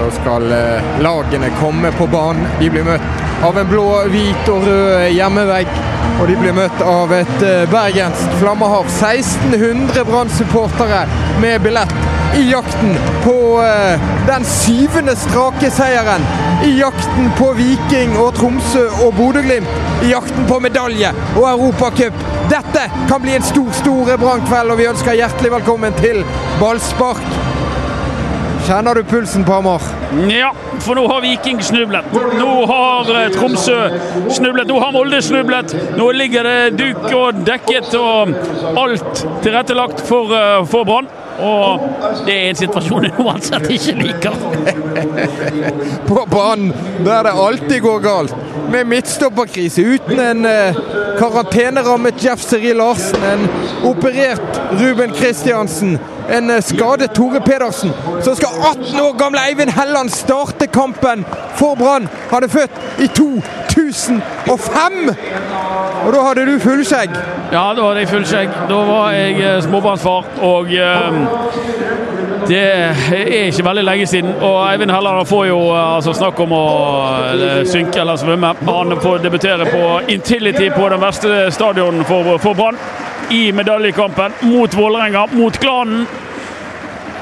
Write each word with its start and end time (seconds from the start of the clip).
Da 0.00 0.10
skal 0.10 0.52
eh, 0.52 1.02
lagene 1.02 1.50
komme 1.60 1.92
på 1.92 2.06
banen. 2.06 2.46
De 2.60 2.70
blir 2.72 2.86
møtt 2.86 3.42
av 3.44 3.58
en 3.60 3.66
blå, 3.68 3.84
hvit 4.08 4.48
og 4.48 4.64
rød 4.64 5.10
hjemmevegg. 5.12 5.74
Og 6.20 6.22
de 6.28 6.36
blir 6.40 6.56
møtt 6.56 6.80
av 6.84 7.12
et 7.12 7.44
eh, 7.44 7.66
bergensk 7.68 8.38
flammehav. 8.40 8.88
1600 8.88 10.06
Brann-supportere 10.08 11.02
med 11.42 11.60
billett 11.66 11.92
i 12.38 12.46
jakten 12.48 12.96
på 13.26 13.36
eh, 13.66 14.08
den 14.30 14.48
syvende 14.48 15.18
strake 15.20 15.68
seieren. 15.74 16.24
I 16.64 16.72
jakten 16.78 17.28
på 17.36 17.52
Viking 17.60 18.16
og 18.24 18.32
Tromsø 18.40 18.86
og 19.04 19.14
Bodø-Glimt. 19.20 19.78
I 20.00 20.14
jakten 20.14 20.48
på 20.48 20.62
medalje 20.64 21.12
og 21.34 21.44
Europacup. 21.52 22.24
Dette 22.48 22.88
kan 23.04 23.20
bli 23.20 23.36
en 23.36 23.48
stor, 23.52 23.68
stor 23.84 24.16
Brann-kveld, 24.16 24.72
og 24.72 24.80
vi 24.80 24.88
ønsker 24.94 25.20
hjertelig 25.20 25.58
velkommen 25.60 26.00
til 26.00 26.24
ballspark. 26.62 27.49
Kjenner 28.70 28.94
du 28.94 29.02
pulsen 29.02 29.42
på 29.42 29.52
Amar? 29.52 29.82
Ja, 30.30 30.52
for 30.78 30.94
nå 30.94 31.02
har 31.10 31.24
Viking 31.24 31.58
snublet. 31.66 32.06
Nå 32.38 32.50
har 32.70 33.08
eh, 33.18 33.32
Tromsø 33.34 33.78
snublet. 34.30 34.68
Nå 34.70 34.76
har 34.78 34.92
Molde 34.94 35.18
snublet. 35.26 35.74
Nå 35.98 36.06
ligger 36.14 36.46
det 36.46 36.76
duk 36.78 37.08
og 37.08 37.40
dekket 37.48 37.90
og 37.98 38.30
alt 38.78 39.24
tilrettelagt 39.42 40.04
for, 40.06 40.30
eh, 40.38 40.62
for 40.70 40.86
Brann. 40.86 41.10
Og 41.40 41.80
det 42.26 42.34
er 42.34 42.50
en 42.50 42.58
situasjon 42.58 43.08
jeg 43.08 43.16
uansett 43.18 43.66
ikke 43.72 43.96
liker. 43.98 44.36
på 46.10 46.24
banen 46.30 46.72
der 47.04 47.26
det 47.26 47.34
alltid 47.46 47.80
går 47.82 48.00
galt. 48.04 48.34
Med 48.70 48.86
midtstopperkrise 48.86 49.82
uten 49.82 50.20
en 50.20 50.46
eh, 50.46 50.76
karantenerammet 51.18 52.24
Jeff 52.24 52.42
Seri 52.42 52.74
Larsen, 52.76 53.24
en 53.32 53.48
operert 53.88 54.60
Ruben 54.80 55.14
Kristiansen, 55.16 55.98
en 56.30 56.50
eh, 56.50 56.62
skadet 56.62 57.14
Tore 57.14 57.40
Pedersen. 57.40 57.90
Så 58.22 58.34
skal 58.34 58.48
18 58.70 59.00
år 59.00 59.18
gamle 59.18 59.42
Eivind 59.48 59.74
Helland 59.74 60.10
starte 60.10 60.66
kampen 60.66 61.24
for 61.58 61.74
Brann. 61.74 62.08
Han 62.30 62.44
er 62.44 62.48
født 62.48 62.70
i 62.98 63.06
2005! 63.06 65.10
Og 66.06 66.12
da 66.14 66.20
hadde 66.24 66.46
du 66.48 66.58
fullskjegg. 66.62 67.16
Ja, 67.52 67.64
da 67.76 67.84
hadde 67.84 68.04
jeg 68.04 68.08
fullskjegg. 68.08 68.54
Da 68.70 68.78
var 68.88 69.12
jeg 69.14 69.40
eh, 69.40 69.58
småbarnsfar. 69.64 70.30
Og 70.46 70.72
eh, 70.72 71.18
det 72.48 72.62
er 72.62 73.50
ikke 73.50 73.66
veldig 73.66 73.84
lenge 73.84 74.06
siden. 74.08 74.32
Og 74.40 74.56
Eivind 74.64 74.94
Helland 74.94 75.28
får 75.28 75.44
jo 75.50 75.58
eh, 75.68 75.94
altså 75.96 76.14
snakk 76.16 76.40
om 76.40 76.56
å 76.56 76.64
synke 77.68 78.00
eller 78.00 78.20
svømme. 78.20 78.54
Han 78.70 78.96
får 79.02 79.22
debutere 79.26 79.68
på 79.68 79.84
Intility 80.14 80.70
på 80.74 80.88
den 80.94 81.04
verste 81.04 81.44
stadionen 81.54 82.04
for, 82.08 82.36
for 82.42 82.58
Brann. 82.58 82.80
I 83.30 83.52
medaljekampen 83.54 84.34
mot 84.48 84.74
Vålerenga, 84.74 85.28
mot 85.36 85.58
klanen. 85.62 86.06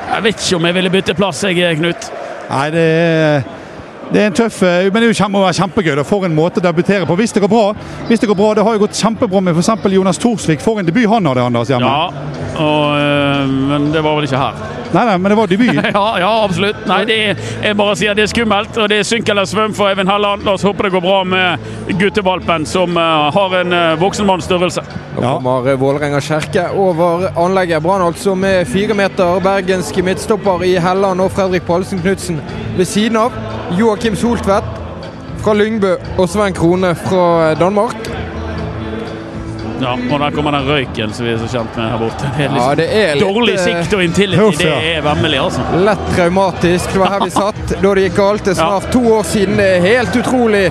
Jeg 0.09 0.25
vet 0.25 0.41
ikke 0.41 0.57
om 0.57 0.71
jeg 0.71 0.79
ville 0.79 0.97
bytte 0.97 1.19
plass, 1.19 1.45
jeg, 1.45 1.77
Knut. 1.77 2.11
Nei, 2.49 2.67
det 2.73 2.89
er 2.89 3.58
det 4.13 4.23
er 4.23 4.31
en 4.31 4.37
tøff, 4.37 4.63
eh, 4.63 4.89
men 4.93 5.05
det 5.05 5.29
må 5.29 5.43
være 5.43 5.59
kjempegøy. 5.59 5.95
Da. 5.99 6.05
For 6.07 6.25
en 6.25 6.37
måte 6.37 6.63
å 6.63 6.65
debutere 6.65 7.07
på. 7.09 7.17
Hvis 7.19 7.35
det 7.37 7.43
går 7.45 7.53
bra. 7.53 7.67
Hvis 8.09 8.23
det 8.23 8.31
går 8.31 8.39
bra, 8.39 8.55
det 8.57 8.65
har 8.65 8.77
jo 8.77 8.87
gått 8.87 8.97
kjempebra 8.97 9.43
med 9.45 9.59
f.eks. 9.59 9.93
Jonas 9.93 10.21
Thorsvik. 10.23 10.65
For 10.65 10.81
en 10.81 10.89
debut 10.89 11.09
han 11.11 11.29
hadde, 11.29 11.45
Anders. 11.45 11.69
Hjemme. 11.69 11.89
Ja, 11.89 12.09
og, 12.57 12.97
øh, 12.97 13.55
men 13.69 13.93
det 13.93 14.05
var 14.05 14.17
vel 14.17 14.29
ikke 14.29 14.41
her. 14.41 14.67
Nei, 14.89 15.03
nei, 15.05 15.17
men 15.19 15.33
det 15.33 15.37
var 15.37 15.51
debut. 15.51 15.75
ja, 15.99 16.07
ja, 16.23 16.31
absolutt. 16.45 16.81
Nei, 16.89 17.03
det 17.09 17.19
er, 17.27 17.43
jeg 17.67 17.77
bare 17.77 17.97
sier 18.01 18.17
det 18.17 18.25
er 18.25 18.31
skummelt, 18.33 18.79
og 18.81 18.89
det 18.89 19.03
er 19.03 19.09
synk 19.09 19.29
eller 19.29 19.49
svøm 19.49 19.77
for 19.77 19.91
Eivind 19.91 20.09
Helland. 20.09 20.47
La 20.49 20.57
oss 20.57 20.65
håpe 20.65 20.87
det 20.87 20.95
går 20.95 21.05
bra 21.05 21.19
med 21.29 21.69
guttevalpen, 22.01 22.65
som 22.69 22.97
uh, 22.97 23.29
har 23.35 23.59
en 23.61 23.77
uh, 23.77 24.01
voksenmanns 24.01 24.49
størrelse. 24.49 24.85
Nå 25.19 25.35
kommer 25.37 25.69
Vålerenga 25.77 26.23
Kjerke 26.25 26.69
over 26.79 27.29
anlegget. 27.37 27.83
Brann 27.85 28.07
altså 28.07 28.35
med 28.39 28.65
fire 28.71 28.97
meter. 28.97 29.43
Bergenske 29.45 30.05
midtstopper 30.07 30.65
i 30.65 30.77
Helland 30.81 31.21
og 31.21 31.33
Fredrik 31.37 31.69
Pallesen 31.69 32.01
Knutsen 32.01 32.41
ved 32.79 32.89
siden 32.89 33.21
av. 33.21 33.37
Joakim 33.99 34.17
Soltvedt 34.17 34.65
fra 35.43 35.53
Lyngbø 35.59 35.89
og 36.23 36.29
Sven 36.31 36.53
Krone 36.55 36.93
fra 36.95 37.55
Danmark. 37.59 37.97
Ja, 39.83 39.97
og 39.97 40.21
der 40.23 40.37
kommer 40.37 40.55
den 40.55 40.69
røyken 40.69 41.11
som 41.17 41.27
vi 41.27 41.33
er 41.33 41.41
så 41.43 41.49
kjent 41.51 41.75
med 41.75 41.91
her 41.91 41.99
borte. 41.99 42.31
Det 42.37 42.47
er, 42.47 42.55
ja, 42.61 42.69
det 42.79 42.87
er 43.01 43.19
litt, 43.19 43.25
dårlig 43.27 43.57
sikt 43.59 43.97
og 43.99 44.05
intility. 44.05 44.61
Det 44.61 44.93
er 44.93 45.03
vemmelig, 45.03 45.43
altså. 45.49 45.67
Lett 45.83 46.07
traumatisk. 46.15 46.95
Det 46.95 47.03
var 47.03 47.17
her 47.17 47.27
vi 47.27 47.35
satt 47.41 47.75
da 47.75 47.95
det 47.99 48.07
gikk 48.07 48.17
galt. 48.21 48.47
Det 48.47 48.55
er 48.55 48.61
snart 48.61 48.89
to 48.95 49.03
år 49.17 49.27
siden. 49.35 49.59
Det 49.59 49.69
er 49.73 49.87
helt 49.89 50.23
utrolig 50.23 50.65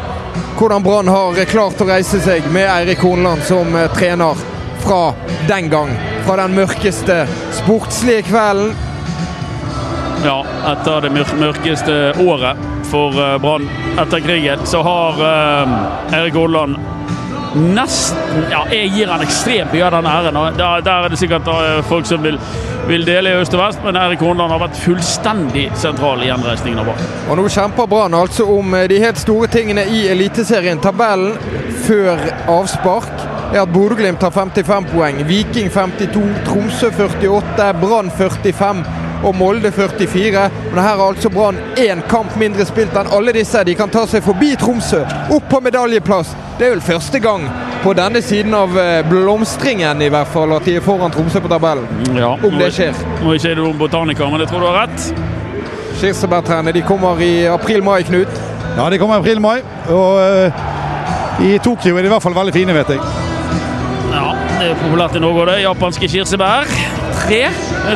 hvordan 0.55 0.87
Brann 0.87 1.11
har 1.11 1.43
klart 1.51 1.83
å 1.83 1.91
reise 1.91 2.23
seg 2.23 2.47
med 2.55 2.71
Eirik 2.77 3.03
Hornland 3.03 3.43
som 3.51 3.75
trener 3.99 4.47
fra 4.87 5.03
den 5.51 5.67
gang. 5.75 5.91
Fra 6.23 6.39
den 6.45 6.55
mørkeste 6.55 7.25
sportslige 7.59 8.29
kvelden. 8.31 8.86
Ja, 10.27 10.41
etter 10.73 11.05
det 11.05 11.13
mørkeste 11.15 11.93
året 12.19 12.59
for 12.89 13.15
Brann 13.39 13.69
etter 13.95 14.19
krigen, 14.19 14.65
så 14.67 14.81
har 14.83 15.21
Erik 16.11 16.35
Holland 16.35 16.75
nesten 17.55 18.49
Ja, 18.51 18.65
jeg 18.71 18.89
gir 18.91 19.11
han 19.11 19.23
ekstremt 19.23 19.71
mye 19.73 19.85
av 19.87 19.95
den 19.95 20.09
æren. 20.11 20.39
Der, 20.57 20.81
der, 20.85 21.05
er 21.05 21.13
det 21.13 21.19
sikkert 21.19 21.47
folk 21.87 22.05
som 22.09 22.21
vil, 22.23 22.35
vil 22.89 23.05
dele 23.07 23.31
i 23.31 23.39
øst 23.39 23.55
og 23.55 23.63
vest, 23.63 23.79
men 23.85 23.95
Erik 23.99 24.21
Hornland 24.23 24.51
har 24.51 24.61
vært 24.65 24.77
fullstendig 24.81 25.67
sentral 25.79 26.21
i 26.23 26.29
gjenreisningen 26.29 26.83
av 26.83 26.91
Brann. 26.91 27.07
Og 27.31 27.39
nå 27.39 27.47
kjemper 27.53 27.89
Brann 27.89 28.17
altså 28.17 28.47
om 28.51 28.75
de 28.91 29.01
helt 29.01 29.23
store 29.23 29.49
tingene 29.53 29.87
i 29.87 30.05
Eliteserien. 30.11 30.83
Tabellen 30.83 31.39
før 31.87 32.19
avspark 32.51 33.27
er 33.53 33.63
at 33.63 33.71
Bodø-Glimt 33.71 34.23
har 34.27 34.35
55 34.35 34.91
poeng, 34.91 35.23
Viking 35.27 35.71
52, 35.71 36.23
Tromsø 36.47 36.91
48, 36.99 37.73
Brann 37.79 38.11
45 38.11 39.06
og 39.23 39.35
Molde 39.35 39.71
44. 39.71 40.49
Men 40.71 40.81
her 40.83 40.95
har 40.95 41.05
altså 41.07 41.29
Brann 41.33 41.57
én 41.77 42.01
kamp 42.09 42.35
mindre 42.39 42.65
spilt 42.67 42.95
enn 42.97 43.09
alle 43.13 43.33
disse. 43.35 43.63
De 43.67 43.75
kan 43.77 43.89
ta 43.93 44.05
seg 44.09 44.25
forbi 44.25 44.53
Tromsø, 44.59 45.03
opp 45.33 45.47
på 45.51 45.61
medaljeplass. 45.65 46.35
Det 46.57 46.67
er 46.67 46.75
vel 46.75 46.83
første 46.85 47.21
gang 47.21 47.45
på 47.83 47.93
denne 47.97 48.21
siden 48.25 48.55
av 48.57 48.73
blomstringen 49.09 50.01
i 50.01 50.09
hvert 50.13 50.29
fall 50.33 50.55
at 50.57 50.65
de 50.65 50.77
er 50.79 50.85
foran 50.85 51.13
Tromsø 51.13 51.41
på 51.43 51.51
tabellen. 51.51 51.87
Ja, 52.17 52.33
Om 52.35 52.57
det 52.59 52.71
skjer. 52.75 52.97
Nå 53.21 53.33
er 53.33 53.41
ikke 53.41 53.55
du 53.57 53.65
botaniker, 53.77 54.29
men 54.31 54.43
jeg 54.43 54.51
tror 54.51 54.65
du 54.65 54.69
har 54.71 54.87
rett. 54.87 55.11
Kirsebærtrærne 55.97 56.73
de 56.73 56.81
kommer 56.85 57.21
i 57.25 57.47
april-mai, 57.49 58.03
Knut. 58.05 58.41
Ja, 58.77 58.89
de 58.89 58.99
kommer 59.01 59.17
i 59.17 59.23
april-mai. 59.23 59.61
Og 59.89 60.19
uh, 60.21 61.45
i 61.45 61.57
Tokyo 61.63 61.97
er 61.97 62.05
de 62.05 62.11
i 62.11 62.13
hvert 62.13 62.25
fall 62.25 62.37
veldig 62.37 62.53
fine, 62.53 62.75
vet 62.77 62.93
jeg. 62.93 63.01
Ja, 64.13 64.27
det 64.59 64.71
er 64.71 64.79
populært 64.83 65.17
i 65.17 65.21
Norge, 65.23 65.47
det. 65.49 65.61
Japanske 65.63 66.09
kirsebær. 66.11 66.69
Tre. 67.27 67.49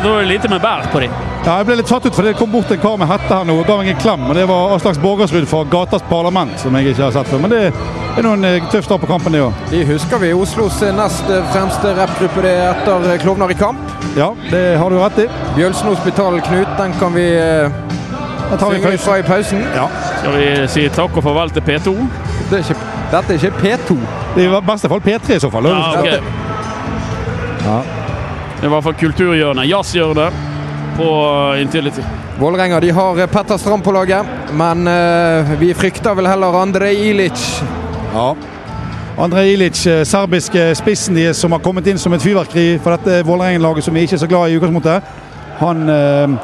Det 0.04 0.10
er 0.12 0.26
lite 0.28 0.50
med 0.50 0.60
bær 0.62 0.88
på 0.92 1.00
dem. 1.00 1.12
Ja, 1.42 1.54
jeg 1.58 1.66
ble 1.70 1.76
litt 1.80 1.90
satt 1.90 2.04
ut, 2.06 2.14
fordi 2.14 2.34
det 2.34 2.38
kom 2.38 2.52
bort 2.52 2.70
en 2.70 2.80
kar 2.84 2.98
med 3.00 3.08
hette 3.10 3.32
her 3.32 3.46
nå 3.48 3.54
og 3.58 3.64
ga 3.66 3.78
meg 3.80 3.88
en 3.94 4.02
klem. 4.02 4.26
og 4.28 4.36
Det 4.36 4.44
var 4.50 4.74
Aslaks 4.76 5.00
Borgersrud 5.02 5.48
fra 5.50 5.62
Gatas 5.72 6.04
Parlament, 6.10 6.60
som 6.60 6.76
jeg 6.76 6.92
ikke 6.92 7.06
har 7.08 7.14
sett 7.16 7.32
før. 7.32 7.40
Men 7.46 7.54
det 7.56 7.62
er 7.72 8.28
noen 8.28 8.68
tøff 8.74 8.86
start 8.86 9.02
på 9.02 9.10
kampen, 9.10 9.34
det 9.34 9.42
òg. 9.46 9.64
De 9.72 9.86
husker 9.88 10.20
vi 10.22 10.34
Oslos 10.36 10.82
nest 10.98 11.32
fremste 11.54 11.94
rappgruppe 11.98 12.44
det 12.44 12.52
etter 12.66 13.08
Klovner 13.24 13.56
i 13.56 13.58
kamp. 13.58 13.96
Ja, 14.20 14.34
det 14.52 14.66
har 14.78 14.92
du 14.92 15.00
rett 15.00 15.24
i. 15.24 15.30
Bjølsen 15.56 15.94
Hospital, 15.94 16.42
Knut, 16.50 16.76
den 16.78 16.94
kan 17.00 17.16
vi 17.16 17.26
den 17.32 18.60
tar 18.60 18.76
vi 18.76 18.84
synge 18.84 18.98
fra 19.06 19.18
i 19.18 19.24
pausen. 19.24 19.64
Ja. 19.76 19.88
Skal 20.20 20.36
vi 20.36 20.52
si 20.76 20.86
takk 20.92 21.16
og 21.16 21.24
farvel 21.24 21.56
til 21.56 21.64
P2? 21.72 21.96
Det 22.52 22.60
er 22.60 22.68
ikke, 22.68 22.92
dette 23.16 23.34
er 23.38 23.40
ikke 23.40 23.64
P2. 23.64 23.98
Det 24.36 24.46
er 24.46 24.60
i 24.60 24.62
beste 24.68 24.92
fall 24.92 25.02
P3 25.08 25.40
i 25.40 25.42
så 25.48 25.54
fall. 25.56 25.72
Ja, 25.72 26.00
okay. 26.04 26.20
ja. 27.64 27.82
Det 28.62 28.68
i 28.68 28.70
hvert 28.70 28.84
fall 28.86 28.94
kulturhjørnet. 28.94 29.66
Jazzhjørnet 29.66 30.34
på 30.94 31.06
Intility. 31.58 32.04
Vålerenga 32.38 32.78
de 32.80 32.92
har 32.94 33.28
Petter 33.28 33.58
Strand 33.58 33.82
på 33.84 33.94
laget, 33.96 34.28
men 34.54 34.86
uh, 34.86 35.50
vi 35.58 35.72
frykter 35.74 36.14
vel 36.14 36.30
heller 36.30 36.58
Andrej 36.60 37.00
Ilic. 37.10 37.42
Ja. 38.14 38.28
Andrej 39.18 39.56
Ilic, 39.56 39.82
serbiske 40.06 40.68
spissen 40.78 41.18
de, 41.18 41.32
som 41.34 41.58
har 41.58 41.64
kommet 41.66 41.90
inn 41.90 41.98
som 41.98 42.14
et 42.14 42.22
fyrverkeri 42.22 42.78
for 42.84 42.94
dette 42.94 43.26
Vålerenga-laget 43.26 43.88
som 43.88 43.98
vi 43.98 44.06
ikke 44.06 44.20
er 44.20 44.24
så 44.28 44.30
glad 44.30 44.52
i 44.52 44.54
i 44.54 44.62
utgangspunktet. 44.62 45.10
Han 45.64 45.82
uh, 45.90 46.38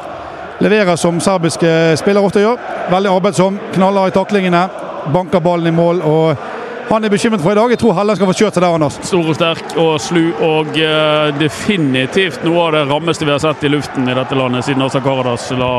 leverer 0.58 0.98
som 0.98 1.22
serbiske 1.22 1.70
spillere 2.02 2.26
ofte 2.26 2.42
gjør. 2.42 2.58
Veldig 2.90 3.14
arbeidsom, 3.14 3.62
knaller 3.78 4.10
i 4.10 4.18
taklingene, 4.18 4.66
banker 5.14 5.38
ballen 5.38 5.70
i 5.70 5.76
mål. 5.78 6.02
og 6.02 6.47
han 6.88 7.04
er 7.04 7.08
bekymret 7.08 7.42
for 7.42 7.52
i 7.52 7.54
dag. 7.54 7.70
Jeg 7.70 7.78
tror 7.78 7.94
Helland 7.98 8.16
skal 8.16 8.30
få 8.30 8.36
kjørt 8.38 8.56
seg 8.56 8.64
der, 8.64 8.74
Anders. 8.74 8.98
Stor 9.04 9.26
og 9.28 9.36
sterk 9.36 9.74
og 9.76 9.90
slu, 10.00 10.22
og 10.44 10.70
uh, 10.72 11.28
definitivt 11.36 12.44
noe 12.46 12.62
av 12.68 12.76
det 12.78 12.84
rammeste 12.88 13.28
vi 13.28 13.34
har 13.34 13.42
sett 13.42 13.66
i 13.68 13.72
luften 13.72 14.08
i 14.08 14.16
dette 14.16 14.38
landet 14.38 14.64
siden 14.64 14.84
Asa 14.86 15.02
Karadas 15.04 15.50
la 15.58 15.72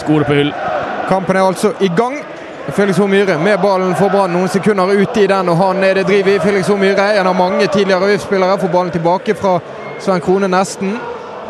skoene 0.00 0.24
på 0.28 0.38
hyll. 0.38 0.54
Kampen 1.08 1.36
er 1.36 1.44
altså 1.44 1.74
i 1.84 1.90
gang. 1.96 2.16
Felix 2.76 2.98
Myhre 3.00 3.38
med 3.40 3.60
ballen 3.62 3.94
for 3.96 4.12
Brann 4.12 4.34
noen 4.36 4.48
sekunder 4.52 4.90
ute 4.92 5.22
i 5.22 5.28
den, 5.28 5.48
og 5.48 5.56
han 5.56 5.84
er 5.84 6.00
det 6.00 6.06
driv 6.08 6.28
i. 6.28 6.38
Felix 6.40 6.68
Myhre, 6.68 7.12
en 7.20 7.28
av 7.28 7.36
mange 7.36 7.66
tidligere 7.66 8.10
VIF-spillere, 8.10 8.58
får 8.60 8.72
ballen 8.72 8.92
tilbake 8.92 9.36
fra 9.36 9.58
Svein 10.00 10.24
Krone 10.24 10.48
nesten. 10.52 10.96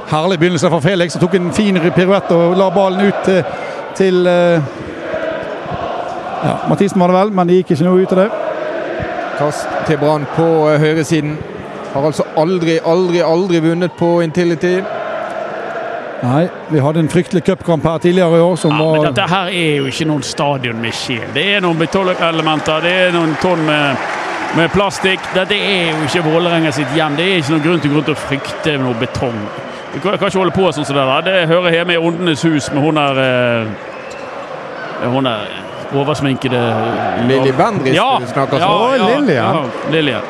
Herlig 0.08 0.38
begynnelse 0.38 0.70
fra 0.70 0.80
Felix. 0.80 1.12
som 1.12 1.22
tok 1.22 1.34
en 1.34 1.52
fin 1.52 1.80
piruett 1.94 2.30
og 2.32 2.56
la 2.56 2.70
ballen 2.70 3.10
ut 3.10 3.24
til, 3.26 3.42
til 3.98 4.26
uh 4.26 4.87
ja, 6.44 6.58
Mathisen 6.68 7.00
var 7.00 7.10
det 7.10 7.18
vel, 7.18 7.32
men 7.34 7.48
det 7.48 7.60
gikk 7.60 7.74
ikke 7.74 7.88
noe 7.88 8.02
ut 8.02 8.14
av 8.14 8.22
det. 8.22 8.28
Kast 9.38 9.68
til 9.86 9.98
Brann 9.98 10.26
på 10.36 10.46
høyresiden. 10.82 11.36
Har 11.92 12.04
altså 12.04 12.26
aldri, 12.36 12.78
aldri, 12.84 13.20
aldri 13.24 13.60
vunnet 13.64 13.94
på 13.98 14.18
Intility. 14.22 14.76
Nei, 16.22 16.48
vi 16.68 16.80
hadde 16.82 17.00
en 17.04 17.08
fryktelig 17.08 17.44
cupkamp 17.46 17.84
her 17.86 17.98
tidligere 18.02 18.40
i 18.40 18.42
år 18.42 18.56
som 18.58 18.74
Ja, 18.74 18.86
men 18.92 19.04
dette 19.06 19.26
her 19.30 19.52
er 19.54 19.76
jo 19.78 19.86
ikke 19.86 20.08
noen 20.10 20.24
stadion 20.26 20.80
med 20.82 20.94
sjel. 20.94 21.28
Det 21.34 21.44
er 21.54 21.62
noen 21.62 21.78
betongelementer, 21.78 22.82
det 22.82 22.94
er 23.04 23.14
noen 23.14 23.36
tonn 23.42 23.62
med, 23.66 24.08
med 24.58 24.74
plastikk. 24.74 25.22
Dette 25.36 25.54
er 25.54 25.92
jo 25.92 26.08
ikke 26.08 26.24
Vålerenga 26.26 26.74
sitt 26.74 26.90
hjem. 26.98 27.16
Det 27.18 27.28
er 27.28 27.38
ikke 27.38 27.54
noen 27.54 27.64
grunn 27.68 27.84
til 27.84 27.94
grunn 27.94 28.08
til 28.10 28.16
å 28.16 28.22
frykte 28.24 28.76
noe 28.82 28.98
betong. 28.98 29.38
Du 29.94 30.00
kan, 30.02 30.18
kan 30.18 30.26
ikke 30.26 30.42
holde 30.42 30.58
på 30.58 30.66
sånn 30.74 30.90
som 30.90 30.98
det 30.98 31.06
der. 31.12 31.24
Det 31.30 31.46
hører 31.54 31.78
hjemme 31.78 31.94
i 31.94 32.02
Åndenes 32.10 32.44
hus 32.50 32.68
med 32.74 32.82
hun 32.82 32.98
der 32.98 33.22
eh, 33.22 33.88
Hun 35.06 35.24
der 35.24 35.67
oversminkede 35.94 36.60
Lilly 37.28 37.52
Bendriss 37.52 37.96
Ja, 37.96 38.18
du 38.20 38.26
snakker 38.26 38.58
ja, 38.58 38.68
om. 38.68 38.94
Ja, 38.96 39.06
Lillian. 39.18 39.54
ja, 39.54 39.64
Lillian. 39.92 40.22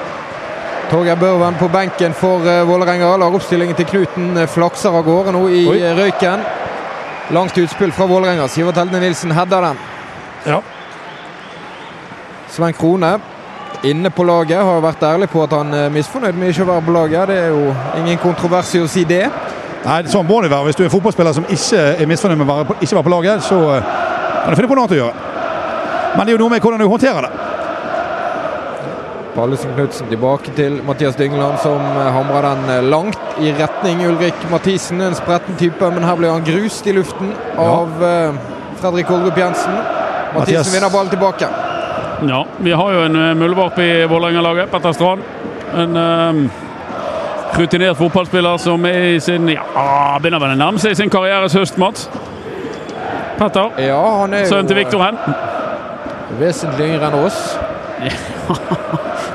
Torgeir 0.91 1.17
Børven 1.17 1.55
på 1.61 1.69
benken 1.69 2.15
for 2.17 2.41
uh, 2.47 2.63
Vålerenga. 2.69 3.17
Lar 3.17 3.35
oppstillingen 3.35 3.77
til 3.77 3.87
Knuten 3.87 4.37
eh, 4.41 4.49
flakser 4.49 4.95
av 4.97 5.05
gårde 5.05 5.35
nå 5.37 5.43
i 5.53 5.67
Oi. 5.69 5.81
eh, 5.85 5.97
røyken. 5.99 6.45
Langt 7.37 7.59
utspill 7.61 7.93
fra 7.93 8.07
Vålerenga. 8.09 8.49
Sivert 8.49 8.81
Eldne 8.81 9.03
Nilsen 9.03 9.35
header 9.37 9.67
den. 9.69 9.83
Ja. 10.49 10.63
Sven 12.49 12.73
Krone 12.73 13.19
inne 13.85 14.11
på 14.11 14.25
laget 14.25 14.65
har 14.65 14.81
vært 14.83 15.03
ærlig 15.07 15.29
på 15.31 15.43
at 15.45 15.53
han 15.55 15.75
er 15.77 15.93
misfornøyd 15.93 16.35
med 16.41 16.55
ikke 16.55 16.65
å 16.65 16.71
være 16.73 16.87
på 16.89 16.97
laget. 16.97 17.29
Det 17.29 17.37
er 17.45 17.53
jo 17.53 17.75
ingen 18.01 18.19
kontrovers 18.23 18.73
i 18.75 18.81
å 18.83 18.89
si 18.91 19.05
det. 19.07 19.27
Nei, 19.85 20.01
Sånn 20.11 20.27
må 20.27 20.41
det 20.43 20.51
være. 20.51 20.71
Hvis 20.71 20.81
du 20.81 20.87
er 20.87 20.93
fotballspiller 20.93 21.37
som 21.37 21.47
ikke 21.53 21.85
er 22.01 22.09
misfornøyd 22.09 22.41
med 22.41 22.49
å 22.49 22.55
være 22.55 22.71
på, 22.73 22.79
ikke 22.81 22.97
være 22.97 23.11
på 23.11 23.13
laget, 23.19 23.45
så 23.45 23.61
eh, 23.77 23.93
kan 24.41 24.57
du 24.57 24.57
finne 24.57 24.73
på 24.73 24.79
noe 24.79 24.89
annet 24.89 24.97
å 24.97 25.03
gjøre. 25.05 25.28
Men 26.17 26.25
det 26.27 26.33
er 26.33 26.37
jo 26.39 26.43
noe 26.45 26.53
med 26.57 26.65
hvordan 26.65 26.81
du 26.83 26.89
håndterer 26.89 27.27
det. 27.29 27.33
Pallesen 29.39 29.71
Knutsen 29.77 30.09
tilbake 30.11 30.51
til 30.57 30.81
Mathias 30.87 31.15
Dyngeland, 31.19 31.59
som 31.63 31.79
eh, 31.79 32.09
hamrer 32.15 32.43
den 32.49 32.71
eh, 32.75 32.83
langt 32.91 33.37
i 33.39 33.53
retning 33.55 34.01
Ulrik 34.09 34.35
Mathisen. 34.51 35.01
En 35.05 35.15
spretten 35.15 35.55
type, 35.61 35.91
men 35.95 36.03
her 36.07 36.17
blir 36.19 36.33
han 36.35 36.47
grust 36.47 36.87
i 36.91 36.95
luften 36.97 37.31
av 37.57 38.03
ja. 38.03 38.33
Fredrik 38.81 39.11
Olrup 39.15 39.39
Jensen. 39.39 39.77
Mathias- 39.79 40.35
Mathisen 40.41 40.75
vinner 40.75 40.91
ballen 40.91 41.13
tilbake. 41.13 41.49
Ja, 42.29 42.41
vi 42.67 42.73
har 42.75 42.93
jo 42.97 43.05
en 43.07 43.39
muldvarp 43.39 43.79
i 43.79 43.91
Vålerenga-laget. 44.11 44.73
Petter 44.73 44.93
Strand. 44.97 45.23
En 45.79 45.97
eh, 45.97 46.41
rutinert 47.59 47.97
fotballspiller 48.01 48.59
som 48.59 48.85
er 48.91 48.99
i 49.13 49.21
sin 49.23 49.47
Ja, 49.55 50.19
begynner 50.19 50.43
vel 50.43 50.57
å 50.57 50.59
nærme 50.59 50.83
seg 50.83 50.97
sin 50.99 51.11
karrieres 51.15 51.55
høst, 51.55 51.79
Mats. 51.79 52.09
Petter. 53.39 53.71
Ja, 53.87 54.03
Sønnen 54.51 54.67
til 54.67 54.81
Viktor 54.81 55.05
Hen. 55.05 55.23
Eh, 56.29 56.41
vesentlig 56.41 56.85
yngre 56.93 57.07
enn 57.09 57.19
oss. 57.25 57.39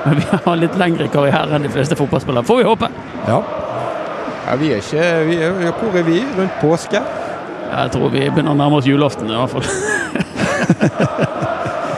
Men 0.05 0.15
vi 0.19 0.25
har 0.45 0.55
litt 0.59 0.75
lengre 0.79 1.07
karriere 1.11 1.55
enn 1.55 1.65
de 1.65 1.71
fleste 1.71 1.95
fotballspillere, 1.99 2.45
får 2.47 2.57
vi 2.61 2.65
håpe. 2.67 2.87
Ja. 3.27 3.39
Ja, 4.43 4.55
vi 4.59 4.67
er 4.75 4.79
ikke 4.81 5.03
vi 5.29 5.35
er, 5.39 5.51
Hvor 5.79 5.91
er 5.97 6.03
vi? 6.03 6.17
Rundt 6.37 6.55
påske? 6.61 6.99
Jeg 7.73 7.91
tror 7.93 8.09
vi 8.11 8.19
begynner 8.27 8.51
å 8.51 8.55
nærme 8.59 8.75
oss 8.81 8.87
julaften 8.87 9.31
i 9.31 9.37
hvert 9.37 9.51
fall. 9.53 9.67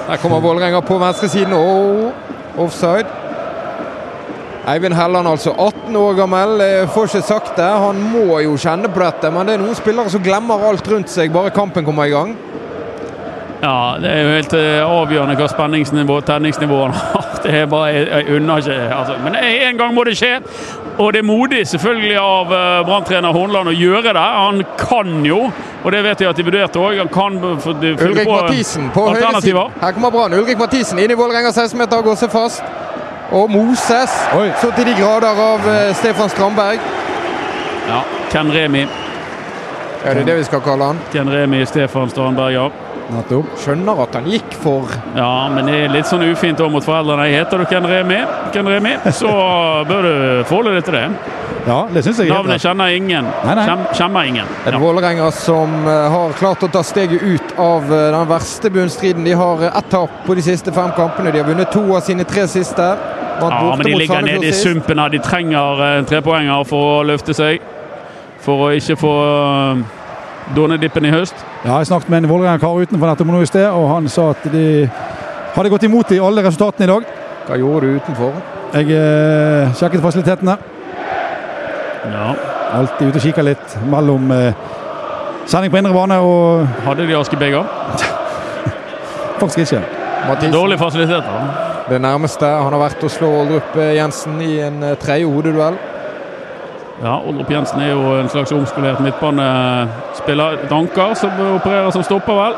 Der 0.06 0.18
kommer 0.22 0.40
Vålerenga 0.44 0.82
på 0.86 1.00
venstresiden. 1.02 1.54
Oh, 1.58 2.12
offside. 2.62 3.08
Eivind 4.70 4.96
Helland, 4.98 5.28
altså 5.28 5.52
18 5.52 5.96
år 5.98 6.14
gammel. 6.18 6.62
Får 6.94 7.06
ikke 7.10 7.22
sagt 7.26 7.58
det. 7.58 7.66
Han 7.66 8.02
må 8.14 8.40
jo 8.46 8.58
kjenne 8.62 8.90
på 8.94 9.00
dette, 9.02 9.32
men 9.34 9.48
det 9.50 9.54
er 9.58 9.62
noen 9.66 9.76
spillere 9.78 10.10
som 10.14 10.24
glemmer 10.26 10.68
alt 10.70 10.88
rundt 10.90 11.10
seg 11.12 11.34
bare 11.34 11.52
kampen 11.54 11.86
kommer 11.86 12.06
i 12.10 12.14
gang. 12.14 12.36
Ja, 13.66 13.98
det 14.02 14.10
er 14.12 14.22
jo 14.22 14.34
helt 14.36 14.54
eh, 14.54 14.82
avgjørende 14.86 15.36
hva 15.40 15.46
spenningsnivå 15.50 16.20
tenningsnivået 16.28 16.92
han 16.92 17.00
har. 17.02 17.32
Det 17.46 17.54
er 17.54 17.66
bare, 17.70 17.92
jeg, 17.94 18.06
jeg 18.10 18.36
unner 18.36 18.58
ikke 18.58 18.76
altså. 18.96 19.16
Men 19.24 19.36
en 19.38 19.78
gang 19.78 19.94
må 19.94 20.04
det 20.04 20.16
skje. 20.18 20.40
Og 20.98 21.14
det 21.14 21.20
er 21.20 21.26
modig 21.28 21.60
selvfølgelig 21.68 22.16
av 22.18 22.54
uh, 22.54 22.86
Brann-trener 22.88 23.36
Hornland 23.36 23.70
å 23.70 23.74
gjøre 23.76 24.14
det. 24.16 24.24
Han 24.24 24.64
kan 24.80 25.26
jo, 25.28 25.44
og 25.84 25.94
det 25.94 26.00
vet 26.08 26.24
jeg 26.24 26.32
at 26.32 26.40
de 26.40 26.46
vurderte 26.48 26.82
òg, 26.82 27.02
Ulrik 27.04 28.24
på 28.26 28.32
Mathisen 28.32 28.90
på 28.96 29.04
høyresiden. 29.12 29.76
Her 29.82 29.94
kommer 29.98 30.14
Brann. 30.16 30.34
Ulrik 30.40 30.58
Mathisen 30.58 31.02
inn 31.04 31.14
i 31.14 31.20
Vålerenga 31.20 31.52
16-meter, 31.54 32.02
går 32.06 32.18
seg 32.24 32.34
fast. 32.34 32.66
Og 33.36 33.52
Moses 33.52 34.16
Oi. 34.38 34.48
så 34.62 34.72
til 34.78 34.90
de 34.90 34.96
grader 34.98 35.44
av 35.46 35.70
eh, 35.70 35.92
Stefan 35.98 36.30
Strandberg. 36.34 36.82
Ja, 37.90 38.02
Ken 38.34 38.50
Remi. 38.54 38.86
Ja, 38.86 40.14
det 40.14 40.26
er 40.26 40.32
det 40.32 40.40
vi 40.42 40.50
skal 40.50 40.66
kalle 40.66 40.94
han. 40.94 41.06
Ken 41.14 41.30
Remi, 41.34 41.62
Stefan 41.70 42.10
Strandberg, 42.14 42.58
ja. 42.58 42.68
Nettopp. 43.14 43.52
Skjønner 43.62 44.02
at 44.06 44.16
han 44.18 44.28
gikk 44.30 44.56
for 44.64 44.90
Ja, 45.14 45.48
men 45.54 45.70
det 45.70 45.76
er 45.84 45.92
litt 45.94 46.10
sånn 46.10 46.26
ufint 46.26 46.62
òg 46.64 46.72
mot 46.74 46.86
foreldrene. 46.86 47.28
Heter 47.36 47.62
du 47.62 47.68
Ken 47.70 47.86
Remi, 47.90 48.22
Ken 48.56 48.70
Remi 48.70 48.96
så 49.14 49.32
bør 49.88 50.08
du 50.08 50.16
forholde 50.50 50.78
deg 50.80 50.88
til 50.88 50.98
det. 50.98 51.08
Ja, 51.66 51.88
det 51.94 52.04
synes 52.06 52.20
jeg 52.22 52.30
Navnet 52.30 52.62
kjenner 52.62 52.94
ingen. 52.94 53.26
Nei, 53.26 53.54
nei. 53.58 53.66
Kjem, 53.66 53.86
kjenner 53.98 54.28
ingen. 54.30 54.50
Ja. 54.66 54.72
En 54.72 54.82
Vålerenga 54.84 55.32
som 55.34 55.74
eh, 55.90 56.08
har 56.14 56.36
klart 56.38 56.64
å 56.66 56.70
ta 56.70 56.84
steget 56.86 57.24
ut 57.26 57.56
av 57.62 57.90
eh, 57.90 58.10
den 58.14 58.28
verste 58.30 58.70
bunnstriden. 58.74 59.26
De 59.26 59.34
har 59.34 59.64
eh, 59.66 59.78
ett 59.80 59.90
tap 59.90 60.20
på 60.28 60.36
de 60.38 60.46
siste 60.46 60.74
fem 60.76 60.94
kampene. 60.98 61.34
De 61.34 61.42
har 61.42 61.50
vunnet 61.50 61.72
to 61.74 61.82
av 61.96 62.06
sine 62.06 62.26
tre 62.30 62.46
siste. 62.52 62.86
Vant 63.42 63.52
Ja, 63.58 63.74
men 63.74 63.86
de 63.88 63.96
ligger 63.98 64.22
nede 64.22 64.46
i 64.46 64.54
sumpen 64.54 65.02
her. 65.02 65.10
De 65.10 65.22
trenger 65.26 65.82
tre 65.82 66.06
trepoenger 66.14 66.70
for 66.70 67.00
å 67.00 67.04
løfte 67.10 67.34
seg. 67.36 67.66
For 68.46 68.68
å 68.68 68.72
ikke 68.78 69.00
få 69.02 69.16
dånedippen 70.54 71.06
i 71.06 71.12
høst. 71.14 71.36
Ja, 71.66 71.80
jeg 71.80 71.88
snakket 71.90 72.10
med 72.14 72.24
en 72.24 72.30
Vålerenga-kar 72.30 72.82
utenfor 72.86 73.10
dette 73.10 73.26
nå 73.26 73.42
i 73.42 73.50
sted, 73.50 73.66
og 73.72 73.88
han 73.90 74.10
sa 74.12 74.30
at 74.36 74.46
de 74.54 74.66
hadde 75.56 75.72
gått 75.74 75.88
imot 75.88 76.12
i 76.14 76.20
alle 76.22 76.44
resultatene 76.46 76.86
i 76.86 76.92
dag. 76.92 77.08
Hva 77.48 77.58
gjorde 77.62 77.88
du 77.88 77.98
utenfor? 78.00 78.38
Jeg 78.76 78.92
eh, 78.92 79.74
sjekket 79.80 80.04
fasilitetene. 80.04 80.58
Ja. 82.12 82.28
Alltid 82.76 83.10
ute 83.10 83.22
og 83.22 83.24
kikker 83.24 83.46
litt 83.48 83.76
mellom 83.90 84.30
eh, 84.36 84.54
sending 85.50 85.72
på 85.74 85.80
indre 85.80 85.94
bane 85.96 86.18
og 86.22 86.66
Hadde 86.86 87.06
de 87.08 87.16
askebeger? 87.18 87.66
faktisk 89.42 89.66
ikke. 89.66 89.82
Mathisen, 90.26 90.54
Dårlige 90.54 90.78
fasiliteter. 90.82 91.86
det 91.90 92.02
nærmeste. 92.02 92.46
Han 92.46 92.74
har 92.74 92.82
vært 92.82 93.04
å 93.06 93.10
slå 93.14 93.30
Oldrup 93.44 93.76
eh, 93.78 93.96
Jensen 94.00 94.40
i 94.42 94.58
en 94.66 94.82
eh, 94.84 94.98
tredje 95.02 95.30
hodeduell. 95.30 95.78
Ja, 97.04 97.18
Oldrup 97.28 97.52
Jensen 97.52 97.82
er 97.84 97.92
jo 97.92 98.14
en 98.16 98.30
slags 98.32 98.52
omskolert 98.56 99.02
midtbanespiller. 99.04 100.62
Danker 100.70 101.02
anker 101.02 101.20
som 101.20 101.42
opererer 101.58 101.92
som 101.92 102.04
stopper, 102.04 102.38
vel. 102.40 102.56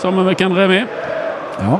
Sammen 0.00 0.26
med 0.26 0.38
Ken 0.38 0.56
Remi. 0.56 0.80
Ja. 1.60 1.78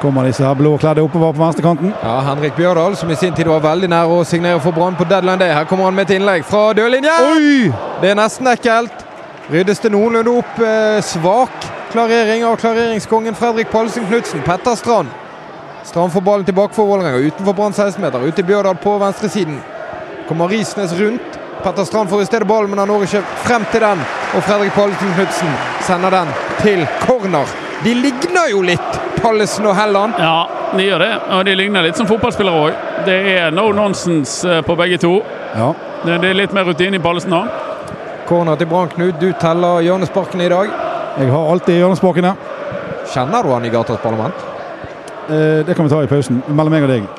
Kommer 0.00 0.24
disse 0.24 0.44
her 0.46 0.54
blåkledde 0.54 1.02
oppover 1.02 1.32
på 1.32 1.42
venstrekanten. 1.42 1.92
Ja, 2.02 2.20
Henrik 2.20 2.54
Bjørdal, 2.56 2.96
som 2.96 3.10
i 3.10 3.16
sin 3.16 3.34
tid 3.34 3.50
var 3.50 3.60
veldig 3.64 3.90
nær 3.90 4.08
å 4.08 4.22
signere 4.24 4.60
for 4.62 4.72
Brann 4.72 4.96
på 4.96 5.04
deadline 5.04 5.40
day. 5.42 5.50
Her 5.52 5.66
kommer 5.68 5.90
han 5.90 5.98
med 5.98 6.08
et 6.08 6.16
innlegg 6.16 6.46
fra 6.48 6.70
dørlinjen! 6.78 7.26
Oi! 7.34 7.72
Det 8.00 8.12
er 8.12 8.16
nesten 8.16 8.48
ekkelt. 8.48 9.04
Ryddes 9.50 9.82
det 9.82 9.90
noenlunde 9.92 10.36
opp. 10.40 10.62
Eh, 10.62 11.02
svak 11.04 11.66
klarering 11.90 12.46
av 12.46 12.56
klareringskongen 12.62 13.34
Fredrik 13.34 13.68
Pallesen 13.74 14.06
Knutsen. 14.06 14.46
Petter 14.46 14.78
Strand. 14.78 15.10
Strand 15.84 16.14
får 16.14 16.24
ballen 16.24 16.46
tilbake 16.46 16.76
for 16.76 16.86
Vålerenga. 16.86 17.18
Utenfor 17.18 17.58
Brann 17.58 17.74
16-meter. 17.74 18.24
Ut 18.24 18.38
til 18.38 18.46
Bjørdal 18.46 18.78
på 18.80 18.94
venstresiden. 19.02 19.58
Kommer 20.30 20.48
Risnes 20.48 20.92
rundt. 21.00 21.38
Petter 21.62 21.84
Strand 21.84 22.10
får 22.10 22.22
i 22.22 22.26
stedet 22.26 22.46
ballen, 22.46 22.70
men 22.70 22.78
han 22.78 22.88
når 22.88 23.02
ikke 23.02 23.22
frem 23.42 23.64
til 23.72 23.82
den. 23.82 24.02
Og 24.36 24.44
Fredrik 24.46 24.70
Pallesen 24.76 25.08
Knutsen 25.16 25.56
sender 25.82 26.14
den 26.14 26.28
til 26.60 26.84
corner. 27.02 27.50
De 27.82 27.94
ligner 27.98 28.52
jo 28.52 28.60
litt, 28.62 28.98
Pallesen 29.18 29.66
og 29.66 29.74
Helland. 29.74 30.14
Ja, 30.22 30.46
de 30.76 30.84
gjør 30.86 31.02
det. 31.02 31.08
Og 31.34 31.42
de 31.48 31.54
ligner 31.58 31.82
litt 31.82 31.98
som 31.98 32.06
fotballspillere 32.06 32.60
òg. 32.62 32.84
Det 33.08 33.16
er 33.32 33.50
no 33.50 33.64
nonsense 33.74 34.46
eh, 34.46 34.62
på 34.62 34.76
begge 34.78 35.00
to. 35.02 35.16
Ja. 35.56 35.72
Det 36.04 36.20
det 36.22 36.30
er 36.30 36.38
litt 36.44 36.54
mer 36.54 36.70
rutine 36.70 37.00
i 37.00 37.02
Pallesen 37.02 37.34
nå. 37.34 37.40
Corner 38.28 38.60
til 38.60 38.70
Brann, 38.70 38.92
Knut. 38.94 39.18
Du 39.18 39.32
teller 39.40 39.82
hjørnesparkene 39.82 40.46
i 40.46 40.52
dag. 40.52 40.76
Jeg 41.18 41.32
har 41.34 41.50
alltid 41.56 41.80
hjørnesparkene. 41.80 42.36
Kjenner 43.10 43.42
du 43.42 43.50
han 43.50 43.66
i 43.66 43.74
Gatas 43.74 43.98
Parlament? 44.06 44.46
Eh, 45.26 45.66
det 45.66 45.74
kan 45.74 45.90
vi 45.90 45.92
ta 45.96 46.04
i 46.06 46.12
pausen. 46.14 46.38
Mellom 46.46 46.78
meg 46.78 46.86
og 46.86 46.94
deg. 46.94 47.10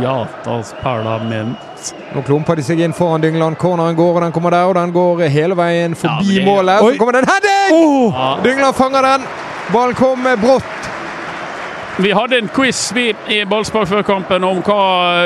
Gatas 0.00 0.74
parlament. 0.82 1.94
Nå 2.14 2.22
klumper 2.24 2.56
de 2.56 2.64
seg 2.64 2.80
inn 2.84 2.94
foran 2.96 3.22
Dyngland. 3.22 3.58
Corneren 3.60 3.96
går, 3.96 4.14
og 4.16 4.22
den 4.24 4.32
kommer 4.32 4.54
der, 4.54 4.68
og 4.70 4.74
den 4.78 4.92
går 4.94 5.26
hele 5.32 5.56
veien 5.58 5.96
forbi 5.98 6.38
ja, 6.38 6.44
målet. 6.46 6.80
Så 6.80 6.98
kommer 6.98 7.16
det 7.16 7.24
en 7.24 7.32
heading! 7.32 7.76
Oh! 7.76 8.12
Ja. 8.14 8.30
Dyngland 8.44 8.76
fanger 8.78 9.08
den. 9.08 9.28
Ballen 9.72 9.94
kom 9.98 10.28
brått. 10.42 10.90
Vi 11.96 12.10
hadde 12.12 12.38
en 12.38 12.48
quiz 12.48 12.92
vi 12.94 13.14
i 13.30 13.44
Ballspark 13.46 13.86
før 13.86 14.02
kampen 14.02 14.42
om 14.44 14.58
hva 14.66 14.78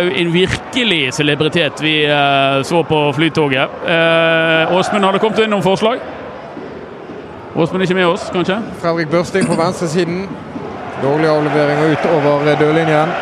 en 0.05 0.33
virkelig 0.35 1.15
celebritet 1.17 1.81
vi 1.81 2.03
eh, 2.05 2.59
så 2.69 2.83
på 2.85 2.99
Flytoget. 3.17 3.79
Eh, 3.89 4.75
Åsmund 4.77 5.09
hadde 5.09 5.23
kommet 5.23 5.41
inn 5.41 5.55
noen 5.55 5.65
forslag. 5.65 6.03
Åsmund 7.57 7.81
er 7.81 7.89
ikke 7.89 7.97
med 7.97 8.11
oss, 8.11 8.29
kanskje? 8.35 8.61
Fredrik 8.83 9.09
Børsting 9.09 9.49
på 9.49 9.57
venstresiden. 9.57 10.27
Dårlig 11.01 11.33
avlevering 11.33 11.81
og 11.87 11.97
utover 11.97 12.53
dørlinjen. 12.61 13.17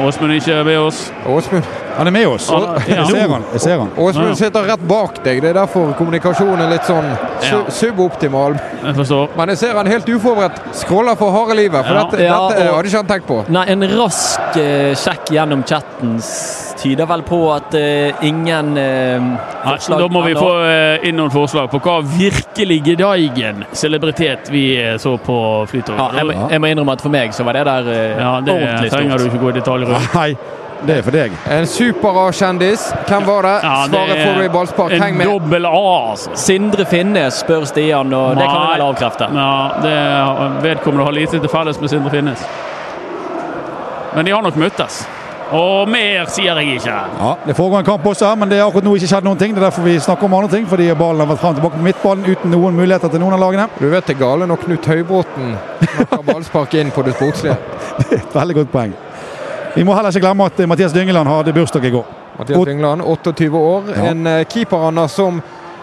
Åsmund 0.00 0.30
er 0.30 0.34
ikke 0.34 0.64
med 0.64 0.76
oss. 0.76 1.14
Åsmund, 1.26 1.64
Han 1.98 2.06
er 2.06 2.14
med 2.14 2.26
oss. 2.30 2.48
Ja, 2.52 2.58
ja. 2.86 2.96
Jeg 2.96 3.06
ser 3.10 3.28
han. 3.32 3.44
Jeg 3.52 3.60
ser 3.60 3.78
han. 3.80 3.88
Åsmund 3.98 4.38
sitter 4.38 4.68
rett 4.70 4.82
bak 4.86 5.16
deg. 5.24 5.40
Det 5.42 5.50
er 5.50 5.56
derfor 5.58 5.90
kommunikasjonen 5.98 6.62
er 6.62 6.70
litt 6.76 6.86
sånn 6.86 7.08
su 7.42 7.56
Ja. 7.56 7.62
suboptimal. 7.74 8.54
Jeg 8.84 8.94
forstår. 8.94 9.34
Men 9.36 9.48
jeg 9.48 9.58
ser 9.58 9.74
han 9.74 9.86
helt 9.90 10.06
uforberedt 10.06 10.60
scroller 10.78 11.16
for 11.18 11.34
harde 11.34 11.56
livet. 11.58 11.84
For 11.84 11.94
Ja. 11.94 12.04
dette, 12.04 12.22
Ja, 12.22 12.48
dette 12.48 12.68
og- 12.68 12.76
hadde 12.76 12.88
ikke 12.88 13.02
han 13.02 13.06
tenkt 13.06 13.26
på. 13.26 13.44
Nei, 13.48 13.64
en 13.68 13.82
rask 13.98 14.56
eh, 14.56 14.94
sjekk 14.94 15.26
gjennom 15.30 15.64
chatten 15.66 16.20
tyder 16.78 17.06
vel 17.06 17.22
på 17.22 17.52
at 17.52 17.74
uh, 17.74 18.24
ingen 18.24 18.78
uh, 18.78 19.38
forslag 19.64 19.98
Da 19.98 20.08
må 20.08 20.22
vi 20.22 20.34
få 20.34 20.52
uh, 20.62 21.08
inn 21.08 21.16
noen 21.16 21.30
forslag 21.30 21.68
på 21.72 21.80
hva 21.80 21.96
virkelig 22.06 22.82
gedeigen 22.84 23.64
celebritet 23.72 24.48
vi 24.50 24.78
så 24.98 25.16
på 25.18 25.66
Flytoget. 25.66 25.98
Ja, 25.98 26.22
jeg, 26.22 26.50
jeg, 26.52 26.60
må 26.60 26.70
innrømme 26.70 26.92
at 26.92 27.02
for 27.02 27.10
meg 27.10 27.34
så 27.34 27.42
var 27.42 27.58
det 27.58 27.64
der 27.66 27.90
ja, 28.20 28.40
det 28.40 28.54
ordentlig 28.54 28.90
stort. 28.90 29.00
trenger 29.00 29.18
du 29.18 29.24
ikke 29.24 29.38
gå 29.42 29.48
i 29.48 29.58
detalj 29.58 29.84
rundt. 29.90 30.14
Nei. 30.22 30.36
Det 30.86 30.98
er 30.98 31.02
for 31.02 31.14
deg. 31.14 31.34
En 31.50 31.66
super 31.66 32.20
A-kjendis. 32.26 32.88
Hvem 33.08 33.26
var 33.26 33.42
det? 33.48 33.54
Ja, 33.64 33.74
det 33.90 33.98
Svaret 33.98 34.22
får 34.22 34.38
du 34.38 34.44
i 34.44 34.48
ballspark. 34.54 34.92
Heng 35.02 35.16
med. 35.18 35.26
En 35.26 35.32
dobbel 35.32 35.66
A, 35.66 36.10
altså. 36.12 36.36
Sindre 36.38 36.86
Finnes, 36.86 37.42
spør 37.42 37.66
Stian, 37.66 38.12
og 38.14 38.34
Nei. 38.36 38.42
det 38.42 38.48
kan 38.48 38.60
du 38.62 38.72
vel 38.72 38.86
avkrefte? 38.86 39.30
Ja, 39.34 39.52
det 39.82 39.98
vedkommende 40.68 41.08
har 41.08 41.16
lite 41.18 41.40
til 41.42 41.50
felles 41.52 41.80
med 41.82 41.90
Sindre 41.90 42.14
Finnes. 42.14 42.44
Men 44.14 44.24
de 44.24 44.32
har 44.32 44.42
nok 44.42 44.56
møttes. 44.56 45.02
Og 45.48 45.88
mer 45.88 46.28
sier 46.28 46.58
jeg 46.60 46.76
ikke. 46.76 46.92
Ja, 46.92 47.34
Det 47.46 47.56
foregår 47.56 47.78
en 47.78 47.84
kamp 47.84 48.06
også 48.06 48.34
men 48.36 48.50
det 48.50 48.58
er 48.58 48.66
akkurat 48.66 48.84
nå 48.84 48.94
ikke 48.98 49.08
skjedd 49.08 49.24
noen 49.24 49.38
ting. 49.40 49.54
Det 49.54 49.62
er 49.62 49.70
derfor 49.70 49.82
vi 49.86 49.96
snakker 49.98 50.28
om 50.28 50.34
andre 50.34 50.50
ting, 50.52 50.68
fordi 50.68 50.90
ballen 50.94 51.24
har 51.24 51.30
vært 51.30 51.40
fram 51.40 51.56
tilbake 51.56 51.80
på 51.80 51.86
midtbanen 51.88 52.28
uten 52.28 52.52
noen 52.52 52.76
muligheter 52.76 53.08
til 53.08 53.22
noen 53.24 53.38
av 53.38 53.40
lagene. 53.46 53.68
Du 53.80 53.88
vet 53.88 54.06
det 54.06 54.18
gale 54.20 54.46
når 54.46 54.60
Knut 54.66 54.86
Høybråten 54.92 55.56
snakker 55.80 56.26
ballspark 56.28 56.74
inn 56.74 56.92
på 56.92 57.02
det 57.06 57.16
sportslige. 57.16 57.56
det 57.98 58.10
er 58.12 58.20
et 58.20 58.34
veldig 58.36 58.58
godt 58.60 58.74
poeng. 58.76 58.96
Vi 59.78 59.84
må 59.86 59.94
heller 59.94 60.10
ikke 60.10 60.26
glemme 60.26 60.48
at 60.50 60.58
Mathias 60.66 60.92
Dyngeland 60.92 61.30
hadde 61.30 61.52
bursdag 61.54 61.84
i 61.86 61.90
går. 61.94 62.06
Mathias 62.38 62.64
Dyngeland, 62.66 63.02
28 63.02 63.48
år. 63.58 63.92
Ja. 63.94 64.10
En 64.10 64.26
han 64.70 64.96
har 64.96 65.08
som 65.08 65.40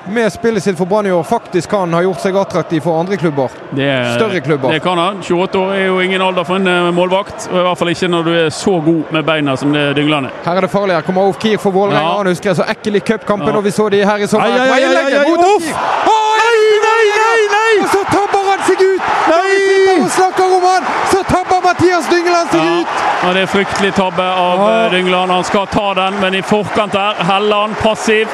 med 0.07 0.33
spillet 0.33 0.63
sitt 0.63 0.77
for 0.77 0.85
Brann 0.85 1.07
i 1.07 1.11
år 1.11 1.23
faktisk 1.23 1.69
kan 1.69 1.93
ha 1.93 2.01
gjort 2.03 2.21
seg 2.21 2.35
attraktiv 2.37 2.83
for 2.85 2.99
andre 2.99 3.17
klubber. 3.17 3.49
Det, 3.71 3.87
Større 4.15 4.41
klubber. 4.41 4.71
Det 4.71 4.79
kan 4.79 4.97
han. 4.97 5.21
28 5.23 5.59
år 5.59 5.73
er 5.73 5.85
jo 5.85 6.01
ingen 6.01 6.21
alder 6.21 6.43
for 6.43 6.59
en 6.59 6.67
eh, 6.67 6.91
målvakt. 6.93 7.47
og 7.51 7.57
I 7.59 7.63
hvert 7.67 7.79
fall 7.79 7.91
ikke 7.93 8.09
når 8.11 8.27
du 8.27 8.31
er 8.35 8.49
så 8.53 8.75
god 8.85 9.15
med 9.15 9.25
beina 9.25 9.55
som 9.57 9.73
det 9.73 9.85
Dyngland 9.97 10.29
er. 10.29 10.35
Her 10.45 10.59
er 10.59 10.67
det 10.67 10.71
farlig. 10.73 10.95
Her 10.95 11.07
kommer 11.07 11.25
Auf 11.25 11.39
Kier 11.41 11.57
for 11.61 11.73
Vålerenga. 11.73 12.03
Ja. 12.03 12.17
Han 12.19 12.29
husker 12.29 12.51
jeg 12.51 12.59
så 12.59 12.67
ekkel 12.75 12.99
i 12.99 13.03
cupkampen 13.07 13.53
ja. 13.53 13.63
vi 13.65 13.73
så 13.73 13.89
de 13.89 14.03
her 14.05 14.27
i 14.27 14.29
sommer. 14.29 14.45
Ai, 14.51 14.59
ai, 14.59 14.83
ai, 14.83 15.15
ai, 15.23 15.33
Uff! 15.55 15.71
Nei, 16.11 16.59
nei, 16.85 17.05
nei, 17.15 17.39
nei! 17.55 17.71
Og 17.81 17.89
så 17.93 18.03
tabber 18.11 18.49
han 18.51 18.65
seg 18.69 18.85
ut! 18.85 19.09
Når 19.25 19.49
vi 19.49 19.57
sitter 19.63 20.03
og 20.03 20.11
snakker 20.19 20.57
om 20.59 20.69
han, 20.69 20.91
Mathias 21.65 22.09
Dyngeland 22.11 22.51
seg 22.53 22.61
ja. 22.61 22.81
ut! 22.81 23.05
Og 23.25 23.33
Det 23.35 23.41
er 23.45 23.49
fryktelig 23.49 23.93
tabbe 23.97 24.25
av 24.25 24.61
ja. 24.61 24.89
Dyngeland. 24.93 25.31
Han 25.31 25.47
skal 25.47 25.67
ta 25.71 25.93
den, 25.97 26.19
men 26.21 26.37
i 26.37 26.43
forkant 26.45 26.93
der, 26.93 27.23
Helland 27.29 27.75
passiv. 27.81 28.29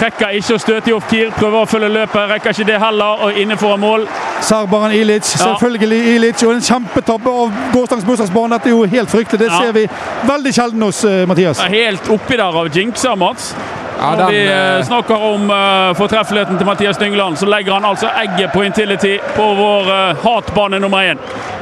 Rekker 0.00 0.34
ikke 0.36 0.56
å 0.56 0.60
støte 0.60 0.90
i 0.90 0.94
off-Kier, 0.96 1.30
prøver 1.36 1.62
å 1.62 1.68
følge 1.70 1.90
løpet. 1.92 2.30
Rekker 2.32 2.54
ikke 2.56 2.66
det 2.68 2.78
heller, 2.82 3.22
og 3.26 3.38
inne 3.38 3.56
foran 3.60 3.82
mål. 3.82 4.06
Serberen 4.42 4.94
Ilic, 4.96 5.28
selvfølgelig 5.38 6.00
Ilic. 6.16 6.42
Og 6.46 6.56
en 6.56 6.64
kjempetabbe 6.66 7.36
av 7.44 7.60
gårsdagens 7.74 8.08
bursdagsbarn. 8.08 8.56
Dette 8.56 8.72
er 8.72 8.74
jo 8.74 8.82
helt 8.96 9.12
fryktelig. 9.12 9.44
Det 9.44 9.52
ja. 9.52 9.60
ser 9.62 9.76
vi 9.76 9.86
veldig 10.28 10.54
sjelden 10.56 10.88
hos 10.88 11.04
uh, 11.06 11.22
Mathias. 11.30 11.62
Helt 11.72 12.10
oppi 12.12 12.40
der 12.40 12.60
av 12.62 12.72
jinxer, 12.74 13.14
Mats. 13.20 13.52
Ja, 14.02 14.14
Når 14.18 14.30
vi 14.30 14.38
uh, 14.50 14.84
snakker 14.84 15.24
om 15.24 15.50
uh, 15.50 15.94
fortreffeligheten 15.94 16.56
til 16.58 16.66
Mathias 16.66 16.98
Dyngland, 16.98 17.36
så 17.38 17.46
legger 17.46 17.72
han 17.72 17.84
altså 17.84 18.08
egget 18.24 18.50
på 18.52 18.64
Intility 18.66 19.18
på 19.36 19.46
vår 19.54 19.90
hatbane 20.24 20.78
nummer 20.82 20.98
én. 21.06 21.18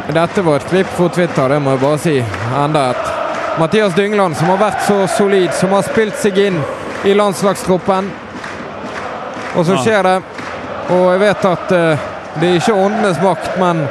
Dette 0.09 0.43
var 0.43 0.57
et 0.57 0.69
klipp 0.71 0.89
for 0.97 1.13
Twitter, 1.13 1.49
det 1.53 1.59
må 1.61 1.75
jeg 1.75 1.83
bare 1.83 1.99
si. 2.01 2.15
Enda 2.65 2.87
et. 2.95 3.11
Mathias 3.61 3.95
Dyngland, 3.95 4.37
som 4.41 4.49
har 4.55 4.57
vært 4.63 4.81
så 4.87 5.03
solid, 5.19 5.53
som 5.53 5.77
har 5.77 5.85
spilt 5.85 6.17
seg 6.17 6.39
inn 6.41 6.57
i 7.05 7.13
landslagstroppen. 7.15 8.09
Og 9.57 9.67
så 9.67 9.77
skjer 9.85 10.09
det. 10.09 10.17
Og 10.97 11.05
jeg 11.13 11.21
vet 11.27 11.45
at 11.53 11.77
uh, 11.77 12.09
det 12.41 12.49
er 12.49 12.57
ikke 12.63 12.81
åndenes 12.87 13.21
makt, 13.21 13.53
men 13.61 13.85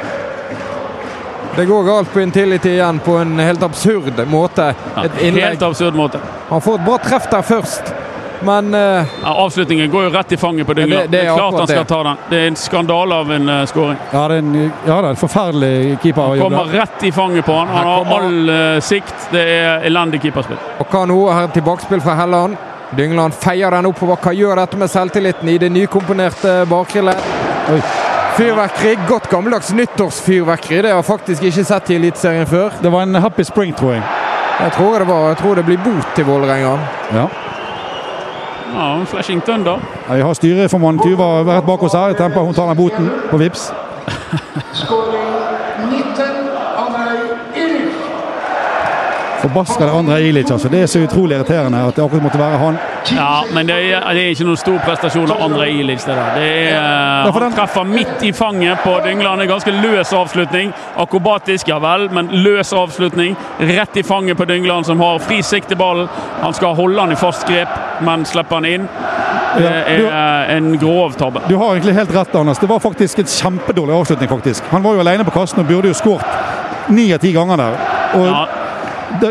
det 1.54 1.70
går 1.70 1.86
galt 1.86 2.12
på 2.12 2.20
Intility 2.26 2.74
igjen 2.74 2.98
på 3.04 3.14
en 3.22 3.38
helt 3.38 3.62
absurd 3.62 4.18
måte. 4.26 4.72
Innlegg. 5.20 5.44
Helt 5.44 5.62
absurd 5.62 5.94
måte. 5.94 6.18
Han 6.48 6.60
får 6.60 6.78
et 6.80 6.86
bra 6.90 6.98
treff 7.06 7.30
der 7.30 7.46
først. 7.46 7.94
Men 8.40 8.74
uh, 8.74 8.80
ja, 9.22 9.34
Avslutningen 9.34 9.90
går 9.90 10.04
jo 10.04 10.10
rett 10.10 10.32
i 10.32 10.36
fanget 10.36 10.66
på 10.66 10.74
Dyngland. 10.74 11.02
Det, 11.10 11.18
det, 11.18 11.26
er 11.26 11.36
klart 11.36 11.54
han 11.58 11.68
skal 11.68 11.86
ta 11.86 12.02
den. 12.02 12.16
Det 12.30 12.40
er 12.40 12.46
en 12.48 12.56
skandale 12.56 13.14
av 13.14 13.32
en 13.32 13.48
uh, 13.48 13.66
skåring. 13.68 13.98
Ja, 14.12 14.22
det 14.28 14.38
er 14.38 14.38
en, 14.38 14.54
ja, 14.86 14.96
det 14.96 14.98
er 15.02 15.10
en 15.10 15.20
forferdelig 15.20 15.98
keeper. 16.02 16.22
Han 16.22 16.38
kommer 16.38 16.74
rett 16.80 17.04
i 17.04 17.12
fanget 17.12 17.46
på 17.46 17.58
han. 17.58 17.68
Han 17.68 17.86
har 17.86 18.16
all 18.16 18.50
uh, 18.50 18.80
sikt. 18.80 19.28
Det 19.32 19.44
er 19.58 19.86
elendig 19.90 20.22
keeperspill. 20.24 20.60
Og 20.80 20.94
hva 20.94 21.04
nå? 21.10 21.20
Her 21.30 21.52
tilbakespill 21.54 22.04
fra 22.04 22.16
Helland. 22.22 22.56
Dyngland 22.96 23.36
feier 23.38 23.70
den 23.70 23.86
oppover. 23.86 24.18
Hva 24.24 24.32
gjør 24.34 24.62
dette 24.62 24.78
med 24.80 24.90
selvtilliten 24.90 25.52
i 25.52 25.58
det 25.62 25.70
nykomponerte 25.74 26.62
bakre 26.70 27.04
ledd? 27.10 27.28
Fyrverkeri. 28.40 28.96
Godt 29.08 29.28
gammeldags 29.30 29.70
nyttårsfyrverkeri. 29.76 30.80
Det 30.82 30.90
har 30.90 31.02
jeg 31.02 31.10
faktisk 31.10 31.46
ikke 31.50 31.68
sett 31.68 31.92
i 31.92 32.00
Eliteserien 32.00 32.48
før. 32.48 32.80
Det 32.82 32.92
var 32.92 33.06
en 33.06 33.20
happy 33.20 33.44
spring, 33.46 33.76
tror 33.76 33.98
jeg. 33.98 34.02
Jeg 34.60 34.72
tror 34.76 34.98
det 34.98 35.06
var. 35.08 35.28
Jeg 35.28 35.40
tror 35.40 35.60
det 35.60 35.64
blir 35.68 35.80
bot 35.84 36.16
til 36.16 36.26
Vålerenga. 36.28 36.74
Ja. 37.14 37.28
Ja, 38.74 39.04
Flashing 39.06 39.42
da. 39.46 39.78
Ja, 40.08 40.14
vi 40.14 40.20
har 40.22 40.34
styreformann 40.34 40.98
Tuva 40.98 41.42
rett 41.56 41.66
bak 41.66 41.82
oss 41.82 41.94
her. 41.94 42.12
Jeg 42.12 42.16
temper 42.16 42.40
hun 42.40 42.54
tar 42.54 42.66
den 42.66 42.76
boten 42.76 43.10
på 43.30 43.36
Vips. 43.36 43.72
Forbaskede 49.40 49.90
Andrej 49.90 50.28
Ilic. 50.28 50.50
altså. 50.50 50.68
Det 50.68 50.82
er 50.82 50.86
så 50.86 50.98
utrolig 50.98 51.36
irriterende 51.36 51.78
at 51.86 51.96
det 51.96 52.04
akkurat 52.04 52.22
måtte 52.22 52.38
være 52.38 52.58
han. 52.58 52.76
Ja, 53.08 53.44
men 53.52 53.66
det 53.66 53.74
er, 53.74 54.04
det 54.14 54.22
er 54.22 54.34
ikke 54.34 54.46
noen 54.46 54.60
stor 54.60 54.78
prestasjon 54.84 55.30
av 55.32 55.40
André 55.44 55.70
Ilic. 55.72 56.04
det 56.04 56.14
der. 56.14 56.34
Det 56.36 56.48
er, 56.48 56.74
ja, 56.74 57.32
han 57.32 57.54
treffer 57.56 57.86
midt 57.88 58.22
i 58.26 58.32
fanget 58.36 58.82
på 58.84 58.92
Dyngland. 59.04 59.42
En 59.42 59.48
ganske 59.48 59.72
løs 59.74 60.12
avslutning. 60.12 60.72
Akrobatisk, 61.00 61.68
ja 61.68 61.78
vel, 61.82 62.08
men 62.14 62.30
løs 62.44 62.72
avslutning. 62.76 63.36
Rett 63.58 63.96
i 63.96 64.02
fanget 64.02 64.36
på 64.36 64.44
Dyngland, 64.44 64.86
som 64.86 65.00
har 65.00 65.18
fri 65.24 65.40
sikt 65.42 65.72
til 65.72 65.80
ballen. 65.80 66.08
Han 66.42 66.54
skal 66.54 66.76
holde 66.78 67.00
han 67.00 67.12
i 67.12 67.18
fast 67.18 67.46
grep, 67.48 67.72
men 68.06 68.24
slipper 68.28 68.60
han 68.60 68.68
inn. 68.68 68.88
Det 69.56 69.66
er 69.66 70.54
en 70.56 70.72
grov 70.78 71.16
tabbe. 71.18 71.42
Du 71.48 71.56
har 71.56 71.74
egentlig 71.74 71.96
helt 71.96 72.14
rett, 72.14 72.34
Anders. 72.34 72.58
Det 72.58 72.68
var 72.70 72.78
faktisk 72.80 73.18
en 73.18 73.26
kjempedårlig 73.26 73.96
avslutning. 73.96 74.28
faktisk. 74.28 74.64
Han 74.70 74.82
var 74.82 74.94
jo 74.94 75.00
alene 75.00 75.24
på 75.24 75.34
kassen 75.34 75.64
og 75.64 75.66
burde 75.66 75.90
jo 75.90 75.94
skåret 75.94 76.88
ni 76.90 77.12
av 77.14 77.18
ti 77.22 77.32
ganger 77.32 77.56
der. 77.56 77.86
Og 78.14 78.26
ja 78.26 78.46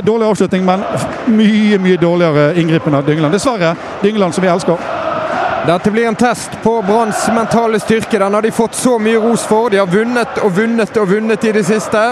dårlig 0.02 0.28
avslutning, 0.28 0.66
men 0.66 0.84
mye 1.26 1.80
mye 1.80 1.98
dårligere 1.98 2.54
inngripen 2.60 2.96
av 2.96 3.06
Dyngeland. 3.06 3.34
Dessverre. 3.34 3.76
Dyngeland 4.02 4.36
som 4.36 4.44
vi 4.44 4.50
elsker. 4.50 4.78
Dette 5.68 5.92
blir 5.92 6.08
en 6.08 6.16
test 6.16 6.52
på 6.64 6.82
Branns 6.82 7.28
mentale 7.36 7.80
styrke. 7.80 8.20
Den 8.20 8.34
har 8.34 8.42
de 8.42 8.52
fått 8.52 8.76
så 8.76 9.00
mye 9.00 9.20
ros 9.20 9.44
for. 9.44 9.70
De 9.70 9.78
har 9.78 9.88
vunnet 9.88 10.40
og 10.44 10.52
vunnet 10.56 10.98
og 10.98 11.08
vunnet 11.12 11.44
i 11.44 11.52
det 11.52 11.66
siste. 11.68 12.04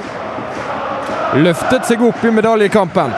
Løftet 1.35 1.87
seg 1.87 2.03
opp 2.03 2.23
i 2.25 2.31
medaljekampen. 2.31 3.15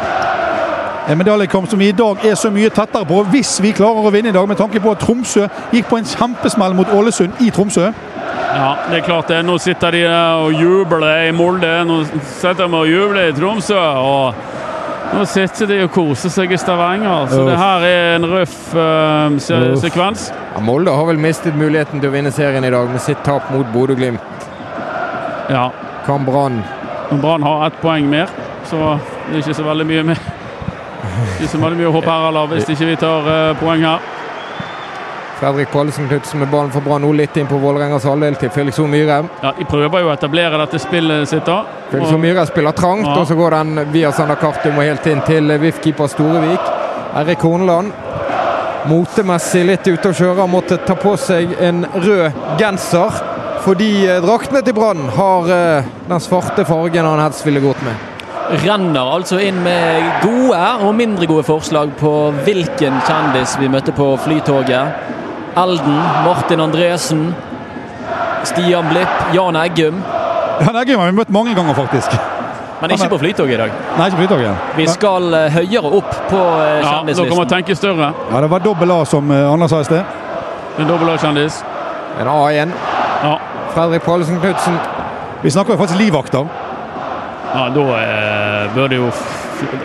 En 1.09 1.17
medaljekamp 1.17 1.69
som 1.69 1.79
vi 1.79 1.87
i 1.89 1.93
dag 1.97 2.21
er 2.25 2.35
så 2.37 2.51
mye 2.53 2.69
tettere 2.69 3.07
på, 3.09 3.23
hvis 3.33 3.55
vi 3.65 3.71
klarer 3.73 4.05
å 4.05 4.11
vinne 4.13 4.29
i 4.29 4.35
dag, 4.35 4.45
med 4.45 4.59
tanke 4.59 4.77
på 4.83 4.91
at 4.93 5.01
Tromsø 5.01 5.47
gikk 5.73 5.87
på 5.89 5.97
en 5.97 6.05
kjempesmell 6.05 6.75
mot 6.77 6.91
Ålesund 6.93 7.41
i 7.41 7.49
Tromsø. 7.49 7.87
Ja, 8.29 8.67
det 8.91 8.99
er 8.99 9.05
klart 9.07 9.31
det. 9.31 9.39
Nå 9.45 9.57
sitter 9.61 9.97
de 9.97 10.03
og 10.05 10.53
jubler 10.53 11.25
i 11.25 11.33
Molde. 11.33 11.71
Nå 11.89 12.03
sitter 12.13 12.61
de 12.61 12.77
og 12.77 12.85
jubler 12.89 13.31
i 13.31 13.33
Tromsø. 13.33 13.79
og 13.79 15.15
Nå 15.15 15.25
sitter 15.25 15.71
de 15.71 15.79
og 15.87 15.91
koser 15.95 16.29
seg 16.29 16.53
i 16.53 16.61
Stavanger. 16.61 17.25
Så 17.33 17.41
det 17.47 17.57
her 17.57 17.85
er 17.89 18.15
en 18.19 18.29
røff 18.29 18.57
uh, 18.77 19.39
se 19.41 19.57
sekvens. 19.81 20.29
Ja, 20.53 20.61
Molde 20.61 20.93
har 20.93 21.09
vel 21.09 21.21
mistet 21.21 21.57
muligheten 21.57 22.03
til 22.03 22.11
å 22.11 22.13
vinne 22.19 22.33
serien 22.35 22.65
i 22.65 22.73
dag 22.73 22.89
med 22.93 23.01
sitt 23.01 23.25
tap 23.25 23.49
mot 23.55 23.65
Bodø-Glimt. 23.73 24.49
Ja. 25.49 25.71
Kan 26.05 26.25
Brann 26.25 26.61
Brann 27.17 27.41
har 27.43 27.65
ett 27.67 27.81
poeng 27.81 28.05
mer, 28.09 28.29
så 28.69 28.99
det 28.99 29.39
er 29.39 29.41
ikke 29.41 29.57
så 29.57 29.65
veldig 29.65 29.85
mye 29.89 30.03
mer. 30.11 30.21
Ikke 31.37 31.51
så 31.51 31.59
veldig 31.61 31.79
mye 31.79 31.89
å 31.89 31.93
håpe 31.95 32.11
her 32.11 32.29
eller 32.29 32.49
hvis 32.53 32.71
ikke 32.73 32.89
vi 32.89 32.97
tar 32.99 33.29
uh, 33.29 33.59
poeng 33.59 33.85
her. 33.87 34.07
Fredrik 35.39 35.71
Pallesen 35.71 36.09
Knutsen 36.09 36.41
med 36.41 36.49
ballen 36.51 36.71
for 36.73 36.83
Brann 36.83 37.05
nå 37.05 37.13
litt 37.15 37.37
inn 37.39 37.47
på 37.47 37.57
Vålerengas 37.61 38.03
halvdel 38.03 38.35
til 38.41 38.51
Felix 38.51 38.79
O. 38.83 38.87
Myhre. 38.91 39.21
Ja, 39.39 39.53
De 39.55 39.67
prøver 39.69 40.03
jo 40.03 40.09
å 40.09 40.11
etablere 40.11 40.59
dette 40.59 40.81
spillet 40.83 41.31
sitt. 41.31 41.45
da. 41.47 41.61
Felix 41.93 42.11
O. 42.11 42.19
Myhre 42.19 42.43
spiller 42.49 42.75
trangt, 42.75 43.07
ja. 43.07 43.15
og 43.21 43.27
så 43.29 43.39
går 43.39 43.55
den 43.55 43.85
via 43.93 44.11
Sander 44.11 44.35
Kartum 44.41 44.75
og 44.75 44.83
helt 44.83 45.07
inn 45.07 45.23
til 45.23 45.55
VIF-keeper 45.63 46.11
Storevik. 46.11 46.75
Erik 47.23 47.47
Horneland 47.47 47.95
motemessig 48.87 49.63
litt 49.67 49.87
ute 49.87 50.11
å 50.11 50.15
kjøre, 50.15 50.47
måtte 50.49 50.79
ta 50.85 50.95
på 50.99 51.15
seg 51.19 51.55
en 51.63 51.85
rød 51.95 52.59
genser. 52.59 53.23
Fordi 53.63 53.89
eh, 54.07 54.21
draktene 54.23 54.63
til 54.63 54.75
Brann 54.77 55.09
har 55.17 55.51
eh, 55.51 55.89
den 56.07 56.23
svarte 56.23 56.67
fargen 56.67 57.07
han 57.07 57.19
helst 57.19 57.45
ville 57.47 57.63
gått 57.63 57.83
med 57.87 58.08
renner 58.49 59.11
altså 59.15 59.39
inn 59.43 59.59
med 59.63 60.05
gode 60.23 60.61
og 60.85 60.95
mindre 60.97 61.27
gode 61.29 61.45
forslag 61.47 61.91
på 61.99 62.13
hvilken 62.45 62.97
kjendis 63.05 63.55
vi 63.61 63.69
møtte 63.71 63.93
på 63.95 64.11
Flytoget. 64.23 65.05
Elden, 65.59 65.97
Martin 66.25 66.63
Andresen, 66.63 67.23
Stian 68.47 68.89
Blipp, 68.89 69.33
Jan 69.35 69.57
Eggum. 69.59 70.01
Jan 70.59 70.81
Eggum 70.81 71.01
har 71.01 71.11
vi 71.11 71.17
møtt 71.19 71.33
mange 71.33 71.55
ganger, 71.57 71.77
faktisk. 71.77 72.15
Men 72.79 72.93
ikke 72.95 73.09
på 73.11 73.19
Flytoget 73.19 73.53
i 73.53 73.59
dag. 73.59 73.73
Nei, 73.97 74.05
ikke 74.07 74.21
på 74.21 74.23
Flytoget. 74.23 74.69
Vi 74.77 74.87
skal 74.87 75.33
uh, 75.33 75.41
høyere 75.51 75.91
opp 75.99 76.13
på 76.29 76.39
uh, 76.39 76.63
kjendislisten. 76.79 77.25
Ja, 77.25 77.33
dere 77.33 77.39
må 77.41 77.47
tenke 77.49 77.75
større. 77.75 78.13
Ja, 78.31 78.41
Det 78.45 78.51
var 78.53 78.63
dobbel 78.63 78.95
A, 78.95 79.03
som 79.05 79.31
uh, 79.31 79.51
Anders 79.51 79.73
sa 79.75 79.81
i 79.83 79.89
sted. 79.89 80.15
En 80.79 80.87
dobbel 80.87 81.11
A-kjendis. 81.11 81.59
En 82.21 82.31
A 82.31 82.39
igjen. 82.53 82.71
Ja. 83.23 83.35
Fredrik 83.75 84.05
Pålesen 84.07 84.39
Knutsen. 84.39 84.79
Vi 85.43 85.51
snakker 85.51 85.75
jo 85.75 85.81
faktisk 85.81 85.99
livvakter. 85.99 86.47
Ja, 87.53 87.65
da 87.73 87.85
eh, 87.99 88.75
bør 88.75 88.87
det 88.91 88.99
jo 89.01 89.11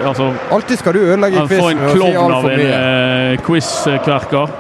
Altså, 0.07 0.29
Alltid 0.55 0.79
skal 0.79 0.95
du 0.95 1.01
ødelegge 1.03 1.41
en 1.41 1.49
med 1.49 1.59
å 1.59 1.71
si 1.71 1.97
klovn 1.97 2.35
av 2.37 2.45
en 2.47 2.61
eh, 2.61 3.41
quiz-kverker. 3.43 4.53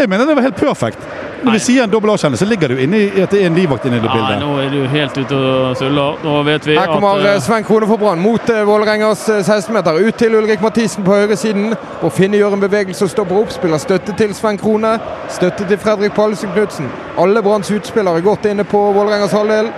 Jeg 0.00 0.08
mener 0.08 0.28
det 0.28 0.36
var 0.36 0.42
helt 0.50 0.60
perfekt. 0.60 1.08
Når 1.40 1.54
vi 1.56 1.60
sier 1.64 1.84
en 1.86 1.92
dobbel 1.92 2.10
A-kjendis, 2.12 2.40
så 2.42 2.46
ligger 2.48 2.68
det 2.68 2.76
jo 2.76 2.84
inne 2.84 2.98
i 3.00 3.22
at 3.24 3.32
det 3.32 3.38
er 3.40 3.48
en 3.48 3.56
livvakt 3.56 3.86
inne 3.88 3.96
i 3.96 4.00
det 4.02 4.08
Ja, 4.10 4.16
bildet. 4.16 4.40
nå 4.42 4.56
er 4.60 4.68
du 4.74 4.80
helt 4.92 5.16
ute 5.16 5.36
og 5.38 5.76
suller. 5.78 6.18
Nå 6.24 6.34
vet 6.44 6.66
vi 6.68 6.76
Her 6.76 6.90
kommer 6.90 7.16
at 7.16 7.24
eh, 7.24 7.34
eh, 7.34 7.40
Sven 7.40 7.64
Krone 7.64 7.88
for 7.88 8.00
Brann 8.00 8.20
mot 8.20 8.50
eh, 8.52 8.60
Vålerengas 8.68 9.22
eh, 9.32 9.40
16-meter. 9.40 10.00
Ut 10.04 10.18
til 10.20 10.36
Ulrik 10.36 10.60
Mathisen 10.60 11.04
på 11.06 11.16
høyresiden. 11.16 11.72
Og 12.02 12.12
Finne 12.12 12.36
gjør 12.40 12.58
en 12.58 12.64
bevegelse 12.66 13.06
og 13.08 13.12
stopper 13.14 13.40
opp. 13.40 13.54
Spiller 13.56 13.80
støtte 13.80 14.16
til 14.20 14.34
Sven 14.36 14.60
Krone. 14.60 14.98
Støtte 15.32 15.64
til 15.68 15.80
Fredrik 15.80 16.12
Pallesen 16.16 16.52
Knutsen. 16.52 16.90
Alle 17.18 17.42
Branns 17.42 17.72
utspillere 17.72 18.20
godt 18.20 18.50
inne 18.52 18.68
på 18.68 18.82
Vålerengas 18.96 19.32
halvdel. 19.32 19.72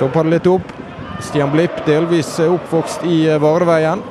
Stopper 0.00 0.24
det 0.24 0.30
litt 0.38 0.46
opp. 0.48 0.70
Stian 1.20 1.50
Blipp, 1.52 1.82
delvis 1.84 2.38
eh, 2.40 2.48
oppvokst 2.54 3.02
i 3.04 3.18
Vareveien. 3.38 4.00
Vardeveien. 4.00 4.02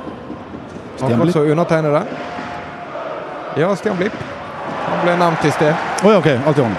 Akkurat 1.01 1.31
som 1.31 1.31
så 1.33 1.45
undertegnede. 1.51 2.01
Ja, 3.57 3.71
Stian 3.75 3.97
Blipp. 3.97 4.13
Han 4.89 4.99
ble 5.05 5.15
nevnt 5.17 5.45
i 5.45 5.51
sted. 5.51 5.73
Oi, 6.05 6.13
ok, 6.19 6.27
alt 6.45 6.57
i 6.57 6.61
orden. 6.61 6.75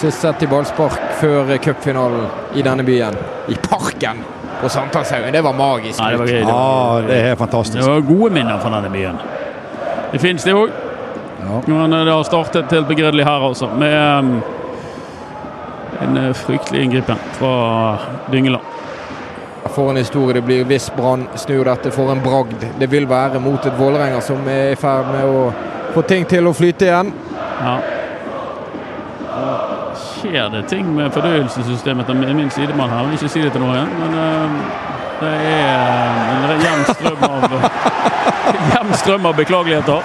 Sist 0.00 0.22
sett 0.22 0.42
i 0.42 0.48
ballspark 0.48 0.94
før 1.20 1.50
eh, 1.50 1.58
cupfinalen 1.64 2.28
i 2.54 2.62
denne 2.62 2.86
byen. 2.86 3.16
I 3.50 3.56
parken 3.66 4.22
på 4.60 4.68
Sankthanshaugen. 4.70 5.32
Det 5.34 5.42
var 5.44 5.52
magisk. 5.58 5.98
Ja, 5.98 6.10
det 6.14 6.22
var 6.22 6.30
gøy. 6.30 6.38
Det 6.38 6.46
Ja, 6.46 6.54
var, 6.94 7.08
det 7.10 7.18
er 7.32 7.36
fantastisk. 7.42 7.82
det 7.82 7.90
var 7.90 8.06
gode 8.06 8.30
minner 8.38 8.62
fra 8.62 8.70
denne 8.78 8.92
byen. 8.94 9.18
Det 10.12 10.18
fins 10.22 10.46
det 10.46 10.54
òg. 10.54 10.70
Ja. 11.42 11.60
Men 11.66 11.92
eh, 11.98 12.04
det 12.06 12.14
har 12.14 12.22
startet 12.30 12.70
helt 12.78 12.88
begredelig 12.88 13.26
her, 13.26 13.48
altså. 13.50 13.66
Med 13.74 13.98
em, 13.98 14.32
en 16.00 16.16
eh, 16.16 16.32
fryktelig 16.32 16.82
inngripen 16.82 17.16
fra 17.32 17.98
Dyngeland. 18.30 18.64
For 19.64 19.90
en 19.90 19.96
historie 19.96 20.34
det 20.34 20.42
blir 20.42 20.64
hvis 20.64 20.90
Brann 20.96 21.28
snur 21.34 21.64
dette 21.64 21.90
for 21.94 22.10
en 22.12 22.22
bragd. 22.24 22.64
Det 22.78 22.88
vil 22.90 23.08
være 23.08 23.40
mot 23.40 23.66
et 23.66 23.78
Vålerenga 23.78 24.20
som 24.24 24.48
er 24.48 24.72
i 24.72 24.78
ferd 24.80 25.12
med 25.12 25.24
å 25.28 25.50
få 25.94 26.02
ting 26.08 26.26
til 26.28 26.48
å 26.48 26.54
flyte 26.56 26.88
igjen. 26.88 27.12
Ja. 27.60 27.76
Skjer 30.00 30.48
det 30.52 30.64
ting 30.68 30.88
med 30.96 31.12
fordøyelsessystemet 31.14 32.08
til 32.08 32.20
min 32.20 32.50
sidemann 32.50 32.90
her? 32.90 33.04
Jeg 33.04 33.06
vil 33.06 33.20
ikke 33.20 33.32
si 33.36 33.44
det 33.44 33.52
til 33.54 33.64
noen, 33.64 33.94
men 34.00 34.18
eh, 34.24 34.50
det 35.20 35.32
er 35.52 35.64
eh, 35.68 36.54
en 36.56 36.66
jevn 36.66 36.84
strøm 36.90 37.24
av 37.28 37.40
jevn 38.74 38.94
strøm 39.04 39.30
av 39.30 39.40
beklageligheter. 39.40 40.00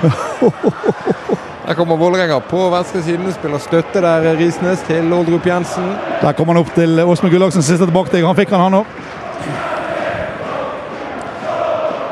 Her 1.70 1.74
kommer 1.78 1.96
Vålerenga 1.96 2.40
på 2.50 2.64
venstre 2.72 2.98
siden. 3.06 3.28
Spiller 3.32 3.60
støtte 3.62 4.00
der, 4.02 4.24
Risnes, 4.40 4.80
til 4.88 5.12
Oldrup 5.14 5.44
Jensen. 5.46 5.84
Der 6.18 6.32
kommer 6.34 6.56
han 6.56 6.64
opp 6.64 6.72
til 6.74 6.98
Åsmund 7.04 7.30
Gullaksen, 7.30 7.62
siste 7.62 7.86
tilbake 7.86 8.10
til. 8.10 8.24
Han 8.26 8.34
fikk 8.34 8.50
han, 8.50 8.64
han 8.64 8.74
òg. 8.80 8.88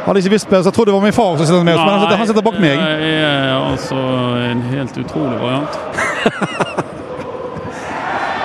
Hadde 0.06 0.22
ikke 0.22 0.30
visst 0.36 0.46
bedre, 0.48 0.62
så 0.62 0.70
jeg 0.70 0.76
trodde 0.78 0.92
det 0.92 0.94
var 0.94 1.02
min 1.08 1.16
far 1.16 1.34
som 1.36 1.46
sitter 1.50 1.66
med 1.66 1.74
oss, 1.74 1.82
men 1.82 1.90
han 1.90 2.04
sitter, 2.04 2.20
han 2.22 2.30
sitter 2.30 2.46
bak 2.46 2.60
meg. 2.62 2.78
Det 3.02 3.10
er 3.18 3.50
altså 3.56 3.98
en 4.46 4.62
helt 4.70 5.02
utrolig 5.02 5.40
variant. 5.42 5.74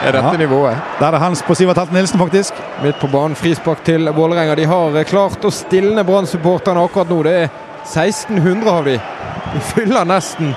Er 0.03 0.12
dette 0.17 0.34
Ja. 0.34 0.38
nivået? 0.38 0.75
Der 1.00 1.05
er 1.08 1.12
det 1.12 1.20
hands 1.22 1.41
på 1.48 1.55
Sivert 1.55 1.77
Helten 1.77 1.96
Nilsen, 1.96 2.20
faktisk. 2.20 2.53
Midt 2.84 2.98
på 3.00 3.08
banen, 3.08 3.36
frispark 3.39 3.86
til 3.86 4.10
Vålerenga. 4.12 4.55
De 4.55 4.65
har 4.67 4.98
eh, 5.00 5.05
klart 5.08 5.46
å 5.48 5.51
stilne 5.53 6.03
Brann-supporterne 6.03 6.84
akkurat 6.84 7.08
nå. 7.13 7.22
Det 7.24 7.36
er 7.46 7.48
1600 7.86 8.67
har 8.74 8.84
de. 8.84 8.98
De 9.53 9.62
fyller 9.70 10.03
nesten 10.10 10.51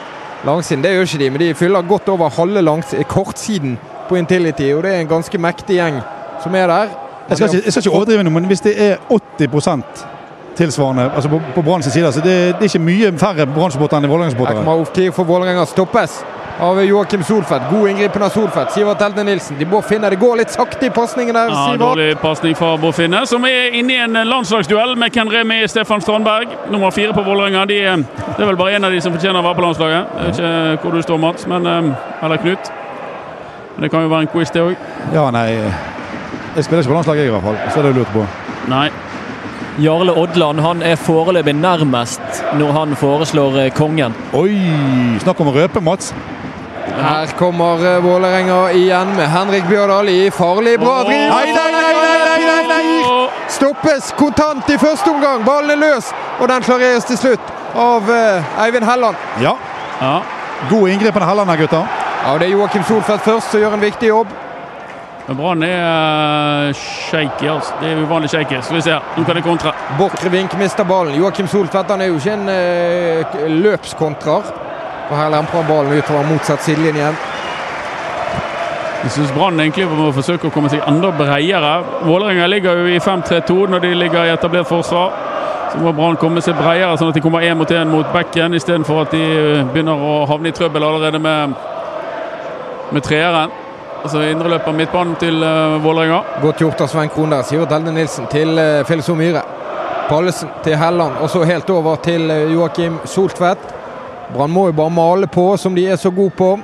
langsiden. 0.47 0.85
Det 0.85 0.93
gjør 0.95 1.09
ikke 1.09 1.23
de, 1.25 1.31
men 1.31 1.41
de 1.41 1.55
fyller 1.55 1.89
godt 1.89 2.09
over 2.09 2.31
halve 2.31 2.63
langs 2.63 2.95
eh, 2.95 3.05
kortsiden 3.05 3.79
på 4.09 4.17
Intility. 4.17 4.73
Og 4.75 4.83
det 4.83 4.95
er 4.95 5.01
en 5.01 5.11
ganske 5.11 5.39
mektig 5.39 5.81
gjeng 5.81 6.01
som 6.43 6.55
er 6.55 6.67
der. 6.67 6.95
Jeg 7.29 7.37
skal 7.37 7.55
ikke, 7.55 7.65
jeg 7.65 7.73
skal 7.73 7.81
ikke 7.81 7.97
overdrive 7.97 8.23
noe, 8.23 8.35
men 8.39 8.45
hvis 8.51 8.63
det 8.63 8.75
er 8.83 8.97
80 9.11 10.07
tilsvarende 10.57 11.11
altså 11.15 11.29
på, 11.33 11.41
på 11.55 11.63
Brann 11.63 11.83
sin 11.83 11.93
side, 11.93 12.13
så 12.13 12.25
det, 12.25 12.37
det 12.57 12.67
er 12.67 12.73
ikke 12.73 12.87
mye 12.87 13.13
færre 13.21 13.47
Brann-supportere 13.47 14.03
enn 14.03 14.11
Vålerenga-supportere. 14.11 14.63
kommer 14.63 14.83
Oftir 14.87 15.13
for 15.15 15.29
Vålerenga. 15.29 15.67
Stoppes 15.69 16.21
av 16.61 16.85
Joakim 16.85 17.23
Solfeldt. 17.25 17.65
God 17.71 17.89
inngripen 17.91 18.23
av 18.23 18.29
Solfeldt. 18.29 18.73
Sivert 18.73 19.01
Elden 19.03 19.27
Nilsen. 19.27 19.59
De 19.59 19.83
finne 19.83 20.11
Det 20.11 20.17
går 20.17 20.37
litt 20.41 20.51
sakte 20.51 20.87
i 20.87 20.91
pasningen 20.91 21.35
der, 21.35 21.51
Ja, 21.53 21.77
dårlig 21.77 22.19
pasning 22.21 22.57
fra 22.57 22.77
Boffinne, 22.81 23.27
som 23.27 23.45
er 23.45 23.75
inne 23.77 23.93
i 23.93 23.99
en 24.01 24.17
landslagsduell 24.29 24.97
med 24.97 25.13
Ken 25.13 25.31
Remi 25.31 25.69
Stefan 25.69 26.01
Strandberg. 26.01 26.49
Nummer 26.71 26.91
fire 26.91 27.13
på 27.13 27.23
Vålerenga. 27.23 27.67
De, 27.67 27.85
eh, 27.85 27.97
det 27.97 28.41
er 28.41 28.47
vel 28.47 28.57
bare 28.57 28.77
én 28.79 28.85
av 28.85 28.93
de 28.93 29.01
som 29.01 29.13
fortjener 29.13 29.41
å 29.41 29.45
være 29.45 29.55
på 29.55 29.67
landslaget. 29.67 30.07
Jeg 30.17 30.27
vet 30.27 30.39
ikke 30.39 30.83
hvor 30.83 30.93
du 30.93 31.03
står, 31.03 31.19
Mats, 31.19 31.47
men, 31.47 31.67
eh, 31.67 32.25
eller 32.25 32.37
Knut. 32.37 32.73
Men 33.77 33.83
det 33.83 33.91
kan 33.91 34.03
jo 34.03 34.09
være 34.09 34.21
en 34.21 34.33
quiz, 34.33 34.51
det 34.51 34.63
òg. 34.63 34.77
Ja, 35.13 35.31
nei 35.31 35.51
Jeg 36.57 36.65
spiller 36.65 36.83
ikke 36.83 36.89
på 36.89 36.95
landslaget, 36.95 37.21
jeg, 37.21 37.29
i 37.29 37.31
hvert 37.31 37.45
fall. 37.45 37.57
Så 37.71 37.79
er 37.81 37.83
det 37.83 37.97
lurt 37.97 38.13
på. 38.15 38.27
Nei. 38.69 38.89
Jarle 39.79 40.13
Odland 40.17 40.61
han 40.65 40.83
er 40.83 40.97
foreløpig 40.97 41.53
nærmest 41.57 42.21
når 42.57 42.73
han 42.73 42.95
foreslår 42.97 43.59
eh, 43.61 43.73
kongen. 43.77 44.15
Oi! 44.33 44.55
Snakk 45.21 45.41
om 45.45 45.51
å 45.51 45.57
røpe, 45.57 45.83
Mats. 45.85 46.15
Her 46.97 47.33
kommer 47.37 47.83
eh, 47.85 47.99
Vålerenga 48.05 48.61
igjen 48.73 49.13
med 49.19 49.29
Henrik 49.29 49.69
Bjørdal 49.69 50.09
i 50.09 50.31
farlig 50.33 50.79
bra 50.81 51.03
driv. 51.05 51.27
Nei, 51.29 51.53
nei, 51.53 51.67
nei, 51.75 51.93
nei, 51.99 52.17
nei, 52.25 52.63
nei, 52.71 52.81
nei! 53.03 53.29
Stoppes 53.53 54.15
kontant 54.17 54.73
i 54.73 54.79
første 54.81 55.13
omgang. 55.13 55.45
Ballen 55.45 55.75
er 55.77 55.83
løs, 55.83 56.09
og 56.41 56.49
den 56.49 56.65
klareres 56.65 57.05
til 57.11 57.21
slutt 57.21 57.53
av 57.77 58.09
eh, 58.13 58.57
Eivind 58.65 58.89
Helland. 58.89 59.21
Ja. 59.45 59.53
Ja. 60.01 60.17
God 60.71 60.89
inngripen 60.95 61.21
av 61.21 61.35
Helland 61.35 61.53
her, 61.53 61.61
gutter. 61.67 62.03
Ja, 62.25 62.33
Det 62.41 62.49
er 62.49 62.57
Joakim 62.57 62.85
Solfeldt 62.89 63.29
først 63.29 63.53
som 63.53 63.61
gjør 63.61 63.77
en 63.77 63.85
viktig 63.85 64.09
jobb. 64.09 64.33
Men 65.27 65.37
Brann 65.37 65.63
er 65.67 66.69
eh, 66.69 66.75
shaky, 66.79 67.49
altså. 67.51 67.75
Det 67.81 67.89
er 67.91 68.03
uvanlig 68.05 68.31
shaky. 68.31 68.61
Skal 68.63 68.77
vi 68.77 68.83
se. 68.87 68.99
Nå 69.17 69.25
kan 69.27 69.39
de 69.39 69.43
kontre. 69.43 69.73
Borchgrevink 69.99 70.55
mister 70.59 70.87
ballen. 70.87 71.17
Joakim 71.19 71.49
Soltvedt 71.51 71.91
han 71.91 72.05
er 72.05 72.13
jo 72.13 72.21
ikke 72.21 72.37
en 72.37 72.53
eh, 72.53 73.41
løpskontrer. 73.65 74.53
Og 75.09 75.17
Her 75.19 75.33
lemper 75.35 75.59
han 75.59 75.67
ballen 75.67 75.99
utover 75.99 76.31
motsatt 76.31 76.63
sidelinje. 76.63 77.11
Jeg 79.03 79.13
syns 79.17 79.35
Brann 79.35 79.59
egentlig 79.61 79.89
må 79.91 80.13
forsøke 80.15 80.47
å 80.47 80.55
komme 80.55 80.71
seg 80.71 80.87
enda 80.87 81.11
bredere. 81.15 81.75
Vålerenga 82.07 82.47
ligger 82.51 82.79
jo 82.85 82.89
i 82.95 83.03
5-3-2 83.03 83.59
når 83.75 83.83
de 83.83 83.93
ligger 83.99 84.31
i 84.31 84.35
etablert 84.35 84.71
forsvar. 84.71 85.11
Så 85.73 85.83
må 85.83 85.91
Brann 85.95 86.23
komme 86.23 86.43
seg 86.43 86.55
bredere, 86.59 86.95
sånn 86.99 87.11
at 87.11 87.19
de 87.19 87.27
kommer 87.27 87.43
én 87.43 87.59
mot 87.59 87.71
én 87.75 87.91
mot 87.91 88.15
bekken, 88.15 88.55
istedenfor 88.55 89.03
at 89.09 89.15
de 89.19 89.27
eh, 89.27 89.67
begynner 89.75 89.99
å 89.99 90.19
havne 90.31 90.55
i 90.55 90.55
trøbbel 90.55 90.87
allerede 90.87 91.19
med, 91.19 91.59
med 92.95 93.03
treeren. 93.03 93.66
Altså 94.03 94.23
indreløper 94.23 94.73
midtbanen 94.73 95.17
til 95.21 95.43
uh, 95.43 95.77
Vålerenga. 95.85 96.21
Godt 96.43 96.61
gjort 96.63 96.81
av 96.85 96.91
Svein 96.93 97.11
Krohn 97.11 97.33
der. 97.35 97.43
Sivert 97.47 97.73
Elde 97.75 97.95
Nilsen 97.95 98.29
til 98.31 98.55
uh, 98.59 98.85
Filso 98.87 99.17
Myhre. 99.19 99.43
Pallesen 100.07 100.53
til 100.63 100.77
Helland, 100.79 101.17
og 101.19 101.31
så 101.31 101.43
helt 101.43 101.71
over 101.75 101.97
til 102.05 102.31
uh, 102.31 102.53
Joakim 102.53 103.01
Soltvedt. 103.05 103.73
Brann 104.35 104.53
må 104.55 104.69
jo 104.69 104.77
bare 104.79 104.91
male 104.91 105.27
på, 105.27 105.57
som 105.59 105.75
de 105.75 105.87
er 105.87 105.99
så 105.99 106.11
gode 106.11 106.35
på. 106.39 106.55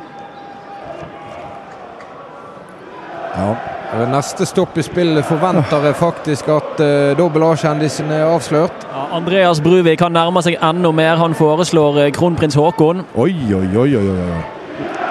Ja. 3.37 3.53
Ved 3.93 4.09
Neste 4.09 4.47
stopp 4.49 4.79
i 4.81 4.83
spillet 4.87 5.27
forventer 5.29 5.85
jeg 5.85 5.97
faktisk 5.99 6.49
at 6.55 6.79
uh, 6.81 7.13
dobbel 7.19 7.45
A-kjendisen 7.51 8.13
er 8.15 8.25
avslørt. 8.25 8.87
Ja, 8.89 9.09
Andreas 9.19 9.61
Bruvik 9.61 10.01
han 10.01 10.15
nærmer 10.17 10.45
seg 10.45 10.57
enda 10.63 10.95
mer. 10.97 11.19
Han 11.21 11.35
foreslår 11.37 12.05
uh, 12.07 12.11
kronprins 12.15 12.57
Haakon. 12.57 13.03
Oi, 13.15 13.35
oi, 13.53 13.67
oi, 13.67 13.91
oi. 14.01 14.07
oi. 14.15 14.45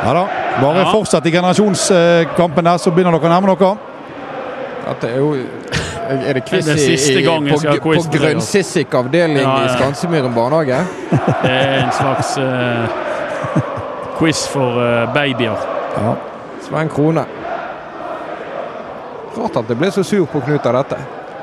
Ja 0.01 0.15
da. 0.17 0.25
Bare 0.61 0.83
Ja. 0.83 0.91
fortsett 0.91 1.25
i 1.25 1.31
generasjonskampen 1.31 2.65
der, 2.65 2.77
så 2.77 2.91
begynner 2.91 3.11
dere 3.17 3.29
å 3.29 3.33
nærme 3.33 3.55
dere. 3.55 3.77
At 4.91 5.01
det 5.01 5.11
er 5.13 5.17
jo 5.17 5.35
Er 6.11 6.33
det 6.33 6.43
quiz 6.45 6.65
Det 6.65 6.73
er 6.73 6.79
i, 6.89 7.21
i, 7.21 7.51
på, 7.53 7.59
på 7.83 7.91
altså. 7.93 8.09
Grønnsissik 8.11 8.93
avdeling 8.93 9.37
Ja, 9.37 9.53
ja. 9.61 9.65
i 9.65 9.77
Skansemyren 9.77 10.33
barnehage? 10.35 10.79
Det 11.43 11.51
er 11.51 11.85
en 11.85 11.91
slags 11.95 12.33
uh, 12.37 12.89
quiz 14.17 14.41
for 14.51 14.81
uh, 14.81 15.13
babyer. 15.13 15.55
Ja. 15.97 16.15
Svein 16.67 16.89
Krone. 16.89 17.23
Rart 19.37 19.55
at 19.61 19.69
jeg 19.71 19.77
ble 19.79 19.91
så 19.91 20.03
sur 20.03 20.25
på 20.27 20.41
Knut 20.43 20.65
av 20.67 20.81
dette. 20.81 20.97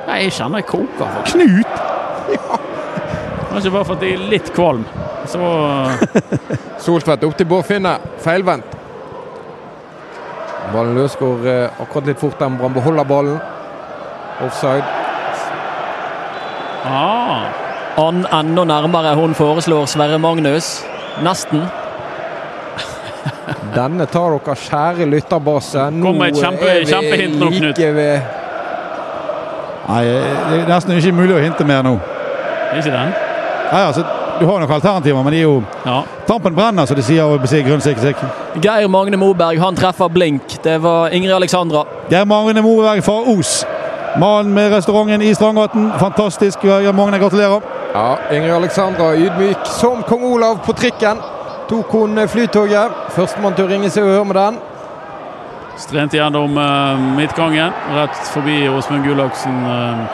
Nei, 0.08 0.18
jeg 0.26 0.32
kjenner 0.36 0.60
jeg 0.60 0.68
koker. 0.68 1.08
for 1.14 1.22
Knut! 1.32 1.72
Kanskje 3.52 3.72
bare 3.72 3.84
fordi 3.88 4.10
jeg 4.12 4.18
er 4.20 4.28
litt 4.34 4.52
kvalm. 4.54 4.84
Så 5.28 5.40
Soltvedt 6.84 7.24
opp 7.24 7.38
til 7.38 7.48
Bård 7.48 7.64
Finne. 7.68 7.96
Feilvendt. 8.24 8.77
Ballen 10.72 10.94
løs 10.98 11.14
går 11.16 11.46
eh, 11.48 11.80
akkurat 11.82 12.06
litt 12.10 12.20
fort 12.20 12.38
der, 12.40 12.48
men 12.52 12.58
Brann 12.60 12.74
beholder 12.76 13.04
ballen. 13.08 13.38
Offside. 14.44 14.84
ah, 16.84 17.46
Han 17.96 18.26
enda 18.32 18.64
nærmere. 18.64 19.14
Hun 19.18 19.34
foreslår 19.34 19.86
Sverre 19.90 20.18
Magnus. 20.18 20.84
Nesten. 21.24 21.64
Denne 23.76 24.06
tar 24.06 24.36
dere, 24.36 24.54
kjære 24.68 25.08
lytterbase. 25.10 25.88
Nå 25.90 26.12
kjempe- 26.36 26.68
er 26.68 26.84
vi 26.84 27.64
like 27.66 27.94
ved 27.94 28.20
Nei, 29.88 30.02
det 30.04 30.56
er 30.60 30.66
nesten 30.68 30.98
ikke 30.98 31.14
mulig 31.16 31.32
å 31.32 31.40
hinte 31.40 31.64
mer 31.64 31.80
nå. 31.86 31.94
ikke 32.76 32.90
den? 32.92 33.14
Nei, 33.72 33.78
altså, 33.86 34.02
du 34.40 34.46
har 34.46 34.60
noen 34.60 34.72
alternativer, 34.72 35.22
men 35.22 35.32
de 35.32 35.38
er 35.38 35.42
jo 35.46 35.62
Ja. 35.84 36.02
Tampen 36.26 36.54
brenner, 36.54 36.86
som 36.86 36.96
de 36.96 37.02
sier. 37.02 37.24
og 37.24 37.40
besier 37.40 37.62
grønn 37.64 37.80
sikkerhet. 37.80 38.16
Geir 38.62 38.88
Magne 38.88 39.16
Moberg 39.16 39.58
han 39.58 39.76
treffer 39.76 40.08
blink. 40.08 40.62
Det 40.62 40.82
var 40.82 41.08
Ingrid 41.08 41.32
Alexandra. 41.34 41.84
Geir 42.10 42.24
Magne 42.24 42.62
Moberg 42.62 43.02
fra 43.02 43.20
Os. 43.38 43.64
Mannen 44.18 44.54
med 44.54 44.72
restauranten 44.72 45.22
i 45.22 45.34
Strandgaten. 45.34 45.92
Fantastisk. 45.98 46.62
Geir 46.62 46.92
Magne, 46.92 47.18
gratulerer. 47.18 47.60
Ja, 47.94 48.16
Ingrid 48.30 48.52
Alexandra 48.52 49.14
ydmyk 49.14 49.66
som 49.66 50.02
kong 50.02 50.24
Olav 50.24 50.58
på 50.64 50.72
trikken. 50.72 51.18
Tok 51.68 51.90
hun 51.92 52.28
Flytoget. 52.28 52.90
Førstemann 53.10 53.54
til 53.54 53.64
å 53.64 53.68
ringe 53.68 53.90
seg 53.90 54.04
og 54.04 54.10
høre 54.10 54.24
med 54.24 54.36
den. 54.36 54.58
Strente 55.78 56.16
gjennom 56.16 56.56
uh, 56.58 56.98
midtgangen, 57.16 57.72
rett 57.94 58.16
forbi 58.32 58.68
Åsmund 58.68 59.04
Gullaksen. 59.04 59.60
Uh, 59.66 60.08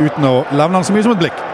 Uten 0.00 0.26
å 0.28 0.42
levne 0.52 0.76
han 0.76 0.84
så 0.84 0.92
mye 0.92 1.04
som 1.06 1.14
et 1.14 1.22
blikk. 1.22 1.45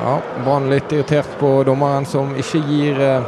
Ja. 0.00 0.16
Brann 0.44 0.70
litt 0.70 0.92
irritert 0.92 1.28
på 1.40 1.50
dommeren 1.68 2.06
som 2.08 2.32
ikke 2.36 2.60
gir 2.68 3.00
eh, 3.00 3.20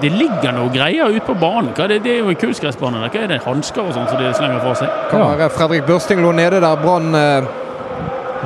Det 0.00 0.10
ligger 0.14 0.52
noe 0.54 0.70
greier 0.70 1.10
ute 1.10 1.24
på 1.26 1.34
banen. 1.34 1.72
Hva 1.74 1.84
er 1.88 1.96
det? 1.96 2.02
det 2.04 2.12
er 2.12 2.18
jo 2.22 2.28
en 2.30 2.36
kunstgressbane. 2.38 3.00
Hva 3.02 3.22
er 3.24 3.26
det? 3.32 3.40
Hansker 3.42 3.82
og 3.88 3.94
sånn 3.96 4.06
som 4.06 4.20
de 4.20 4.28
slenger 4.36 4.60
fra 4.62 4.74
seg? 4.78 4.88
Kan 5.10 5.20
Ja. 5.24 5.30
være 5.34 5.48
Fredrik 5.50 5.86
Børsting 5.88 6.20
lå 6.22 6.30
nede 6.38 6.60
der 6.62 6.76
Brann 6.78 7.14
eh, 7.18 7.48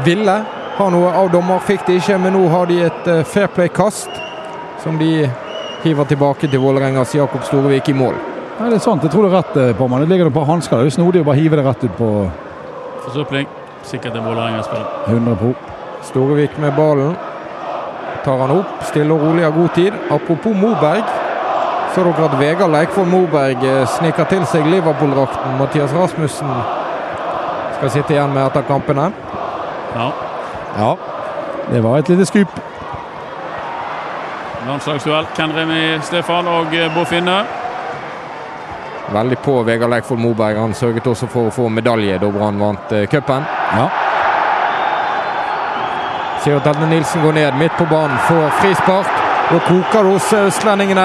ville 0.06 0.36
ha 0.78 0.86
noe 0.90 1.10
av 1.12 1.28
dommer. 1.34 1.58
Fikk 1.66 1.84
de 1.86 1.98
ikke, 2.00 2.16
men 2.18 2.32
nå 2.32 2.46
har 2.48 2.66
de 2.70 2.78
et 2.86 3.08
eh, 3.12 3.22
fair 3.28 3.48
play-kast 3.52 4.08
som 4.82 4.96
de 4.98 5.28
hiver 5.82 6.04
tilbake 6.08 6.48
til 6.48 6.60
Vålerengas 6.62 7.12
Jakob 7.14 7.44
Storevik 7.44 7.88
i 7.92 7.92
mål. 7.98 8.14
Nei, 8.60 8.68
det 8.70 8.78
er 8.78 8.84
sant, 8.84 9.02
jeg 9.04 9.10
tror 9.12 9.26
det 9.26 9.32
er 9.32 9.36
rett 9.42 9.56
eh, 9.60 9.74
på 9.76 9.88
meg. 9.90 10.00
Det 10.06 10.08
ligger 10.14 10.30
et 10.30 10.34
par 10.38 10.48
hansker. 10.48 10.76
Det 10.78 10.86
er 10.86 10.90
jo 10.92 10.96
snodig 10.96 11.20
å 11.20 11.28
bare 11.28 11.40
hive 11.42 11.58
det 11.60 11.66
rett 11.66 11.84
ut 11.84 11.96
på 11.98 12.08
Forsøpling. 13.04 13.46
Sikkert 13.84 14.16
en 14.16 14.24
Vålerenga-spiller. 14.24 14.88
100 15.10 15.36
pro. 15.36 15.52
Storevik 16.06 16.56
med 16.62 16.72
ballen. 16.78 17.12
Tar 18.24 18.38
han 18.38 18.54
opp, 18.54 18.82
stille 18.86 19.14
og 19.14 19.22
rolig 19.26 19.44
av 19.44 19.56
god 19.56 19.72
tid. 19.74 19.94
Apropos 20.10 20.54
Moberg. 20.54 21.04
Så 21.94 22.04
dere 22.06 22.24
at 22.24 22.36
Vegard 22.40 22.72
Leikvoll 22.72 23.08
Moberg 23.10 23.64
eh, 23.68 23.82
sniker 23.98 24.28
til 24.30 24.44
seg 24.48 24.68
Liverpool-drakten. 24.70 25.58
Mathias 25.58 25.92
Rasmussen 25.92 26.52
skal 27.76 27.90
sitte 27.92 28.14
igjen 28.14 28.32
med 28.32 28.46
etter 28.46 28.64
kampene. 28.68 29.10
Ja. 29.96 30.06
Ja, 30.78 30.92
det 31.68 31.82
var 31.84 31.98
et 31.98 32.08
lite 32.08 32.26
skup. 32.30 32.62
Landslagsduell. 34.66 35.26
Ken 35.36 35.52
Remi 35.56 35.82
Stefan 36.06 36.48
og 36.48 36.72
Bofinne. 36.94 37.04
Finne. 37.10 37.36
Veldig 39.12 39.38
på 39.44 39.58
Vegard 39.66 39.90
Leikvoll 39.92 40.18
Moberg. 40.18 40.56
Han 40.56 40.74
sørget 40.74 41.06
også 41.06 41.28
for 41.28 41.50
å 41.50 41.52
få 41.52 41.68
medalje 41.68 42.16
da 42.22 42.30
Brann 42.32 42.60
vant 42.62 42.94
eh, 42.96 43.04
cupen. 43.10 43.44
Ja. 43.74 43.90
Sivert 46.42 46.66
Elne 46.66 46.86
Nilsen 46.90 47.22
går 47.22 47.32
ned 47.32 47.54
midt 47.54 47.72
på 47.78 47.84
banen, 47.86 48.18
får 48.18 48.48
frispark. 48.60 49.06
Da 49.50 49.58
koker 49.62 50.02
det 50.02 50.10
hos 50.10 50.32
østlendingene. 50.32 51.04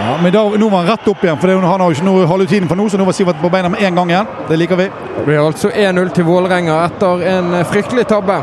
ja 0.00 0.16
men 0.22 0.32
da, 0.32 0.42
nå 0.44 0.68
var 0.68 0.82
han 0.82 0.90
rett 0.90 1.08
opp 1.08 1.22
igjen, 1.24 1.38
for 1.40 1.48
det, 1.48 1.54
han 1.54 1.80
har 1.80 1.88
jo 1.88 1.96
ikke 1.96 2.04
noe 2.04 2.26
halvutiden 2.28 2.68
for 2.68 2.76
nå, 2.76 2.88
så 2.92 2.98
nå 3.00 3.06
var 3.08 3.16
Sivert 3.16 3.40
på 3.40 3.48
beina 3.48 3.70
med 3.72 3.80
en 3.80 3.96
gang 3.96 4.10
igjen. 4.12 4.26
Det 4.48 4.58
liker 4.60 4.76
vi. 4.76 4.90
Det 5.16 5.24
blir 5.24 5.40
altså 5.40 5.70
1-0 5.72 6.10
til 6.18 6.26
Vålerenga 6.28 6.76
etter 6.84 7.22
en 7.30 7.54
eh, 7.56 7.64
fryktelig 7.70 8.04
tabbe 8.10 8.36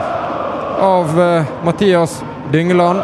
av 0.82 1.20
uh, 1.20 1.52
Mathias 1.66 2.24
Dyngeland. 2.52 3.04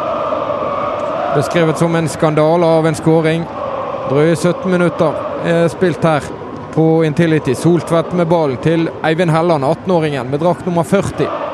Beskrevet 1.36 1.78
som 1.78 1.94
en 1.94 2.10
skandale 2.10 2.66
av 2.66 2.88
en 2.90 2.98
skåring. 2.98 3.44
Drøye 4.08 4.34
17 4.34 4.66
minutter 4.70 5.46
er 5.46 5.68
spilt 5.70 6.02
her 6.04 6.26
på 6.74 7.04
Intility. 7.06 7.54
Soltvedt 7.54 8.10
med 8.18 8.26
ballen 8.26 8.58
til 8.66 8.90
Eivind 9.06 9.30
Helland, 9.30 9.64
18-åringen 9.64 10.34
med 10.34 10.42
drakt 10.42 10.66
nummer 10.66 10.82
40. 10.82 11.49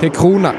Til 0.00 0.10
Krone. 0.10 0.52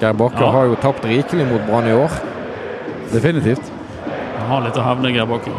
Geir 0.00 0.12
Bakke 0.16 0.40
Ja. 0.40 0.50
har 0.50 0.64
jo 0.64 0.74
tapt 0.80 1.04
rikelig 1.04 1.46
mot 1.46 1.60
Brann 1.68 1.86
i 1.88 1.92
år. 1.92 2.10
Definitivt. 3.12 3.70
Han 4.38 4.48
har 4.48 4.60
litt 4.60 4.76
å 4.76 4.82
hevne, 4.82 5.12
Geir 5.12 5.26
Bakke. 5.26 5.50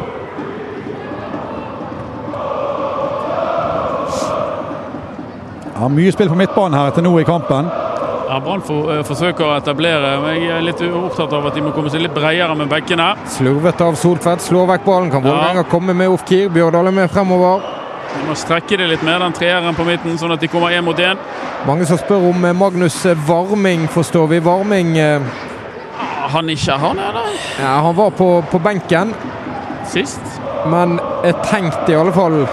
Ja, 5.76 5.88
mye 5.90 6.12
spill 6.14 6.30
på 6.30 6.38
midtbanen 6.38 6.78
her 6.78 6.92
etter 6.92 7.02
nå 7.06 7.14
i 7.22 7.26
kampen. 7.26 7.70
Ja, 8.32 8.38
Brann 8.40 8.62
for, 8.64 8.92
eh, 8.94 9.02
forsøker 9.04 9.44
å 9.48 9.56
etablere, 9.58 10.22
men 10.22 10.36
jeg 10.42 10.52
er 10.56 10.62
litt 10.62 10.82
opptatt 10.82 11.34
av 11.34 11.48
at 11.48 11.56
de 11.56 11.62
må 11.62 11.74
komme 11.76 11.90
seg 11.92 12.02
litt 12.06 12.14
bredere 12.14 12.56
med 12.56 12.70
bekkene. 12.70 13.16
Slurvet 13.28 13.82
av 13.82 13.98
Soltvedt, 14.00 14.40
slår 14.46 14.68
vekk 14.68 14.86
ballen. 14.86 15.12
Kan 15.12 15.24
Ja. 15.24 15.64
Komme 15.64 15.94
med 15.94 16.08
off-keer? 16.10 16.50
Bjørdal 16.50 16.88
er 16.88 16.92
med 16.92 17.10
fremover. 17.12 17.62
De 18.12 18.26
må 18.28 18.36
strekke 18.36 18.78
det 18.78 18.88
litt 18.92 19.04
mer, 19.08 19.22
den 19.24 19.36
treeren 19.36 19.78
på 19.78 19.86
midten, 19.88 20.18
sånn 20.20 20.34
at 20.36 20.42
de 20.44 20.50
kommer 20.52 20.74
én 20.76 20.84
mot 20.86 21.00
én. 21.00 21.20
Mange 21.68 21.88
som 21.90 22.00
spør 22.00 22.30
om 22.32 22.46
eh, 22.46 22.56
Magnus 22.58 23.00
Varming, 23.28 23.88
forstår 23.92 24.28
vi. 24.34 24.42
Varming 24.44 24.98
eh, 25.00 25.22
Han 26.32 26.50
ikke 26.50 26.78
han 26.80 27.00
er 27.00 27.16
det 27.18 27.24
ja, 27.60 27.78
han 27.84 27.96
var 27.96 28.12
på, 28.16 28.28
på 28.52 28.60
benken, 28.64 29.14
sist. 29.92 30.22
men 30.72 31.00
er 31.28 31.36
tenkt 31.44 31.90
i 31.90 31.96
alle 31.98 32.14
fall 32.16 32.44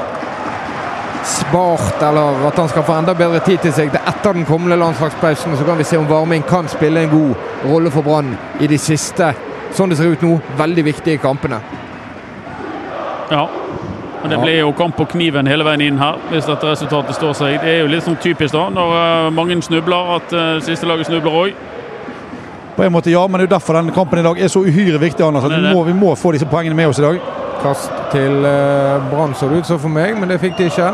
spart, 1.29 2.03
eller 2.03 2.47
at 2.49 2.59
han 2.59 2.68
skal 2.68 2.83
få 2.83 2.97
enda 2.99 3.14
bedre 3.14 3.40
tid 3.44 3.61
til 3.62 3.75
seg 3.77 3.92
til 3.92 4.01
etter 4.01 4.37
den 4.37 4.47
kommende 4.49 4.79
landslagspausen. 4.81 5.57
Så 5.57 5.66
kan 5.66 5.79
vi 5.79 5.85
se 5.85 5.99
om 6.01 6.09
Varming 6.09 6.44
kan 6.49 6.68
spille 6.68 7.05
en 7.05 7.12
god 7.12 7.68
rolle 7.68 7.92
for 7.92 8.07
Brann 8.07 8.33
i 8.61 8.68
de 8.71 8.79
siste, 8.81 9.33
sånn 9.77 9.92
det 9.92 9.99
ser 10.01 10.14
ut 10.14 10.25
nå, 10.25 10.38
veldig 10.59 10.85
viktige 10.88 11.21
kampene. 11.23 11.61
Ja. 13.31 13.44
Men 14.22 14.31
det 14.31 14.37
Ja. 14.38 14.42
blir 14.42 14.59
jo 14.59 14.72
kamp 14.72 14.96
på 14.96 15.04
kniven 15.04 15.46
hele 15.46 15.64
veien 15.64 15.81
inn 15.81 15.98
her, 15.98 16.16
hvis 16.31 16.46
dette 16.46 16.66
resultatet 16.66 17.14
står 17.14 17.33
seg. 17.33 17.61
Det 17.61 17.68
er 17.68 17.81
jo 17.81 17.87
litt 17.87 18.02
sånn 18.02 18.16
typisk 18.18 18.52
da, 18.52 18.68
når 18.68 18.94
eh, 19.26 19.31
mange 19.31 19.62
snubler, 19.62 20.16
at 20.16 20.33
uh, 20.33 20.61
siste 20.61 20.87
laget 20.87 21.07
snubler 21.07 21.31
òg. 21.33 21.52
På 22.76 22.85
en 22.85 22.92
måte 22.92 23.11
ja, 23.11 23.26
men 23.26 23.38
det 23.40 23.46
er 23.46 23.48
jo 23.48 23.54
derfor 23.59 23.74
denne 23.74 23.92
kampen 23.94 24.18
i 24.18 24.22
dag 24.22 24.40
er 24.40 24.48
så 24.48 24.61
uhyre 24.62 24.98
viktig. 24.98 25.24
Anders. 25.26 25.44
At 25.44 25.52
er 25.52 25.61
vi, 25.61 25.74
må, 25.74 25.85
vi 25.85 25.92
må 25.92 26.14
få 26.14 26.33
disse 26.33 26.46
poengene 26.46 26.74
med 26.74 26.88
oss 26.88 26.98
i 26.98 27.02
dag. 27.02 27.20
Kast 27.62 27.90
til 28.12 28.44
eh, 28.46 29.11
Brann 29.11 29.35
så 29.35 29.48
det 29.48 29.59
ut 29.59 29.66
som 29.66 29.78
for 29.78 29.88
meg, 29.90 30.18
men 30.18 30.28
det 30.28 30.40
fikk 30.40 30.59
de 30.59 30.66
ikke. 30.70 30.90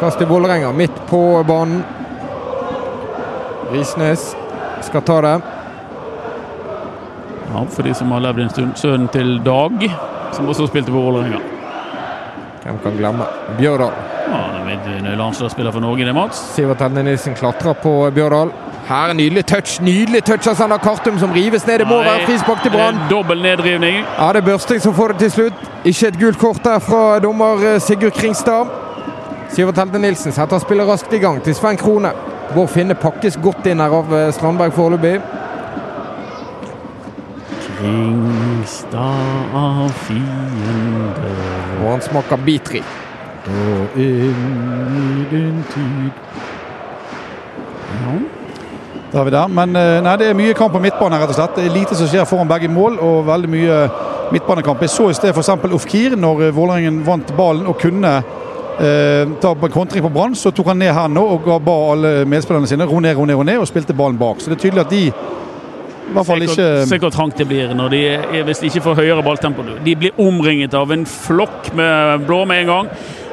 Kast 0.00 0.18
til 0.18 0.28
Vålerenga, 0.28 0.72
midt 0.72 0.96
på 1.08 1.42
banen. 1.48 1.84
Risnes 3.72 4.36
skal 4.84 5.02
ta 5.02 5.20
det. 5.20 5.36
Ja, 7.48 7.64
for 7.68 7.82
de 7.82 7.94
som 7.94 8.10
har 8.12 8.20
levd 8.20 8.40
en 8.44 8.50
stund. 8.50 8.74
Sønnen 8.76 9.08
til 9.08 9.38
Dag, 9.44 9.88
som 10.32 10.48
også 10.48 10.68
spilte 10.68 10.92
på 10.92 11.00
Vålerenga. 11.00 11.57
Hvem 12.68 12.78
kan 12.84 12.96
glemme? 12.98 13.24
Bjørdal. 13.56 13.92
Ja, 14.28 14.40
det 14.68 14.96
en 14.98 15.06
landslagsspiller 15.16 15.72
for 15.72 15.80
Norge, 15.80 16.04
det, 16.04 16.12
Mats. 16.14 16.40
Sivert 16.54 16.82
Helde 16.84 17.02
Nilsen 17.02 17.34
klatrer 17.34 17.72
på 17.72 17.92
Bjørdal. 18.14 18.50
Her 18.88 19.12
er 19.12 19.16
nydelig 19.16 19.46
touch. 19.46 19.78
Nydelig 19.80 20.20
touch 20.24 20.48
av 20.50 20.58
Sander 20.58 20.76
Kartum 20.84 21.16
som 21.20 21.32
rives 21.32 21.64
ned. 21.66 21.78
Det 21.80 21.86
må 21.88 22.02
være 22.04 22.26
frispark 22.26 22.60
til 22.62 22.72
Brann. 22.72 23.00
Dobbel 23.10 23.40
nedrivning. 23.44 24.02
Ja, 24.18 24.28
det 24.32 24.42
er 24.42 24.46
Børsting 24.50 24.82
som 24.84 24.94
får 24.94 25.14
det 25.14 25.18
til 25.24 25.30
slutt. 25.30 25.64
Ikke 25.84 26.10
et 26.12 26.20
gult 26.20 26.38
kort 26.40 26.60
der 26.64 26.78
fra 26.84 27.18
dommer 27.24 27.64
eh, 27.72 27.80
Sigurd 27.80 28.16
Kringstad. 28.20 28.68
Sivert 29.52 29.80
Helde 29.80 30.04
Nilsen 30.04 30.36
setter 30.36 30.60
spillet 30.60 30.88
raskt 30.88 31.12
i 31.16 31.22
gang 31.24 31.40
til 31.44 31.56
Sven 31.56 31.80
Krone. 31.80 32.12
Bård 32.52 32.68
Finne 32.72 32.96
pakkes 32.96 33.40
godt 33.44 33.68
inn 33.68 33.80
her 33.80 33.96
av 34.02 34.12
eh, 34.12 34.28
Strandberg 34.36 34.76
foreløpig. 34.76 35.16
Kringstad 37.78 39.54
av 39.54 39.90
fiender 40.02 41.36
Og 41.78 41.84
han 41.92 42.00
smaker 42.02 42.40
bitri. 42.42 42.80
Og 43.48 44.00
inn 44.02 44.40
i 44.98 45.26
din 45.30 45.60
tid 45.70 46.10
Da 49.12 49.20
er 49.20 49.24
vi 49.24 49.30
der. 49.30 49.46
Men 49.48 49.76
eh, 49.78 50.00
nei, 50.04 50.16
det 50.20 50.26
er 50.28 50.36
mye 50.36 50.56
kamp 50.58 50.74
på 50.74 50.82
midtbanen 50.82 51.16
her, 51.16 51.22
rett 51.22 51.32
og 51.32 51.38
slett. 51.38 51.54
Det 51.56 51.64
er 51.64 51.76
lite 51.78 51.96
som 51.96 52.10
skjer 52.10 52.26
foran 52.28 52.50
begge 52.50 52.68
mål, 52.68 52.98
og 53.00 53.22
veldig 53.30 53.48
mye 53.54 53.78
midtbanekamp. 54.34 54.82
Jeg 54.84 54.92
så 54.92 55.08
i 55.08 55.16
sted 55.16 55.32
f.eks. 55.32 55.54
Ofkir, 55.78 56.18
når 56.18 56.48
eh, 56.48 56.54
Vålerengen 56.56 57.00
vant 57.06 57.32
ballen 57.38 57.70
og 57.70 57.78
kunne 57.80 58.18
eh, 58.18 59.24
ta 59.40 59.54
på 59.54 59.70
en 59.70 59.76
kontring 59.78 60.04
på 60.04 60.12
Brann, 60.12 60.36
så 60.36 60.52
tok 60.52 60.74
han 60.74 60.82
ned 60.82 60.92
her 60.92 61.08
nå 61.08 61.24
og 61.24 61.46
ga 61.46 61.56
ba 61.62 61.78
alle 61.94 62.12
medspillerne 62.28 62.68
sine 62.68 62.90
ro 62.90 63.00
ned, 63.00 63.16
ro 63.16 63.24
ned, 63.24 63.38
ro 63.38 63.46
ned, 63.48 63.62
og 63.62 63.70
spilte 63.70 63.96
ballen 63.96 64.20
bak. 64.20 64.42
Så 64.42 64.50
det 64.50 64.58
er 64.58 64.66
tydelig 64.66 64.84
at 64.84 64.92
de 64.92 65.04
hvert 66.14 66.26
fall 66.26 66.42
ikke 66.46 66.66
Se 66.88 66.98
hvor 67.02 67.10
trangt 67.14 67.36
det 67.40 67.46
blir 67.50 67.74
når 67.76 67.90
de, 67.92 68.00
er- 68.16 68.44
hvis 68.46 68.60
de 68.62 68.66
ikke 68.70 68.82
får 68.86 68.94
høyere 69.02 69.22
balltempo. 69.26 69.64
De 69.84 69.94
blir 69.96 70.12
omringet 70.18 70.74
av 70.74 70.90
en 70.92 71.04
flokk 71.06 71.72
med 71.76 72.24
blå 72.26 72.44
med 72.48 72.62
en 72.62 72.66
gang. 72.72 72.88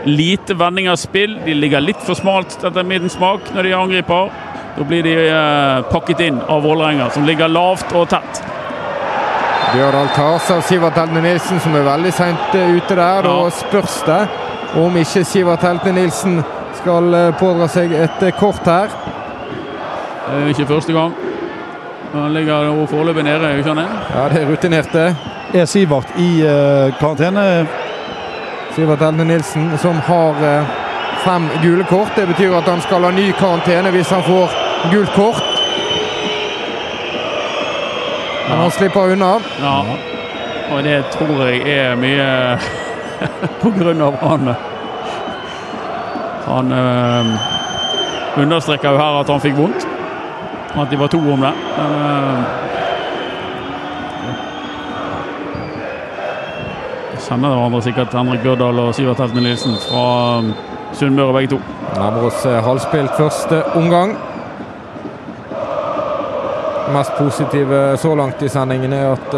Lite 0.05 0.53
vending 0.59 0.87
av 0.91 0.97
spill. 1.01 1.37
De 1.45 1.53
ligger 1.53 1.81
litt 1.81 2.01
for 2.05 2.13
smalt 2.19 2.57
etter 2.63 2.83
min 2.85 3.09
smak 3.09 3.53
når 3.55 3.63
de 3.69 3.73
angriper. 3.77 4.29
Da 4.75 4.83
blir 4.83 5.03
de 5.07 5.13
eh, 5.29 5.81
pakket 5.91 6.19
inn 6.27 6.41
av 6.51 6.61
Vålerenga, 6.67 7.07
som 7.15 7.23
ligger 7.25 7.47
lavt 7.47 7.93
og 7.95 8.09
tett. 8.11 8.41
Bjørdal 9.75 10.09
tar 10.15 10.35
og 10.55 10.63
Sivert 10.67 10.95
Helne 10.99 11.21
Nilsen, 11.23 11.59
som 11.63 11.73
er 11.75 11.83
veldig 11.87 12.11
seint 12.15 12.53
eh, 12.55 12.75
ute 12.77 12.95
der. 12.95 13.23
Da 13.25 13.31
Ja. 13.31 13.49
spørs 13.55 14.01
det 14.07 14.19
om 14.83 14.95
ikke 14.99 15.23
Sivert 15.25 15.63
Helne 15.63 15.93
Nilsen 15.95 16.41
skal 16.81 17.13
eh, 17.13 17.31
pådra 17.39 17.67
seg 17.71 17.91
et 17.95 18.23
eh, 18.27 18.35
kort 18.39 18.67
her. 18.67 18.91
Det 20.25 20.43
er 20.43 20.51
ikke 20.53 20.67
første 20.75 20.93
gang. 20.93 21.15
Han 22.15 22.33
ligger 22.33 22.63
jo 22.63 22.85
foreløpig 22.85 23.23
nede, 23.23 23.57
ikke 23.57 23.69
han 23.69 23.77
det? 23.77 23.87
Ja, 24.15 24.29
det 24.29 24.41
er 24.41 24.51
rutinerte. 24.51 25.15
Er 25.53 25.65
Sivert 25.65 26.13
i 26.17 26.29
uh, 26.43 26.93
karantene? 26.99 27.67
Sivert 28.75 29.01
Elne 29.01 29.25
Nilsen, 29.25 29.77
som 29.77 29.99
har 30.07 30.39
uh, 30.39 30.69
fem 31.25 31.49
gule 31.63 31.83
kort. 31.83 32.11
Det 32.15 32.27
betyr 32.27 32.55
at 32.55 32.69
han 32.71 32.81
skal 32.81 33.03
ha 33.03 33.11
ny 33.11 33.31
karantene 33.35 33.91
hvis 33.91 34.09
han 34.15 34.23
får 34.23 34.55
gult 34.91 35.11
kort. 35.15 35.43
Men 38.49 38.57
han 38.57 38.71
slipper 38.71 39.11
unna. 39.11 39.33
Ja. 39.61 39.79
Og 40.71 40.83
det 40.83 41.01
tror 41.11 41.43
jeg 41.49 41.61
er 41.67 41.99
mye 41.99 42.29
på 43.61 43.73
grunn 43.75 44.01
av 44.01 44.15
han 44.21 44.55
Han 46.45 46.71
øh, 46.71 47.35
understreker 48.37 48.91
jo 48.91 48.97
her 48.97 49.19
at 49.19 49.29
han 49.29 49.41
fikk 49.41 49.57
vondt. 49.57 49.87
At 50.75 50.91
de 50.91 50.99
var 50.99 51.07
to 51.07 51.17
om 51.17 51.41
det. 51.41 51.53
Men 51.77 51.93
øh, 51.95 52.43
Kjenner 57.25 57.49
hverandre 57.49 57.81
sikkert 57.81 58.13
Henrik 58.13 58.41
Bjørdal 58.43 58.79
og 58.79 58.95
Sivert 58.95 59.17
Heltene 59.17 59.41
Nilsen 59.41 59.77
fra 59.87 60.41
øh, 60.41 60.49
Sunnmøre, 60.93 61.33
begge 61.33 61.55
to. 61.55 61.59
Nærmer 61.95 62.27
eh, 62.27 62.63
halvspilt 62.63 63.17
første 63.17 63.63
omgang. 63.75 64.17
Det 66.85 66.93
Mest 66.93 67.11
positive 67.17 67.97
så 67.97 68.15
langt 68.15 68.41
i 68.41 68.47
sendingen 68.47 68.93
er 68.93 69.11
at 69.11 69.33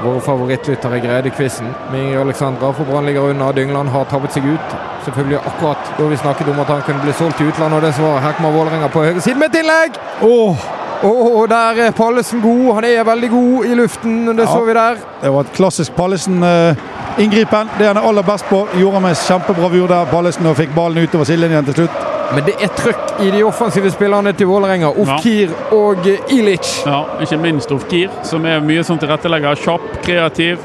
eh, 0.00 0.06
våre 0.06 0.20
favorittlyttere 0.20 1.00
greide 1.00 1.30
quizen. 1.30 1.74
med 1.90 2.00
Ingrid 2.00 2.20
Alexandra 2.20 2.72
for 2.72 2.84
Brann 2.84 3.06
ligger 3.06 3.20
unna. 3.30 3.52
Dyngland 3.52 3.88
har 3.88 4.04
tabbet 4.04 4.32
seg 4.32 4.44
ut. 4.44 4.74
Selvfølgelig 5.04 5.38
akkurat 5.46 5.92
da 5.98 6.04
vi 6.04 6.16
snakket 6.16 6.48
om 6.48 6.60
at 6.60 6.66
han 6.66 6.82
kunne 6.82 7.00
bli 7.02 7.12
solgt 7.12 7.36
til 7.36 7.48
utlandet, 7.48 7.76
og 7.76 7.82
det 7.82 7.94
svaret. 7.94 8.22
Her 8.22 8.32
kommer 8.32 8.50
Vålerenga 8.52 8.88
på 8.88 9.04
høyre 9.04 9.20
side 9.20 9.38
med 9.38 9.48
et 9.54 9.60
innlegg! 9.60 9.96
Åh, 10.22 10.56
Og 11.02 11.48
der 11.48 11.78
er 11.86 11.90
Pallesen 11.96 12.40
god. 12.40 12.74
Han 12.74 12.84
er 12.84 13.04
veldig 13.04 13.30
god 13.30 13.64
i 13.64 13.74
luften, 13.74 14.26
det 14.36 14.38
Ja. 14.44 14.46
så 14.46 14.64
vi 14.64 14.72
der. 14.74 14.96
det 15.22 15.32
var 15.32 15.40
et 15.40 15.52
klassisk 15.52 15.92
Pallesen-inngripen. 15.96 17.68
det 17.78 17.86
han 17.86 17.96
er 17.96 18.00
aller 18.08 18.22
best 18.22 18.44
på. 18.44 18.68
Gjorde 18.78 19.00
med 19.00 19.14
kjempebravur 19.16 19.86
der, 19.88 20.04
Pallesen, 20.04 20.46
og 20.46 20.56
fikk 20.56 20.74
ballen 20.74 20.98
utover 21.04 21.24
sidelinjen 21.24 21.64
til 21.64 21.74
slutt. 21.74 22.09
Men 22.30 22.44
det 22.46 22.54
er 22.62 22.70
trøkk 22.78 23.22
i 23.24 23.30
de 23.34 23.40
offensive 23.42 23.90
spillerne 23.90 24.32
til 24.38 24.46
Vålerenga. 24.46 24.92
Ofkir 25.02 25.50
og 25.74 26.06
Ilic. 26.30 26.68
Ja, 26.86 27.00
ikke 27.22 27.38
minst 27.42 27.72
Ofkir, 27.74 28.12
som 28.26 28.46
er 28.46 28.62
mye 28.62 28.84
som 28.86 29.00
tilrettelegger. 29.02 29.58
Kjapp, 29.58 29.88
kreativ. 30.04 30.62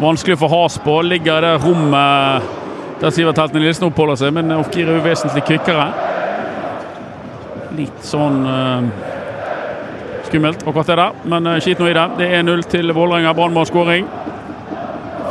Vanskelig 0.00 0.34
å 0.38 0.40
få 0.40 0.48
has 0.54 0.80
på. 0.82 0.96
Ligger 1.06 1.38
i 1.38 1.46
det 1.46 1.52
rommet 1.62 2.56
der 3.00 3.14
Sivert 3.14 3.38
Helten 3.38 3.62
Nilsen 3.62 3.86
oppholder 3.86 4.18
seg, 4.20 4.34
men 4.36 4.50
Ofkir 4.58 4.88
er 4.88 4.98
jo 4.98 5.04
vesentlig 5.04 5.44
kvikkere. 5.48 5.86
Litt 7.78 8.02
sånn 8.04 8.42
uh, 8.44 8.90
skummelt 10.26 10.66
akkurat 10.66 10.90
det 10.90 10.98
der, 11.00 11.22
men 11.32 11.48
uh, 11.48 11.56
skit 11.62 11.80
nå 11.80 11.88
i 11.88 11.94
det. 11.96 12.06
Det 12.18 12.28
er 12.28 12.42
1-0 12.42 12.66
til 12.74 12.92
Vålerenga. 12.96 13.32
Brann 13.38 13.54
må 13.54 13.62
ha 13.62 13.70
skåring. 13.70 14.10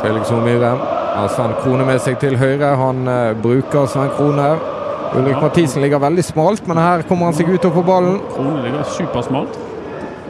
Felix 0.00 0.32
Omyre 0.32 0.72
har 0.80 1.30
Sven 1.36 1.54
Krone 1.60 1.86
med 1.86 2.00
seg 2.02 2.18
til 2.22 2.40
høyre. 2.40 2.74
Han 2.80 3.04
uh, 3.06 3.38
bruker 3.38 3.86
Sven 3.92 4.10
Krone. 4.16 4.54
Ulrik 5.14 5.36
Ja. 5.36 5.40
Mathisen 5.40 5.82
ligger 5.82 5.98
veldig 5.98 6.24
smalt, 6.24 6.68
men 6.68 6.76
her 6.76 7.02
kommer 7.02 7.24
han 7.24 7.34
seg 7.34 7.48
ut 7.48 7.64
og 7.64 7.74
får 7.74 7.86
ballen. 7.86 8.20
Kronen 8.34 8.62
ligger 8.62 8.84
supersmalt. 8.84 9.58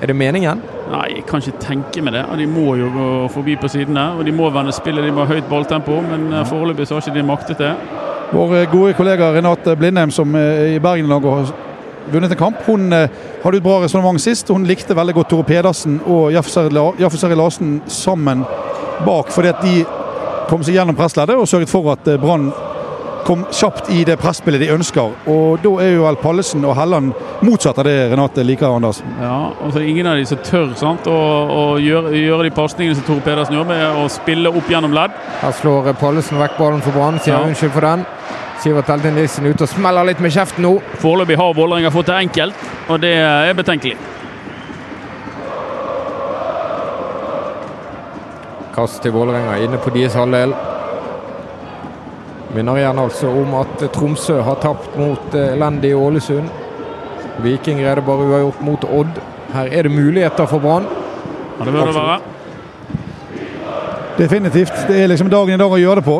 Er 0.00 0.06
det 0.06 0.16
meningen? 0.16 0.62
Nei, 0.90 1.06
jeg 1.16 1.26
kan 1.28 1.42
ikke 1.42 1.60
tenke 1.60 2.02
meg 2.02 2.14
det. 2.16 2.24
De 2.40 2.46
må 2.48 2.74
jo 2.80 2.88
gå 2.94 3.08
forbi 3.34 3.56
på 3.60 3.68
siden 3.68 3.94
der. 3.94 4.16
og 4.18 4.24
de 4.24 4.32
må 4.32 4.48
vende 4.50 4.72
spillet. 4.72 5.04
De 5.04 5.12
må 5.12 5.26
ha 5.26 5.34
høyt 5.34 5.48
balltempo, 5.50 6.00
men 6.00 6.32
eh, 6.32 6.46
foreløpig 6.48 6.86
så 6.88 6.96
har 6.96 7.04
ikke 7.04 7.18
de 7.18 7.26
maktet 7.26 7.58
det. 7.58 7.74
Vår 8.32 8.54
eh, 8.56 8.70
gode 8.72 8.94
kollega 8.94 9.28
Renate 9.34 9.76
Blindheim, 9.76 10.10
som 10.10 10.34
eh, 10.34 10.74
i 10.74 10.80
Bergen 10.80 11.06
lag 11.12 11.22
har 11.28 11.52
vunnet 12.10 12.32
en 12.32 12.40
kamp, 12.40 12.64
hun 12.66 12.90
hadde 12.90 13.56
et 13.56 13.62
bra 13.62 13.76
resonnement 13.84 14.18
sist. 14.20 14.48
Hun 14.48 14.64
likte 14.66 14.96
veldig 14.96 15.14
godt 15.14 15.30
Tore 15.30 15.44
Pedersen 15.44 16.00
og 16.06 16.32
Jaffesari 16.32 17.36
Larsen 17.36 17.82
sammen 17.86 18.42
bak, 19.04 19.30
fordi 19.30 19.52
at 19.52 19.60
de 19.62 19.84
kom 20.48 20.64
seg 20.64 20.74
gjennom 20.74 20.96
pressleddet 20.98 21.36
og 21.36 21.46
sørget 21.46 21.70
for 21.70 21.92
at 21.92 22.08
Brann 22.18 22.48
kom 23.26 23.44
kjapt 23.52 23.90
i 23.94 24.02
det 24.04 24.16
presspillet 24.20 24.60
de 24.62 24.70
ønsker. 24.74 25.12
Og 25.30 25.60
da 25.62 25.72
er 25.84 25.94
jo 25.94 26.04
vel 26.06 26.18
Pallesen 26.22 26.64
og 26.64 26.76
Helland 26.78 27.12
motsatt 27.46 27.78
av 27.78 27.86
det 27.88 27.96
Renate 28.12 28.44
liker, 28.46 28.68
Anders. 28.76 29.02
Ja, 29.20 29.50
og 29.60 29.72
så 29.72 29.78
det 29.80 29.88
ingen 29.92 30.06
av 30.10 30.16
de 30.18 30.26
som 30.26 30.38
tør 30.44 30.70
sant, 30.78 31.06
å, 31.10 31.16
å 31.50 31.64
gjøre, 31.82 32.12
gjøre 32.16 32.48
de 32.48 32.54
pasningene 32.56 32.98
som 32.98 33.06
Tore 33.08 33.24
Pedersen 33.26 33.56
gjør, 33.58 33.68
med 33.70 34.00
å 34.02 34.06
spille 34.12 34.52
opp 34.52 34.70
gjennom 34.70 34.94
ledd. 34.96 35.16
Her 35.40 35.52
slår 35.60 35.92
Pallesen 36.00 36.40
vekk 36.40 36.58
ballen 36.58 36.84
for 36.84 36.96
Brann. 36.96 37.18
Sier 37.20 37.36
Ja. 37.38 37.42
unnskyld 37.46 37.72
for 37.76 37.86
den. 37.86 38.06
Sivert 38.60 38.90
Eldin 38.92 39.14
Nilsen 39.16 39.46
ut 39.46 39.62
og 39.64 39.68
smeller 39.72 40.04
litt 40.04 40.20
med 40.20 40.32
kjeften 40.34 40.66
nå. 40.66 40.74
Foreløpig 41.00 41.36
har 41.40 41.54
Vålerenga 41.56 41.90
fått 41.94 42.10
det 42.10 42.18
enkelt, 42.26 42.66
og 42.88 43.00
det 43.00 43.14
er 43.16 43.54
betenkelig. 43.56 43.96
Kast 48.74 49.00
til 49.02 49.12
Vålerenga 49.12 49.56
inne 49.64 49.80
på 49.82 49.92
deres 49.94 50.14
halvdel. 50.16 50.52
Minner 52.54 52.80
igjen 52.80 52.98
altså 52.98 53.30
om 53.30 53.52
at 53.60 53.84
Tromsø 53.94 54.40
har 54.42 54.58
tapt 54.62 54.96
mot 54.98 55.34
elendige 55.34 55.54
elendig 55.54 55.92
Ålesund. 55.94 56.48
Viking 57.44 57.78
greide 57.78 58.02
bare 58.02 58.26
uavgjort 58.26 58.64
mot 58.66 58.84
Odd. 58.90 59.20
Her 59.54 59.70
er 59.70 59.86
det 59.86 59.92
muligheter 59.94 60.46
for 60.50 60.58
Brann. 60.58 60.88
Ja, 61.58 61.64
det 61.64 61.72
bør 61.72 61.86
det 61.86 61.94
være. 61.94 62.18
Definitivt. 64.18 64.86
Det 64.88 64.98
er 65.02 65.06
liksom 65.08 65.30
dagen 65.30 65.54
i 65.54 65.62
dag 65.62 65.72
å 65.72 65.78
gjøre 65.78 66.02
det 66.02 66.08
på. 66.08 66.18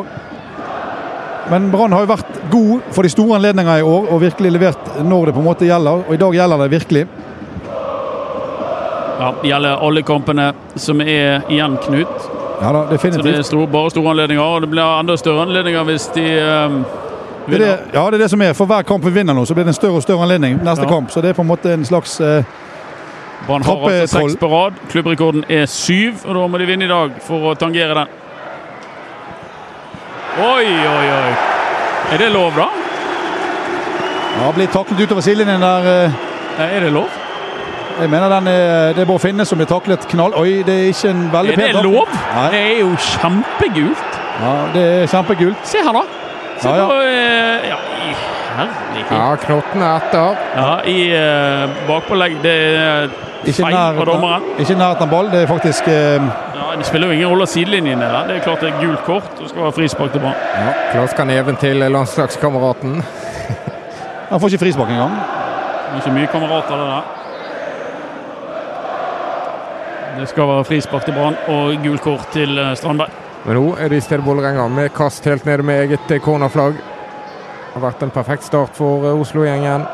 Men 1.51 1.67
Brann 1.71 1.91
har 1.91 2.05
jo 2.05 2.13
vært 2.13 2.41
god 2.51 2.91
for 2.95 3.03
de 3.03 3.11
store 3.11 3.35
anledninger 3.35 3.81
i 3.81 3.85
år 3.85 4.07
og 4.07 4.23
virkelig 4.23 4.53
levert 4.55 4.91
når 5.03 5.29
det 5.29 5.35
på 5.35 5.43
en 5.43 5.49
måte 5.51 5.67
gjelder. 5.67 6.05
Og 6.07 6.15
i 6.15 6.21
dag 6.21 6.37
gjelder 6.39 6.63
det 6.63 6.71
virkelig. 6.77 7.07
Ja, 9.21 9.33
det 9.41 9.51
gjelder 9.51 9.83
alle 9.85 10.01
kampene 10.07 10.53
som 10.79 11.03
er 11.03 11.43
igjen, 11.51 11.75
Knut. 11.83 12.31
Ja 12.61 12.71
da, 12.71 12.81
Så 12.83 12.89
det 12.89 12.93
er 12.93 12.97
definitivt. 12.97 13.45
stor, 13.45 13.65
bare 13.65 13.89
store 13.91 14.09
anledninger, 14.09 14.43
og 14.43 14.61
det 14.61 14.69
blir 14.69 14.99
enda 14.99 15.15
større 15.17 15.41
anledninger 15.47 15.83
hvis 15.83 16.05
de 16.15 16.25
um, 16.65 16.85
Det 17.49 17.59
det, 17.59 17.69
ja, 17.93 18.03
det 18.05 18.13
er 18.13 18.17
det 18.21 18.29
som 18.29 18.41
er. 18.41 18.53
For 18.53 18.65
hver 18.69 18.81
kamp 18.85 19.03
vi 19.05 19.09
vinner 19.11 19.33
nå, 19.33 19.45
så 19.45 19.53
blir 19.53 19.63
det 19.65 19.73
en 19.73 19.73
større 19.73 19.97
og 19.97 20.03
større 20.03 20.21
anledning 20.27 20.59
neste 20.63 20.83
Ja. 20.85 20.89
kamp. 20.89 21.09
Så 21.11 21.21
det 21.21 21.29
er 21.29 21.33
på 21.33 21.41
en 21.41 21.47
måte 21.47 21.73
en 21.73 21.85
slags 21.85 22.19
eh, 22.21 22.43
Brann 23.47 23.63
har 23.63 23.73
altså 23.89 24.19
seks 24.19 24.35
på 24.37 24.47
rad. 24.47 24.73
Klubbrekorden 24.91 25.43
er 25.49 25.65
syv, 25.65 26.13
og 26.27 26.35
da 26.35 26.47
må 26.47 26.57
de 26.61 26.65
vinne 26.65 26.85
i 26.85 26.87
dag 26.87 27.11
for 27.25 27.49
å 27.51 27.55
tangere 27.57 27.95
den. 27.97 28.07
Oi, 30.37 30.65
oi, 30.65 31.07
oi. 31.11 31.33
Er 32.13 32.17
det 32.17 32.29
lov, 32.31 32.53
da? 32.55 32.67
Ja, 34.41 34.51
blir 34.55 34.67
taklet 34.67 35.01
utover 35.01 35.21
sidelinjen 35.21 35.61
der. 35.61 35.89
Eh, 36.05 36.75
Er 36.75 36.79
det 36.79 36.91
lov? 36.93 37.09
Jeg 37.99 38.09
mener 38.09 38.29
den 38.29 38.47
er, 38.47 38.93
det 38.95 39.01
er 39.03 39.05
Bård 39.09 39.21
Finne 39.23 39.45
som 39.45 39.59
blir 39.59 39.67
taklet 39.69 40.05
knall... 40.11 40.33
Oi, 40.39 40.61
det 40.67 40.73
er 40.75 40.87
ikke 40.93 41.09
en 41.11 41.23
veldig 41.33 41.53
Er 41.53 41.59
det 41.61 41.67
pen 41.75 41.85
lov? 41.85 42.07
Nei. 42.35 42.45
Det 42.53 42.61
er 42.61 42.79
jo 42.81 42.91
kjempegult. 43.05 44.19
Ja, 44.41 44.53
det 44.73 44.83
er 45.01 45.09
kjempegult. 45.11 45.65
Se 45.69 45.83
her, 45.85 45.97
da. 45.99 46.03
Se 46.61 46.69
Ja, 46.69 46.75
ja. 46.77 46.85
på 46.87 46.97
eh, 47.01 47.67
Ja, 47.71 47.77
i 48.05 48.13
herlighet. 48.57 49.11
Ja, 49.11 49.27
Knotten 49.43 49.81
er 49.85 49.99
etter. 49.99 50.39
Ja, 50.55 50.71
i 50.85 50.97
uh, 51.13 51.75
bakpålegg. 51.87 52.35
Det 52.43 52.55
er 52.77 53.11
Ikke 53.43 53.63
feil 53.65 53.75
nær, 53.75 53.97
på 53.99 54.05
dommeren. 54.11 54.43
ikke 54.61 54.75
nærheten 54.77 55.07
av 55.07 55.13
ball. 55.15 55.31
Det 55.33 55.41
er 55.43 55.49
faktisk 55.49 55.87
uh, 55.87 56.27
Ja, 56.57 56.67
det 56.77 56.85
spiller 56.89 57.09
jo 57.11 57.17
ingen 57.17 57.29
rolle 57.33 57.47
sidelinjene. 57.49 58.05
der. 58.13 58.27
Det 58.29 58.35
er 58.39 58.43
klart 58.45 58.61
det 58.65 58.73
er 58.73 58.81
gult 58.81 59.03
kort 59.07 59.41
og 59.41 59.49
skal 59.49 59.65
være 59.67 59.75
frispark 59.79 60.11
til 60.13 60.21
Brann. 60.23 60.75
Klasker 60.93 61.25
neven 61.29 61.57
til 61.61 61.81
landslagskameraten. 61.91 63.01
Han 64.31 64.39
får 64.39 64.53
ikke 64.53 64.63
frispark 64.67 64.93
engang. 64.93 65.17
Det 65.17 65.97
er 65.97 66.05
ikke 66.05 66.13
mye 66.19 66.29
kamerater, 66.31 66.77
det 66.77 66.87
der. 66.93 67.17
Det 70.19 70.27
skal 70.27 70.47
være 70.47 70.63
frispark 70.67 71.05
til 71.05 71.15
Brann 71.15 71.37
og 71.47 71.77
gult 71.83 72.01
kort 72.03 72.27
til 72.33 72.57
eh, 72.59 72.73
Strandberg. 72.75 73.13
Men 73.45 73.57
nå 73.57 73.63
er 73.79 73.93
stedet 74.03 74.25
Vålerenga 74.25 74.67
med 74.67 74.91
kast 74.93 75.25
helt 75.25 75.45
nede 75.45 75.63
med 75.63 75.85
eget 75.85 76.11
eh, 76.11 76.19
cornerflagg. 76.19 76.75
Det 76.75 77.73
har 77.73 77.85
vært 77.85 78.03
en 78.03 78.11
perfekt 78.11 78.43
start 78.43 78.75
for 78.75 79.07
eh, 79.07 79.21
Oslo-gjengen. 79.21 79.85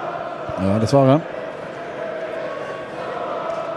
Ja, 0.57 0.79
dessverre. 0.81 1.19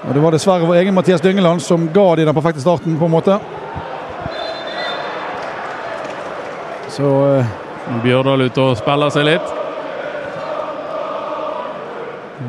Og 0.08 0.14
Det 0.14 0.22
var 0.22 0.32
dessverre 0.32 0.66
vår 0.66 0.80
egen 0.80 0.96
Mathias 0.96 1.20
Dyngeland 1.20 1.60
som 1.60 1.90
ga 1.92 2.06
de 2.16 2.24
den 2.24 2.34
perfekte 2.34 2.64
starten, 2.64 2.98
på 2.98 3.04
en 3.04 3.16
måte. 3.18 3.38
Så 6.88 7.04
uh... 7.04 7.56
Bjørdal 8.04 8.46
ute 8.46 8.62
og 8.62 8.76
spiller 8.78 9.10
seg 9.10 9.24
litt. 9.26 9.54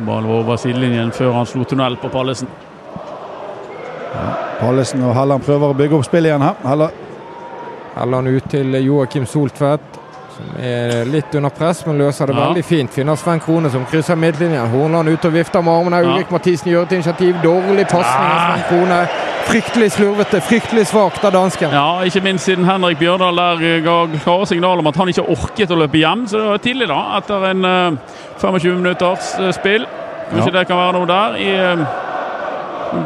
Ball 0.05 0.27
var 0.27 0.41
over 0.41 0.59
sidelinjen 0.59 1.11
før 1.15 1.33
han 1.39 1.47
slo 1.49 1.63
tunnel 1.67 1.97
på 1.99 2.11
Pallesen. 2.13 2.49
Pallesen 4.61 5.01
og 5.07 5.15
Helland 5.17 5.41
prøver 5.45 5.71
å 5.73 5.77
bygge 5.77 5.97
opp 5.97 6.05
spillet 6.05 6.29
igjen 6.31 6.43
her. 6.45 6.59
Heller, 6.67 6.91
Helland 7.97 8.27
ut 8.31 8.49
til 8.51 8.75
Joakim 8.85 9.25
Soltvedt, 9.27 9.97
som 10.35 10.51
er 10.63 11.05
litt 11.11 11.33
under 11.35 11.49
press, 11.53 11.81
men 11.85 11.97
løser 11.99 12.27
det 12.29 12.35
Ja. 12.35 12.45
veldig 12.47 12.63
fint. 12.65 12.91
Finner 12.93 13.15
Sven 13.19 13.39
Krone 13.39 13.69
som 13.69 13.85
krysser 13.85 14.15
midtlinjen. 14.15 14.69
Hornland 14.71 15.09
ut 15.09 15.25
og 15.25 15.33
vifter 15.33 15.61
med 15.61 15.73
armene. 15.73 15.97
Ja. 16.03 16.11
Ulrik 16.13 16.31
Mathisen 16.31 16.71
gjør 16.71 16.83
et 16.83 16.91
initiativ. 16.91 17.35
Dårlig 17.43 17.87
pasning 17.87 18.25
av 18.25 18.37
Ah. 18.37 18.55
Sven 18.55 18.63
Krone. 18.69 19.07
Fryktelig 19.51 19.91
slurvete, 19.91 20.39
fryktelig 20.41 20.85
svakt 20.87 21.25
av 21.25 21.31
dansken. 21.33 21.71
Ja, 21.71 22.01
ikke 22.05 22.21
minst 22.23 22.45
siden 22.45 22.63
Henrik 22.63 22.99
Bjørdal 22.99 23.35
der 23.35 23.65
eh, 23.77 23.81
ga 23.83 24.07
klare 24.23 24.45
signal 24.47 24.79
om 24.79 24.87
at 24.87 24.95
han 24.95 25.07
ikke 25.07 25.27
orket 25.27 25.71
å 25.71 25.75
løpe 25.75 25.97
hjem. 25.97 26.27
Så 26.27 26.37
det 26.37 26.47
var 26.47 26.57
tidlig, 26.57 26.87
da, 26.87 27.17
etter 27.17 27.45
en 27.49 27.65
eh, 27.65 27.97
25 28.39 28.75
minutters 28.77 29.39
eh, 29.39 29.51
spill. 29.51 29.85
Kanskje 30.31 30.53
Ja. 30.53 30.59
det 30.59 30.67
kan 30.67 30.77
være 30.77 30.93
noe 30.93 31.05
der 31.05 31.35
i 31.35 31.49
eh, 31.49 31.85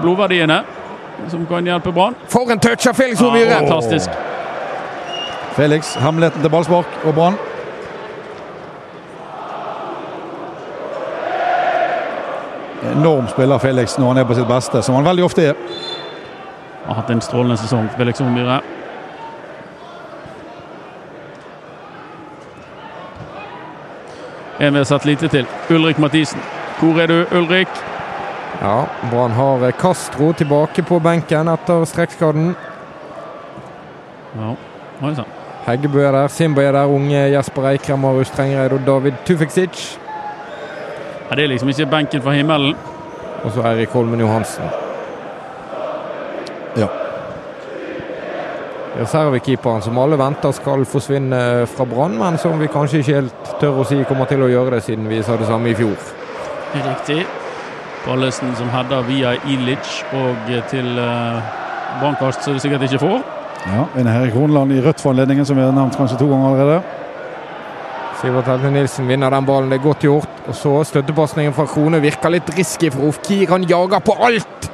blodverdiene 0.01 0.63
som 1.29 1.45
kan 1.45 1.65
hjelpe 1.65 1.91
Brann. 1.91 2.15
For 2.27 2.51
en 2.51 2.59
touch 2.59 2.87
av 2.87 2.93
Felix 2.93 3.21
Ove 3.21 3.39
ja, 3.39 3.59
Fantastisk. 3.59 4.09
Felix, 5.55 5.95
hemmeligheten 5.95 6.41
til 6.41 6.51
ballspark 6.51 6.85
og 7.03 7.13
Brann. 7.15 7.37
Enorm 12.95 13.27
spiller 13.27 13.57
Felix 13.57 13.97
når 13.97 14.07
han 14.07 14.17
er 14.17 14.27
på 14.27 14.35
sitt 14.37 14.47
beste, 14.47 14.81
som 14.81 14.95
han 14.95 15.05
veldig 15.05 15.23
ofte 15.25 15.49
er. 15.51 15.59
Har 16.85 16.99
hatt 16.99 17.09
en 17.09 17.21
strålende 17.21 17.57
sesong, 17.57 17.89
Felix 17.97 18.21
Omyre. 18.21 18.59
En 24.59 24.73
vi 24.73 24.79
har 24.79 24.85
sett 24.85 25.05
lite 25.05 25.27
til. 25.27 25.47
Ulrik 25.69 25.97
Mathisen. 25.97 26.39
Hvor 26.79 27.01
er 27.01 27.07
du, 27.07 27.25
Ulrik? 27.31 27.67
Ja, 28.61 28.85
Brann 29.11 29.31
har 29.31 29.71
Castro 29.71 30.33
tilbake 30.33 30.83
på 30.83 30.99
benken 30.99 31.47
etter 31.51 31.85
strekkskaden. 31.85 32.55
Ja, 34.35 34.55
oi 35.01 35.15
sann. 35.15 35.31
Heggebø 35.65 36.01
er 36.05 36.11
der, 36.13 36.27
Simba 36.29 36.61
er 36.61 36.71
der, 36.71 36.85
unge 36.85 37.21
Jesper 37.33 37.71
Eikrem, 37.71 37.99
Marius 37.99 38.29
Trengereid 38.29 38.73
og 38.73 38.83
David 38.85 39.13
Tufiksic. 39.25 39.97
Ja, 41.29 41.35
det 41.35 41.43
er 41.43 41.47
liksom 41.47 41.69
ikke 41.69 41.85
benken 41.89 42.21
fra 42.21 42.31
himmelen. 42.31 42.75
Og 43.43 43.51
så 43.51 43.63
Eirik 43.65 43.89
Holmen 43.89 44.19
Johansen. 44.19 44.63
Ja. 46.77 46.87
Reservekeeperen 48.99 49.81
som 49.81 49.97
alle 49.97 50.19
venter 50.19 50.53
skal 50.55 50.85
forsvinne 50.85 51.39
fra 51.67 51.85
Brann, 51.85 52.17
men 52.19 52.37
som 52.37 52.61
vi 52.61 52.69
kanskje 52.71 53.01
ikke 53.01 53.17
helt 53.17 53.55
tør 53.59 53.81
å 53.81 53.87
si 53.89 54.03
kommer 54.07 54.29
til 54.29 54.45
å 54.45 54.51
gjøre 54.51 54.77
det, 54.77 54.83
siden 54.85 55.09
vi 55.09 55.23
sa 55.23 55.35
det 55.37 55.49
samme 55.49 55.73
i 55.73 55.75
fjor. 55.75 55.97
Riktig. 56.75 57.25
Ballesen 58.05 58.53
som 58.55 58.69
header 58.69 59.01
via 59.07 59.33
Ilic 59.49 60.03
og 60.13 60.51
til 60.69 60.99
uh, 60.99 61.41
brannkast, 61.99 62.43
som 62.43 62.53
du 62.53 62.61
sikkert 62.61 62.85
ikke 62.85 63.01
får. 63.01 63.23
Ja, 63.65 63.87
en 63.97 64.07
her 64.07 64.27
i 64.27 64.33
Kroneland 64.33 64.73
i 64.75 64.81
rødt 64.81 65.01
for 65.01 65.15
anledningen, 65.15 65.45
som 65.45 65.57
vi 65.57 65.63
har 65.65 65.73
nevnt 65.73 65.97
kanskje 65.97 66.19
to 66.19 66.27
ganger 66.29 66.51
allerede. 66.51 66.83
Sivert 68.21 68.47
Helme 68.47 68.71
Nilsen 68.71 69.07
vinner 69.09 69.33
den 69.33 69.45
ballen, 69.45 69.71
det 69.73 69.79
er 69.79 69.83
godt 69.87 70.05
gjort. 70.05 70.37
Og 70.47 70.55
så 70.55 70.75
støttepasningen 70.91 71.53
fra 71.53 71.65
Krone 71.69 71.99
virker 72.03 72.31
litt 72.33 72.53
risky 72.57 72.91
for 72.93 73.09
Ofkir. 73.09 73.49
Han 73.49 73.65
jager 73.69 74.05
på 74.05 74.15
alt! 74.27 74.69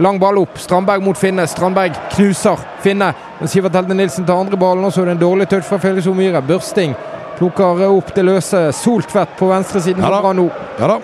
Lang 0.00 0.18
ball 0.22 0.38
opp. 0.40 0.56
Strandberg 0.58 1.04
mot 1.04 1.18
Finne. 1.18 1.44
Strandberg 1.50 1.96
knuser 2.14 2.60
Finne. 2.80 3.12
Men 3.38 3.52
Sivert 3.52 3.76
Helme 3.76 3.96
Nilsen 3.98 4.24
tar 4.24 4.40
andre 4.40 4.56
ballen, 4.56 4.86
og 4.86 4.92
så 4.94 5.04
er 5.04 5.10
det 5.10 5.18
en 5.18 5.24
dårlig 5.26 5.48
touch 5.50 5.68
fra 5.68 5.78
Felix 5.82 6.08
Omyre. 6.08 6.40
Børsting 6.46 6.96
plukker 7.38 7.84
opp 7.90 8.14
det 8.16 8.24
løse. 8.24 8.70
Soltvedt 8.76 9.36
på 9.38 9.48
venstresiden. 9.52 10.04
Ja 10.04 10.20
da. 10.20 10.50
Ja 10.80 10.94
da. 10.94 11.00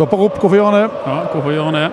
Stopper 0.00 0.20
opp. 0.24 0.38
Hvorfor 0.40 0.56
gjør 0.56 0.64
han 0.70 0.74
det? 0.74 0.90
Ja, 1.06 1.14
hvorfor 1.32 1.52
gjør 1.52 1.64
han 1.64 1.74
det? 1.74 1.90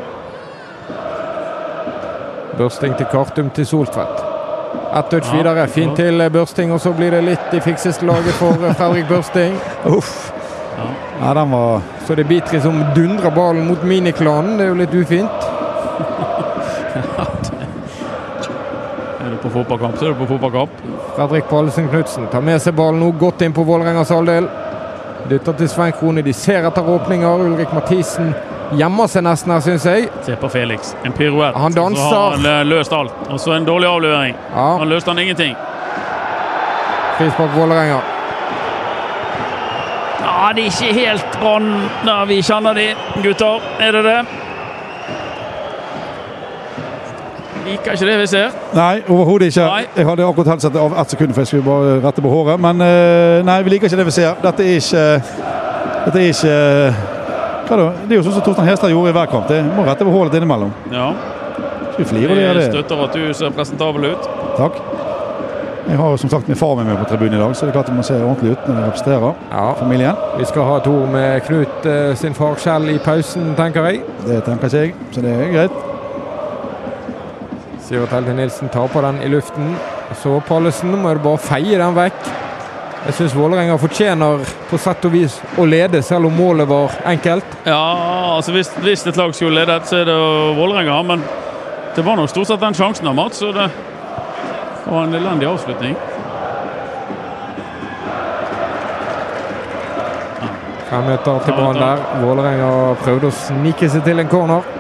Børsting 2.58 2.94
til 2.98 3.06
Kartum 3.12 3.50
til 3.50 3.66
Soltvedt. 3.68 4.22
Ett 4.96 5.10
touch 5.12 5.28
Ja. 5.34 5.38
videre. 5.38 5.68
Fint 5.68 5.96
til 5.96 6.30
Børsting, 6.34 6.72
og 6.74 6.80
så 6.80 6.94
blir 6.94 7.12
det 7.12 7.24
litt 7.24 7.54
i 7.54 7.60
fikseste 7.60 8.06
laget 8.06 8.34
for 8.40 8.54
Fredrik 8.80 9.08
Børsting. 9.10 9.60
Uff. 9.98 10.32
Ja, 11.22 11.34
den 11.34 11.52
var 11.52 11.82
Så 12.06 12.16
det 12.16 12.24
er 12.26 12.30
Bitri 12.30 12.60
som 12.62 12.80
dundrer 12.96 13.30
ballen 13.36 13.68
mot 13.68 13.84
Miniklanen. 13.84 14.58
Det 14.58 14.66
er 14.66 14.70
jo 14.70 14.76
litt 14.76 14.94
ufint. 14.94 15.30
Er 19.20 19.30
du 19.32 19.38
på 19.44 19.50
fotballkamp, 19.50 19.98
så 19.98 20.06
er 20.06 20.10
du 20.10 20.16
på 20.16 20.26
fotballkamp. 20.26 20.70
Fredrik 21.16 21.44
Pallesen 21.50 21.88
Knutsen 21.90 22.28
tar 22.32 22.42
med 22.42 22.62
seg 22.62 22.74
ballen 22.76 23.00
nå 23.04 23.12
godt 23.20 23.42
inn 23.42 23.54
på 23.54 23.64
Vålerengas 23.68 24.10
halvdel. 24.10 24.48
Dytter 25.30 25.54
til 25.60 25.70
Svein 25.70 25.94
Krone. 26.00 26.22
De 26.24 26.34
ser 26.34 26.68
etter 26.68 26.90
åpninger. 26.90 27.42
Ulrik 27.48 27.74
Mathisen 27.76 28.34
gjemmer 28.80 29.08
seg 29.12 29.26
nesten 29.28 29.52
her, 29.52 29.64
syns 29.64 29.86
jeg. 29.88 30.10
Se 30.26 30.36
på 30.40 30.50
Felix. 30.52 30.94
En 31.08 31.16
piruett. 31.16 31.56
Han 31.56 31.76
danser. 31.76 32.04
Så 32.04 32.20
har 32.22 32.38
han 32.38 32.46
eh, 32.52 32.62
løst 32.68 32.94
alt. 32.96 33.16
Og 33.30 33.40
så 33.40 33.56
en 33.58 33.68
dårlig 33.68 33.90
avlevering. 33.90 34.36
Ja, 34.54 34.68
Han 34.80 34.90
løste 34.90 35.12
han 35.12 35.20
ingenting. 35.20 35.56
frispark 37.18 37.56
Vålerenga. 37.56 38.00
Ja, 40.22 40.52
det 40.56 40.64
er 40.68 40.72
ikke 40.72 40.94
helt 41.00 41.40
Brann 41.42 41.72
der 42.06 42.26
vi 42.30 42.42
kjenner 42.46 42.74
de, 42.78 42.88
gutter. 43.24 43.64
Er 43.82 43.92
det 43.92 44.04
det? 44.06 44.20
Liker 47.68 47.92
ikke 47.98 48.08
det 48.08 48.18
vi 48.22 48.28
ser. 48.32 48.54
Nei, 48.78 49.02
overhodet 49.10 49.50
ikke. 49.52 49.66
Nei. 49.68 49.84
Jeg 49.98 50.06
hadde 50.08 50.26
akkurat 50.28 50.48
helst 50.54 50.68
sett 50.68 50.76
av 50.80 50.94
ett 51.02 51.14
sekund, 51.14 51.34
for 51.36 51.42
jeg 51.44 51.48
skulle 51.52 51.66
bare 51.68 51.98
rette 52.06 52.24
på 52.24 52.32
håret. 52.32 52.60
Men 52.64 52.82
eh, 52.86 53.42
nei, 53.48 53.58
vi 53.66 53.74
liker 53.76 53.90
ikke 53.92 54.00
det 54.00 54.06
vi 54.08 54.16
ser. 54.16 54.38
Dette 54.44 54.64
er 54.64 54.78
ikke 54.80 55.06
Dette 56.08 56.22
er 56.22 56.30
ikke 56.32 56.58
Hva 57.68 57.76
da? 57.82 57.88
Det 58.08 58.16
er 58.16 58.22
jo 58.22 58.24
sånn 58.30 58.38
som 58.38 58.46
Torstein 58.46 58.70
Hestad 58.70 58.94
gjorde 58.94 59.12
i 59.12 59.18
hver 59.18 59.28
kamp. 59.32 59.50
Det 59.52 59.60
må 59.68 59.84
rette 59.88 60.06
på 60.08 60.14
hålet 60.14 60.38
innimellom. 60.40 60.72
Ja, 60.94 61.10
Skal 61.92 62.06
vi 62.06 62.10
flire 62.14 62.38
av 62.52 62.56
det? 62.62 62.70
støtter 62.72 63.04
at 63.04 63.18
du 63.20 63.26
ser 63.36 63.52
presentabel 63.58 64.14
ut. 64.14 64.30
Takk. 64.56 64.80
Jeg 65.88 65.96
har 66.02 66.10
jo 66.12 66.18
som 66.20 66.30
sagt 66.32 66.48
min 66.52 66.58
far 66.60 66.74
med 66.76 66.86
meg 66.90 66.98
på 67.00 67.06
tribunen 67.08 67.38
i 67.38 67.40
dag, 67.40 67.54
så 67.56 67.64
det 67.66 67.72
er 67.72 67.78
klart 67.78 67.88
jeg 67.92 67.96
må 67.96 68.04
se 68.04 68.16
ordentlig 68.20 68.56
ut 68.58 68.66
når 68.68 68.76
jeg 68.76 68.88
representerer 68.90 69.36
Ja, 69.54 69.68
familien. 69.80 70.18
vi 70.38 70.46
skal 70.50 70.66
ha 70.68 70.74
et 70.82 70.88
ord 70.92 71.06
med 71.14 71.46
Knut 71.48 71.86
eh, 71.88 72.10
sin 72.20 72.34
far 72.36 72.56
Kjell 72.60 72.90
i 72.92 72.98
pausen, 73.00 73.54
tenker 73.56 73.88
jeg. 73.88 74.02
Det 74.26 74.42
tenker 74.44 74.68
ikke 74.68 74.82
jeg, 74.84 74.96
så 75.16 75.24
det 75.24 75.32
er 75.32 75.54
greit. 75.56 75.78
Sivert 77.88 78.12
Helde 78.12 78.34
Nilsen 78.34 78.70
tar 78.70 78.88
på 78.88 79.02
den 79.02 79.22
i 79.22 79.30
luften. 79.30 79.76
Så 80.24 80.42
Pallesen 80.48 80.92
må 80.92 81.14
du 81.16 81.22
bare 81.24 81.40
feie 81.40 81.78
den 81.80 81.96
vekk. 81.96 82.26
Jeg 83.06 83.16
syns 83.16 83.36
Vålerenga 83.38 83.78
fortjener 83.80 84.44
på 84.68 84.80
sett 84.82 85.06
og 85.08 85.14
vis 85.14 85.38
å 85.56 85.64
lede, 85.64 86.02
selv 86.04 86.28
om 86.28 86.36
målet 86.36 86.68
var 86.68 86.98
enkelt. 87.08 87.56
Ja, 87.64 87.78
altså 88.34 88.52
hvis, 88.52 88.74
hvis 88.84 89.06
et 89.08 89.16
lag 89.16 89.32
skulle 89.38 89.62
ledet, 89.62 89.88
så 89.88 90.02
er 90.02 90.10
det 90.10 90.18
Vålerenga. 90.60 90.98
Men 91.08 91.24
det 91.96 92.04
var 92.04 92.20
nok 92.20 92.34
stort 92.34 92.52
sett 92.52 92.66
den 92.66 92.76
sjansen 92.76 93.08
av 93.08 93.16
Mats, 93.16 93.40
så 93.40 93.54
det 93.56 93.70
var 94.90 95.08
en 95.08 95.16
elendig 95.22 95.48
avslutning. 95.48 95.96
Fem 100.92 101.08
meter 101.08 101.44
til 101.48 101.56
Brann 101.56 101.80
der. 101.80 102.06
Vålerenga 102.20 102.70
prøvde 103.00 103.32
å 103.32 103.42
snike 103.48 103.88
seg 103.96 104.04
til 104.04 104.20
en 104.20 104.32
corner. 104.32 104.72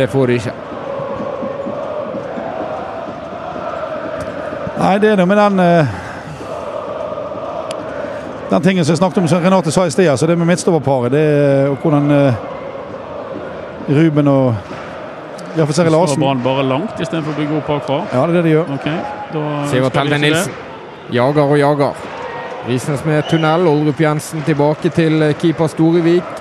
Det 0.00 0.08
får 0.08 0.32
de 0.32 0.40
ikke. 0.40 0.60
Nei, 4.82 4.96
det 4.98 5.12
er 5.12 5.20
noe 5.20 5.30
med 5.30 5.38
den 5.38 5.60
eh, 5.62 5.98
Den 8.50 8.64
tingen 8.64 8.84
som 8.84 8.92
jeg 8.92 8.98
snakket 8.98 9.20
om, 9.22 9.28
som 9.30 9.44
Renate 9.44 9.70
sa 9.72 9.84
i 9.86 9.92
sted, 9.94 10.08
altså 10.10 10.26
det 10.26 10.34
med 10.38 10.48
midtstopperparet. 10.50 11.12
Det 11.14 11.20
er 11.22 11.68
og 11.70 11.78
hvordan 11.84 12.10
eh, 12.10 12.34
Ruben 13.88 14.28
og 14.28 14.54
Iallfall 15.56 15.76
Seri 15.76 15.92
Larsen 15.92 16.20
Brann 16.20 16.42
bare 16.42 16.66
langt 16.66 16.98
istedenfor 17.00 17.32
å 17.32 17.38
bygge 17.38 17.60
opp 17.60 17.70
bakfra. 17.70 18.00
Ja, 18.10 18.26
det 18.26 18.34
er 18.34 18.36
det 18.40 18.44
de 18.48 18.54
gjør. 18.56 18.74
Okay, 18.74 18.98
da 19.32 19.46
Sivert 19.70 19.96
Helde. 20.00 20.20
Nilsen 20.26 20.60
jager 21.12 21.42
og 21.46 21.58
jager. 21.60 22.04
Risnes 22.66 23.06
med 23.06 23.22
tunnel. 23.30 23.66
Oldrup 23.70 24.00
Jensen 24.02 24.42
tilbake 24.46 24.90
til 24.98 25.22
eh, 25.22 25.36
keeper 25.38 25.70
Storevik. 25.70 26.38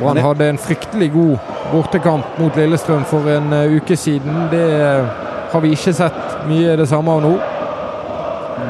Brann 0.00 0.24
hadde 0.24 0.54
en 0.56 0.58
fryktelig 0.58 1.12
god 1.12 1.51
bortekamp 1.72 2.38
mot 2.38 2.56
Lillestrøm 2.56 3.04
for 3.08 3.28
en 3.32 3.52
eh, 3.56 3.76
uke 3.76 3.96
siden. 3.96 4.46
Det 4.52 4.62
eh, 4.76 5.10
har 5.52 5.60
vi 5.64 5.72
ikke 5.74 5.94
sett 5.96 6.46
mye 6.48 6.76
det 6.76 6.88
samme 6.90 7.16
av 7.16 7.22
nå. 7.24 7.32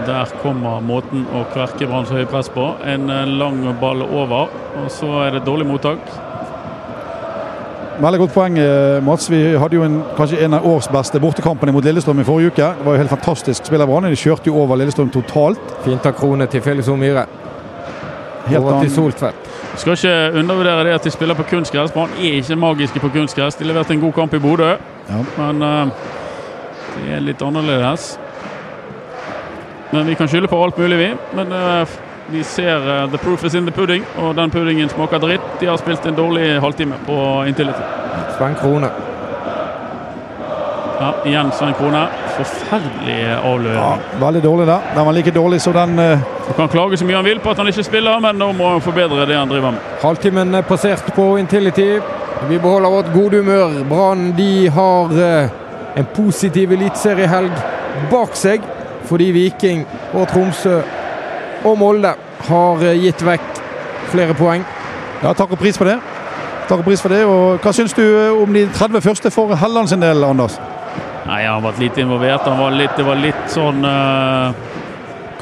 Der 0.07 0.31
kommer 0.43 0.83
måten 0.83 1.27
å 1.37 1.45
kverke 1.53 1.87
Brann 1.87 2.07
så 2.09 2.17
høyt 2.21 2.31
press 2.33 2.51
på. 2.53 2.73
En 2.89 3.11
eh, 3.11 3.33
lang 3.39 3.65
ball 3.81 4.05
over, 4.07 4.53
og 4.83 4.91
så 4.93 5.11
er 5.27 5.37
det 5.37 5.45
dårlig 5.49 5.69
mottak. 5.71 6.13
Veldig 8.03 8.19
godt 8.23 8.33
poeng, 8.35 8.55
Mats. 9.05 9.29
Vi 9.31 9.39
hadde 9.61 9.77
jo 9.77 9.83
en, 9.85 9.99
kanskje 10.17 10.41
en 10.43 10.57
av 10.57 10.65
års 10.67 10.89
beste 10.91 11.21
bortekampene 11.23 11.75
mot 11.77 11.85
Lillestrøm 11.85 12.23
i 12.23 12.27
forrige 12.27 12.55
uke. 12.55 12.71
Det 12.79 12.87
var 12.87 12.97
jo 12.97 13.03
helt 13.03 13.13
fantastisk 13.13 13.69
spill 13.69 13.85
av 13.85 13.93
Brann. 13.93 14.09
De 14.11 14.19
kjørte 14.19 14.49
jo 14.51 14.57
over 14.63 14.81
Lillestrøm 14.81 15.13
totalt. 15.13 15.77
Fint 15.85 16.09
av 16.09 16.17
Krone 16.19 16.49
til 16.51 16.65
Felix 16.65 16.89
Omyre. 16.91 17.27
Helt 18.49 18.59
Over 18.59 18.81
til. 18.81 18.95
Soltvedt. 18.97 19.52
Skal 19.77 19.93
ikke 19.93 20.39
undervurdere 20.39 20.85
det 20.85 20.95
at 20.95 21.05
de 21.05 21.11
spiller 21.11 21.35
på 21.35 21.43
kunstgress. 21.49 21.93
Brann 21.93 22.11
er 22.21 22.39
ikke 22.41 22.57
magiske 22.57 23.01
på 23.01 23.09
kunstgress. 23.09 23.57
De 23.57 23.65
leverte 23.65 23.95
en 23.95 24.01
god 24.01 24.13
kamp 24.13 24.35
i 24.35 24.39
Bodø, 24.39 24.75
Ja. 25.09 25.21
men 25.39 25.63
uh, 25.63 25.89
det 26.97 27.15
er 27.17 27.21
litt 27.21 27.43
annerledes. 27.43 28.19
Men 29.93 30.07
vi 30.07 30.15
kan 30.15 30.29
skylde 30.29 30.49
på 30.49 30.65
alt 30.65 30.79
mulig, 30.79 30.99
vi. 30.99 31.09
Men 31.37 31.53
uh, 31.53 31.89
vi 32.33 32.43
ser 32.43 32.77
uh, 33.05 33.09
the 33.11 33.19
proof 33.19 33.45
is 33.45 33.55
in 33.55 33.67
the 33.67 33.73
pudding, 33.73 34.05
og 34.19 34.37
den 34.37 34.51
puddingen 34.51 34.89
smaker 34.89 35.19
dritt. 35.19 35.49
De 35.61 35.67
har 35.67 35.77
spilt 35.77 36.07
en 36.07 36.15
dårlig 36.15 36.61
halvtime 36.61 36.95
på 37.07 37.45
Intility. 37.49 37.83
Sven 38.39 38.55
Krone. 38.61 39.12
Ja, 41.03 41.15
igjen 41.25 41.51
Svein 41.53 41.75
Krone. 41.75 42.07
Forferdelig 42.37 43.75
Ja, 43.75 43.99
veldig 44.21 44.43
dårlig 44.43 44.67
der. 44.67 44.81
Den 44.95 45.07
var 45.07 45.13
like 45.13 45.31
dårlig 45.31 45.61
som 45.61 45.73
den 45.73 45.99
uh... 45.99 46.19
Du 46.49 46.53
kan 46.55 46.69
klage 46.69 46.97
så 46.97 47.05
mye 47.05 47.17
han 47.17 47.25
vil 47.25 47.41
på 47.43 47.51
at 47.51 47.59
han 47.59 47.67
ikke 47.67 47.83
spiller, 47.83 48.21
men 48.23 48.39
nå 48.39 48.53
må 48.55 48.69
han 48.71 48.85
forbedre 48.85 49.27
det 49.27 49.35
han 49.35 49.51
driver 49.51 49.75
med. 49.75 49.81
Halvtimen 50.03 50.55
er 50.55 50.63
passert 50.63 51.11
på 51.17 51.25
Intility. 51.41 51.99
Vi 52.49 52.59
beholder 52.59 52.91
vårt 52.91 53.11
gode 53.15 53.43
humør. 53.43 53.83
Brann 53.89 54.31
de 54.39 54.69
har 54.71 55.11
uh, 55.11 55.51
en 55.99 56.07
positiv 56.15 56.71
eliteseriehelg 56.79 57.59
bak 58.13 58.39
seg 58.39 58.63
fordi 59.11 59.33
Viking 59.35 59.83
og 60.15 60.29
Tromsø 60.31 60.79
og 61.65 61.79
Molde 61.83 62.15
har 62.47 62.87
uh, 62.87 62.95
gitt 62.95 63.27
vekk 63.27 63.63
flere 64.15 64.39
poeng. 64.39 64.63
Ja, 65.25 65.35
takk 65.35 65.51
og 65.51 65.59
pris 65.59 65.83
for 65.83 65.91
det. 65.91 65.99
Takk 66.69 66.79
og 66.79 66.87
pris 66.87 67.03
for 67.03 67.11
det. 67.11 67.25
Og 67.27 67.59
hva 67.59 67.75
syns 67.75 67.93
du 67.99 68.05
eh, 68.07 68.31
om 68.43 68.55
de 68.55 68.69
30 68.71 69.03
første 69.03 69.35
for 69.35 69.51
Helland 69.59 69.91
sin 69.91 70.01
del, 70.01 70.23
Anders? 70.25 70.61
Nei, 71.27 71.43
Han 71.45 71.59
har 71.59 71.67
vært 71.71 71.83
lite 71.83 72.03
involvert. 72.03 72.47
Han 72.49 72.59
var 72.59 72.75
litt, 72.77 72.97
det 72.97 73.07
var 73.07 73.21
litt 73.21 73.45
sånn 73.53 73.85
uh, 73.87 74.55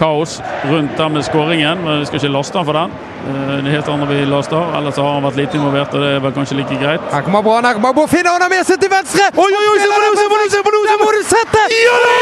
kaos 0.00 0.40
rundt 0.68 0.96
den 0.96 1.12
med 1.16 1.24
skåringen, 1.24 1.84
men 1.84 2.00
vi 2.00 2.08
skal 2.08 2.20
ikke 2.20 2.32
laste 2.34 2.60
han 2.60 2.68
for 2.68 2.78
den. 2.80 2.92
Uh, 3.28 3.56
Det 3.64 3.74
helt 3.74 3.88
andre 3.92 4.08
vi 4.10 4.24
laster. 4.28 4.76
Ellers 4.78 5.00
har 5.00 5.14
han 5.14 5.24
vært 5.28 5.40
litt 5.40 5.56
involvert, 5.56 5.94
og 5.94 6.04
det 6.04 6.12
er 6.16 6.24
vel 6.24 6.34
kanskje 6.36 6.60
like 6.60 6.80
greit. 6.80 7.04
Her 7.12 7.24
kommer 7.26 7.44
Brann, 7.46 7.68
her 7.68 7.76
kommer 7.78 7.96
Bård 7.96 8.12
Finne, 8.12 8.32
han 8.32 8.44
har 8.44 8.52
med 8.52 8.64
seg 8.68 8.80
til 8.80 8.92
venstre! 8.92 9.28
Oi, 9.36 9.50
oi, 9.60 9.66
oi, 9.72 9.78
se 9.80 9.88
på 9.88 10.00
se 10.16 10.26
på 10.28 10.40
nå, 10.40 10.48
se 10.54 10.62
på 10.64 11.04
må 11.04 11.10
du 11.16 11.22
sette! 11.28 11.64
Ja 11.76 11.96
da! 12.04 12.14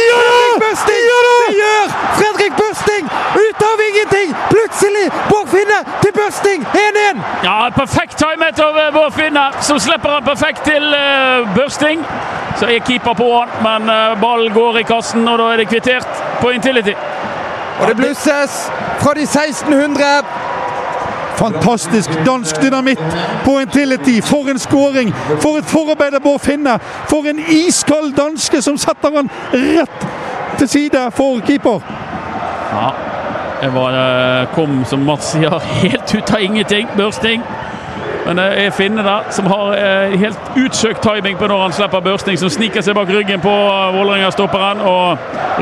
Ja 0.00 0.20
da! 0.28 0.40
Fredrik 0.40 0.62
Børsting! 0.64 1.04
Det 1.48 1.56
gjør 1.60 1.94
Fredrik 2.18 2.52
Børsting! 2.60 3.10
Ut 3.44 3.64
av 3.68 3.82
ingenting! 3.88 4.34
Plutselig 4.50 5.06
Bård 5.28 5.48
Finne 5.54 5.80
til 6.02 6.12
Børsting! 6.16 6.66
1-1! 6.84 7.24
Ja, 7.44 7.56
perfekt 7.76 8.18
timet 8.20 8.60
av 8.64 8.80
Bård 8.96 9.12
Finne. 9.16 9.46
som 9.60 9.80
slipper 9.80 10.16
han 10.18 10.24
perfekt 10.24 10.64
til 10.68 10.94
uh, 10.94 11.48
Børsting. 11.56 12.04
Så 12.58 12.66
er 12.66 12.82
keeper 12.86 13.14
på 13.14 13.28
han, 13.38 13.48
men 13.62 13.86
ball 13.86 14.20
ballen 14.20 14.52
går 14.52 14.78
i 14.78 14.82
kassen, 14.88 15.28
og 15.28 15.38
da 15.38 15.52
er 15.52 15.62
det 15.62 15.68
kvittert 15.68 16.22
på 16.40 16.50
Intility. 16.50 16.94
Og 17.80 17.88
det 17.88 17.96
blusses 17.96 18.72
fra 19.00 19.14
de 19.14 19.22
1600. 19.22 20.04
Fantastisk 21.40 22.10
dansk 22.26 22.62
dynamitt 22.62 23.16
på 23.44 23.60
Intility. 23.60 24.20
For 24.22 24.50
en 24.50 24.58
skåring! 24.58 25.14
For 25.40 25.56
et 25.58 25.64
forarbeid 25.64 26.14
av 26.14 26.20
Bård 26.20 26.40
Finne! 26.44 26.76
For 27.08 27.24
en 27.30 27.40
iskald 27.48 28.12
danske 28.16 28.60
som 28.62 28.76
setter 28.78 29.16
han 29.16 29.30
rett 29.54 30.04
til 30.58 30.68
side 30.68 31.06
for 31.16 31.40
keeper. 31.46 31.80
Ja, 32.72 32.90
det 33.62 33.72
var, 33.74 33.96
eh, 33.96 34.48
kom, 34.54 34.84
som 34.84 35.00
Mats 35.08 35.32
sier, 35.32 35.58
helt 35.82 36.14
ut 36.14 36.34
av 36.34 36.40
ingenting. 36.40 36.88
Børsting. 36.96 37.42
Men 38.26 38.36
det 38.36 38.46
er 38.64 38.70
Finne 38.70 39.02
der, 39.02 39.24
som 39.30 39.46
har 39.46 39.72
eh, 39.74 40.18
helt 40.20 40.38
utsøkt 40.56 41.02
timing 41.02 41.38
på 41.38 41.46
når 41.50 41.62
han 41.62 41.72
slipper 41.72 42.00
Børsting, 42.04 42.38
som 42.38 42.50
sniker 42.52 42.84
seg 42.84 42.94
bak 42.94 43.08
ryggen 43.08 43.40
på 43.40 43.52
eh, 43.52 43.94
Vålerenga-stopperen 43.96 44.82
og 44.84 45.18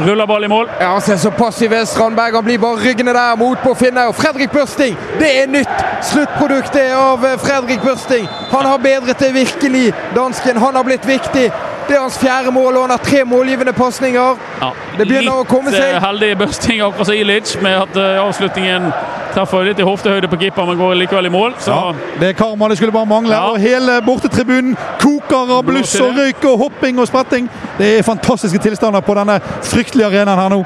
ruller 0.07 0.27
ball 0.27 0.45
i 0.45 0.51
mål. 0.51 0.69
Ja, 0.81 0.93
han 0.97 1.01
ser 1.05 1.17
så 1.17 1.31
passiv 1.31 1.73
ut. 1.73 1.89
Strandberg 1.89 2.35
han 2.35 2.45
blir 2.45 2.59
bare 2.59 2.83
ryggende 2.85 3.15
der 3.15 3.37
mot 3.37 3.63
på 3.63 3.75
Finne. 3.79 4.09
Og 4.11 4.15
Fredrik 4.15 4.51
Børsting, 4.51 4.99
det 5.21 5.31
er 5.43 5.49
nytt 5.53 5.87
Sluttproduktet 6.11 6.93
av 6.95 7.25
eh, 7.27 7.39
Fredrik 7.39 7.83
Børsting. 7.83 8.29
Han 8.51 8.67
har 8.67 8.79
bedret 8.79 9.19
det 9.19 9.33
virkelig, 9.35 9.93
dansken. 10.17 10.57
Han 10.57 10.75
har 10.75 10.87
blitt 10.87 11.09
viktig. 11.09 11.51
Det 11.89 11.97
er 11.97 12.01
hans 12.01 12.19
fjerde 12.21 12.51
mål, 12.53 12.77
og 12.77 12.83
han 12.83 12.91
har 12.91 13.05
tre 13.05 13.25
målgivende 13.25 13.73
pasninger. 13.73 14.37
Ja, 14.61 14.71
Det 14.99 15.07
begynner 15.09 15.41
å 15.41 15.45
komme 15.49 15.73
seg. 15.73 15.95
Litt 15.95 16.05
heldig 16.05 16.35
Børsting 16.43 16.83
akkurat 16.85 17.09
som 17.09 17.17
Ilic, 17.17 17.55
med 17.65 17.79
at 17.81 17.97
eh, 17.97 18.19
avslutningen 18.21 18.91
treffer 19.39 19.69
litt 19.69 19.79
i 19.79 19.87
hoftehøyde 19.87 20.29
på 20.31 20.39
keeper, 20.41 20.67
men 20.67 20.79
går 20.79 20.95
likevel 20.99 21.27
i 21.27 21.33
mål. 21.33 21.55
Så 21.63 21.71
Ja, 21.71 21.93
det 22.21 22.29
er 22.29 22.33
karma, 22.39 22.69
det 22.69 22.77
skulle 22.77 22.93
bare 22.93 23.07
mangle. 23.07 23.35
Ja. 23.35 23.51
Og 23.53 23.59
hele 23.63 24.01
bortetribunen 24.07 24.77
koker 25.01 25.53
av 25.59 25.65
bluss 25.67 25.95
og 26.01 26.17
røyk 26.19 26.45
og 26.51 26.59
hopping 26.59 26.99
og 26.99 27.07
spretting. 27.09 27.49
Det 27.79 27.99
er 27.99 28.03
fantastiske 28.03 28.59
tilstander 28.59 29.01
på 29.01 29.15
denne 29.15 29.39
fryktelige 29.63 30.07
arenaen 30.07 30.39
her 30.43 30.49
nå. 30.55 30.65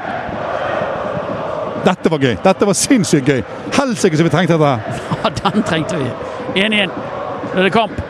Dette 1.83 2.11
var 2.11 2.17
gøy. 2.23 2.37
Dette 2.43 2.65
var 2.65 2.73
sinnssykt 2.79 3.27
gøy. 3.27 3.43
Helsike 3.75 4.17
så 4.17 4.23
vi 4.23 4.31
trengte 4.31 4.57
dette 4.57 4.65
her. 4.65 4.79
ja, 5.23 5.29
den 5.51 5.63
trengte 5.67 5.99
vi. 5.99 6.09
1-1. 6.55 6.97
Nå 7.53 7.59
er 7.59 7.63
det 7.67 7.73
kamp. 7.73 8.01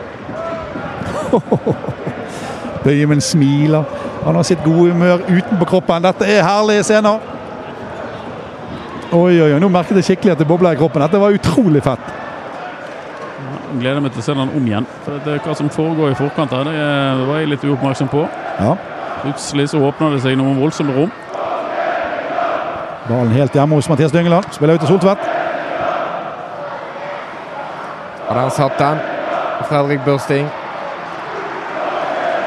Bøyemen 2.84 3.20
smiler. 3.20 3.84
Han 4.24 4.34
har 4.38 4.42
sitt 4.46 4.62
gode 4.64 4.92
humør 4.92 5.26
utenpå 5.28 5.64
kroppen. 5.68 6.04
Dette 6.06 6.28
er 6.30 6.46
herlige 6.46 6.84
scener. 6.86 7.33
Oi, 9.14 9.34
oi, 9.40 9.52
oi. 9.54 9.58
Nå 9.62 9.68
merket 9.70 10.00
jeg 10.00 10.06
skikkelig 10.08 10.32
at 10.34 10.40
det 10.42 10.46
bobla 10.48 10.72
i 10.74 10.78
kroppen. 10.78 11.02
Dette 11.04 11.20
var 11.22 11.34
utrolig 11.36 11.82
fett. 11.84 12.08
Jeg 13.74 13.80
gleder 13.82 14.02
meg 14.02 14.14
til 14.14 14.22
å 14.22 14.24
se 14.26 14.34
den 14.34 14.50
om 14.58 14.66
igjen. 14.66 14.86
For 15.04 15.20
det, 15.26 15.36
hva 15.44 15.54
som 15.58 15.70
foregår 15.70 16.12
i 16.12 16.18
forkant 16.18 16.50
her, 16.54 16.64
det 16.64 16.74
er- 16.74 17.24
var 17.26 17.38
jeg 17.38 17.48
litt 17.48 17.64
uoppmerksom 17.64 18.08
på. 18.08 18.28
Ja. 18.60 18.74
Plutselig 19.22 19.68
så 19.70 19.78
åpna 19.82 20.10
det 20.12 20.22
seg 20.22 20.36
noen 20.38 20.58
voldsomme 20.60 20.94
rom. 20.94 21.12
Ballen 23.08 23.32
helt 23.32 23.52
hjemme 23.52 23.74
hos 23.74 23.88
Mathias 23.88 24.12
Dyngeland. 24.12 24.44
Spiller 24.52 24.74
ut 24.74 24.80
til 24.80 24.88
Soltvedt. 24.88 25.18
Og 28.28 28.34
den 28.36 28.50
satt 28.50 28.78
den. 28.78 28.98
Fredrik 29.68 30.04
Børsting. 30.04 30.46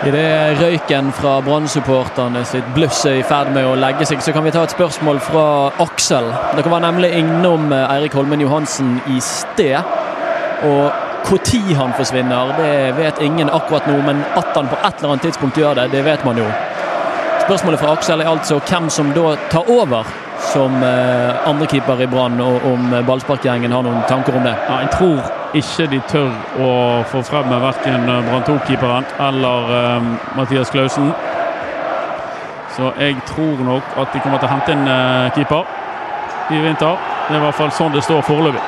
Idet 0.05 0.59
røyken 0.61 1.09
fra 1.11 1.39
Brann-supporterne 1.41 2.43
sitt 2.45 2.65
bluss 2.75 2.99
er 3.09 3.17
i 3.17 3.23
ferd 3.25 3.49
med 3.55 3.65
å 3.65 3.73
legge 3.81 4.05
seg, 4.05 4.21
så 4.21 4.33
kan 4.35 4.45
vi 4.45 4.51
ta 4.53 4.61
et 4.67 4.75
spørsmål 4.75 5.17
fra 5.25 5.45
Aksel. 5.81 6.27
Dere 6.53 6.69
var 6.69 6.83
nemlig 6.85 7.09
innom 7.17 7.71
eh, 7.73 7.95
Eirik 7.95 8.13
Holmen 8.13 8.43
Johansen 8.43 8.99
i 9.09 9.17
sted. 9.25 9.81
Og 10.69 10.93
når 11.27 11.73
han 11.75 11.95
forsvinner, 11.97 12.53
det 12.55 12.93
vet 12.95 13.17
ingen 13.25 13.49
akkurat 13.49 13.89
nå, 13.89 13.97
men 14.05 14.21
at 14.37 14.53
han 14.55 14.69
på 14.69 14.77
et 14.77 15.01
eller 15.01 15.15
annet 15.15 15.25
tidspunkt 15.25 15.57
gjør 15.57 15.75
det, 15.81 15.89
det 15.91 16.05
vet 16.05 16.23
man 16.25 16.37
jo. 16.39 16.45
Spørsmålet 17.47 17.81
fra 17.81 17.97
Aksel 17.97 18.21
er 18.21 18.29
altså 18.29 18.61
hvem 18.69 18.87
som 18.93 19.09
da 19.17 19.33
tar 19.49 19.67
over 19.67 20.07
som 20.53 20.77
eh, 20.85 21.49
andrekeeper 21.49 22.05
i 22.05 22.07
Brann, 22.07 22.37
og 22.39 22.69
om 22.69 22.93
ballsparkgjengen 23.09 23.73
har 23.73 23.83
noen 23.83 24.05
tanker 24.07 24.37
om 24.37 24.45
det. 24.45 24.55
Ja, 24.69 24.79
jeg 24.85 24.93
tror 24.93 25.36
ikke 25.55 25.87
de 25.91 25.99
tør 26.09 26.31
å 26.59 26.69
få 27.07 27.21
frem 27.23 27.49
verken 27.49 28.07
Brann 28.07 28.43
2-keeperen 28.47 29.05
eller 29.29 29.71
eh, 29.77 30.09
Mathias 30.37 30.71
Klausen. 30.73 31.11
Så 32.77 32.91
jeg 32.99 33.15
tror 33.25 33.63
nok 33.65 33.95
at 33.97 34.11
de 34.13 34.19
kommer 34.19 34.37
til 34.37 34.49
å 34.49 34.51
hente 34.51 34.73
inn 34.75 34.83
uh, 34.85 35.31
keeper 35.33 35.63
i 36.53 36.59
vinter. 36.61 36.99
Det 37.27 37.33
er 37.33 37.39
i 37.39 37.45
hvert 37.47 37.57
fall 37.57 37.71
sånn 37.73 37.95
det 37.95 38.03
står 38.05 38.21
foreløpig. 38.27 38.61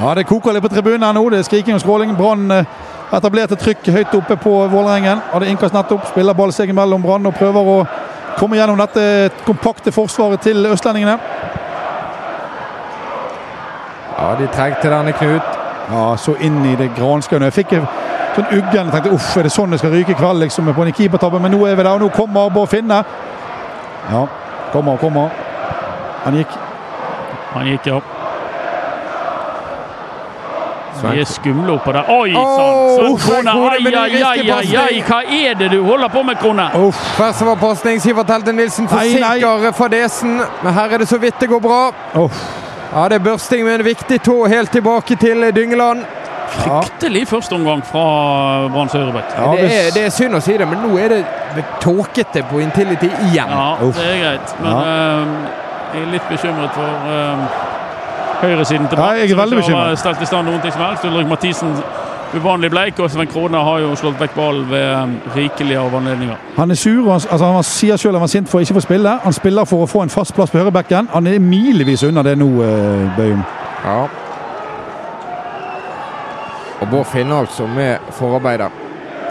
Ja, 0.00 0.14
Det 0.14 0.26
koker 0.26 0.52
litt 0.52 0.64
på 0.64 0.72
tribunen 0.72 1.06
her 1.06 1.14
nå. 1.14 1.22
Det 1.30 1.38
er 1.38 1.46
skriking 1.46 1.76
og 1.76 1.84
skråling. 1.84 2.16
Brann 2.18 2.50
eh, 2.50 2.66
etablerte 3.14 3.56
trykk 3.60 3.86
høyt 3.94 4.18
oppe 4.18 4.36
på 4.40 4.56
Vålerengen. 4.72 5.22
Hadde 5.30 5.48
innkast 5.52 5.76
nettopp. 5.76 6.08
Spiller 6.10 6.34
ball 6.34 6.52
seg 6.52 6.74
imellom 6.74 7.06
Brann 7.06 7.30
og 7.30 7.38
prøver 7.38 7.70
å 7.70 7.78
komme 8.36 8.58
gjennom 8.58 8.82
dette 8.82 9.30
kompakte 9.46 9.94
forsvaret 9.94 10.42
til 10.42 10.66
østlendingene. 10.68 11.16
Ja, 14.18 14.34
de 14.38 14.48
trengte 14.48 14.90
denne, 14.90 15.12
Knut. 15.12 15.56
Ja, 15.90 16.16
så 16.16 16.34
inn 16.40 16.64
i 16.66 16.74
det 16.76 16.90
granskauen. 16.96 17.44
Jeg 17.46 17.52
fikk 17.52 17.76
en 17.76 17.86
sånn 18.36 18.48
uggen. 18.58 18.90
tenkte 18.90 19.12
uff, 19.14 19.36
er 19.36 19.46
det 19.46 19.52
sånn 19.52 19.70
det 19.70 19.78
skal 19.82 19.92
ryke 19.94 20.16
i 20.16 20.18
kveld, 20.18 20.42
liksom, 20.42 20.72
på 20.74 20.86
en 20.86 20.92
keepertabbe? 20.92 21.40
Men 21.40 21.54
nå 21.54 21.62
er 21.68 21.76
vi 21.76 21.84
der, 21.84 21.92
og 21.92 22.00
nå 22.00 22.08
kommer 22.16 22.50
Bård 22.50 22.72
Finne. 22.72 23.04
Ja, 24.10 24.26
kommer, 24.72 24.96
kommer. 24.96 25.30
Han 26.24 26.40
gikk. 26.40 26.58
Han 27.54 27.66
gikk, 27.70 27.86
ja. 27.86 28.00
De 30.96 31.20
er 31.20 31.28
skumle 31.28 31.74
oppå 31.76 31.92
der. 31.92 32.08
Oi 32.08 32.32
sann! 32.32 33.16
Krone! 33.20 33.52
Ai, 33.68 33.94
ai, 34.24 34.76
ai! 34.80 35.00
Hva 35.04 35.18
er 35.22 35.58
det 35.60 35.70
du 35.74 35.82
holder 35.84 36.08
på 36.08 36.22
med, 36.24 36.38
Krone? 36.40 36.70
Uff. 36.88 37.02
Førstemann-pasning, 37.18 38.00
Sivert 38.00 38.32
Helte 38.32 38.54
Nilsen 38.56 38.88
forsinker 38.88 39.76
fadesen. 39.76 40.40
Men 40.64 40.72
her 40.74 40.96
er 40.96 41.04
det 41.04 41.08
så 41.12 41.20
vidt 41.20 41.36
det 41.40 41.50
går 41.52 41.60
bra. 41.60 41.82
Uff. 42.24 42.65
Ja, 42.96 43.08
det 43.08 43.14
er 43.18 43.24
børsting 43.26 43.64
med 43.66 43.74
en 43.80 43.84
viktig 43.84 44.20
tå 44.24 44.46
helt 44.48 44.70
tilbake 44.72 45.16
til 45.20 45.42
Dyngeland. 45.56 46.04
Ja. 46.64 46.78
Fryktelig 46.80 47.26
førsteomgang 47.28 47.82
fra 47.84 48.04
Branns 48.72 48.92
høyrebekk. 48.96 49.34
Ja, 49.36 49.50
det, 49.52 49.64
er, 49.64 49.66
hvis- 49.66 49.94
det 49.94 50.04
er 50.06 50.10
synd 50.14 50.34
å 50.38 50.40
si 50.40 50.56
det, 50.56 50.68
men 50.70 50.78
nå 50.86 50.96
er 51.02 51.08
det 51.08 51.64
tåkete 51.82 52.42
på 52.50 52.60
Intility 52.62 53.10
igjen. 53.28 53.50
Ja, 53.52 53.74
Uff. 53.82 53.96
det 53.98 54.06
er 54.14 54.20
greit. 54.22 54.54
Men 54.62 54.72
Ja. 54.72 54.80
eh, 54.80 55.26
jeg 55.94 56.02
er 56.06 56.10
litt 56.14 56.28
bekymret 56.30 56.70
for 56.72 56.88
eh, 57.12 57.36
høyresiden 58.46 58.88
til 58.88 58.98
Ja, 58.98 59.10
jeg 59.20 59.30
er 59.30 59.36
veldig 59.42 59.58
bekymret. 59.60 59.98
stelt 59.98 60.22
i 60.22 60.26
stand 60.26 60.46
noen 60.48 60.60
ting 60.62 60.72
som 60.72 60.82
helst. 60.82 61.04
Ulrik 61.04 61.26
Mathisen 61.28 61.76
uvanlig 62.34 62.70
bleik, 62.70 62.98
og 62.98 63.10
Sven 63.10 63.26
Krone 63.26 63.58
har 63.58 63.78
jo 63.78 63.94
slått 63.96 64.20
vekk 64.20 64.34
ballen 64.36 64.70
ved 64.70 65.34
rikelige 65.36 65.80
av 65.80 65.94
anledninger. 65.94 66.36
Han 66.56 66.70
er 66.70 66.74
sur. 66.74 67.04
og 67.06 67.12
Han, 67.12 67.20
altså 67.30 67.52
han 67.52 67.62
sier 67.62 67.96
selv 67.96 68.18
han 68.18 68.20
var 68.20 68.32
sint 68.32 68.48
for 68.48 68.58
å 68.58 68.66
ikke 68.66 68.78
få 68.78 68.84
spille. 68.86 69.18
Han 69.24 69.32
spiller 69.32 69.64
for 69.64 69.84
å 69.84 69.90
få 69.90 70.02
en 70.02 70.12
fast 70.12 70.34
plass 70.34 70.50
på 70.50 70.58
høyrebekken. 70.58 71.08
Han 71.12 71.26
er 71.26 71.38
milevis 71.38 72.02
unna 72.02 72.22
det 72.22 72.36
nå, 72.38 72.48
eh, 72.62 73.16
Bøyum. 73.16 73.44
Ja. 73.84 74.00
Og 76.80 76.88
Bård 76.90 77.06
Finnholt 77.06 77.52
som 77.52 77.78
er 77.78 77.98
forarbeider. 78.10 78.68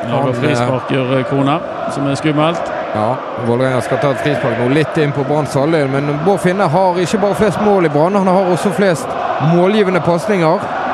Ja, 0.05 0.21
Han, 0.21 0.31
da 0.31 0.39
frispark 0.39 0.91
gjør 0.91 1.17
eh, 1.19 1.25
Krone, 1.29 1.59
som 1.91 2.07
er 2.07 2.15
skummelt. 2.15 2.71
Ja, 2.95 3.15
Vålerenga 3.47 3.81
skal 3.83 3.99
ta 3.99 4.13
et 4.15 4.21
frispark 4.23 4.59
nå, 4.61 4.69
litt 4.73 4.97
inn 4.97 5.11
på 5.11 5.25
Branns 5.27 5.53
halvdel. 5.57 5.89
Men 5.91 6.13
Bård 6.25 6.39
Finne 6.45 6.69
har 6.71 6.99
ikke 7.01 7.19
bare 7.19 7.35
flest 7.35 7.61
mål 7.65 7.89
i 7.89 7.91
Brann, 7.91 8.15
han 8.15 8.27
har 8.31 8.51
også 8.53 8.71
flest 8.77 9.07
målgivende 9.51 9.99
pasninger. 10.05 10.84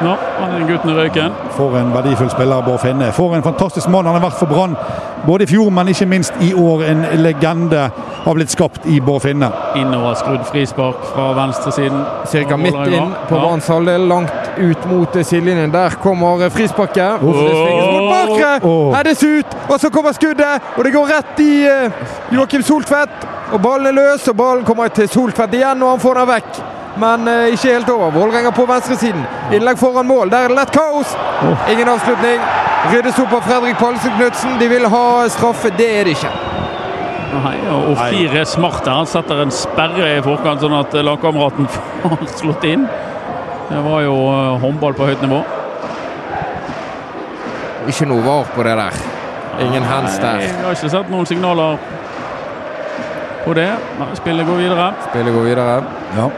Nå, 0.00 0.14
han 0.40 0.50
er 0.50 0.58
den 0.58 0.68
gutten 0.68 0.90
i 0.90 0.94
røyken. 0.96 1.34
For 1.52 1.76
en 1.76 1.90
verdifull 1.92 2.30
spiller 2.32 2.62
Bård 2.64 2.80
Finne. 2.80 3.10
For 3.12 3.34
en 3.36 3.42
fantastisk 3.44 3.90
mann 3.92 4.06
han 4.08 4.16
har 4.16 4.22
vært 4.24 4.38
for 4.40 4.48
Brann. 4.48 4.76
Både 5.26 5.44
i 5.44 5.50
fjor, 5.50 5.68
men 5.76 5.90
ikke 5.92 6.06
minst 6.08 6.38
i 6.40 6.54
år. 6.56 6.84
En 6.88 7.04
legende 7.20 7.82
har 8.24 8.38
blitt 8.38 8.52
skapt 8.54 8.86
i 8.88 8.96
Bård 9.04 9.20
Finne. 9.26 9.50
Innover 9.76 10.16
skrudd 10.16 10.46
frispark 10.48 11.04
fra 11.12 11.26
venstresiden. 11.36 12.00
Cirka 12.32 12.56
midt 12.56 12.80
inn 12.86 13.12
på 13.28 13.36
Ja. 13.36 13.42
Branns 13.44 13.68
halvdel, 13.68 14.08
langt 14.08 14.50
ut 14.56 14.88
mot 14.88 15.16
eh, 15.16 15.24
sidelinjen. 15.24 15.72
Der 15.72 16.00
kommer 16.02 16.44
eh, 16.44 16.50
frisparket. 16.50 17.20
Uff. 17.20 17.36
Det 18.40 18.64
oh. 18.64 18.94
heades 18.96 19.22
ut, 19.22 19.56
og 19.68 19.80
så 19.80 19.90
kommer 19.90 20.16
skuddet. 20.16 20.72
Og 20.76 20.84
det 20.84 20.96
går 20.96 21.12
rett 21.12 21.44
i 21.44 21.52
uh, 21.68 22.10
Joakim 22.32 22.62
Soltvedt. 22.62 23.28
Og 23.52 23.60
ballen 23.60 23.92
er 23.92 23.96
løs, 24.00 24.28
og 24.28 24.36
ballen 24.36 24.64
kommer 24.64 24.88
til 24.88 25.08
Soltvedt 25.08 25.54
igjen, 25.54 25.82
og 25.82 25.96
han 25.96 26.00
får 26.00 26.22
den 26.22 26.30
vekk. 26.34 26.60
Men 26.98 27.28
eh, 27.28 27.52
ikke 27.54 27.74
helt 27.74 27.90
over. 27.90 28.10
Vålerenga 28.10 28.50
på 28.52 28.66
venstresiden. 28.66 29.22
Innlegg 29.52 29.78
foran 29.78 30.06
mål. 30.06 30.30
Der 30.30 30.44
er 30.44 30.48
det 30.48 30.56
lett 30.58 30.72
kaos. 30.74 31.14
Ingen 31.70 31.88
avslutning. 31.88 32.40
Ryddes 32.90 33.18
opp 33.22 33.32
av 33.36 33.44
Fredrik 33.46 33.78
Palsen 33.78 34.16
Knutsen. 34.16 34.58
De 34.58 34.68
vil 34.68 34.86
ha 34.90 35.04
straffe. 35.30 35.70
Det 35.76 35.86
er 36.00 36.08
det 36.08 36.16
ikke. 36.18 36.32
Nei, 37.30 37.54
og 37.70 37.92
Ofir 37.92 38.34
er 38.40 38.48
smart 38.48 38.82
der. 38.84 38.96
Han 38.98 39.06
setter 39.06 39.44
en 39.44 39.54
sperre 39.54 40.08
i 40.16 40.24
forkant, 40.24 40.64
sånn 40.64 40.74
at 40.80 40.96
lagkameraten 41.06 41.70
får 42.02 42.26
slått 42.40 42.66
inn. 42.66 42.88
Det 43.70 43.84
var 43.86 44.02
jo 44.02 44.16
eh, 44.32 44.58
håndball 44.64 44.96
på 44.98 45.06
høyt 45.06 45.22
nivå. 45.22 45.44
Ikke 47.90 48.10
noe 48.10 48.24
var 48.26 48.50
på 48.54 48.66
det 48.66 48.74
der. 48.80 49.00
Ingen 49.62 49.86
hands 49.86 50.18
Nei, 50.18 50.24
der. 50.24 50.44
Jeg 50.48 50.60
har 50.64 50.76
ikke 50.76 50.90
sett 50.92 51.10
noen 51.12 51.28
signaler 51.28 51.78
på 53.44 53.54
det. 53.56 53.70
Spillet 54.18 54.46
går 54.48 54.62
videre. 54.66 54.92
Spillet 55.06 55.36
går 55.36 55.46
videre. 55.52 55.82
Ja. 56.18 56.28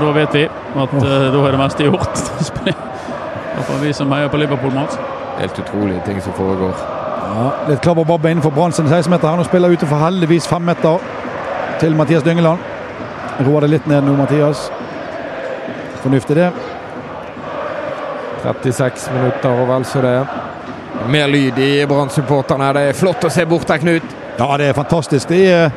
Da 0.00 0.12
vet 0.16 0.34
vi 0.34 0.46
at 0.48 0.94
uh, 0.96 1.02
da 1.04 1.42
er 1.44 1.54
det 1.56 1.60
meste 1.60 1.86
gjort. 1.86 2.22
Iallfall 3.60 3.82
vi 3.82 3.92
som 3.92 4.12
heier 4.14 4.30
på 4.32 4.40
Liverpool, 4.40 4.72
Mats. 4.74 4.98
Helt 5.38 5.58
utrolige 5.58 6.00
ting 6.06 6.20
som 6.24 6.32
foregår. 6.36 6.74
Ja, 7.30 7.46
litt 7.68 7.82
klabb 7.84 8.00
og 8.02 8.06
babb 8.08 8.26
innenfor 8.26 8.50
Brann 8.54 8.72
sin 8.72 8.88
16-meter. 8.88 9.28
her. 9.28 9.36
Nå 9.36 9.46
spiller 9.46 9.72
utenfor 9.72 10.00
heldigvis 10.02 10.48
fem 10.48 10.64
meter 10.66 11.02
til 11.80 11.96
Mathias 11.96 12.24
Dyngeland. 12.26 12.58
Roer 13.46 13.64
det 13.64 13.70
litt 13.74 13.86
ned 13.88 14.04
nå, 14.04 14.16
Mathias. 14.18 14.66
Fornuftig, 16.02 16.36
det. 16.36 16.50
36 18.42 19.10
minutter 19.14 19.62
og 19.62 19.68
vel 19.68 19.84
så 19.84 20.02
det. 20.04 20.16
Mer 21.12 21.28
lyd 21.30 21.58
i 21.60 21.70
Brann-supporterne. 21.88 22.72
Det 22.76 22.88
er 22.88 22.98
flott 22.98 23.24
å 23.24 23.32
se 23.32 23.46
bort 23.48 23.68
der, 23.68 23.80
Knut. 23.82 24.16
Ja, 24.40 24.48
det 24.56 24.70
er 24.70 24.76
fantastisk. 24.76 25.28
Det 25.28 25.40
er, 25.52 25.70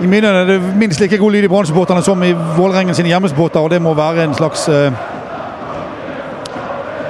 I 0.00 0.06
mine 0.06 0.28
øyne 0.28 0.38
er 0.40 0.44
det 0.46 0.76
minst 0.76 1.00
like 1.00 1.18
god 1.18 1.32
lyd 1.32 1.44
i 1.44 1.48
Brann-supporterne 1.48 2.02
som 2.02 2.22
i 2.22 2.32
Vålerengen 2.56 2.94
sine 2.94 3.08
hjemmesupportere, 3.08 3.62
og 3.62 3.70
det 3.70 3.82
må 3.82 3.94
være 3.94 4.24
en 4.24 4.34
slags 4.34 4.68
eh, 4.68 4.92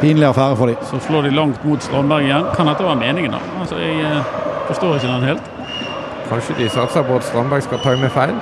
pinlig 0.00 0.24
affære 0.28 0.56
for 0.56 0.66
dem. 0.66 0.76
Så 0.82 0.98
slår 1.06 1.22
de 1.22 1.30
langt 1.30 1.64
mot 1.64 1.82
Strandberg 1.82 2.22
igjen. 2.24 2.44
Kan 2.56 2.66
dette 2.66 2.84
være 2.84 2.96
meningen, 2.96 3.30
da? 3.32 3.38
Altså, 3.60 3.76
Jeg 3.76 4.00
eh, 4.00 4.22
forstår 4.66 4.94
ikke 4.94 5.06
den 5.06 5.22
helt. 5.22 5.42
Kanskje 6.30 6.54
de 6.58 6.68
satser 6.68 7.02
på 7.02 7.16
at 7.16 7.24
Strandberg 7.24 7.62
skal 7.62 7.78
ta 7.82 7.96
med 7.96 8.10
feil? 8.10 8.34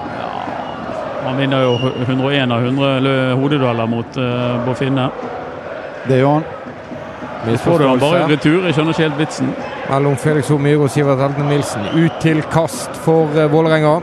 Han 1.26 1.38
vinner 1.38 1.62
jo 1.62 1.72
101 2.06 2.52
av 2.52 2.64
100 2.64 3.00
lø- 3.00 3.34
hodedueller 3.40 3.86
mot 3.90 4.16
uh, 4.16 4.66
Bofinne. 4.66 5.08
Det 6.08 6.18
gjør 6.20 6.32
han. 6.36 6.44
Får 7.64 7.78
du 7.78 7.88
han 7.88 7.98
bare 8.00 8.20
i 8.20 8.32
retur? 8.34 8.60
Jeg 8.66 8.74
skjønner 8.74 8.92
ikke 8.94 9.02
helt 9.02 9.18
vitsen. 9.18 9.50
mellom 9.90 10.16
Felix 10.16 10.50
Omyr 10.50 10.78
og 10.82 10.90
Sivert 10.90 11.18
Helten 11.18 11.48
Nilsen. 11.50 11.82
Ut 11.94 12.12
til 12.20 12.42
kast 12.52 12.94
for 13.06 13.26
eh, 13.38 13.50
Vålerenga. 13.52 13.96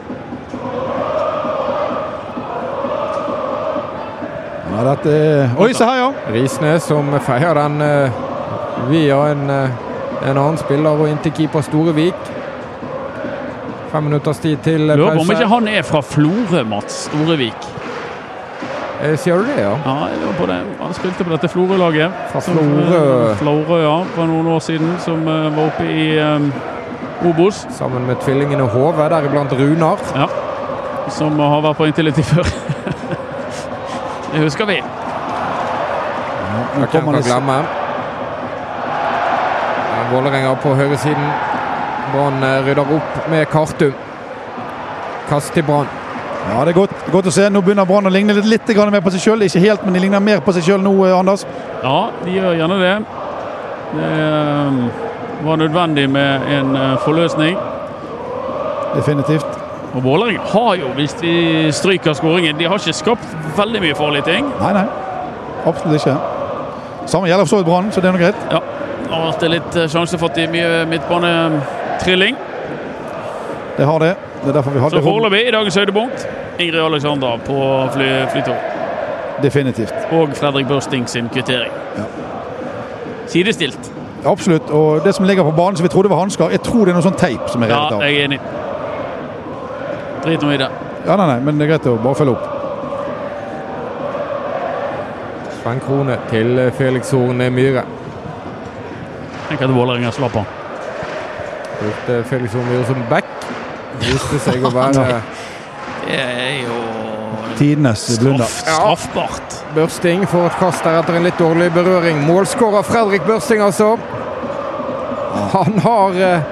Ja, 4.84 4.90
dette 4.92 5.12
er 5.16 5.52
Oi, 5.64 5.70
se 5.72 5.86
her, 5.88 5.96
ja! 5.96 6.08
Risnes 6.34 6.84
som 6.90 7.08
feier 7.24 7.56
den 7.56 7.80
eh, 7.86 8.16
via 8.90 9.20
en, 9.32 9.46
eh, 9.48 9.78
en 10.28 10.36
annen 10.36 10.58
spiller 10.60 11.00
og 11.00 11.08
inntil 11.08 11.32
keeper 11.38 11.64
Storevik. 11.64 12.26
Fem 13.94 14.10
minutters 14.10 14.42
tid 14.44 14.60
til 14.66 14.84
pause. 14.90 14.98
Lurer 15.00 15.16
på 15.16 15.24
om 15.24 15.32
ikke 15.38 15.48
han 15.54 15.70
er 15.72 15.88
fra 15.88 16.02
Florø, 16.04 16.66
Mats 16.68 17.06
Storevik. 17.06 17.70
Eh, 19.00 19.16
Sier 19.24 19.40
du 19.40 19.48
det, 19.48 19.56
ja? 19.62 19.72
Ja, 19.86 19.96
jeg 20.12 20.20
lurer 20.26 20.36
på 20.42 20.50
det. 20.52 20.60
Han 20.82 21.00
spilte 21.00 21.30
på 21.30 21.32
dette 21.38 21.54
Florø-laget. 21.56 22.20
Fra 22.36 22.44
Florø. 22.44 23.00
eh, 23.00 23.34
Florø, 23.40 23.80
ja. 23.86 23.98
For 24.18 24.28
noen 24.36 24.52
år 24.58 24.60
siden. 24.68 24.98
Som 25.06 25.24
uh, 25.28 25.48
var 25.48 25.64
oppe 25.70 25.88
i 25.88 26.10
um, 26.20 26.52
Obos. 27.32 27.64
Sammen 27.72 28.04
med 28.08 28.20
tvillingene 28.26 28.68
Hove, 28.76 29.08
deriblant 29.16 29.56
Runar. 29.56 30.04
Ja. 30.16 30.28
Som 31.08 31.40
har 31.40 31.64
vært 31.70 31.80
på 31.80 31.88
Intility 31.94 32.28
før. 32.36 32.52
det 34.34 34.40
husker 34.42 34.66
vi. 34.66 34.82
Nå 36.54 36.62
Hvem 36.74 36.88
kommer 36.92 37.18
det 37.18 37.26
glemme? 37.28 37.58
Ja, 39.94 40.06
Vålerenga 40.12 40.56
på 40.56 40.76
høyresiden. 40.76 41.28
Brann 42.14 42.44
eh, 42.44 42.66
rydder 42.66 42.96
opp 42.96 43.30
med 43.30 43.46
Kartum. 43.52 43.94
Kast 45.30 45.54
til 45.54 45.64
Brann. 45.64 45.88
Ja, 46.50 46.66
det 46.66 46.74
er 46.74 46.80
godt, 46.82 46.96
godt 47.12 47.30
å 47.30 47.34
se. 47.34 47.46
Nå 47.50 47.62
begynner 47.62 47.86
Brann 47.90 48.10
å 48.10 48.14
ligne 48.14 48.34
litt, 48.38 48.50
litt 48.50 48.74
mer 48.92 49.02
på 49.06 49.14
seg 49.14 49.22
sjøl. 49.22 49.46
Ikke 49.46 49.62
helt, 49.64 49.86
men 49.86 49.94
de 49.94 50.04
ligner 50.04 50.20
mer 50.20 50.42
på 50.42 50.54
seg 50.54 50.66
sjøl 50.66 50.82
nå, 50.82 50.94
eh, 51.06 51.18
Anders. 51.18 51.46
Ja, 51.84 52.10
de 52.24 52.38
gjør 52.38 52.58
gjerne 52.58 52.80
det. 52.82 52.96
Det 53.94 54.12
eh, 54.18 54.84
var 55.46 55.62
nødvendig 55.62 56.10
med 56.10 56.50
en 56.58 56.78
forløsning. 57.06 57.58
Definitivt. 58.96 59.53
Og 59.94 60.04
Vålerenga 60.04 60.42
har 60.54 60.76
jo, 60.76 60.88
hvis 60.98 61.14
de 61.22 61.34
stryker 61.72 62.14
skåringen, 62.18 62.58
de 62.60 62.66
har 62.66 62.82
ikke 62.82 62.94
skapt 62.98 63.36
veldig 63.58 63.82
mye 63.84 63.96
farlige 63.96 64.26
ting. 64.26 64.48
Nei, 64.60 64.72
nei. 64.74 64.86
Absolutt 65.70 66.00
ikke. 66.00 66.16
Samme 67.06 67.28
gjelder 67.30 67.46
for 67.46 67.50
så 67.54 67.60
vidt 67.62 67.68
Brann, 67.70 67.92
så 67.92 68.02
det 68.02 68.10
er 68.10 68.16
nå 68.16 68.22
greit. 68.24 68.48
Ja, 68.52 68.60
det 69.04 69.12
har 69.12 69.26
vært 69.28 69.46
litt 69.54 69.78
for 70.20 70.30
at 70.30 70.38
er 70.38 70.52
mye 70.52 70.86
midtbanetrilling. 70.90 72.40
Det 73.78 73.86
har 73.86 74.00
det. 74.00 74.16
Det 74.44 74.56
er 74.56 74.62
vi 74.62 74.80
Så 74.80 74.84
hadde 74.84 74.98
rom. 74.98 75.04
foreløpig 75.04 75.48
i 75.48 75.52
dagens 75.52 75.76
høydepunkt 75.76 76.28
Ingrid 76.60 76.82
Alexandra 76.82 77.38
på 77.46 77.90
fly, 77.94 78.10
flytog. 78.32 78.56
Definitivt. 79.44 79.94
Og 80.12 80.30
Fredrik 80.38 80.68
Børsting 80.68 81.10
sin 81.10 81.30
kvittering. 81.30 81.72
Ja. 81.98 82.04
Sidestilt. 83.28 83.92
Absolutt. 84.26 84.70
Og 84.70 85.02
det 85.06 85.16
som 85.16 85.26
ligger 85.26 85.44
på 85.44 85.52
banen 85.52 85.76
som 85.78 85.84
vi 85.84 85.90
trodde 85.90 86.10
var 86.10 86.20
hansker, 86.20 86.50
jeg 86.50 86.62
tror 86.62 86.86
det 86.86 86.94
er 86.94 87.00
noe 87.00 87.06
sånn 87.06 87.18
teip 87.18 87.50
som 87.50 87.64
er 87.64 87.68
reddet 87.72 87.92
revet 87.92 87.94
av. 87.94 88.02
jeg 88.02 88.20
er 88.20 88.26
enig. 88.30 88.40
Drit 90.24 90.42
nå 90.42 90.52
i 90.54 90.58
det. 90.58 90.70
Ja, 91.06 91.16
nei, 91.20 91.28
nei, 91.28 91.40
men 91.44 91.60
det 91.60 91.66
er 91.68 91.74
greit 91.74 91.88
å 91.92 91.98
bare 92.00 92.16
følge 92.16 92.36
opp. 92.38 92.46
Sven 95.64 95.80
kroner 95.84 96.20
til 96.32 96.60
Felix 96.78 97.12
Horn 97.16 97.44
Myhre. 97.56 97.84
Tenk 99.50 99.62
at 99.64 99.74
Vålerenga 99.76 100.12
slapp 100.16 100.36
han. 100.40 100.48
Brukte 101.82 102.22
Felix 102.30 102.56
Horn 102.56 102.68
Myhre 102.72 102.88
som 102.88 103.04
back. 103.12 103.30
Viste 104.04 104.40
seg 104.42 104.64
å 104.66 104.72
være 104.74 105.22
Det 106.08 106.18
er 106.20 106.56
jo 106.64 106.80
Tidenes 107.58 108.08
blunder. 108.20 108.50
straff, 108.50 109.04
straffbart. 109.06 109.60
Børsting 109.76 110.24
får 110.28 110.48
et 110.50 110.58
kast 110.60 110.84
der 110.84 110.98
etter 111.00 111.20
en 111.20 111.28
litt 111.28 111.38
dårlig 111.40 111.70
berøring. 111.76 112.24
Målskårer 112.28 112.84
Fredrik 112.88 113.28
Børsting, 113.28 113.62
altså. 113.62 113.94
Han 115.54 115.80
har 115.86 116.18
eh, 116.18 116.50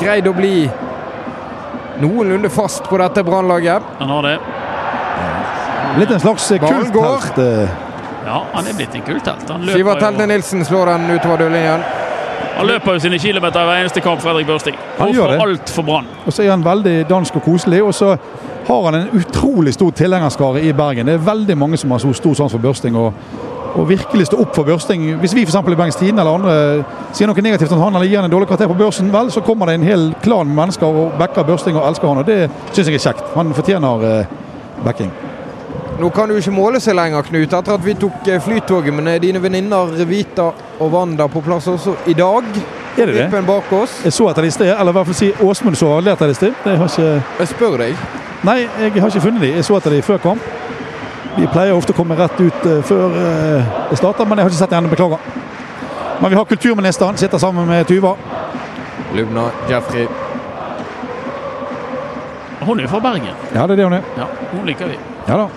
greid 0.00 0.26
å 0.28 0.34
bli 0.36 0.66
noenlunde 2.00 2.50
fast 2.50 2.84
på 2.90 2.98
dette 3.00 3.22
Brannlaget. 3.24 3.82
Han 3.98 4.08
har 4.08 4.22
det. 4.22 4.38
Litt 5.98 6.10
en 6.10 6.20
slags 6.20 6.48
kulthelt. 6.48 7.38
eh, 7.38 7.68
Ja, 8.26 8.40
han 8.52 8.66
er 8.66 8.74
blitt 8.74 8.94
en 8.94 9.02
kulthelt. 9.06 9.52
Sivert 9.72 10.02
Helde 10.02 10.26
Nilsen 10.26 10.64
slår 10.64 10.86
den 10.92 11.10
utover 11.14 11.38
dørlinjen. 11.44 11.84
han 12.56 12.66
løper 12.66 12.92
jo 12.96 13.00
sine 13.00 13.18
kilometer 13.18 13.64
hver 13.64 13.80
eneste 13.82 14.00
kamp, 14.00 14.20
Fredrik 14.20 14.46
Børsting. 14.46 14.74
Han 14.98 15.12
gjør 15.12 15.28
det. 15.30 15.40
alt 15.40 15.70
for 15.70 15.82
Brann? 15.82 16.06
Og 16.26 16.32
så 16.32 16.42
er 16.42 16.50
han 16.50 16.64
veldig 16.64 17.06
dansk 17.08 17.36
og 17.36 17.42
koselig. 17.42 17.82
Og 17.84 17.94
så 17.94 18.16
har 18.68 18.84
han 18.84 18.94
en 18.94 19.08
utrolig 19.14 19.74
stor 19.74 19.90
tilhengerskare 19.90 20.62
i 20.62 20.72
Bergen. 20.72 21.06
Det 21.06 21.14
er 21.14 21.18
veldig 21.18 21.56
mange 21.58 21.76
som 21.76 21.90
har 21.90 21.98
så 21.98 22.12
stor 22.12 22.34
sans 22.34 22.52
for 22.52 22.58
Børsting. 22.58 22.96
Og, 22.96 23.12
og 23.76 23.88
virkelig 23.88 24.26
stå 24.26 24.40
opp 24.40 24.54
for 24.56 24.64
Børsting. 24.64 25.04
Hvis 25.20 25.34
vi 25.36 25.44
f.eks. 25.44 25.56
i 25.56 25.76
Bergens 25.76 25.98
Tidende 26.00 26.22
eller 26.24 26.38
andre 26.38 27.12
sier 27.16 27.28
noe 27.28 27.44
negativt 27.44 27.72
om 27.76 27.82
han 27.84 27.96
eller 27.98 28.08
gir 28.08 28.20
han 28.20 28.28
en 28.28 28.32
dårlig 28.32 28.48
karakter 28.48 28.70
på 28.70 28.78
børsen, 28.78 29.12
vel, 29.12 29.30
så 29.32 29.44
kommer 29.44 29.68
det 29.68 29.78
en 29.78 29.86
hel 29.86 30.08
klan 30.24 30.52
mennesker 30.56 30.86
og 30.86 31.16
backer 31.20 31.46
Børsting 31.46 31.76
og 31.76 31.88
elsker 31.90 32.08
han. 32.08 32.22
Og 32.22 32.28
det 32.28 32.40
syns 32.72 32.88
jeg 32.88 33.00
er 33.00 33.06
kjekt. 33.08 33.24
Han 33.36 33.54
fortjener 33.56 34.06
eh, 34.10 34.36
backing. 34.84 35.12
Nå 36.00 36.10
kan 36.12 36.28
du 36.28 36.36
ikke 36.36 36.52
måle 36.52 36.80
seg 36.80 36.96
lenger, 36.96 37.24
Knut, 37.24 37.52
etter 37.56 37.72
at 37.72 37.84
vi 37.84 37.94
tok 38.00 38.26
eh, 38.28 38.40
flytoget. 38.42 38.92
Men 38.96 39.12
er 39.12 39.22
dine 39.22 39.40
venninner 39.42 39.92
Vita 40.08 40.50
og 40.80 40.92
Wanda 40.92 41.28
på 41.32 41.40
plass 41.44 41.68
også 41.72 41.96
i 42.06 42.16
dag? 42.16 42.48
Er 42.96 43.06
det 43.06 43.14
det? 43.14 43.24
Vippen 43.26 43.48
bak 43.48 43.72
oss. 43.76 44.00
Jeg 44.04 44.12
så 44.12 44.28
etter 44.30 44.44
dem 44.44 44.52
i 44.52 44.56
sted, 44.56 44.72
eller 44.72 44.92
i 44.92 44.96
hvert 44.96 45.08
fall 45.08 45.18
si 45.18 45.32
Åsmund 45.44 45.76
så 45.76 45.90
aldri 45.98 46.12
etter 46.12 46.30
det 46.30 46.36
i 46.36 46.40
sted. 46.40 46.62
Jeg, 46.64 46.78
har 46.80 46.92
ikke 46.92 47.40
Jeg 47.40 47.52
spør 47.52 47.82
deg. 47.84 48.06
Nei, 48.44 48.60
jeg 48.80 48.92
har 49.00 49.10
ikke 49.10 49.24
funnet 49.24 49.44
de. 49.44 49.50
Jeg 49.56 49.64
så 49.68 49.76
etter 49.80 49.96
de 49.96 50.04
før 50.04 50.20
kamp. 50.22 50.52
De 51.36 51.46
pleier 51.52 51.76
ofte 51.76 51.92
å 51.92 51.96
komme 51.96 52.16
rett 52.16 52.38
ut 52.40 52.68
eh, 52.68 52.78
før 52.86 53.16
eh, 53.20 53.74
det 53.90 53.98
starter, 54.00 54.24
men 54.28 54.40
jeg 54.40 54.46
har 54.46 54.52
ikke 54.52 54.60
sett 54.62 54.72
det 54.72 54.78
ennå. 54.78 54.92
Beklager. 54.92 55.18
Men 56.20 56.32
vi 56.32 56.38
har 56.38 56.46
kulturministeren, 56.48 57.18
sitter 57.20 57.38
sammen 57.38 57.68
med 57.68 57.84
Tuva. 57.88 58.14
Lubna 59.16 59.50
Jeffrey. 59.68 60.06
Hun 62.66 62.80
er 62.80 62.88
fra 62.88 63.00
Bergen. 63.00 63.36
Ja, 63.54 63.66
det 63.66 63.76
er 63.76 63.76
det 63.76 63.84
hun 63.84 63.98
er. 63.98 64.08
Ja, 64.16 64.26
hun 64.52 64.64
liker 64.66 64.88
vi. 64.90 64.96
Ja 65.28 65.36
da. 65.42 65.48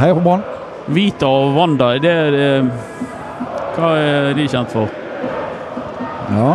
Heia 0.00 0.14
på 0.16 0.24
Brann. 0.24 0.42
Vita 0.86 1.30
og 1.30 1.54
Wanda, 1.56 1.94
det 2.02 2.10
er 2.10 2.34
det 2.34 2.48
Hva 3.74 3.94
er 3.96 4.34
de 4.36 4.44
kjent 4.50 4.74
for? 4.74 4.90
Ja. 6.34 6.50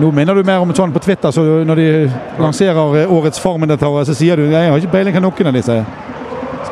Nå 0.00 0.10
minner 0.10 0.34
du 0.34 0.42
mer 0.42 0.64
om 0.64 0.72
sånn 0.74 0.92
på 0.94 1.02
Twitter, 1.04 1.30
så 1.30 1.44
når 1.68 1.78
de 1.78 1.86
lanserer 2.40 2.96
eh, 3.02 3.12
årets 3.14 3.38
Farmen-deltakere, 3.42 4.08
så 4.08 4.16
sier 4.16 4.40
du 4.40 4.48
jeg 4.48 4.72
har 4.72 4.80
ikke 4.80 4.96
peiling 4.96 5.14
hva 5.14 5.22
noen 5.28 5.52
av 5.52 5.54
disse 5.60 5.76
er. 5.76 6.13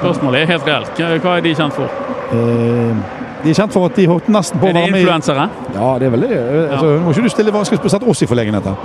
Spørsmålet 0.03 0.42
er 0.42 0.55
helt 0.57 0.66
reelt. 0.66 1.03
Hva 1.22 1.36
er 1.38 1.44
de 1.44 1.55
kjent 1.55 1.76
for? 1.76 2.00
Eh, 2.32 3.20
de 3.42 3.50
er 3.50 3.59
kjent 3.59 3.74
for 3.74 3.88
at 3.88 3.98
de 3.98 4.07
holdt 4.07 4.30
nesten 4.30 4.61
på 4.61 4.68
å 4.68 4.70
Er 4.70 4.76
være 4.76 4.90
med 4.94 5.00
i 5.00 5.03
influensere? 5.03 5.48
Ja, 5.74 5.90
det 5.98 6.07
er 6.09 6.14
vel 6.14 6.26
det. 6.26 6.32
Eh, 6.38 6.72
Altså, 6.74 6.90
nå 6.94 7.05
må 7.05 7.14
ikke 7.14 7.26
du 7.26 7.32
stille 7.34 7.55
vanskelig 7.55 7.80
spørsmål 7.82 8.11
oss 8.14 8.22
i 8.22 8.28
forlegenhet 8.30 8.68
her. 8.70 8.76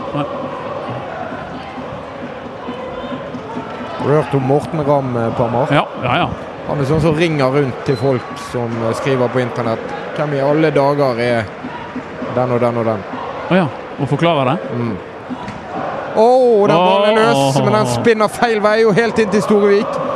Har 3.97 4.13
hørt 4.13 4.37
om 4.37 4.45
Morten 4.49 4.83
Ramm, 4.87 5.17
eh, 5.17 5.43
mark. 5.53 5.73
Ja, 5.73 5.85
ja. 6.03 6.15
ja. 6.23 6.29
Han 6.67 6.81
er 6.81 6.89
sånn 6.89 7.03
som 7.03 7.15
ringer 7.15 7.53
rundt 7.53 7.83
til 7.87 7.95
folk 7.99 8.41
som 8.49 8.73
eh, 8.83 8.95
skriver 9.01 9.29
på 9.31 9.43
internett. 9.43 9.93
Hvem 10.17 10.33
i 10.37 10.41
alle 10.41 10.71
dager 10.73 11.21
er 11.21 11.45
den 12.35 12.55
og 12.55 12.59
den 12.63 12.81
og 12.81 12.89
den? 12.89 13.05
Å 13.49 13.61
ja. 13.61 13.67
Og 13.97 14.09
forklarer 14.09 14.51
det? 14.53 14.57
Mm. 14.73 14.97
Å, 16.17 16.27
den 16.67 16.81
ballen 16.81 17.13
er 17.13 17.17
løs, 17.21 17.37
oh. 17.37 17.63
men 17.63 17.75
den 17.77 17.89
spinner 17.93 18.31
feil 18.33 18.61
vei 18.63 18.79
og 18.87 18.97
helt 18.97 19.19
inn 19.21 19.29
til 19.33 19.43
Storevik. 19.45 20.06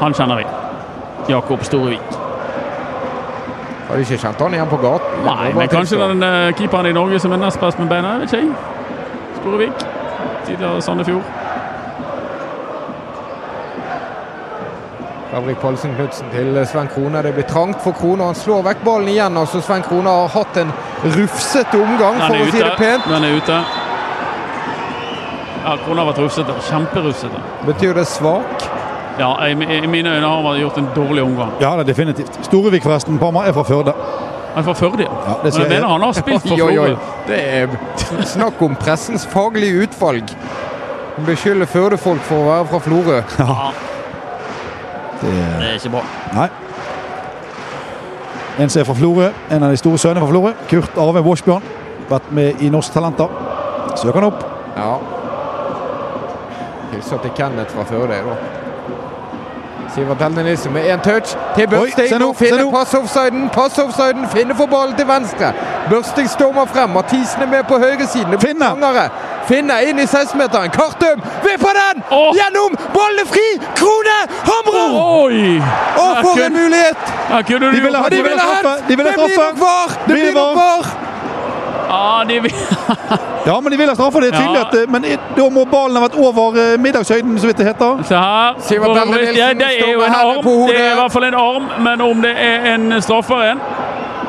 Han 0.00 0.14
kjenner 0.14 0.36
vi. 0.36 0.46
Jakob 1.32 1.64
Storevik. 1.64 2.16
Har 3.88 3.96
du 3.96 4.02
ikke 4.02 4.18
kjent 4.18 4.40
han 4.42 4.54
igjen 4.54 4.70
på 4.70 4.78
gaten. 4.82 5.24
Nei, 5.24 5.52
men 5.54 5.68
kanskje 5.70 5.98
den 6.00 6.22
uh, 6.22 6.50
keeperen 6.58 6.90
i 6.90 6.94
Norge 6.96 7.20
som 7.22 7.32
er 7.32 7.42
nest 7.42 7.60
best 7.62 7.78
med 7.78 7.90
beina. 7.90 8.16
Vet 8.22 8.32
ikke 8.32 8.42
jeg. 8.42 8.54
Storevik. 9.40 9.86
Tidligere 10.46 10.82
Sandefjord. 10.82 11.34
Fabrik 15.30 15.58
Pålsen 15.60 15.94
Knutsen 15.94 16.30
til 16.32 16.66
Sven 16.66 16.88
Krone. 16.88 17.22
Det 17.22 17.32
blir 17.34 17.44
trangt 17.44 17.82
for 17.84 17.92
Krone. 17.92 18.24
Han 18.24 18.34
slår 18.34 18.62
vekk 18.70 18.84
ballen 18.84 19.08
igjen. 19.12 19.36
altså 19.36 19.60
Sven 19.60 19.82
Krone 19.86 20.10
har 20.10 20.30
hatt 20.32 20.56
en 20.62 20.72
rufsete 21.04 21.76
omgang, 21.76 22.20
for 22.22 22.38
å 22.40 22.46
si 22.50 22.62
det 22.62 22.72
pent. 22.78 23.08
Den 23.10 23.26
er 23.26 23.36
ute. 23.36 23.58
Ja, 25.66 25.74
Krone 25.84 26.00
har 26.00 26.08
vært 26.12 26.22
rufsete. 26.24 26.56
Kjemperufsete. 26.70 27.42
Betyr 27.66 27.94
det 27.98 28.06
svak? 28.08 28.65
Ja, 29.18 29.30
i, 29.46 29.50
i 29.52 29.86
mine 29.86 30.10
øyne 30.16 30.26
har 30.26 30.42
han 30.42 30.58
gjort 30.60 30.78
en 30.78 30.88
dårlig 30.96 31.22
omgang. 31.22 31.52
Ja, 31.60 31.70
det 31.76 31.80
er 31.80 31.90
definitivt. 31.92 32.38
Storevik, 32.44 32.82
forresten, 32.82 33.18
Parma, 33.18 33.46
er 33.48 33.52
fra 33.56 33.62
Førde. 33.62 33.92
Han 34.54 34.62
er 34.62 34.66
fra 34.66 34.72
Førde, 34.72 35.02
ja. 35.02 35.12
Ja, 35.28 35.34
det 35.44 35.52
Men 35.54 35.62
jeg 35.62 35.70
mener 35.70 35.88
han 35.88 36.00
har 36.00 36.12
spilt 36.12 36.42
for. 36.48 36.56
Florø. 36.60 36.96
Det 37.28 37.40
er 37.60 37.68
snakk 38.24 38.62
om 38.62 38.76
pressens 38.76 39.26
faglige 39.26 39.82
utvalg. 39.86 40.30
Han 41.16 41.24
Beskylder 41.26 41.66
Førde-folk 41.66 42.20
for 42.28 42.36
å 42.42 42.48
være 42.50 42.66
fra 42.72 42.78
Florø. 42.78 43.18
Ja, 43.38 43.72
Det 45.20 45.32
det 45.32 45.68
er 45.70 45.74
ikke 45.78 45.90
bra. 45.96 46.02
nei. 46.34 46.48
En 48.58 48.68
som 48.72 48.80
er 48.80 48.84
fra 48.88 48.94
Florø, 48.96 49.30
en 49.50 49.62
av 49.62 49.70
de 49.70 49.76
store 49.76 49.98
sønnene 49.98 50.20
fra 50.20 50.28
Florø, 50.32 50.52
Kurt 50.70 50.96
Arve 51.00 51.20
Washbjørn. 51.24 51.62
Vært 52.08 52.28
med 52.32 52.60
i 52.64 52.68
Norsk 52.72 52.92
Talenter. 52.92 53.28
Søker 53.96 54.20
han 54.20 54.28
opp. 54.30 54.44
Ja. 54.76 54.92
Hilser 56.92 57.18
til 57.24 57.30
Kenneth 57.36 57.74
fra 57.74 57.84
Førde, 57.88 58.08
da. 58.28 58.36
Sivert 59.96 60.20
Helne 60.22 60.42
med 60.70 60.82
én 60.92 61.00
touch 61.00 61.36
til 61.56 61.66
Børsting. 61.68 62.12
Oi, 62.12 62.18
nå, 62.18 62.32
finner 62.32 62.62
nå. 62.62 62.70
pass-offsiden. 62.70 63.48
Pass-offsiden 63.50 64.28
finner 64.34 64.54
for 64.54 64.66
ballen 64.66 64.96
til 64.96 65.08
venstre. 65.08 65.52
Børsting 65.90 66.28
stormer 66.30 66.66
frem. 66.74 66.90
Mathisen 66.90 67.42
er 67.42 67.46
med 67.46 67.64
på 67.70 67.78
høyresiden. 67.78 68.40
Finner. 68.40 68.74
Finner 68.74 69.08
Finne. 69.48 69.74
inn 69.88 69.98
i 69.98 70.04
16-meteren. 70.04 70.70
Kartøm 70.78 71.18
vipper 71.46 71.72
den! 71.80 72.02
Oh. 72.10 72.34
Gjennom! 72.38 72.76
Ballen 72.96 73.22
er 73.24 73.28
fri! 73.32 73.46
Krone 73.78 74.18
hamrer! 74.50 74.88
Oi! 75.22 75.62
Og 76.04 76.12
for 76.24 76.44
en 76.46 76.52
mulighet! 76.52 76.98
De 77.48 77.80
ville 77.82 77.98
ha- 77.98 78.02
gjort 78.02 78.12
De 78.12 78.22
ville 78.28 78.40
ha 78.40 78.54
straffe! 78.60 78.82
De 78.88 78.96
ville 78.96 79.10
Det 79.10 79.16
blir 79.16 79.34
straffe! 79.34 80.34
nok 80.34 80.56
var! 80.56 81.05
Ja, 81.96 82.24
de 82.28 82.40
vil 82.44 82.52
Ja, 83.46 83.60
men 83.60 83.72
de 83.72 83.76
vil 83.78 83.88
ha 83.88 83.94
straffe. 83.94 84.20
Det 84.20 84.28
er 84.32 84.38
tydelig 84.38 84.58
Ja. 84.60 84.64
at 84.68 84.74
eh, 84.74 84.88
Men 84.90 85.02
da 85.36 85.48
må 85.54 85.64
ballen 85.70 85.96
ha 85.96 86.02
vært 86.08 86.16
over 86.18 86.56
eh, 86.60 86.76
middagshøyden, 86.82 87.38
så 87.40 87.46
vidt 87.46 87.58
det 87.62 87.66
heter. 87.68 88.02
Se 88.08 88.14
her. 88.18 88.54
Sivert 88.68 88.96
For- 88.96 89.12
Nilsen 89.12 89.36
ja, 89.38 89.48
det 89.54 89.68
er 89.86 89.92
jo 89.92 90.00
en 90.02 90.14
arm. 90.20 90.42
på 90.44 90.50
hodet. 90.60 90.74
Det 90.76 90.82
er 90.84 90.92
i 90.92 91.00
hvert 91.00 91.12
fall 91.12 91.24
en 91.28 91.34
arm, 91.42 91.68
men 91.86 92.00
om 92.00 92.22
det 92.22 92.34
er 92.36 92.66
en 92.74 92.96
straffer 93.02 93.44
en 93.52 93.60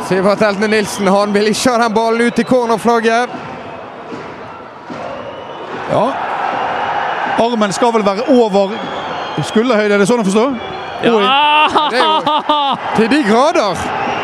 Sivert 0.07 0.39
Heltne 0.45 0.67
Nilsen 0.71 1.07
han 1.11 1.33
vil 1.33 1.47
ikke 1.51 1.73
ha 1.73 1.77
den 1.83 1.93
ballen 1.97 2.21
ut 2.29 2.39
i 2.39 2.43
cornerflagget. 2.43 3.29
Ja. 5.91 6.05
Armen 7.39 7.73
skal 7.73 7.93
vel 7.93 8.05
være 8.05 8.23
over 8.29 8.71
skulderhøyde, 9.45 9.93
er 9.93 10.01
det 10.01 10.07
sånn 10.09 10.21
å 10.23 10.25
forstå? 10.27 10.45
Ja! 11.05 11.13
Det 11.91 11.99
er 11.99 12.05
jo 12.05 12.17
til 12.97 13.09
de 13.11 13.19
grader. 13.27 13.81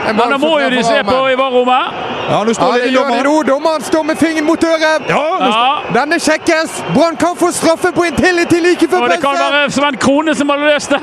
Men 0.07 0.17
da 0.33 0.37
må 0.41 0.53
jo 0.59 0.69
de 0.73 0.81
se 0.83 1.01
på 1.05 1.17
i 1.31 1.35
varerommet. 1.39 1.99
Ja, 2.29 2.43
nå 2.43 2.53
står 2.53 2.75
ja, 2.77 2.83
det 2.83 2.91
gjør 2.93 3.09
de 3.11 3.23
nå. 3.23 3.33
Dommeren 3.47 3.83
står 3.83 4.03
med 4.03 4.17
fingeren 4.17 4.45
mot 4.47 4.63
øret. 4.63 5.09
Ja, 5.09 5.23
Ja. 5.39 5.81
Denne 5.93 6.19
sjekkes. 6.19 6.83
Brann 6.95 7.15
kan 7.17 7.35
få 7.35 7.51
straffe 7.51 7.91
på 7.91 8.03
Intility 8.07 8.59
like 8.63 8.87
før 8.87 8.99
pause. 8.99 9.11
det 9.11 9.21
kan 9.21 9.35
være 9.39 9.71
Sven 9.71 9.97
Krone 9.97 10.35
som 10.35 10.49
har 10.49 10.57
løst 10.57 10.89
det. 10.89 11.01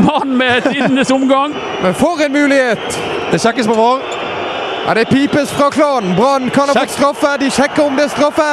Mann 0.00 0.36
med 0.36 0.62
tidenes 0.62 1.10
omgang. 1.10 1.54
Men 1.82 1.94
for 1.94 2.18
en 2.26 2.32
mulighet! 2.32 3.00
Det 3.32 3.40
sjekkes 3.40 3.66
på 3.66 3.74
vår. 3.74 4.00
Ja, 4.86 4.94
Det 4.94 5.08
pipes 5.08 5.52
fra 5.52 5.70
klanen. 5.70 6.16
Brann 6.16 6.50
kan 6.50 6.68
ha 6.68 6.74
fått 6.80 6.90
straffe. 6.90 7.36
De 7.40 7.50
sjekker 7.50 7.82
om 7.86 7.96
det 7.96 8.04
er 8.04 8.08
straffe. 8.08 8.48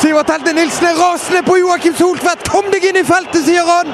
Sivert 0.00 0.30
Helte 0.30 0.52
Nilsen 0.52 0.86
er 0.86 0.96
rasende 0.98 1.42
på 1.42 1.56
Joakim 1.60 1.94
Soltvedt. 1.94 2.48
Kom 2.50 2.70
deg 2.72 2.84
inn 2.84 2.96
i 2.96 3.04
feltet, 3.04 3.44
sier 3.44 3.62
han! 3.68 3.92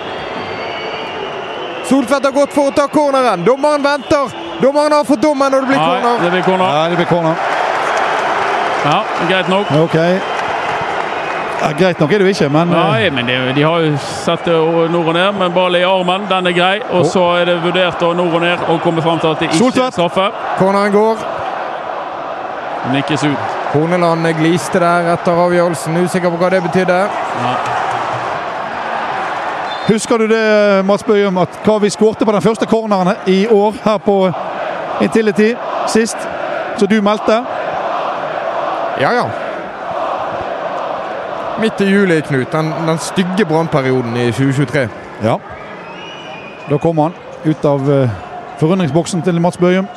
Soltvedt 1.89 2.25
har 2.25 2.33
gått 2.33 2.53
for 2.53 2.69
å 2.71 2.75
ta 2.77 2.87
corneren. 2.93 3.45
Dommeren 3.45 3.83
venter. 3.85 4.33
Dommeren 4.63 4.93
har 4.93 5.05
fått 5.05 5.23
dommen, 5.23 5.55
og 5.55 5.61
det 5.63 5.69
blir 5.69 5.79
Nei, 5.79 6.17
det 6.25 6.31
blir 6.31 6.43
corner. 6.43 6.75
Ja, 6.75 6.89
det 6.89 6.97
blir 6.97 7.07
corner. 7.07 7.35
Ja, 8.85 8.99
greit 9.29 9.49
nok. 9.49 9.71
Ok. 9.85 9.95
Ja, 11.61 11.73
greit 11.79 11.99
nok 12.01 12.13
er 12.13 12.19
det 12.23 12.27
jo 12.29 12.35
ikke, 12.35 12.49
men 12.55 12.71
eh, 12.71 12.79
Nei, 12.79 13.11
men 13.11 13.27
de, 13.27 13.37
de 13.57 13.63
har 13.67 13.83
jo 13.83 13.97
sett 13.99 14.45
det 14.47 14.55
nord 14.93 15.09
og 15.11 15.15
ned, 15.17 15.33
men 15.41 15.55
ball 15.55 15.75
i 15.75 15.83
armen, 15.87 16.27
den 16.31 16.47
er 16.47 16.55
grei. 16.55 16.77
Og 16.95 17.07
så 17.11 17.25
er 17.41 17.51
det 17.51 17.57
vurdert 17.65 18.03
å 18.07 18.13
nord 18.15 18.39
og 18.39 18.45
ned 18.47 18.63
og 18.71 18.79
komme 18.85 19.03
fram 19.03 19.19
til 19.23 19.33
at 19.33 19.43
det 19.43 19.49
ikke 19.49 19.59
er 19.59 19.65
Soltvedt. 19.65 19.99
straffe. 19.99 20.29
Corneren 20.61 20.95
går. 20.95 21.27
Nikkes 22.95 23.25
ut. 23.27 23.57
Horneland 23.73 24.27
gliste 24.39 24.81
der 24.81 25.11
etter 25.13 25.43
avgjørelsen. 25.45 25.99
Usikker 26.05 26.31
på 26.33 26.39
hva 26.41 26.51
det 26.55 26.63
betydde. 26.65 27.03
Ja. 27.43 27.53
Husker 29.89 30.19
du 30.19 30.27
det, 30.29 30.85
Mats 30.85 31.05
Bøyum, 31.05 31.39
at 31.41 31.55
hva 31.65 31.79
vi 31.81 31.89
skårte 31.89 32.27
på 32.29 32.33
den 32.35 32.45
første 32.45 32.67
corneren 32.69 33.15
i 33.27 33.47
år 33.49 33.77
her 33.85 33.97
på 34.05 34.17
Intility 35.01 35.55
sist? 35.89 36.29
Så 36.77 36.87
du 36.87 36.99
meldte? 37.03 37.39
Ja, 39.01 39.13
ja. 39.17 39.23
Midt 41.61 41.81
i 41.81 41.89
juli, 41.89 42.21
Knut. 42.21 42.53
Den, 42.53 42.69
den 42.87 42.99
stygge 42.99 43.47
brannperioden 43.49 44.17
i 44.17 44.29
2023. 44.33 44.89
Ja. 45.25 45.39
Da 46.69 46.79
kom 46.79 46.99
han 46.99 47.17
ut 47.45 47.65
av 47.65 47.89
eh, 47.93 48.13
forundringsboksen 48.61 49.25
til 49.25 49.41
Mats 49.41 49.57
Bøyum. 49.57 49.89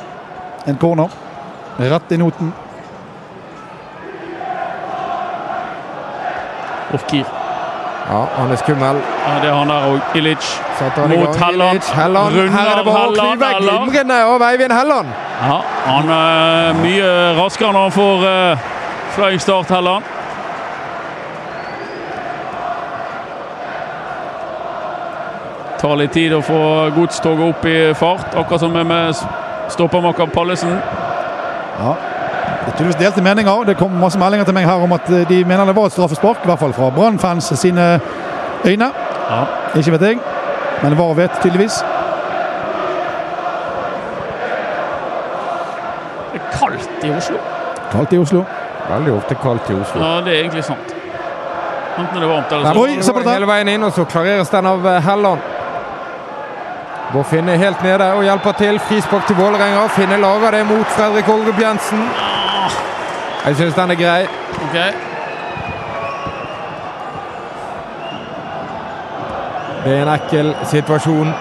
En 0.66 0.80
corner. 0.80 1.12
Rett 1.78 2.16
i 2.16 2.20
noten. 2.22 2.54
Ofkir. 6.94 7.41
Ja, 8.12 8.24
han 8.36 8.50
er 8.50 8.56
skummel. 8.56 8.96
Ja, 9.26 9.34
det 9.42 9.48
er 9.48 9.54
han 9.54 9.68
der 9.68 9.84
òg. 9.88 10.00
Ilic. 10.14 10.48
Mot. 11.08 11.36
Helland. 11.36 11.80
Helland. 11.94 12.34
Runder 12.36 12.52
Her 12.52 12.70
er 12.72 12.76
det 12.76 12.84
bare 12.84 13.04
å 13.06 13.14
klyve 13.14 13.52
glimrende 13.62 14.18
av 14.28 14.44
Eivind 14.50 14.74
Helland. 14.76 15.14
Ja, 15.40 15.60
han 15.86 16.10
er 16.16 16.76
mye 16.82 17.08
raskere 17.38 17.72
når 17.72 17.86
han 17.88 17.94
får 17.96 18.26
uh, 18.26 18.66
flying 19.16 19.40
start, 19.40 19.72
Helland. 19.72 20.04
Tar 25.80 25.96
litt 25.98 26.12
tid 26.12 26.36
å 26.36 26.44
få 26.44 26.62
godstoget 26.94 27.48
opp 27.48 27.64
i 27.66 27.78
fart, 27.96 28.36
akkurat 28.36 28.60
som 28.60 28.76
med 28.76 29.24
stoppermaker 29.72 30.28
Pallesen. 30.36 30.76
Ja. 31.80 31.96
Det 32.62 32.72
er 32.72 32.76
tydeligvis 32.76 33.00
delte 33.00 33.22
meninger. 33.22 33.64
Det 33.64 33.76
kom 33.76 33.90
masse 33.98 34.18
meldinger 34.18 34.44
til 34.46 34.54
meg 34.54 34.66
her 34.68 34.84
om 34.84 34.92
at 34.94 35.08
eh, 35.10 35.24
de 35.28 35.44
mener 35.44 35.66
det 35.66 35.74
var 35.76 35.88
et 35.90 35.94
straffespark. 35.96 36.44
I 36.44 36.50
hvert 36.50 36.58
fall 36.62 36.72
fra 36.76 36.90
Brann-fans 36.94 37.52
sine 37.58 38.00
øyne. 38.64 38.90
Ja. 39.30 39.42
Ikke 39.76 39.92
vet 39.96 40.02
jeg, 40.06 40.18
men 40.82 40.98
VAR 40.98 41.14
vet 41.18 41.38
tydeligvis. 41.42 41.82
Det 46.32 46.40
er 46.40 46.50
kaldt 46.58 47.04
i 47.04 47.10
Oslo. 47.16 47.38
Kaldt 47.92 48.12
i 48.12 48.18
Oslo. 48.18 48.44
Veldig 48.88 49.12
ofte 49.12 49.34
kaldt 49.42 49.70
i 49.70 49.74
Oslo. 49.74 50.04
Ja, 50.04 50.20
det 50.24 50.34
er 50.36 50.40
egentlig 50.44 50.64
sant. 50.64 50.94
Enten 51.98 52.16
er 52.16 52.20
det 52.20 52.28
varmt 52.28 52.52
eller 52.52 52.72
så. 52.72 52.80
Oi, 52.80 53.02
se 53.02 53.12
på 53.12 53.18
dette. 53.18 53.34
Hele 53.34 53.48
veien 53.50 53.68
inn, 53.68 53.82
og 53.84 53.92
så 53.92 54.06
klareres 54.08 54.52
den 54.52 54.66
av 54.70 54.86
eh, 54.86 55.00
Helland. 55.08 55.50
Bård 57.12 57.26
Finne 57.28 57.58
helt 57.60 57.82
nede 57.84 58.06
og 58.16 58.22
hjelper 58.24 58.54
til. 58.56 58.78
Frispark 58.88 59.26
til 59.28 59.36
Vålerenga. 59.36 59.82
Finne 59.92 60.16
lager 60.22 60.54
det 60.56 60.62
mot 60.70 60.94
Fredrik 60.96 61.28
Olrup 61.28 61.58
Jensen. 61.60 62.06
Jeg 63.46 63.56
syns 63.56 63.74
den 63.74 63.90
er 63.90 63.94
grei. 63.94 64.22
Ok. 64.64 64.76
Det 69.84 69.96
er 69.96 70.02
en 70.02 70.12
ekkel 70.14 70.52
situasjon. 70.70 71.32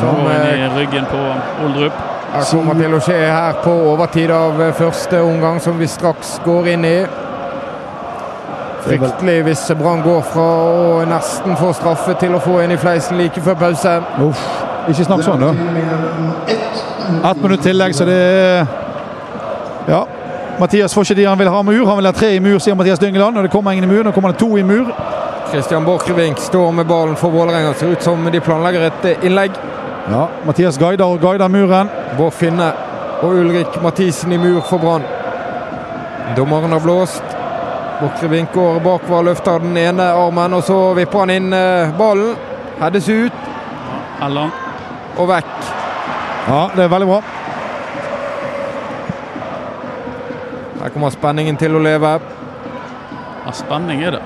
Som 0.00 0.14
Går 0.22 0.30
inn 0.32 0.46
eh, 0.46 0.62
i 0.64 0.68
ryggen 0.78 1.04
på 1.10 1.18
Oldrup. 1.64 1.98
her 2.32 2.46
kommer 2.52 2.78
til 2.80 2.94
å 2.96 3.00
skje 3.04 3.18
her 3.28 3.58
på 3.64 3.74
overtid 3.90 4.30
av 4.32 4.62
eh, 4.64 4.72
første 4.78 5.20
omgang, 5.20 5.60
som 5.60 5.76
vi 5.78 5.86
straks 5.86 6.38
går 6.44 6.70
inn 6.72 6.86
i. 6.88 6.96
Fryktelig 8.86 9.42
hvis 9.46 9.66
Brann 9.78 10.00
går 10.02 10.24
fra 10.32 10.46
å 10.72 11.04
nesten 11.06 11.56
få 11.60 11.74
straffe 11.76 12.16
til 12.18 12.34
å 12.34 12.40
få 12.42 12.56
en 12.64 12.72
i 12.72 12.80
fleisen 12.80 13.20
like 13.20 13.44
før 13.44 13.60
pause. 13.60 13.98
Uff. 14.24 14.48
Ikke 14.88 15.04
snakk 15.04 15.22
sånn, 15.22 15.44
da. 15.44 15.52
Ett 17.30 17.44
minutt 17.44 17.62
tillegg, 17.62 17.94
så 17.94 18.08
det 18.08 18.16
er 18.16 18.66
Ja. 19.86 20.04
Mathias 20.60 20.94
får 20.94 21.02
ikke 21.02 21.14
de 21.14 21.24
han 21.24 21.38
vil 21.38 21.48
ha 21.48 21.62
mur. 21.62 21.86
Han 21.86 21.96
vil 21.96 22.06
ha 22.06 22.12
tre 22.12 22.34
i 22.36 22.40
mur, 22.40 22.58
sier 22.58 22.74
Mathias 22.74 22.98
Dyngeland. 22.98 23.36
Og 23.36 23.42
det 23.44 23.50
kommer 23.50 23.72
ingen 23.72 23.90
i 23.90 23.92
mur. 23.92 24.04
Nå 24.04 24.12
kommer 24.12 24.32
det 24.32 24.38
to 24.38 24.56
i 24.58 24.62
mur. 24.62 24.92
Kristian 25.50 25.84
Borchgrevink 25.84 26.38
står 26.38 26.70
med 26.72 26.86
ballen 26.86 27.16
for 27.16 27.30
Vålerenga. 27.30 27.74
Ser 27.74 27.92
ut 27.92 28.02
som 28.02 28.24
de 28.32 28.40
planlegger 28.40 28.86
et 28.88 29.04
eh, 29.04 29.26
innlegg. 29.26 29.58
Ja, 30.10 30.26
Mathias 30.46 30.78
guider 30.78 31.04
og 31.04 31.20
guider 31.20 31.48
muren. 31.48 31.90
Bård 32.18 32.32
Finne 32.32 32.72
og 33.22 33.36
Ulrik 33.38 33.76
Mathisen 33.82 34.32
i 34.32 34.38
mur 34.40 34.62
for 34.68 34.82
Brann. 34.82 35.04
Dommeren 36.36 36.72
har 36.72 36.80
blåst. 36.80 37.36
Borchgrevink 38.00 38.52
går 38.52 38.80
bakover, 38.80 39.22
løfter 39.22 39.60
den 39.62 39.76
ene 39.76 40.08
armen, 40.16 40.56
og 40.56 40.64
så 40.66 40.78
vipper 40.96 41.22
han 41.26 41.36
inn 41.36 41.52
eh, 41.52 41.92
ballen. 41.98 42.34
Heades 42.80 43.08
ut 43.08 43.48
Eller 44.22 44.50
og 45.20 45.28
vekk. 45.28 45.54
Ja, 46.48 46.62
det 46.74 46.84
er 46.86 46.90
veldig 46.90 47.08
bra. 47.12 47.20
Her 50.92 50.98
kommer 50.98 51.10
spenningen 51.14 51.56
til 51.56 51.72
å 51.72 51.78
leve. 51.80 52.08
ja, 53.46 53.52
Spenning 53.56 54.02
er 54.04 54.10
det. 54.12 54.18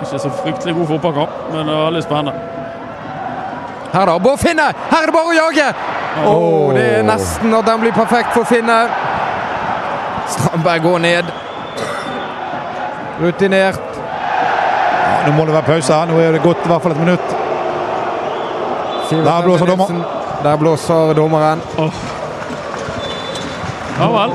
Ikke 0.00 0.18
så 0.22 0.30
fryktelig 0.32 0.72
god 0.74 0.86
fotballkamp, 0.88 1.34
men 1.52 1.66
det 1.68 1.74
er 1.74 1.82
veldig 1.84 2.02
spennende. 2.02 2.32
Her 3.92 4.06
da, 4.08 4.14
Bård 4.18 4.40
Finne! 4.40 4.70
Her 4.88 5.02
er 5.02 5.10
det 5.10 5.12
bare 5.12 5.28
å 5.28 5.36
jage! 5.36 5.66
Åh, 6.24 6.72
det 6.78 6.86
er 7.00 7.04
nesten 7.04 7.52
at 7.58 7.68
den 7.68 7.80
blir 7.84 7.92
perfekt 7.92 8.32
for 8.32 8.48
Finne. 8.48 8.78
Strandberg 10.32 10.82
går 10.86 10.98
ned. 11.04 11.32
Rutinert. 13.20 14.00
Ja, 14.00 15.26
nå 15.26 15.34
må 15.36 15.44
det 15.44 15.58
være 15.58 15.68
pause 15.74 15.92
her. 15.92 16.08
Nå 16.08 16.22
er 16.24 16.38
det 16.38 16.44
gått 16.46 16.64
i 16.64 16.72
hvert 16.72 16.86
fall 16.86 16.96
et 16.96 17.04
minutt. 17.04 17.34
Der 19.12 19.44
blåser 19.44 19.68
dommer. 19.74 19.92
Der 20.42 20.56
blåser 20.64 21.12
dommeren. 21.20 21.60
Ja 23.98 24.08
vel. 24.12 24.30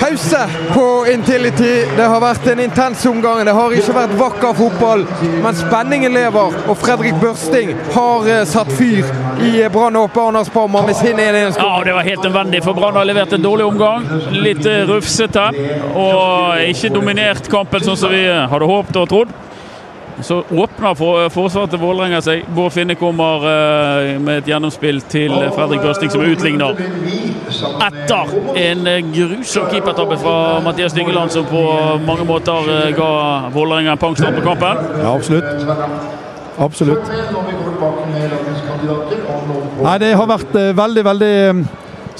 Pause 0.00 0.48
på 0.74 1.06
Intility. 1.12 1.84
Det 1.96 2.02
har 2.02 2.20
vært 2.20 2.46
en 2.52 2.60
intens 2.60 3.06
omgang. 3.06 3.40
Det 3.46 3.54
har 3.56 3.74
ikke 3.76 3.94
vært 3.96 4.16
vakker 4.18 4.56
fotball, 4.58 5.04
men 5.44 5.56
spenningen 5.56 6.12
lever. 6.12 6.58
Og 6.68 6.76
Fredrik 6.80 7.16
Børsting 7.22 7.72
har 7.94 8.28
eh, 8.28 8.42
satt 8.48 8.72
fyr 8.76 9.08
i 9.44 9.52
Brann 9.72 9.96
og 9.96 10.12
Arendals 10.12 10.52
Parma 10.52 10.84
med 10.86 10.98
sin 10.98 11.16
1-1-skåring. 11.16 11.78
Ja, 11.78 11.84
det 11.88 11.96
var 11.96 12.08
helt 12.10 12.26
nødvendig, 12.28 12.62
for 12.66 12.76
Brann 12.76 12.98
har 13.00 13.08
levert 13.08 13.32
en 13.32 13.44
dårlig 13.44 13.66
omgang. 13.70 14.04
Litt 14.36 14.66
eh, 14.68 14.84
rufsete. 14.88 15.48
Og 15.94 16.60
ikke 16.68 16.92
dominert 16.92 17.48
kampen 17.52 17.84
sånn 17.84 17.98
som 18.04 18.12
vi 18.12 18.26
hadde 18.28 18.68
håpet 18.74 19.00
og 19.00 19.08
trodd. 19.14 19.34
Så 20.22 20.42
åpner 20.50 20.94
for, 20.98 21.28
forsvaret 21.34 21.70
til 21.74 21.80
Vålerenga 21.82 22.20
seg. 22.24 22.44
Bård 22.54 22.72
Finne 22.74 22.96
kommer 22.98 23.46
eh, 23.48 24.12
med 24.22 24.42
et 24.42 24.50
gjennomspill 24.52 25.02
til 25.12 25.34
Fredrik 25.56 25.82
Børsting, 25.84 26.12
som 26.12 26.24
utligner. 26.24 26.78
Etter 27.86 28.34
en 28.62 28.86
eh, 28.86 29.00
grusom 29.14 29.68
keepertabbe 29.72 30.18
fra 30.22 30.36
Mathias 30.64 30.94
Dyngeland, 30.96 31.34
som 31.34 31.46
på 31.50 31.62
mange 32.06 32.26
måter 32.28 32.72
eh, 32.78 32.90
ga 32.96 33.12
Vålerenga 33.54 33.96
en 33.96 34.02
pangstart 34.02 34.38
på 34.38 34.46
kampen. 34.46 34.84
Ja, 35.02 35.14
absolutt. 35.14 35.44
Absolutt. 36.58 37.08
Nei, 39.82 39.94
det 39.98 40.12
har 40.14 40.28
vært 40.28 40.58
eh, 40.58 40.72
veldig, 40.76 41.04
veldig 41.08 41.32
eh, 41.32 41.62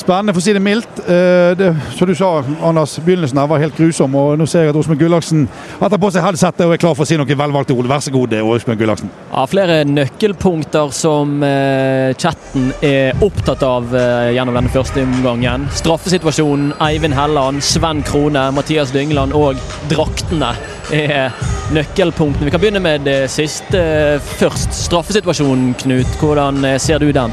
spennende, 0.01 0.35
for 0.35 0.43
å 0.43 0.45
si 0.45 0.55
det 0.57 0.63
mildt. 0.63 1.03
Eh, 1.05 1.53
det, 1.59 1.71
som 1.97 2.09
du 2.09 2.15
sa, 2.17 2.31
Anders, 2.65 2.97
begynnelsen 3.05 3.41
her 3.41 3.49
var 3.51 3.63
helt 3.63 3.77
grusom. 3.79 4.15
og 4.19 4.39
Nå 4.41 4.47
ser 4.51 4.67
jeg 4.67 4.73
at 4.73 4.79
Åsmund 4.81 5.01
Gullaksen 5.01 5.47
har 5.81 5.93
på 5.93 6.11
seg 6.15 6.25
headsetet 6.27 6.65
og 6.67 6.75
er 6.75 6.83
klar 6.83 6.97
for 6.99 7.07
å 7.07 7.09
si 7.09 7.19
noe 7.21 7.39
velvalgte 7.43 7.77
ord. 7.77 7.91
Vær 7.91 8.03
så 8.05 8.13
god, 8.15 8.35
Åsmund 8.41 8.81
Gullaksen. 8.81 9.13
Ja, 9.33 9.47
flere 9.51 9.83
nøkkelpunkter 9.89 10.93
som 10.97 11.43
eh, 11.47 12.13
chatten 12.19 12.71
er 12.85 13.19
opptatt 13.25 13.65
av 13.67 13.93
eh, 13.97 14.33
gjennom 14.37 14.59
denne 14.59 14.73
første 14.73 15.05
omgangen. 15.05 15.69
Straffesituasjonen, 15.83 16.75
Eivind 16.83 17.17
Helland, 17.19 17.63
Sven 17.65 18.05
Krone, 18.07 18.49
Mathias 18.57 18.95
Dyngeland 18.95 19.37
og 19.37 19.61
draktene 19.93 20.55
er 20.93 21.33
nøkkelpunktene. 21.73 22.45
Vi 22.45 22.51
kan 22.51 22.61
begynne 22.61 22.83
med 22.85 23.07
det 23.07 23.31
siste 23.33 23.81
eh, 23.81 24.35
først. 24.41 24.75
Straffesituasjonen, 24.87 25.75
Knut. 25.83 26.21
Hvordan 26.21 26.65
eh, 26.65 26.79
ser 26.81 26.99
du 26.99 27.11
den? 27.13 27.33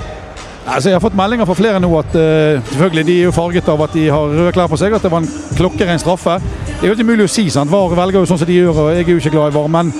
Altså, 0.67 0.89
jeg 0.89 0.95
har 0.95 1.03
fått 1.03 1.17
meldinger 1.17 1.47
fra 1.47 1.55
flere 1.57 1.79
nå 1.81 1.89
at 1.99 2.15
uh, 2.15 2.71
selvfølgelig 2.71 3.05
de 3.07 3.17
er 3.19 3.27
jo 3.29 3.35
farget 3.35 3.69
av 3.71 3.83
at 3.85 3.93
de 3.95 4.07
har 4.11 4.33
røde 4.35 4.53
klær 4.53 4.69
på 4.69 4.77
seg, 4.77 4.93
at 4.93 5.05
det 5.05 5.11
var 5.11 5.23
en 5.23 5.29
klokkerein 5.57 6.01
straffe. 6.01 6.39
Det 6.67 6.83
er 6.83 6.91
jo 6.91 6.97
ikke 6.97 7.07
mulig 7.11 7.25
å 7.25 7.31
si. 7.31 7.47
sant? 7.49 7.71
VAR 7.71 7.95
velger 7.97 8.21
jo 8.21 8.29
sånn 8.29 8.41
som 8.41 8.49
de 8.49 8.57
gjør, 8.59 8.81
og 8.83 8.91
jeg 8.93 9.05
er 9.05 9.13
jo 9.13 9.21
ikke 9.23 9.33
glad 9.33 9.53
i 9.53 9.55
VAR. 9.57 9.71
Men 9.71 9.93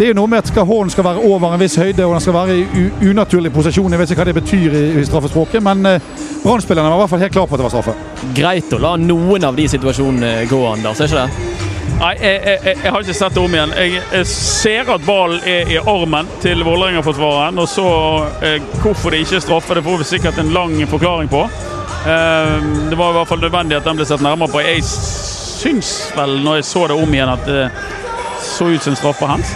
det 0.00 0.06
er 0.06 0.12
jo 0.12 0.18
noe 0.20 0.32
med 0.32 0.42
at 0.42 0.50
skal 0.50 0.66
hånden 0.68 0.92
skal 0.92 1.06
være 1.06 1.24
over 1.28 1.54
en 1.54 1.62
viss 1.62 1.78
høyde, 1.80 2.06
og 2.06 2.16
den 2.16 2.24
skal 2.24 2.36
være 2.36 2.58
i 2.58 2.84
unaturlig 3.10 3.52
posisjon. 3.54 3.92
Jeg 3.92 4.02
vet 4.02 4.12
ikke 4.12 4.24
hva 4.24 4.28
det 4.30 4.36
betyr 4.40 4.76
i, 4.76 4.84
i 5.00 5.06
straffespråket, 5.08 5.62
men 5.64 5.86
uh, 5.86 6.10
Brann-spillerne 6.44 6.90
var 6.90 6.98
i 6.98 7.04
hvert 7.04 7.14
fall 7.14 7.24
helt 7.24 7.38
klar 7.38 7.48
på 7.48 7.56
at 7.56 7.62
det 7.62 7.68
var 7.68 7.76
straffe. 7.76 7.96
Greit 8.36 8.76
å 8.76 8.82
la 8.82 8.96
noen 9.00 9.48
av 9.48 9.56
de 9.56 9.68
situasjonene 9.72 10.46
gå, 10.50 10.60
Anders, 10.72 11.00
er 11.00 11.10
ikke 11.10 11.24
det? 11.24 11.49
Nei, 12.00 12.14
jeg, 12.16 12.36
jeg, 12.64 12.76
jeg 12.80 12.92
har 12.94 13.02
ikke 13.04 13.14
sett 13.18 13.34
det 13.36 13.40
om 13.42 13.54
igjen. 13.54 13.72
Jeg, 13.76 14.20
ser 14.30 14.88
at 14.94 15.02
ballen 15.04 15.42
er 15.44 15.68
i 15.68 15.76
armen 15.78 16.28
til 16.40 16.62
Vålerenga-forsvareren. 16.64 17.60
Og 17.60 17.68
så 17.68 17.88
eh, 18.46 18.56
hvorfor 18.80 19.12
det 19.12 19.20
ikke 19.26 19.36
er 19.36 19.44
straffe, 19.44 19.76
det 19.76 19.84
får 19.84 20.00
vi 20.00 20.08
sikkert 20.14 20.40
en 20.40 20.54
lang 20.54 20.78
forklaring 20.88 21.28
på. 21.28 21.44
Eh, 22.08 22.54
det 22.88 22.96
var 22.96 23.12
i 23.12 23.18
hvert 23.18 23.28
fall 23.28 23.44
nødvendig 23.44 23.76
at 23.76 23.84
den 23.84 24.00
ble 24.00 24.08
sett 24.08 24.24
nærmere 24.24 24.48
på. 24.48 24.62
Jeg 24.64 24.86
syns 24.88 25.92
vel, 26.16 26.38
når 26.40 26.62
jeg 26.62 26.68
så 26.70 26.86
det 26.88 26.96
om 26.96 27.12
igjen, 27.18 27.34
at 27.34 27.44
det 27.44 27.68
så 28.40 28.70
ut 28.72 28.80
som 28.80 28.94
en 28.94 29.00
straffe 29.02 29.28
hans. 29.28 29.52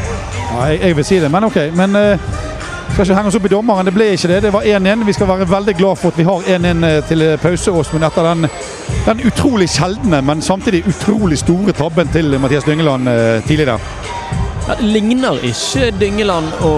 Nei, 0.53 0.75
jeg, 0.77 0.99
vil 0.99 1.09
si 1.09 1.23
det, 1.25 1.33
men 1.33 1.49
OK. 1.49 1.57
Men 1.73 1.97
uh, 1.97 2.35
skal 2.95 3.09
ikke 3.09 3.15
henge 3.19 3.31
oss 3.31 3.37
opp 3.39 3.47
i 3.49 3.51
dommeren. 3.51 3.89
Det 3.89 3.93
ble 3.95 4.07
ikke 4.15 4.29
det. 4.31 4.37
Det 4.45 4.53
var 4.55 4.67
1-1. 4.71 5.05
Vi 5.07 5.13
skal 5.17 5.29
være 5.29 5.49
veldig 5.51 5.75
glad 5.75 5.99
for 5.99 6.13
at 6.13 6.19
vi 6.21 6.27
har 6.29 6.45
1-1 6.57 7.09
til 7.09 7.25
pause, 7.43 7.73
Åsmund, 7.75 8.07
etter 8.07 8.29
den, 8.29 8.47
den, 9.07 9.23
utrolig 9.27 9.69
sjeldne, 9.73 10.21
men 10.23 10.43
samtidig 10.43 10.85
utrolig 10.87 11.39
store 11.39 11.75
tabben 11.75 12.13
til 12.15 12.39
Mathias 12.41 12.65
Dyngeland 12.69 13.11
uh, 13.11 13.43
tidlig 13.49 13.67
der. 13.67 13.91
Ja, 14.69 14.79
ligner 14.81 15.43
ikke 15.43 15.91
Dyngeland 16.01 16.55
å 16.63 16.75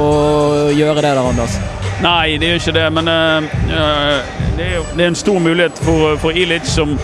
gjøre 0.73 1.03
det 1.03 1.13
der, 1.13 1.21
Anders? 1.21 1.61
Nei, 2.03 2.37
det 2.41 2.49
gjør 2.49 2.63
ikke 2.63 2.77
det, 2.79 2.89
men 2.97 3.13
uh, 3.13 4.25
det, 4.57 4.73
er 4.73 4.91
det 4.97 5.05
er 5.05 5.13
en 5.13 5.23
stor 5.23 5.41
mulighet 5.41 5.85
for, 5.85 6.17
for 6.23 6.33
Ilic, 6.33 6.65
som, 6.71 6.97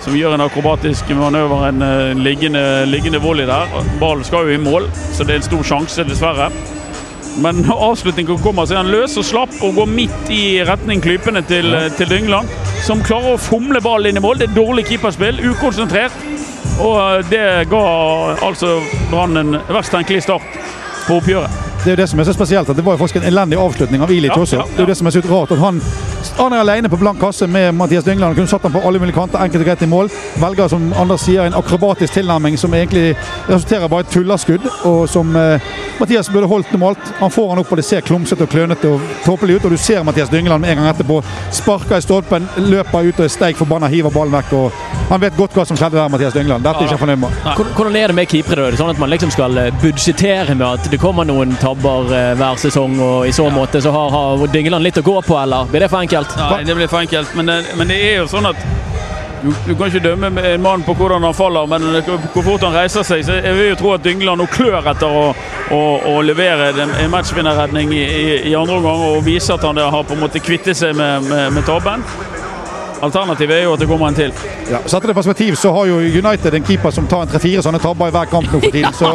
som 0.00 0.14
gjør 0.14 0.38
en 0.38 0.46
akrobatisk 0.46 1.10
manøver, 1.18 1.66
en 1.72 1.82
uh, 1.82 2.22
liggende, 2.22 2.86
liggende 2.86 3.18
volley 3.22 3.50
der. 3.50 3.80
Ballen 3.98 4.24
skal 4.24 4.46
jo 4.46 4.54
i 4.54 4.62
mål, 4.62 4.86
så 5.10 5.26
det 5.26 5.34
er 5.34 5.42
en 5.42 5.50
stor 5.50 5.72
sjanse, 5.74 6.06
dessverre. 6.06 6.52
Men 7.38 7.62
avslutningen 7.70 8.38
kommer, 8.42 8.66
så 8.66 8.74
er 8.74 8.82
han 8.82 8.90
løs 8.92 9.16
og 9.20 9.24
slapp 9.24 9.54
og 9.62 9.74
går 9.78 9.86
midt 9.86 10.30
i 10.34 10.42
retning 10.66 11.02
klypene 11.04 11.42
til, 11.46 11.70
til 11.96 12.10
Dyngeland. 12.10 12.48
Som 12.84 13.04
klarer 13.06 13.36
å 13.36 13.40
fomle 13.40 13.80
ballen 13.84 14.10
inn 14.10 14.20
i 14.20 14.24
mål. 14.24 14.40
Det 14.40 14.50
er 14.50 14.56
dårlig 14.58 14.86
keeperspill, 14.90 15.40
ukonsentrert. 15.52 16.12
Og 16.80 17.24
det 17.30 17.68
ga 17.70 17.82
altså 18.42 18.78
Brann 19.10 19.36
en 19.36 19.58
verst 19.68 19.92
tenkelig 19.94 20.22
start 20.24 20.46
på 21.06 21.18
oppgjøret. 21.20 21.66
Det 21.80 21.88
er 21.88 21.94
jo 21.94 22.00
det 22.02 22.08
som 22.10 22.20
er 22.20 22.26
så 22.28 22.32
spesielt, 22.36 22.68
at 22.68 22.76
det 22.76 22.84
var 22.84 22.92
jo 22.96 23.00
faktisk 23.00 23.22
en 23.22 23.28
elendig 23.30 23.56
avslutning 23.60 24.02
av 24.04 24.10
Ilic 24.12 24.34
Ja, 24.34 24.40
også. 24.42 24.56
ja, 24.58 24.64
ja. 24.66 24.72
Det 24.74 24.82
er 24.82 24.84
jo 24.84 24.90
det 24.90 24.96
som 24.98 25.06
er 25.08 25.14
så 25.16 25.22
rart. 25.30 25.52
at 25.54 25.58
han 25.62 25.80
han 26.36 26.52
er 26.52 26.60
alene 26.62 26.88
på 26.88 26.98
blank 27.00 27.20
kasse 27.20 27.46
med 27.50 27.74
Mathias 27.74 28.04
Dyngland. 28.04 28.36
Kunne 28.36 28.48
satt 28.50 28.62
han 28.62 28.72
på 28.72 28.82
alle 28.86 28.98
mulige 29.00 29.16
kanter, 29.16 29.40
enkelt 29.42 29.62
og 29.64 29.68
greit 29.68 29.82
i 29.82 29.88
mål. 29.90 30.10
Velger, 30.40 30.68
som 30.72 30.92
Anders 30.98 31.24
sier, 31.26 31.44
en 31.46 31.56
akrobatisk 31.58 32.14
tilnærming 32.14 32.58
som 32.60 32.74
egentlig 32.74 33.14
resulterer 33.48 33.88
bare 33.88 34.04
i 34.04 34.08
et 34.08 34.12
tullerskudd. 34.14 34.66
Og 34.88 35.08
som 35.10 35.34
eh, 35.36 35.60
Mathias 36.00 36.30
burde 36.32 36.48
holdt 36.50 36.72
normalt. 36.72 37.12
Han 37.20 37.30
får 37.32 37.48
han 37.54 37.62
opp, 37.62 37.72
og 37.72 37.80
det 37.80 37.86
ser 37.88 38.04
klumsete 38.06 38.46
og 38.46 38.52
klønete 38.52 38.88
og 38.94 39.04
tåpelig 39.24 39.58
ut. 39.60 39.68
Og 39.68 39.74
du 39.74 39.80
ser 39.80 40.02
Mathias 40.06 40.32
Dyngland 40.32 40.64
med 40.64 40.74
en 40.74 40.82
gang 40.82 40.90
etterpå. 40.92 41.20
Sparker 41.56 41.98
i 41.98 42.04
stolpen, 42.04 42.48
løper 42.56 43.10
ut 43.10 43.20
og 43.20 43.26
er 43.26 43.32
steik 43.32 43.60
forbanna, 43.60 43.90
hiver 43.92 44.14
ballen 44.14 44.36
vekk. 44.38 44.52
og 44.52 45.10
Han 45.10 45.20
vet 45.24 45.36
godt 45.36 45.56
hva 45.56 45.66
som 45.66 45.78
skjedde 45.80 45.98
der, 45.98 46.08
Mathias 46.12 46.36
Dyngland. 46.36 46.64
Dette 46.64 46.84
er 46.84 46.88
ikke 46.88 46.96
jeg 46.98 47.04
fornøyd 47.04 47.22
med. 47.24 47.40
Hvordan- 47.76 47.96
er 48.00 48.06
det 48.06 48.14
med 48.16 48.28
keepere? 48.28 48.66
Er 48.66 48.70
det 48.70 48.78
sånn 48.80 48.90
at 48.90 48.98
man 48.98 49.10
liksom 49.10 49.30
skal 49.30 49.58
eh, 49.58 49.70
budsjettere 49.82 50.54
med 50.54 50.66
at 50.66 50.90
det 50.90 51.00
kommer 51.00 51.24
noen 51.26 51.56
tabber 51.60 52.12
eh, 52.14 52.34
hver 52.38 52.56
sesong, 52.60 52.98
og 53.00 53.26
i 53.28 53.32
så 53.32 53.48
måte 53.52 53.82
så 53.82 53.90
har, 53.92 54.10
har 54.10 54.46
Dyngeland 54.52 54.84
litt 54.84 54.98
å 55.00 55.02
gå 55.02 55.16
på, 55.26 55.36
eller 55.42 55.66
blir 55.70 55.80
det 55.84 55.90
for 55.90 56.00
enkelt? 56.10 56.36
Nei, 56.36 56.64
det 56.64 56.74
blir 56.76 56.88
for 56.90 57.00
enkelt. 57.00 57.34
Men, 57.34 57.46
det- 57.46 57.76
men 57.78 57.88
det 57.88 57.96
er 58.12 58.16
jo 58.22 58.26
sånn 58.30 58.46
at 58.50 58.56
du, 59.42 59.48
du 59.66 59.74
kan 59.74 59.88
ikke 59.88 60.02
dømme 60.04 60.28
en 60.44 60.60
mann 60.62 60.82
på 60.84 60.92
hvordan 60.98 61.22
han 61.24 61.32
faller, 61.34 61.66
men 61.66 61.80
hvor 62.34 62.42
fort 62.44 62.60
han 62.66 62.74
reiser 62.76 63.02
seg. 63.08 63.22
Så 63.24 63.38
jeg 63.40 63.54
vil 63.56 63.70
jo 63.70 63.76
tro 63.80 63.92
at 63.94 64.02
Dyngeland 64.04 64.42
nå 64.42 64.46
klør 64.52 64.84
etter 64.90 65.08
å, 65.08 65.22
å, 65.72 65.78
å 66.12 66.20
levere 66.20 66.74
en 66.76 67.10
matchvinnerredning 67.10 67.94
i, 67.96 68.02
i, 68.04 68.26
i 68.50 68.54
andre 68.58 68.76
omgang 68.76 69.00
og 69.14 69.24
vise 69.24 69.54
at 69.54 69.64
han 69.64 69.80
har 69.80 70.04
på 70.04 70.12
en 70.18 70.20
måte 70.26 70.42
kvittet 70.44 70.76
seg 70.76 70.92
med, 70.98 71.24
med, 71.30 71.52
med 71.56 71.64
tabben. 71.64 72.04
Alternativet 73.00 73.56
er 73.56 73.62
jo 73.64 73.72
at 73.74 73.80
det 73.80 73.88
kommer 73.88 74.10
en 74.10 74.16
til. 74.18 74.32
Ja, 74.70 74.80
Sett 74.86 75.02
det 75.02 75.14
i 75.14 75.16
perspektiv, 75.16 75.54
så 75.56 75.72
har 75.72 75.86
jo 75.88 75.96
United 75.96 76.54
en 76.54 76.64
keeper 76.66 76.92
som 76.92 77.06
tar 77.08 77.24
en 77.24 77.30
tre-fire 77.32 77.62
sånne 77.64 77.80
tabber 77.80 78.10
i 78.10 78.14
hver 78.14 78.28
kamp 78.28 78.50
nå 78.52 78.60
for 78.60 78.74
tiden. 78.74 78.92
Så, 78.96 79.12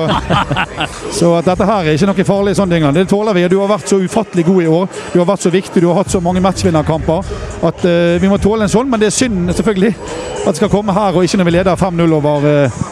så 1.19 1.33
at 1.39 1.49
dette 1.51 1.67
her 1.69 1.85
er 1.85 1.99
ikke 1.99 2.09
noe 2.09 2.27
farlig 2.27 2.55
sånn, 2.57 2.71
Dingland. 2.71 2.97
Det 2.97 3.05
tåler 3.11 3.37
vi. 3.37 3.45
Du 3.51 3.59
har 3.61 3.69
vært 3.69 3.91
så 3.91 3.99
ufattelig 4.01 4.47
god 4.47 4.63
i 4.63 4.71
år. 4.79 4.89
Du 5.13 5.19
har 5.21 5.29
vært 5.29 5.45
så 5.45 5.53
viktig, 5.53 5.83
du 5.83 5.89
har 5.91 6.01
hatt 6.01 6.13
så 6.13 6.23
mange 6.23 6.41
matchvinnerkamper 6.45 7.29
at 7.69 7.85
uh, 7.85 8.15
vi 8.21 8.31
må 8.31 8.41
tåle 8.41 8.65
en 8.65 8.73
sånn. 8.73 8.89
Men 8.89 9.03
det 9.03 9.11
er 9.11 9.17
synd 9.19 9.53
selvfølgelig 9.53 9.93
at 9.93 10.49
det 10.49 10.57
skal 10.59 10.73
komme 10.73 10.95
her, 10.95 11.13
og 11.13 11.27
ikke 11.27 11.41
når 11.41 11.49
vi 11.49 11.55
leder 11.59 11.79
5-0 11.85 12.17
over 12.19 12.49
uh, 12.49 12.83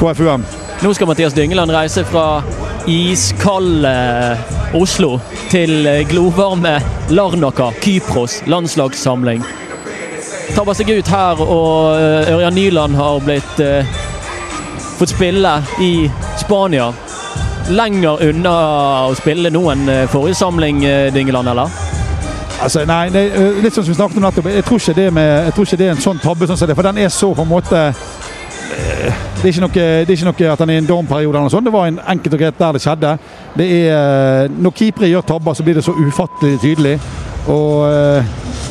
KFUM. 0.00 0.48
Nå 0.80 0.94
skal 0.96 1.10
Mathias 1.10 1.36
Dyngeland 1.36 1.72
reise 1.76 2.06
fra 2.08 2.40
iskalde 2.88 3.92
Oslo 4.74 5.18
til 5.50 5.86
eh, 5.86 6.06
glovarme 6.08 6.78
Larnaca, 7.12 7.68
Kypros 7.82 8.40
landslagssamling. 8.48 9.44
Tabber 10.54 10.74
seg 10.74 10.90
ut 10.90 11.08
her, 11.08 11.40
og 11.40 12.00
eh, 12.00 12.32
Ørjan 12.34 12.54
Nyland 12.54 12.96
har 12.98 13.20
blitt 13.24 13.60
eh, 13.62 13.86
fått 14.98 15.12
spille 15.12 15.52
i 15.82 15.92
Spania. 16.40 16.90
Lenger 17.70 18.24
unna 18.26 18.54
å 19.06 19.14
spille 19.18 19.52
nå 19.54 19.62
enn 19.72 19.88
eh, 19.88 20.02
forrige 20.10 20.40
samling, 20.40 20.80
Dingeland, 20.82 21.14
Dyngeland, 21.14 21.52
eller? 21.52 21.78
Altså, 22.60 22.82
nei, 22.84 23.06
det, 23.14 23.22
litt 23.64 23.76
som 23.76 23.86
vi 23.86 23.94
snakket 23.94 24.18
om 24.18 24.26
nettopp. 24.26 24.50
Jeg 24.52 24.66
tror 24.66 24.82
ikke 24.82 24.96
det, 24.98 25.06
med, 25.16 25.52
tror 25.54 25.68
ikke 25.68 25.80
det 25.80 25.86
er 25.86 25.94
en 25.94 26.04
sånn 26.04 26.20
tabbe, 26.20 26.50
sånn 26.50 26.60
det, 26.68 26.76
for 26.76 26.90
den 26.90 27.00
er 27.04 27.14
så 27.14 27.30
på 27.32 27.46
en 27.46 27.52
måte 27.54 27.86
Det 29.40 29.48
er 29.48 29.62
noe, 29.62 29.72
det 29.72 30.04
er 30.04 30.12
ikke 30.18 30.28
noe 30.28 30.52
at 30.52 30.60
han 30.60 30.70
er 30.70 30.76
i 30.76 30.82
en 30.82 30.88
dormperiode 30.90 31.32
eller 31.32 31.48
noe 31.48 31.52
sånt. 31.52 31.64
Det 31.66 31.72
var 31.72 31.88
en 31.88 32.02
enkelt 32.12 32.36
og 32.36 32.42
greit 32.42 32.58
der 32.58 32.76
det 32.76 32.82
skjedde. 32.84 33.16
Det 33.56 33.66
er, 33.78 33.88
eh, 33.96 34.52
når 34.60 34.76
keepere 34.76 35.08
gjør 35.08 35.26
tabber, 35.30 35.56
så 35.56 35.64
blir 35.64 35.78
det 35.78 35.86
så 35.86 35.96
ufattelig 35.96 36.60
tydelig. 36.60 36.98
Og 37.50 37.86
eh, 37.90 38.24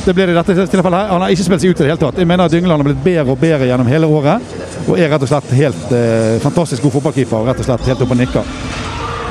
det 0.05 0.13
blir 0.15 0.29
det 0.29 0.33
i 0.33 0.37
dette 0.39 0.55
tilfellet 0.71 0.99
her. 1.01 1.09
Han 1.11 1.21
har 1.25 1.33
ikke 1.33 1.45
spilt 1.45 1.61
seg 1.63 1.73
ut 1.73 1.79
i 1.81 1.83
det 1.83 1.89
hele 1.91 2.01
tatt. 2.01 2.19
Jeg 2.21 2.27
mener 2.29 2.45
at 2.47 2.53
Dyngeland 2.53 2.81
har 2.81 2.87
blitt 2.89 3.03
bedre 3.03 3.33
og 3.35 3.41
bedre 3.41 3.67
gjennom 3.67 3.89
hele 3.91 4.07
året. 4.07 4.53
Og 4.87 4.95
er 4.97 5.11
rett 5.11 5.25
og 5.25 5.29
slett 5.29 5.51
helt 5.59 5.91
eh, 5.95 6.37
fantastisk 6.43 6.85
god 6.87 6.95
fotballkeeper. 6.97 7.37
og 7.41 7.49
Rett 7.51 7.59
og 7.61 7.67
slett 7.67 7.89
helt 7.91 8.05
oppe 8.05 8.15
og 8.15 8.21
nikker. 8.23 8.53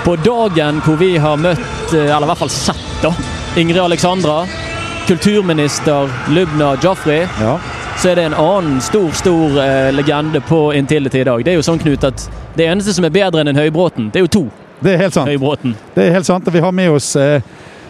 På 0.04 0.14
dagen 0.22 0.82
hvor 0.84 0.98
vi 1.00 1.14
har 1.20 1.40
møtt, 1.40 1.94
eh, 1.94 2.04
eller 2.12 2.28
i 2.28 2.30
hvert 2.32 2.42
fall 2.44 2.52
sett, 2.52 2.84
da, 3.02 3.14
Ingrid 3.58 3.80
Alexandra, 3.82 4.42
kulturminister 5.08 6.10
Lubna 6.30 6.76
Jafri, 6.82 7.22
Ja. 7.40 7.58
så 7.98 8.10
er 8.10 8.14
det 8.14 8.24
en 8.28 8.34
annen 8.34 8.80
stor, 8.80 9.08
stor 9.12 9.56
eh, 9.62 9.88
legende 9.92 10.40
på 10.40 10.72
Intility 10.76 11.20
i 11.20 11.24
dag. 11.24 11.44
Det 11.44 11.52
er 11.52 11.56
jo 11.58 11.62
sånn, 11.66 11.80
Knut, 11.82 12.04
at 12.04 12.28
det 12.56 12.68
eneste 12.68 12.92
som 12.94 13.04
er 13.08 13.10
bedre 13.14 13.40
enn 13.42 13.48
en 13.48 13.56
Høybråten, 13.58 14.10
det 14.12 14.20
er 14.20 14.26
jo 14.28 14.34
to 14.36 14.44
Det 14.84 14.92
er 14.94 15.00
helt 15.00 15.14
sant. 15.16 15.26
Høybråten. 15.32 15.74
Det 15.96 16.04
er 16.06 16.12
helt 16.14 16.26
sant. 16.28 16.46
og 16.46 16.52
Vi 16.54 16.60
har 16.62 16.70
med 16.72 16.90
oss 16.94 17.16
eh, 17.16 17.40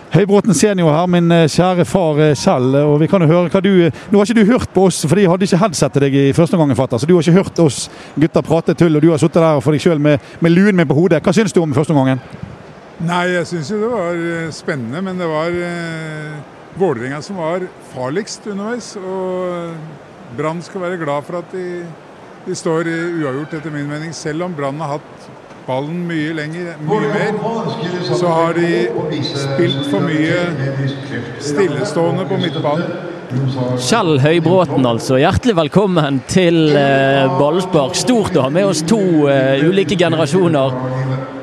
Høybråten 0.08 0.56
senior 0.56 0.88
her, 0.88 1.08
min 1.10 1.26
eh, 1.34 1.50
kjære 1.52 1.84
far 1.84 2.16
selv. 2.16 2.38
Kjell. 2.40 2.76
og 2.80 2.94
vi 3.02 3.06
kan 3.12 3.20
jo 3.20 3.28
høre 3.28 3.50
hva 3.52 3.60
du... 3.60 3.90
Nå 4.08 4.16
har 4.16 4.24
ikke 4.24 4.38
du 4.38 4.52
hørt 4.52 4.70
på 4.72 4.86
oss, 4.88 5.02
for 5.04 5.20
de 5.20 5.26
hadde 5.28 5.44
ikke 5.44 5.60
headset 5.60 5.92
til 5.92 6.04
deg 6.06 6.14
i 6.16 6.22
første 6.32 6.56
omgang, 6.56 6.72
fatter. 6.78 7.02
Så 7.02 7.08
du 7.08 7.12
har 7.12 7.26
ikke 7.26 7.42
hørt 7.42 7.60
oss 7.60 7.90
gutter 8.16 8.46
prate 8.46 8.72
tull, 8.78 8.96
og 8.96 9.04
du 9.04 9.10
har 9.12 9.20
sittet 9.20 9.44
der 9.44 9.60
for 9.60 9.76
deg 9.76 9.84
sjøl 9.84 10.00
med, 10.00 10.24
med 10.40 10.54
luen 10.54 10.78
min 10.78 10.88
på 10.88 10.96
hodet. 10.96 11.20
Hva 11.20 11.34
syns 11.36 11.52
du 11.52 11.60
om 11.60 11.76
første 11.76 11.92
omgangen? 11.92 12.22
Nei, 13.04 13.26
jeg 13.34 13.50
syns 13.50 13.68
jo 13.74 13.82
det 13.82 13.92
var 13.92 14.24
eh, 14.32 14.48
spennende, 14.56 15.04
men 15.04 15.20
det 15.20 15.28
var 15.28 15.60
eh, 15.68 16.40
Vålerenga 16.80 17.20
som 17.24 17.42
var 17.42 17.68
farligst 17.92 18.48
underveis. 18.48 18.94
Og 18.96 20.38
Brann 20.40 20.64
skal 20.64 20.86
være 20.86 21.02
glad 21.04 21.28
for 21.28 21.42
at 21.42 21.52
de, 21.52 21.84
de 22.48 22.56
står 22.56 22.88
uavgjort, 22.94 23.60
etter 23.60 23.76
min 23.76 23.92
mening. 23.92 24.16
Selv 24.16 24.48
om 24.48 24.56
Brann 24.56 24.80
har 24.80 24.96
hatt 24.96 25.28
ballen 25.68 26.06
mye 26.08 26.32
lenger, 26.32 26.72
mye 26.88 27.08
mer, 27.12 27.36
så 28.08 28.30
har 28.32 28.56
de 28.56 28.68
spilt 29.28 29.90
for 29.90 30.00
mye 30.00 30.38
stillestående 31.44 32.24
på 32.30 32.40
midtbanen. 32.40 33.14
Kjell 33.84 34.14
Høybråten, 34.22 34.86
altså. 34.88 35.18
Hjertelig 35.20 35.52
velkommen 35.58 36.22
til 36.32 36.70
eh, 36.72 37.26
ballspark. 37.36 37.92
Stort 38.00 38.38
å 38.40 38.46
ha 38.46 38.52
med 38.52 38.70
oss 38.70 38.80
to 38.88 39.02
eh, 39.28 39.60
ulike 39.68 39.98
generasjoner. 40.00 40.72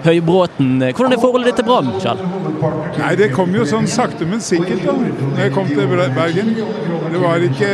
Høybråten. 0.07 0.80
Hvordan 0.88 1.13
er 1.13 1.21
forholdet 1.21 1.51
ditt 1.51 1.61
til 1.61 1.69
Brann, 1.69 1.93
Kjell? 2.01 2.26
Nei, 2.99 3.12
det 3.20 3.30
kom 3.34 3.53
jo 3.56 3.66
sånn 3.68 3.88
sakte, 3.89 4.26
men 4.30 4.41
sikkert 4.43 4.84
da 4.86 4.95
når 4.97 5.41
jeg 5.43 5.53
kom 5.56 5.70
til 5.70 5.88
Bergen. 6.16 6.51
Det 7.06 7.22
var 7.22 7.43
ikke 7.45 7.70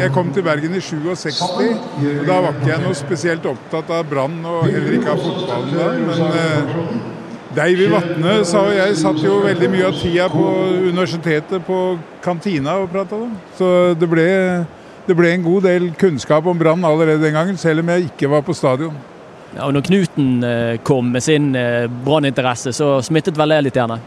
Jeg 0.00 0.10
kom 0.14 0.30
til 0.34 0.42
Bergen 0.42 0.74
i 0.74 0.80
67, 0.80 1.40
og 1.44 2.26
da 2.26 2.40
var 2.40 2.56
ikke 2.56 2.70
jeg 2.72 2.82
noe 2.84 2.96
spesielt 2.96 3.46
opptatt 3.46 3.90
av 3.92 4.06
Brann 4.08 4.40
og 4.48 4.64
heller 4.66 4.96
ikke 4.96 5.12
av 5.12 5.24
fotballen 5.24 5.76
da. 5.76 5.88
Men 6.08 6.22
eh, 6.30 6.94
Davy 7.54 7.88
Vatne 7.90 8.38
sa 8.46 8.64
og 8.68 8.76
jeg 8.76 8.96
satt 9.00 9.20
jo 9.24 9.40
veldig 9.44 9.68
mye 9.72 9.88
av 9.90 9.96
tida 9.98 10.28
på 10.30 10.46
universitetet 10.86 11.64
på 11.66 11.78
kantina 12.24 12.78
og 12.80 12.90
prata, 12.92 13.18
om. 13.18 13.32
Så 13.58 13.70
det 13.98 14.08
ble, 14.10 14.26
det 15.08 15.16
ble 15.18 15.34
en 15.34 15.46
god 15.46 15.66
del 15.66 15.90
kunnskap 15.98 16.46
om 16.46 16.58
Brann 16.58 16.86
allerede 16.86 17.22
den 17.24 17.34
gangen, 17.34 17.58
selv 17.60 17.82
om 17.82 17.90
jeg 17.90 18.12
ikke 18.12 18.30
var 18.30 18.46
på 18.46 18.54
stadion. 18.56 18.94
Ja, 19.56 19.66
og 19.66 19.74
når 19.74 19.82
Knuten 19.88 20.44
eh, 20.46 20.76
kom 20.86 21.10
med 21.10 21.24
sin 21.26 21.50
eh, 21.58 21.90
branninteresse, 22.04 22.72
så 22.76 23.00
smittet 23.02 23.38
vel 23.38 23.50
det 23.50 23.64
litt 23.66 23.78
gjerne? 23.80 23.98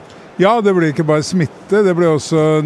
Ja, 0.42 0.58
det 0.62 0.74
ble 0.74 0.90
ikke 0.90 1.06
bare 1.06 1.26
smitte, 1.26 1.84
det 1.86 1.94
ble 1.98 2.10
også 2.10 2.62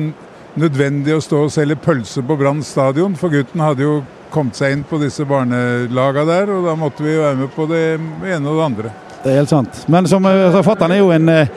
nødvendig 0.58 1.18
å 1.18 1.24
stå 1.24 1.44
og 1.46 1.52
selge 1.54 1.76
pølse 1.84 2.24
på 2.26 2.38
Brann 2.40 2.62
stadion. 2.66 3.18
For 3.20 3.34
gutten 3.34 3.64
hadde 3.64 3.84
jo 3.84 3.98
kommet 4.32 4.58
seg 4.60 4.76
inn 4.76 4.86
på 4.88 5.00
disse 5.02 5.26
barnelaga 5.28 6.24
der, 6.28 6.52
og 6.56 6.68
da 6.68 6.76
måtte 6.80 7.04
vi 7.06 7.18
være 7.20 7.42
med 7.44 7.52
på 7.56 7.68
det 7.70 7.84
ene 7.98 8.48
og 8.48 8.60
det 8.60 8.68
andre. 8.70 8.94
Det 9.24 9.34
er 9.34 9.42
helt 9.42 9.52
sant. 9.52 9.84
Men 9.92 10.08
som 10.08 10.26
uh, 10.26 10.62
fatter'n 10.64 10.96
er 10.96 11.02
jo 11.02 11.12
en 11.12 11.32
eh, 11.34 11.52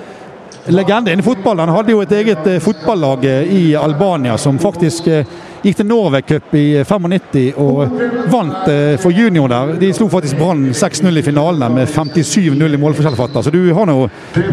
legende 0.70 1.12
innen 1.12 1.24
fotball. 1.24 1.58
Han 1.58 1.68
hadde 1.74 1.94
jo 1.94 2.02
et 2.02 2.12
eget 2.12 2.46
eh, 2.46 2.60
fotballag 2.62 3.24
eh, 3.24 3.54
i 3.54 3.62
Albania 3.76 4.38
som 4.38 4.58
faktisk 4.58 5.06
eh, 5.06 5.26
gikk 5.62 5.76
til 5.80 5.88
Norway 5.88 6.24
Cup 6.26 6.54
i 6.56 6.64
eh, 6.80 6.86
95 6.88 7.60
og 7.60 7.94
vant 8.32 8.68
eh, 8.70 8.96
for 9.00 9.14
junior 9.14 9.50
der. 9.52 9.74
De 9.80 9.92
slo 9.96 10.08
faktisk 10.12 10.38
Brann 10.40 10.68
6-0 10.76 11.20
i 11.20 11.24
finalene 11.24 11.70
med 11.74 11.90
57-0 11.90 12.76
i 12.76 12.80
målforskjellfatter. 12.80 13.46
Så 13.46 13.54
du 13.54 13.62
har 13.76 13.88
nå 13.90 13.98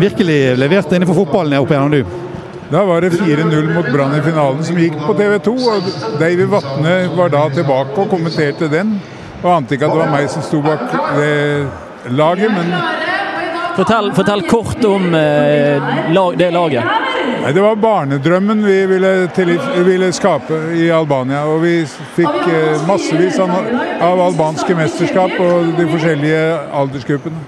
virkelig 0.02 0.40
levert 0.60 0.92
innenfor 0.92 1.22
fotballen 1.22 1.60
opp 1.62 1.72
igjennom, 1.72 1.96
du. 1.96 2.24
Da 2.68 2.84
var 2.84 3.02
det 3.02 3.14
4-0 3.16 3.70
mot 3.72 3.92
Brann 3.94 4.18
i 4.18 4.24
finalen 4.26 4.64
som 4.68 4.80
gikk 4.80 4.98
på 5.00 5.16
TV 5.16 5.38
2, 5.46 5.56
og 5.72 5.92
Davy 6.20 6.48
Vatne 6.52 6.96
var 7.16 7.32
da 7.32 7.46
tilbake 7.56 7.96
og 8.04 8.12
kommenterte 8.12 8.68
den. 8.72 8.98
Og 9.44 9.52
ante 9.54 9.78
ikke 9.78 9.88
at 9.88 9.94
det 9.96 10.02
var 10.02 10.12
meg 10.12 10.32
som 10.34 10.44
sto 10.44 10.60
bak 10.66 10.90
det 11.16 12.12
laget, 12.18 12.52
men 12.52 12.74
Fortell, 13.78 14.08
fortell 14.18 14.42
kort 14.50 14.86
om 14.90 15.16
eh, 15.16 15.84
lag, 16.10 16.38
det 16.38 16.48
laget. 16.52 17.07
Nei, 17.42 17.54
Det 17.54 17.62
var 17.62 17.76
barnedrømmen 17.76 18.66
vi 18.66 18.78
ville, 18.90 19.12
til, 19.36 19.54
ville 19.86 20.10
skape 20.14 20.58
i 20.76 20.90
Albania. 20.92 21.44
Og 21.48 21.62
vi 21.64 21.76
fikk 22.18 22.42
eh, 22.52 22.88
massevis 22.88 23.40
av, 23.44 23.54
av 24.04 24.24
albanske 24.30 24.76
mesterskap 24.78 25.38
og 25.40 25.74
de 25.78 25.88
forskjellige 25.92 26.44
aldersgruppene. 26.82 27.46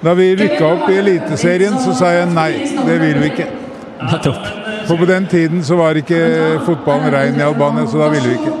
Da 0.00 0.14
vi 0.16 0.30
rykka 0.38 0.64
opp 0.64 0.86
i 0.88 0.96
Eliteserien, 0.96 1.76
så 1.82 1.92
sa 1.96 2.14
jeg 2.14 2.30
nei, 2.32 2.50
det 2.86 2.96
vil 3.02 3.18
vi 3.20 3.32
ikke. 3.34 3.48
Nettopp. 4.00 4.46
For 4.88 4.96
på 4.96 5.08
den 5.10 5.26
tiden 5.28 5.64
så 5.64 5.76
var 5.76 5.98
ikke 6.00 6.20
fotballen 6.64 7.12
rein 7.12 7.36
i 7.36 7.44
Albania, 7.44 7.84
så 7.86 8.00
da 8.00 8.08
ville 8.12 8.30
vi 8.30 8.38
ikke. 8.38 8.54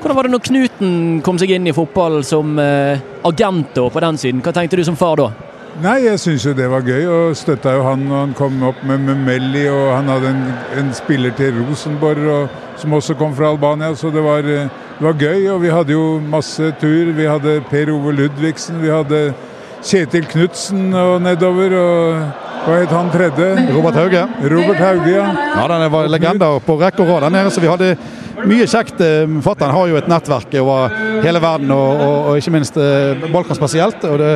Hvordan 0.00 0.16
var 0.16 0.26
det 0.26 0.32
når 0.32 0.46
Knuten 0.46 0.94
kom 1.26 1.38
seg 1.40 1.52
inn 1.56 1.66
i 1.68 1.74
fotball 1.76 2.20
som 2.24 2.56
eh, 2.62 3.02
agent 3.26 3.76
på 3.76 4.02
den 4.06 4.20
siden? 4.22 4.40
Hva 4.44 4.54
tenkte 4.54 4.78
du 4.80 4.84
som 4.86 4.96
far 4.96 5.20
da? 5.20 5.28
Nei, 5.76 6.06
jeg 6.06 6.16
syns 6.22 6.44
jo 6.46 6.54
det 6.56 6.70
var 6.72 6.86
gøy, 6.86 7.02
og 7.04 7.34
støtta 7.36 7.74
jo 7.76 7.82
han 7.84 8.06
når 8.08 8.22
han 8.22 8.30
kom 8.38 8.62
opp 8.64 8.78
med 8.88 9.02
Memelli, 9.04 9.66
og 9.68 9.90
han 9.92 10.08
hadde 10.08 10.30
en, 10.32 10.38
en 10.80 10.88
spiller 10.96 11.34
til 11.36 11.58
Rosenborg 11.58 12.22
og, 12.32 12.54
som 12.80 12.94
også 12.96 13.16
kom 13.20 13.34
fra 13.36 13.50
Albania, 13.52 13.90
så 13.92 14.08
det 14.14 14.22
var, 14.24 14.48
eh, 14.48 14.70
det 14.96 15.04
var 15.04 15.20
gøy. 15.20 15.44
Og 15.52 15.60
vi 15.60 15.74
hadde 15.74 15.92
jo 15.92 16.06
masse 16.32 16.70
tur. 16.80 17.12
Vi 17.18 17.28
hadde 17.28 17.58
Per 17.68 17.92
Ove 17.92 18.14
Ludvigsen, 18.16 18.80
vi 18.80 18.88
hadde 18.88 19.20
Kjetil 19.84 20.24
Knutsen 20.32 20.96
og 20.96 21.20
nedover, 21.26 21.76
og 21.76 22.46
hva 22.66 22.80
het 22.80 22.96
han 22.96 23.12
tredje? 23.12 23.52
Robert 23.76 24.00
Hauge. 24.00 24.24
Robert 24.48 24.80
Hauge, 24.80 25.12
ja. 25.12 25.28
Ja, 25.58 25.66
den 25.74 25.92
var 25.92 26.08
legender 26.08 26.56
på 26.64 26.80
rekke 26.80 27.04
og 27.04 27.12
rad 27.12 27.28
der 27.28 27.36
nede, 27.36 27.52
så 27.52 27.60
vi 27.60 27.68
hadde 27.70 27.92
mye 28.44 28.66
kjekt. 28.68 29.00
Eh, 29.00 29.24
Fatter'n 29.44 29.72
har 29.72 29.88
jo 29.90 29.98
et 29.98 30.08
nettverk 30.10 30.54
over 30.60 30.94
hele 31.24 31.40
verden, 31.42 31.72
og, 31.74 32.02
og, 32.04 32.16
og 32.30 32.40
ikke 32.40 32.52
minst 32.54 32.76
eh, 32.80 33.26
Balkan 33.32 33.58
spesielt. 33.58 34.04
og 34.04 34.18
det, 34.20 34.30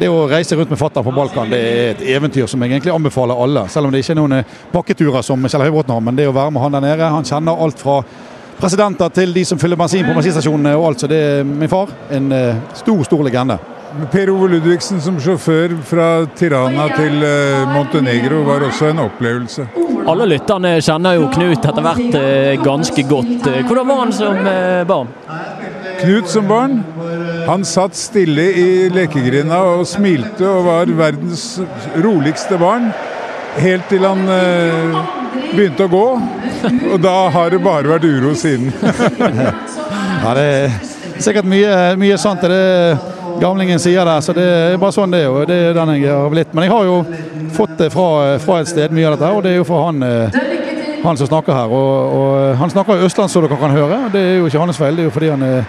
det 0.00 0.10
å 0.10 0.24
reise 0.30 0.56
rundt 0.58 0.72
med 0.72 0.80
fatter'n 0.80 1.06
på 1.06 1.14
Balkan 1.14 1.52
det 1.52 1.60
er 1.60 1.92
et 1.92 2.04
eventyr 2.16 2.48
som 2.50 2.62
jeg 2.62 2.72
egentlig 2.72 2.94
anbefaler 2.94 3.38
alle. 3.44 3.66
Selv 3.72 3.88
om 3.88 3.94
det 3.94 4.02
ikke 4.02 4.16
er 4.16 4.20
noen 4.22 4.38
eh, 4.40 4.56
pakketurer 4.72 5.26
som 5.26 5.48
Kjell 5.48 5.66
Høybråten 5.66 5.94
har, 5.94 6.04
men 6.08 6.18
det 6.18 6.28
å 6.30 6.36
være 6.36 6.54
med 6.54 6.64
han 6.64 6.78
der 6.78 6.86
nede 6.86 7.12
Han 7.12 7.28
kjenner 7.28 7.60
alt 7.66 7.82
fra 7.82 8.00
presidenter 8.60 9.12
til 9.12 9.34
de 9.34 9.44
som 9.44 9.58
fyller 9.58 9.80
bensin 9.80 10.06
på 10.06 10.16
bensinstasjonene 10.16 10.76
og 10.78 10.88
alt. 10.90 11.04
Så 11.04 11.10
det 11.10 11.22
er 11.28 11.46
min 11.46 11.70
far. 11.70 11.90
En 12.14 12.30
stor, 12.78 13.04
stor 13.08 13.24
legende. 13.26 13.58
Per 14.12 14.30
Ove 14.32 14.48
Ludvigsen 14.48 15.00
som 15.04 15.18
sjåfør 15.20 15.74
fra 15.84 16.06
Tirana 16.38 16.86
til 16.96 17.18
eh, 17.26 17.68
Montenegro 17.68 18.40
var 18.46 18.64
også 18.64 18.88
en 18.88 19.02
opplevelse. 19.04 19.66
Alle 20.08 20.26
lytterne 20.30 20.74
kjenner 20.82 21.18
jo 21.18 21.28
Knut 21.34 21.60
etter 21.68 21.84
hvert 21.84 22.16
eh, 22.18 22.54
ganske 22.62 23.04
godt. 23.08 23.48
Eh, 23.50 23.60
Hvordan 23.68 23.90
var 23.90 24.00
han 24.02 24.14
som 24.16 24.40
barn? 24.88 25.12
Knut 26.02 26.30
som 26.32 26.48
barn, 26.48 26.80
han 27.46 27.64
satt 27.68 27.94
stille 27.98 28.48
i 28.58 28.68
lekegrinda 28.90 29.60
og 29.76 29.84
smilte 29.86 30.48
og 30.48 30.64
var 30.66 30.94
verdens 30.98 31.46
roligste 32.02 32.58
barn. 32.58 32.88
Helt 33.60 33.84
til 33.92 34.06
han 34.08 34.24
eh, 34.32 35.00
begynte 35.52 35.86
å 35.86 35.92
gå. 35.92 36.06
Og 36.94 36.98
da 37.02 37.16
har 37.34 37.52
det 37.52 37.60
bare 37.62 37.92
vært 37.96 38.08
uro 38.08 38.34
siden. 38.38 38.72
Ja, 40.22 40.36
det 40.38 40.42
er 40.46 40.74
sikkert 41.18 41.48
mye, 41.50 41.70
mye 41.98 42.14
sant 42.20 42.44
Det 42.44 42.52
det 42.52 43.11
gamlingen 43.40 43.80
sier 43.80 44.04
der, 44.04 44.20
så 44.20 44.34
det 44.36 44.44
er 44.44 44.78
bare 44.80 44.94
sånn 44.94 45.12
det 45.14 45.22
er. 45.24 45.30
og 45.30 45.46
Det 45.48 45.58
er 45.68 45.76
den 45.76 45.94
jeg 45.96 46.10
har 46.10 46.30
blitt. 46.32 46.52
Men 46.54 46.66
jeg 46.66 46.72
har 46.72 46.84
jo 46.88 46.96
fått 47.56 47.76
det 47.78 47.90
fra, 47.92 48.38
fra 48.42 48.60
et 48.60 48.70
sted, 48.70 48.92
mye 48.94 49.08
av 49.08 49.16
dette, 49.16 49.30
og 49.32 49.42
det 49.44 49.52
er 49.52 49.60
jo 49.60 49.66
fra 49.68 49.80
han, 49.86 50.02
eh, 50.02 50.38
han 51.04 51.18
som 51.20 51.30
snakker 51.30 51.56
her. 51.56 51.72
Og, 51.72 52.18
og 52.18 52.56
Han 52.60 52.70
snakker 52.70 53.00
jo 53.00 53.08
østlandsk, 53.08 53.32
som 53.32 53.46
dere 53.46 53.60
kan 53.60 53.74
høre. 53.76 53.98
Det 54.12 54.20
er 54.20 54.38
jo 54.38 54.46
ikke 54.50 54.64
hans 54.64 54.78
feil, 54.78 54.96
det 54.96 55.06
er 55.06 55.10
jo 55.10 55.16
fordi 55.16 55.32
han 55.34 55.42
er 55.48 55.64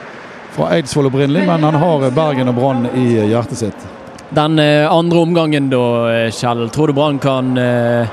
fra 0.53 0.69
Eidsvoll 0.75 1.09
opprinnelig, 1.09 1.47
men 1.49 1.63
han 1.65 1.75
har 1.81 2.09
Bergen 2.13 2.51
og 2.51 2.55
Brann 2.59 2.87
i 2.93 3.07
hjertet 3.31 3.57
sitt. 3.57 3.89
Den 4.33 4.57
eh, 4.59 4.85
andre 4.89 5.19
omgangen 5.21 5.69
da, 5.69 5.83
eh, 6.13 6.29
Kjell. 6.33 6.67
Tror 6.73 6.89
du 6.89 6.93
Brann 6.97 7.19
kan 7.21 7.57
eh, 7.57 8.07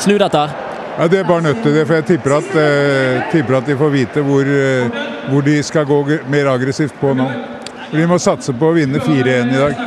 snu 0.00 0.16
dette? 0.20 0.46
Ja, 0.98 1.08
Det 1.08 1.18
er 1.18 1.24
bare 1.28 1.44
nødt 1.44 1.62
til 1.62 1.74
det, 1.76 1.84
for 1.86 1.94
jeg 1.98 2.06
tipper 2.08 2.38
at, 2.38 2.54
eh, 2.56 3.22
tipper 3.32 3.58
at 3.58 3.66
de 3.68 3.76
får 3.76 3.90
vite 3.92 4.22
hvor, 4.24 4.48
eh, 4.48 5.02
hvor 5.28 5.44
de 5.44 5.58
skal 5.62 5.84
gå 5.84 5.98
mer 6.32 6.48
aggressivt 6.48 6.96
på 7.00 7.12
nå. 7.16 7.26
De 7.90 8.06
må 8.08 8.18
satse 8.18 8.54
på 8.56 8.70
å 8.70 8.76
vinne 8.76 9.00
4-1 9.02 9.52
i 9.52 9.60
dag. 9.60 9.82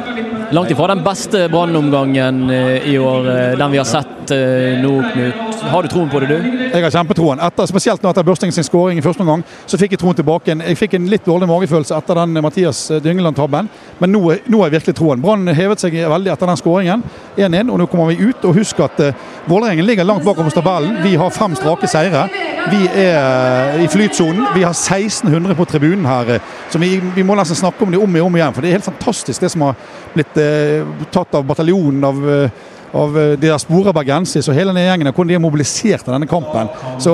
Langt 0.55 0.71
ifra 0.71 0.87
den 0.93 1.03
beste 1.05 1.43
Brann-omgangen 1.51 2.49
eh, 2.49 2.87
i 2.89 2.97
år, 2.97 3.27
eh, 3.29 3.57
den 3.59 3.71
vi 3.71 3.77
har 3.77 3.85
sett 3.85 4.31
eh, 4.33 4.79
nå, 4.81 4.95
Knut. 5.13 5.48
Har 5.61 5.83
du 5.83 5.89
troen 5.91 6.09
på 6.09 6.19
det, 6.19 6.27
du? 6.27 6.49
Jeg 6.73 6.83
har 6.83 6.93
kjempetroen. 6.93 7.39
Etter, 7.43 7.67
spesielt 7.69 8.03
etter 8.05 8.25
Børsting 8.25 8.51
sin 8.55 8.63
skåring 8.63 8.99
i 8.99 9.03
første 9.03 9.23
omgang, 9.25 9.43
så 9.67 9.77
fikk 9.79 9.95
jeg 9.95 10.01
troen 10.01 10.17
tilbake. 10.17 10.55
Jeg 10.55 10.79
fikk 10.79 10.95
en 10.97 11.09
litt 11.11 11.25
dårlig 11.27 11.49
magefølelse 11.49 11.97
etter 11.97 12.21
den 12.21 12.39
Mathias 12.43 12.85
Dyngeland-tabben, 13.03 13.69
men 13.99 14.13
nå, 14.13 14.21
nå 14.47 14.61
har 14.61 14.69
jeg 14.69 14.77
virkelig 14.77 14.95
troen. 14.99 15.23
Brann 15.23 15.47
hevet 15.55 15.83
seg 15.83 15.97
veldig 15.99 16.31
etter 16.33 16.51
den 16.51 16.61
skåringen. 16.61 17.03
1-1, 17.37 17.73
og 17.73 17.81
nå 17.81 17.89
kommer 17.91 18.13
vi 18.13 18.29
ut. 18.29 18.47
Og 18.47 18.55
husk 18.61 18.79
at 18.85 19.03
uh, 19.03 19.27
Vålerengen 19.49 19.87
ligger 19.87 20.07
langt 20.07 20.25
bakom 20.27 20.49
tabellen. 20.53 20.99
Vi 21.03 21.15
har 21.19 21.35
fem 21.35 21.55
strake 21.57 21.89
seire. 21.89 22.27
Vi 22.69 22.85
er 23.03 23.79
i 23.83 23.87
flytsonen. 23.91 24.49
Vi 24.55 24.63
har 24.63 24.75
1600 24.75 25.55
på 25.57 25.67
tribunen 25.69 26.07
her. 26.09 26.39
Så 26.69 26.81
vi, 26.81 26.95
vi 27.15 27.25
må 27.25 27.37
nesten 27.39 27.57
snakke 27.59 27.85
om 27.85 27.93
det 27.93 28.01
om 28.01 28.19
og 28.19 28.29
om 28.29 28.39
igjen, 28.39 28.53
for 28.55 28.63
det 28.63 28.71
er 28.71 28.79
helt 28.79 28.89
fantastisk 28.91 29.43
det 29.43 29.51
som 29.53 29.67
har 29.67 29.79
blitt 30.15 30.39
uh, 30.39 31.07
tatt 31.11 31.39
av 31.39 31.47
bataljonen 31.49 32.05
av 32.09 32.27
uh, 32.27 32.67
av 32.93 33.17
Diaspora-Bergensis 33.41 34.49
og 34.49 34.57
hele 34.57 34.73
den 34.73 34.87
gjengen, 34.87 35.11
hvordan 35.11 35.31
de 35.31 35.37
er 35.37 35.43
mobilisert 35.43 36.07
i 36.07 36.13
denne 36.13 36.29
kampen. 36.29 36.71
Så, 37.01 37.13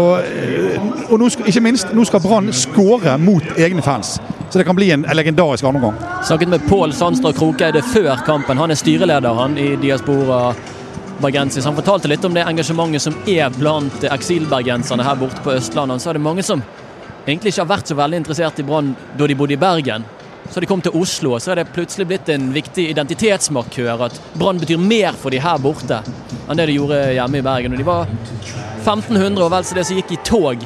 og 1.10 1.20
nå 1.20 1.30
ikke 1.44 1.64
minst, 1.66 1.92
nå 1.96 2.06
skal 2.08 2.24
Brann 2.24 2.52
skåre 2.56 3.18
mot 3.22 3.60
egne 3.60 3.84
fans. 3.86 4.16
Så 4.50 4.62
det 4.62 4.68
kan 4.68 4.78
bli 4.78 4.92
en 4.96 5.06
legendarisk 5.18 5.66
andreomgang. 5.68 6.00
Snakket 6.24 6.54
med 6.54 6.64
Pål 6.70 6.94
Sandstad 6.96 7.36
Krokeide 7.36 7.84
før 7.84 8.16
kampen. 8.26 8.58
Han 8.58 8.72
er 8.72 8.80
styreleder 8.80 9.36
han 9.36 9.58
i 9.60 9.74
Diaspora 9.82 10.54
bergensis. 11.22 11.66
Han 11.66 11.76
fortalte 11.76 12.08
litt 12.12 12.26
om 12.26 12.34
det 12.36 12.46
engasjementet 12.48 13.04
som 13.04 13.18
er 13.28 13.52
blant 13.56 14.04
eksilbergenserne 14.08 15.06
her 15.06 15.20
borte 15.20 15.44
på 15.44 15.56
Østlandet. 15.56 15.98
Han 15.98 16.04
sa 16.04 16.14
det 16.14 16.24
mange 16.24 16.44
som 16.44 16.64
egentlig 17.26 17.54
ikke 17.54 17.64
har 17.64 17.72
vært 17.72 17.92
så 17.92 17.98
veldig 17.98 18.22
interessert 18.22 18.60
i 18.62 18.68
Brann 18.68 18.94
da 19.18 19.28
de 19.28 19.38
bodde 19.38 19.56
i 19.56 19.62
Bergen. 19.62 20.06
Så 20.52 20.62
de 20.62 20.70
kom 20.70 20.82
til 20.82 20.96
Oslo, 20.96 21.34
og 21.36 21.41
så 21.43 21.52
er 21.52 21.62
det 21.62 21.72
plutselig 21.76 22.08
blitt 22.10 22.30
en 22.32 22.52
viktig 22.56 22.88
identitetsmarkør 22.91 24.06
at 24.08 24.20
Brann 24.38 24.62
betyr 24.62 24.80
mer 24.82 25.18
for 25.20 25.34
de 25.34 25.41
her 25.41 25.60
borte 25.62 26.02
enn 26.46 26.60
det 26.60 26.70
de 26.70 26.78
gjorde 26.78 27.00
hjemme 27.18 27.41
i 27.41 27.46
Bergen. 27.46 27.74
Og 27.74 27.82
de 27.82 27.88
var 27.88 28.08
1500 28.86 29.41
og 29.41 29.52
vel 29.52 29.66
så 29.66 29.78
det 29.78 29.88
som 29.89 30.00
gikk 30.00 30.14
i 30.16 30.22
tog 30.28 30.66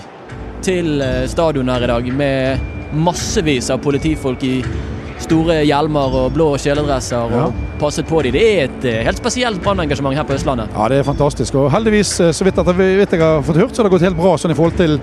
til 0.65 1.03
stadion 1.31 1.71
her 1.71 1.85
i 1.87 1.91
dag 1.93 2.11
med 2.19 2.93
massevis 2.93 3.69
av 3.71 3.79
politifolk 3.83 4.43
i 4.43 4.57
store 5.19 5.61
hjelmer 5.67 6.15
og 6.15 6.33
blå 6.35 6.51
kjeledresser 6.59 7.27
og 7.27 7.35
ja. 7.35 7.47
passet 7.79 8.07
på 8.07 8.21
dem. 8.25 8.35
Det 8.35 8.43
er 8.43 8.67
et 8.67 8.87
helt 9.07 9.19
spesielt 9.19 9.61
brannengasjement 9.63 10.15
her 10.15 10.27
på 10.27 10.35
Østlandet. 10.37 10.71
Ja, 10.75 10.87
det 10.91 11.01
er 11.01 11.07
fantastisk. 11.07 11.57
Og 11.59 11.71
heldigvis, 11.73 12.15
så 12.35 12.47
vidt 12.47 12.59
jeg 12.59 13.21
har 13.21 13.43
fått 13.45 13.59
hørt, 13.59 13.75
så 13.75 13.81
har 13.81 13.89
det 13.89 13.95
gått 13.95 14.07
helt 14.07 14.19
bra 14.19 14.35
sånn 14.39 14.55
i 14.55 14.57
forhold 14.57 14.79
til 14.79 14.99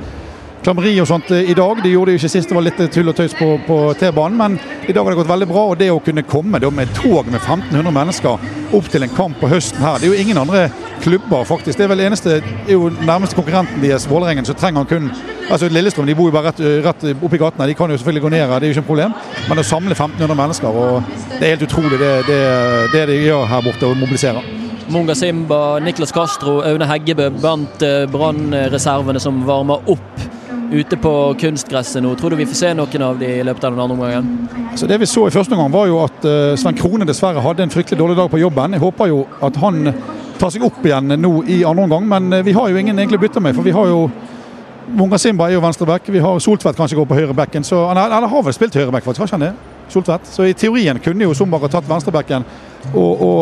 klammeri 0.66 0.96
og 0.98 1.06
sånt 1.06 1.30
i 1.30 1.54
dag. 1.54 1.78
De 1.82 1.92
gjorde 1.92 2.10
det 2.10 2.18
ikke 2.18 2.32
sist, 2.32 2.50
det 2.50 2.56
var 2.56 2.64
litt 2.66 2.80
tull 2.94 3.12
og 3.12 3.14
tøys 3.14 3.34
på, 3.38 3.52
på 3.68 3.76
T-banen. 4.00 4.38
Men 4.40 4.56
i 4.88 4.94
dag 4.94 5.04
har 5.04 5.14
det 5.14 5.20
gått 5.20 5.30
veldig 5.30 5.46
bra. 5.50 5.62
Og 5.70 5.78
det 5.78 5.92
å 5.94 6.00
kunne 6.02 6.26
komme 6.26 6.58
da, 6.62 6.70
med 6.74 6.90
tog 6.96 7.28
med 7.30 7.38
1500 7.38 7.94
mennesker 7.94 8.74
opp 8.74 8.90
til 8.90 9.06
en 9.06 9.14
kamp 9.14 9.38
på 9.38 9.50
høsten 9.52 9.84
her, 9.84 10.00
det 10.00 10.08
er 10.08 10.14
jo 10.14 10.24
ingen 10.24 10.40
andre 10.42 10.66
klubber, 11.04 11.46
faktisk. 11.46 11.78
Det 11.78 11.86
er 11.86 11.92
vel 11.92 12.02
eneste, 12.08 12.40
er 12.42 12.74
jo 12.74 12.90
nærmeste 12.98 13.38
konkurrenten 13.38 13.84
deres, 13.84 14.08
Vålerengen, 14.10 14.46
så 14.48 14.56
trenger 14.58 14.82
han 14.82 14.90
kun 14.90 15.08
altså 15.46 15.68
Lillestrøm 15.70 16.08
de 16.08 16.14
bor 16.18 16.26
jo 16.26 16.34
bare 16.34 16.50
rett, 16.50 16.60
rett 16.82 17.04
oppi 17.14 17.38
gatene. 17.38 17.68
De 17.70 17.76
kan 17.78 17.92
jo 17.92 17.98
selvfølgelig 18.00 18.24
gå 18.24 18.30
ned 18.34 18.42
her, 18.42 18.58
det 18.58 18.66
er 18.66 18.72
jo 18.72 18.74
ikke 18.74 18.82
et 18.82 18.90
problem. 18.90 19.14
Men 19.46 19.62
å 19.62 19.66
samle 19.66 19.94
1500 19.94 20.38
mennesker, 20.40 20.80
og 20.82 21.12
det 21.36 21.42
er 21.44 21.54
helt 21.54 21.66
utrolig 21.68 22.00
det, 22.02 22.14
det, 22.26 22.40
det 22.94 23.04
de 23.12 23.20
gjør 23.22 23.46
her 23.52 23.62
borte, 23.68 23.86
å 23.86 23.98
mobilisere. 23.98 24.42
Munga 24.90 25.14
Simba, 25.18 25.60
Niklas 25.82 26.14
Castro, 26.14 26.60
Aune 26.66 26.86
Heggebø 26.90 27.30
blant 27.38 27.86
brannreservene 28.10 29.22
som 29.22 29.44
varmer 29.46 29.94
opp 29.94 30.26
ute 30.72 30.98
på 31.00 31.12
kunstgresset 31.40 32.02
nå. 32.02 32.14
Tror 32.18 32.32
du 32.32 32.38
vi 32.40 32.46
får 32.48 32.58
se 32.58 32.72
noen 32.76 33.04
av 33.06 33.18
de 33.20 33.30
i 33.38 33.44
løpet 33.46 33.64
av 33.64 33.74
den 33.74 33.82
andre 33.82 33.96
omgangen? 33.96 34.48
Så 34.76 34.88
det 34.90 34.98
vi 35.00 35.08
så 35.10 35.26
i 35.28 35.34
første 35.34 35.56
omgang 35.56 35.72
var 35.74 35.90
jo 35.90 36.00
at 36.04 36.26
uh, 36.26 36.54
Sven 36.58 36.78
Krone 36.78 37.08
dessverre 37.08 37.42
hadde 37.44 37.66
en 37.66 37.72
fryktelig 37.72 38.00
dårlig 38.00 38.16
dag 38.18 38.30
på 38.32 38.40
jobben. 38.42 38.76
Jeg 38.76 38.84
håper 38.84 39.12
jo 39.12 39.22
at 39.46 39.60
han 39.62 39.92
tar 40.40 40.52
seg 40.52 40.66
opp 40.66 40.82
igjen 40.84 41.16
nå 41.20 41.32
i 41.48 41.62
andre 41.64 41.86
omgang, 41.86 42.08
men 42.10 42.40
uh, 42.40 42.44
vi 42.46 42.56
har 42.56 42.72
jo 42.72 42.80
ingen 42.80 42.98
egentlig 42.98 43.20
å 43.20 43.26
bytte 43.26 43.44
med. 43.44 43.56
For 43.56 43.66
vi 43.66 43.76
har 43.76 43.92
jo 43.92 44.06
Munga 44.96 45.18
Simba 45.18 45.48
er 45.48 45.56
jo 45.56 45.62
venstreback. 45.64 46.06
Vi 46.14 46.22
har 46.22 46.38
Soltvedt 46.38 46.78
kanskje 46.78 47.00
går 47.00 47.08
på 47.10 47.16
høyrebacken. 47.18 47.64
Så 47.66 47.80
han, 47.88 47.98
har 47.98 48.44
vel 48.46 48.54
spilt 48.54 48.76
høyreback, 48.78 49.02
faktisk. 49.02 49.26
Har 49.26 49.34
han 49.34 49.48
det? 49.48 49.75
Soltvedt. 49.92 50.26
Så 50.30 50.46
i 50.46 50.54
teorien 50.58 50.98
kunne 51.02 51.28
jo 51.28 51.34
Zumbar 51.36 51.62
ha 51.62 51.70
tatt 51.70 51.86
venstrebacken 51.88 52.46
og, 52.94 53.22
og, 53.22 53.40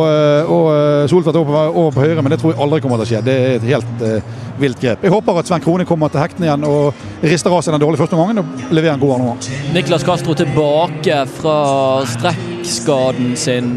og 0.54 1.08
Soltvedt 1.10 1.36
over, 1.36 1.68
over, 1.68 1.90
på 1.94 2.04
høyre, 2.04 2.22
men 2.22 2.32
det 2.32 2.40
tror 2.40 2.54
jeg 2.54 2.60
aldri 2.64 2.80
kommer 2.84 3.00
til 3.00 3.06
å 3.06 3.10
skje. 3.10 3.22
Det 3.26 3.34
er 3.34 3.56
et 3.58 3.66
helt 3.68 4.04
uh, 4.04 4.40
vilt 4.60 4.80
grep. 4.80 5.04
Jeg 5.04 5.12
håper 5.12 5.40
at 5.40 5.50
Sven 5.50 5.64
Krone 5.64 5.86
kommer 5.88 6.12
til 6.12 6.22
hektene 6.22 6.48
igjen 6.48 6.66
og 6.68 7.04
rister 7.24 7.52
av 7.52 7.64
seg 7.64 7.76
den 7.76 7.84
dårlige 7.84 8.04
første 8.04 8.16
omgangen 8.18 8.42
og 8.44 8.74
leverer 8.74 8.96
en 8.96 9.02
god 9.02 9.16
andre 9.16 9.34
omgang. 9.34 9.62
Niklas 9.76 10.06
Castro 10.06 10.36
tilbake 10.38 11.20
fra 11.38 11.58
strekkskaden 12.14 13.34
sin. 13.40 13.74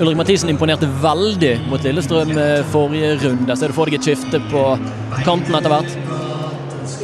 Ulrik 0.00 0.20
Mathisen 0.20 0.52
imponerte 0.52 0.88
veldig 1.02 1.54
mot 1.70 1.84
Lillestrøm 1.84 2.36
forrige 2.74 3.16
runde. 3.24 3.56
så 3.56 3.70
du 3.70 3.76
for 3.76 3.88
deg 3.88 4.00
et 4.00 4.10
skifte 4.10 4.42
på 4.52 4.66
kanten 5.24 5.56
etter 5.56 5.72
hvert? 5.72 5.96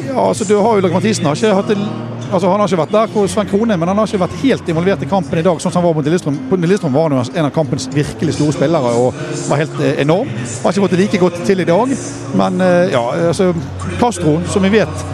Ja, 0.07 0.29
altså 0.29 0.45
du 0.49 0.57
har 0.61 0.79
Ulrik 0.79 0.95
Mathisen 0.95 1.27
har 1.27 1.39
ikke 1.39 1.57
hatt 1.57 1.73
en 1.75 1.89
Altså, 2.33 2.49
han 2.51 2.61
har 2.61 2.67
ikke 2.69 2.81
vært 2.81 2.95
der 2.95 3.13
hvor 3.13 3.29
Sven 3.31 3.49
Krone, 3.51 3.77
men 3.79 3.89
han 3.89 4.01
har 4.01 4.09
ikke 4.09 4.23
vært 4.25 4.39
helt 4.41 4.71
involvert 4.73 5.03
i 5.05 5.09
kampen 5.11 5.39
i 5.39 5.45
dag. 5.47 5.61
sånn 5.63 5.73
som 5.73 5.81
han 5.81 5.87
var 5.89 5.99
mot 5.99 6.07
Lillestrøm. 6.07 6.39
Lillestrøm 6.63 6.97
var 6.97 7.11
han 7.11 7.31
en 7.35 7.49
av 7.49 7.53
kampens 7.55 7.89
virkelig 7.93 8.35
store 8.35 8.57
spillere 8.57 8.95
og 8.99 9.21
var 9.51 9.63
helt 9.63 9.79
eh, 9.81 10.01
enorm. 10.03 10.33
Har 10.63 10.75
ikke 10.75 10.85
fått 10.87 10.97
det 10.97 11.03
like 11.05 11.21
godt 11.23 11.39
til 11.47 11.63
i 11.63 11.69
dag, 11.69 11.95
men 12.41 12.65
eh, 12.65 12.95
ja, 12.95 13.05
altså 13.31 13.53
Castro, 14.01 14.41
som 14.51 14.67
vi 14.67 14.75
vet 14.79 15.07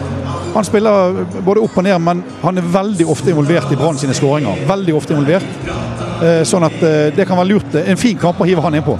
han 0.53 0.65
spiller 0.67 1.15
både 1.41 1.63
opp 1.65 1.79
og 1.81 1.85
ned, 1.87 1.97
men 1.97 2.19
han 2.43 2.61
er 2.61 2.73
veldig 2.75 3.07
ofte 3.09 3.31
involvert 3.31 3.71
i 3.73 3.77
Brann 3.79 3.97
sine 3.97 4.13
skåringer. 4.13 4.67
Veldig 4.69 4.93
ofte 4.93 5.15
involvert. 5.15 5.71
Eh, 6.21 6.43
sånn 6.45 6.67
at 6.69 6.77
det 7.17 7.25
kan 7.25 7.41
være 7.41 7.55
lurt. 7.55 7.79
En 7.81 7.97
fin 7.97 8.19
kamp 8.21 8.37
å 8.37 8.45
hive 8.45 8.61
han 8.61 8.77
inn 8.77 8.85
på. 8.85 8.99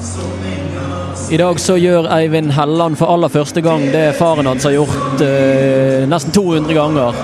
I 1.34 1.38
dag 1.38 1.60
så 1.60 1.78
gjør 1.80 2.10
Eivind 2.14 2.52
Helland 2.54 2.98
for 3.00 3.10
aller 3.10 3.32
første 3.32 3.62
gang 3.64 3.86
det 3.94 4.12
faren 4.20 4.46
hans 4.46 4.68
har 4.68 4.76
gjort 4.76 5.22
eh, 5.24 6.04
nesten 6.10 6.34
200 6.36 6.76
ganger. 6.78 7.22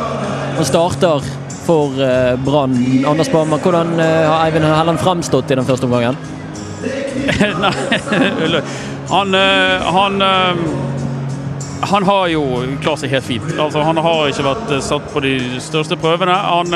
Han 0.60 0.66
starter 0.66 1.22
for 1.66 2.02
eh, 2.04 2.36
Brann. 2.44 3.06
Anders 3.08 3.32
Bammer, 3.32 3.58
hvordan 3.64 4.00
eh, 4.00 4.26
har 4.28 4.42
Eivind 4.46 4.66
Helland 4.66 5.00
fremstått 5.00 5.52
i 5.52 5.56
den 5.56 5.64
første 5.64 5.88
omgangen? 5.88 6.18
Nei, 7.64 7.72
han, 9.08 9.38
han 9.96 10.24
han 11.82 12.04
har 12.04 12.28
jo 12.28 12.42
klart 12.84 13.00
seg 13.00 13.14
helt 13.16 13.24
fint. 13.24 13.54
Altså, 13.56 13.80
han 13.88 14.02
har 14.04 14.28
ikke 14.28 14.44
vært 14.50 14.74
satt 14.84 15.08
på 15.14 15.24
de 15.24 15.32
største 15.64 15.96
prøvene. 15.96 16.36
Han, 16.36 16.76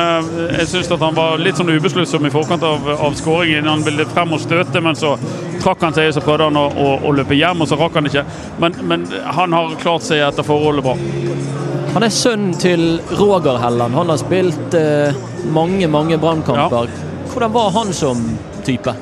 jeg 0.54 0.70
syns 0.72 0.94
han 0.96 1.20
var 1.20 1.44
litt 1.44 1.60
sånn 1.60 1.76
ubesluttsom 1.76 2.24
i 2.24 2.32
forkant 2.32 2.64
av, 2.64 2.88
av 2.96 3.20
skåringen. 3.20 3.68
Han 3.68 3.84
ville 3.84 4.08
frem 4.16 4.32
og 4.32 4.40
støte, 4.46 4.80
men 4.80 4.96
så 4.96 5.18
trakk 5.60 5.84
han 5.84 6.00
seg, 6.00 6.14
så 6.16 6.24
prøvde 6.24 6.48
han 6.48 6.62
å, 6.64 6.70
å, 6.72 6.90
å 7.04 7.12
løpe 7.20 7.36
hjem, 7.36 7.68
og 7.68 7.68
så 7.68 7.84
rakk 7.84 8.00
han 8.00 8.08
ikke. 8.08 8.24
Men, 8.64 8.80
men, 8.88 9.06
han 9.36 9.60
har 9.60 9.76
klart 9.84 10.08
seg 10.08 10.24
etter 10.24 10.48
forholdet 10.48 10.88
bra. 10.88 10.96
Han 11.94 12.02
er 12.02 12.10
sønnen 12.10 12.54
til 12.58 12.96
Roger 13.20 13.60
Helland. 13.62 13.94
Han 13.94 14.10
har 14.10 14.18
spilt 14.18 14.74
eh, 14.74 15.14
mange, 15.54 15.86
mange 15.88 16.18
brannkamper. 16.18 16.88
Ja. 16.90 17.10
Hvordan 17.30 17.54
var 17.54 17.70
han 17.76 17.94
som 17.94 18.24
type? 18.66 18.96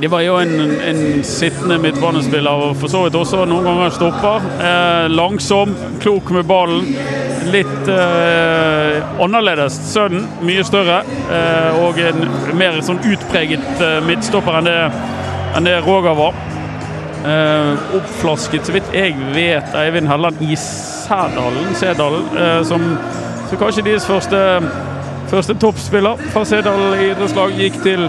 Det 0.00 0.10
var 0.10 0.22
jo 0.22 0.36
en, 0.38 0.54
en 0.86 1.00
sittende 1.26 1.80
midtbanespiller, 1.82 2.62
og 2.68 2.76
for 2.78 2.90
så 2.92 3.02
vidt 3.04 3.18
også 3.18 3.42
noen 3.50 3.66
ganger 3.66 3.90
stopper. 3.96 4.46
Eh, 4.68 5.08
langsom, 5.10 5.74
klok 6.02 6.30
med 6.34 6.46
ballen. 6.46 6.86
Litt 7.50 7.90
eh, 7.90 9.02
annerledes. 9.22 9.80
Sønnen 9.90 10.30
mye 10.46 10.62
større, 10.66 11.02
eh, 11.26 11.82
og 11.82 11.98
en 12.06 12.22
mer 12.54 12.78
sånn 12.86 13.02
utpreget 13.02 13.82
eh, 13.82 13.98
midtstopper 14.06 14.60
enn 14.60 14.70
det, 14.70 14.78
enn 15.58 15.66
det 15.66 15.80
Roger 15.88 16.14
var. 16.22 16.38
Eh, 17.22 17.96
oppflasket, 17.96 18.66
så 18.66 18.72
vidt 18.74 18.88
jeg 18.90 19.14
vet, 19.34 19.74
Eivind 19.78 20.08
Helland 20.10 20.40
i 20.42 20.56
Sædalen, 20.58 21.68
Sædalen 21.78 22.24
eh, 22.34 22.64
som, 22.66 22.82
som 23.46 23.60
kanskje 23.60 23.84
deres 23.86 24.06
første, 24.06 24.40
første 25.30 25.54
toppspiller 25.54 26.18
fra 26.32 26.42
Sædalen 26.44 26.96
idrettslag 26.98 27.54
gikk 27.60 27.78
til 27.84 28.08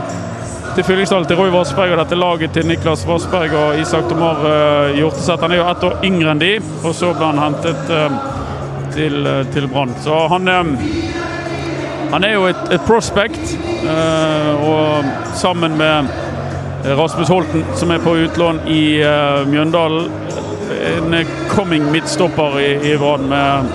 til 0.74 0.88
Fyllingsdalen 0.88 1.28
til 1.30 1.38
Roy 1.38 1.52
Vassberg 1.54 1.92
og 1.94 2.00
dette 2.00 2.18
laget 2.18 2.56
til 2.56 2.66
Niklas 2.66 3.04
Vassberg 3.06 3.52
og 3.54 3.78
Isak 3.78 4.08
Tomar 4.10 4.40
uh, 4.42 4.96
Hjorteseth. 4.98 5.44
Han 5.46 5.52
er 5.54 5.60
jo 5.60 5.68
ett 5.70 5.84
år 5.86 6.00
yngre 6.08 6.34
enn 6.34 6.42
de, 6.42 6.50
og 6.82 6.96
så 6.98 7.12
ble 7.14 7.28
han 7.30 7.42
hentet 7.44 7.92
uh, 7.94 8.16
til, 8.96 9.20
uh, 9.22 9.44
til 9.54 9.68
Brann. 9.70 9.94
Så 10.02 10.18
han, 10.34 10.50
han 12.10 12.26
er 12.26 12.34
jo 12.34 12.48
et, 12.50 12.64
et 12.74 12.88
prospect, 12.90 13.54
og 14.64 15.06
sammen 15.38 15.78
med 15.78 16.10
Rasmus 16.84 17.30
Holten, 17.32 17.64
som 17.80 17.92
er 17.96 18.02
på 18.04 18.16
utlån 18.26 18.66
i 18.68 18.84
Mjøndalen. 19.48 20.12
En 20.84 21.16
coming 21.52 21.86
midtstopper 21.94 22.58
i, 22.60 22.70
i 22.92 22.96
Brann 23.00 23.30
med 23.32 23.72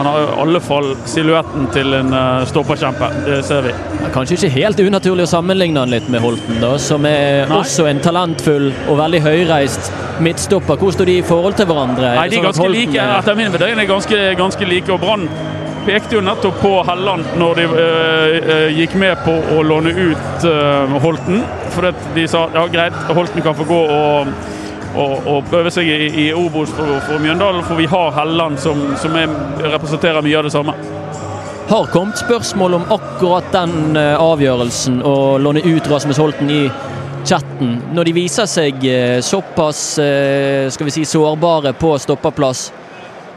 han 0.00 0.06
har 0.06 0.20
i 0.22 0.40
alle 0.40 0.60
fall 0.64 0.94
silhuetten 1.04 1.66
til 1.74 1.92
en 1.92 2.14
uh, 2.14 2.44
stopperkjempe. 2.48 3.08
Det 3.26 3.40
ser 3.44 3.66
vi. 3.66 3.72
Kanskje 4.14 4.38
ikke 4.38 4.48
helt 4.54 4.80
unaturlig 4.80 5.26
å 5.26 5.28
sammenligne 5.28 5.82
han 5.82 5.92
litt 5.92 6.06
med 6.08 6.22
Holten, 6.24 6.56
da, 6.62 6.70
som 6.80 7.04
er 7.04 7.44
Nei. 7.50 7.58
også 7.58 7.84
en 7.90 8.00
talentfull 8.00 8.70
og 8.86 8.96
veldig 8.96 9.20
høyreist 9.26 9.90
midtstopper. 10.24 10.80
Hvor 10.80 10.94
står 10.96 11.10
de 11.10 11.18
i 11.20 11.26
forhold 11.26 11.58
til 11.60 11.68
hverandre? 11.68 12.14
Nei, 12.16 12.30
De 12.32 12.38
er 12.40 12.46
ganske 12.48 12.64
ganske 12.64 12.78
like. 12.78 13.04
Etter 13.18 13.36
min 13.42 13.52
vurdering 13.52 13.82
er 13.84 13.90
ganske, 13.90 14.22
ganske 14.40 14.70
like. 14.72 14.88
og 14.94 15.04
Brann 15.04 15.28
pekte 15.86 16.16
jo 16.18 16.22
nettopp 16.24 16.60
på 16.62 16.72
Helland 16.88 17.36
når 17.40 17.60
de 17.60 17.66
uh, 17.72 18.66
gikk 18.76 18.96
med 19.00 19.20
på 19.24 19.34
å 19.56 19.62
låne 19.66 19.92
ut 19.96 20.46
uh, 20.46 20.96
Holten. 21.02 21.44
For 21.74 21.90
de 22.14 22.26
sa 22.30 22.46
ja 22.54 22.64
greit, 22.72 22.96
Holten 23.14 23.44
kan 23.44 23.56
få 23.58 23.68
gå 23.68 23.84
og 23.90 24.32
og, 24.90 25.26
og 25.28 25.44
prøve 25.50 25.70
seg 25.70 25.86
i, 25.86 26.08
i 26.24 26.24
Obos 26.34 26.72
for, 26.74 26.96
for 27.06 27.22
Mjøndalen, 27.22 27.62
for 27.66 27.78
vi 27.78 27.86
har 27.90 28.14
Helland 28.16 28.58
som, 28.58 28.80
som 29.00 29.14
er, 29.18 29.30
representerer 29.76 30.24
mye 30.24 30.38
av 30.40 30.48
det 30.48 30.54
samme. 30.54 30.74
Har 31.70 31.86
kommet 31.92 32.18
spørsmål 32.18 32.80
om 32.80 32.88
akkurat 32.90 33.46
den 33.54 33.94
eh, 33.98 34.16
avgjørelsen 34.18 34.98
å 35.06 35.38
låne 35.38 35.62
ut 35.62 35.86
Rasmus 35.86 36.18
Holten 36.18 36.50
i 36.50 36.64
chatten, 37.22 37.76
når 37.94 38.10
de 38.10 38.16
viser 38.16 38.48
seg 38.50 38.82
eh, 38.90 39.20
såpass 39.22 39.84
eh, 40.02 40.66
skal 40.72 40.88
vi 40.88 40.96
si, 40.98 41.06
sårbare 41.06 41.76
på 41.78 41.94
stoppeplass 42.02 42.70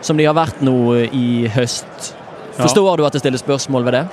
som 0.04 0.18
de 0.18 0.26
har 0.26 0.36
vært 0.38 0.64
nå 0.66 0.78
eh, 0.98 1.14
i 1.14 1.28
høst. 1.54 2.16
Forstår 2.58 2.98
du 2.98 3.06
at 3.06 3.14
det 3.14 3.22
stilles 3.24 3.42
spørsmål 3.42 3.86
ved 3.86 3.96
det? 3.98 4.04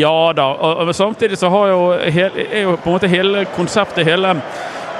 Ja 0.00 0.32
da, 0.36 0.48
og, 0.54 0.94
samtidig 0.94 1.38
så 1.38 1.48
har 1.48 1.68
jo, 1.68 1.82
er 1.94 2.62
jo 2.62 2.76
på 2.76 2.90
en 2.90 2.96
måte 2.96 3.10
hele 3.10 3.44
konseptet, 3.54 4.06
hele 4.06 4.34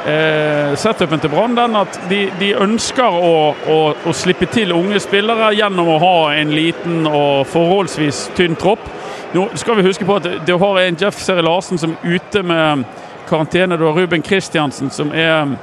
eh, 0.07 0.77
setupen 0.79 1.21
til 1.21 1.33
Brann 1.33 1.57
den 1.59 1.77
at 1.81 1.99
de, 2.11 2.29
de 2.39 2.53
ønsker 2.61 3.19
å, 3.19 3.35
å, 3.55 3.79
å, 4.07 4.15
slippe 4.15 4.47
til 4.53 4.73
unge 4.77 5.01
spillere 5.03 5.53
gjennom 5.57 5.91
å 5.97 5.99
ha 6.03 6.17
en 6.39 6.55
liten 6.55 7.09
og 7.11 7.47
forholdsvis 7.51 8.29
tynn 8.39 8.59
tropp. 8.61 8.87
Nå 9.35 9.49
skal 9.59 9.81
vi 9.81 9.89
huske 9.89 10.07
på 10.07 10.21
at 10.21 10.31
du 10.47 10.55
har 10.61 10.81
en 10.85 10.99
Jeff 11.01 11.19
Seri 11.19 11.43
Larsen 11.43 11.81
som 11.81 11.97
er 11.97 12.19
ute 12.19 12.43
med 12.47 12.85
karantene. 13.29 13.79
Du 13.81 13.89
har 13.89 13.97
Ruben 13.99 14.23
Kristiansen 14.23 14.93
som 14.95 15.11
er 15.11 15.57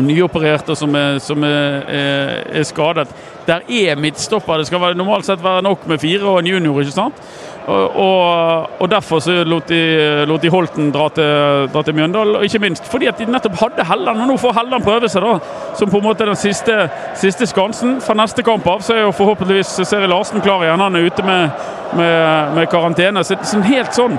nyoperert 0.00 0.68
og 0.70 0.78
som 0.78 0.94
er, 0.94 1.18
som 1.24 1.44
er, 1.44 1.88
er 2.52 2.66
skadet. 2.68 3.08
Der 3.50 3.66
er 3.66 3.98
midtstopper. 3.98 4.60
Det 4.60 4.68
skal 4.68 4.96
normalt 4.96 5.26
sett 5.26 5.42
være 5.42 5.62
nok 5.66 5.86
med 5.90 5.98
fire 5.98 6.28
og 6.30 6.38
en 6.38 6.46
junior. 6.46 6.80
ikke 6.80 6.94
sant? 6.94 7.22
Og, 7.66 7.96
og, 7.96 8.70
og 8.80 8.90
Derfor 8.90 9.18
så 9.18 9.44
lot 9.44 9.68
de, 9.68 10.24
lot 10.26 10.42
de 10.42 10.50
Holten 10.50 10.90
dra 10.94 11.08
til, 11.14 11.66
dra 11.74 11.82
til, 11.82 11.94
Mjøndalen. 11.94 12.36
Og 12.36 12.44
ikke 12.44 12.62
minst 12.62 12.86
fordi 12.90 13.06
at 13.10 13.18
de 13.18 13.26
nettopp 13.30 13.58
hadde 13.60 13.86
Helland. 13.90 14.22
Og 14.22 14.30
nå 14.30 14.36
får 14.40 14.54
Helland 14.58 14.86
prøve 14.86 15.10
seg, 15.10 15.26
da. 15.26 15.38
Som 15.78 15.90
på 15.90 15.98
en 15.98 16.06
måte 16.06 16.26
den 16.26 16.38
siste, 16.38 16.76
siste 17.18 17.46
skansen. 17.50 17.98
Fra 18.04 18.14
neste 18.14 18.46
kamp 18.46 18.66
av 18.70 18.84
så 18.86 18.94
er 18.94 19.02
jo 19.08 19.16
forhåpentligvis 19.18 19.80
Seri 19.82 20.06
Larsen 20.10 20.40
klar 20.44 20.64
igjen. 20.64 20.80
Han 20.80 20.96
er 20.96 21.10
ute 21.10 21.26
med, 21.26 21.66
med, 21.98 22.54
med 22.54 22.70
karantene. 22.70 23.24
Så, 23.26 23.38
så 23.42 23.64
helt 23.66 23.96
sånn 23.96 24.18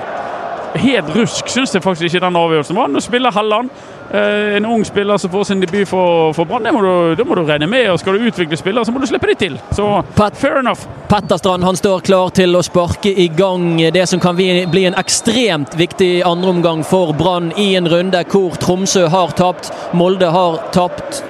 Helt 0.72 1.10
rusk 1.12 1.50
syns 1.52 1.74
jeg 1.76 1.84
faktisk 1.84 2.08
ikke 2.08 2.22
den 2.24 2.38
avgjørelsen 2.40 2.78
var. 2.78 2.88
Nå 2.88 3.02
spiller 3.04 3.34
Helland. 3.36 3.74
Eh, 4.14 4.55
en 4.57 4.66
ung 4.66 4.86
spiller 4.86 5.18
som 5.18 5.32
får 5.32 5.43
sin 5.43 5.59
debut 5.59 5.88
for, 5.88 6.34
for 6.34 6.45
Brann, 6.45 6.64
det, 6.64 7.16
det, 7.16 7.24
må 7.24 7.36
du 7.36 7.45
regne 7.47 7.68
med. 7.68 7.91
og 7.91 7.99
Skal 7.99 8.18
du 8.18 8.26
utvikle 8.28 8.57
spillere, 8.59 8.86
så 8.86 8.91
må 8.91 8.99
du 8.99 9.07
slippe 9.07 9.30
de 9.30 9.36
til. 9.39 9.55
Så 9.72 9.86
Pat, 10.16 10.36
fair 10.36 10.59
enough. 10.59 10.84
Petterstrand 11.07 11.64
han 11.64 11.80
står 11.80 12.03
klar 12.03 12.34
til 12.36 12.55
å 12.59 12.64
sparke 12.66 13.07
i 13.07 13.30
gang 13.32 13.80
det 13.95 14.03
som 14.12 14.20
kan 14.20 14.36
bli 14.36 14.84
en 14.84 14.99
ekstremt 14.99 15.78
viktig 15.80 16.12
andreomgang 16.28 16.84
for 16.84 17.16
Brann 17.16 17.53
i 17.55 17.72
en 17.80 17.88
runde 17.88 18.26
hvor 18.34 18.59
Tromsø 18.59 19.07
har 19.07 19.32
tapt, 19.39 19.72
Molde 19.95 20.28
har 20.36 20.59
tapt. 20.76 21.24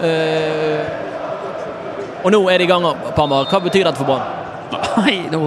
Eh, 0.00 0.80
og 2.24 2.32
nå 2.32 2.40
er 2.48 2.62
det 2.62 2.70
i 2.70 2.72
gang, 2.72 2.88
Pammer. 3.16 3.44
Hva 3.50 3.60
betyr 3.60 3.84
dette 3.84 4.00
for 4.00 4.08
Brann? 4.08 4.24
Nei, 5.04 5.26
nå 5.28 5.44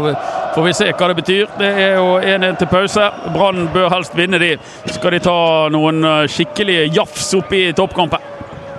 får 0.56 0.64
vi 0.64 0.74
se 0.74 0.86
hva 0.92 1.08
det 1.12 1.16
betyr. 1.20 1.48
Det 1.60 1.70
er 1.84 1.98
jo 2.00 2.16
1-1 2.20 2.60
til 2.62 2.70
pause. 2.72 3.10
Brann 3.34 3.68
bør 3.74 3.90
helst 3.92 4.16
vinne 4.16 4.40
de. 4.40 4.54
Skal 4.88 5.18
de 5.18 5.20
ta 5.26 5.38
noen 5.74 6.04
eh, 6.04 6.28
skikkelige 6.32 6.88
jafs 6.96 7.34
oppi 7.36 7.68
toppkampen. 7.76 8.32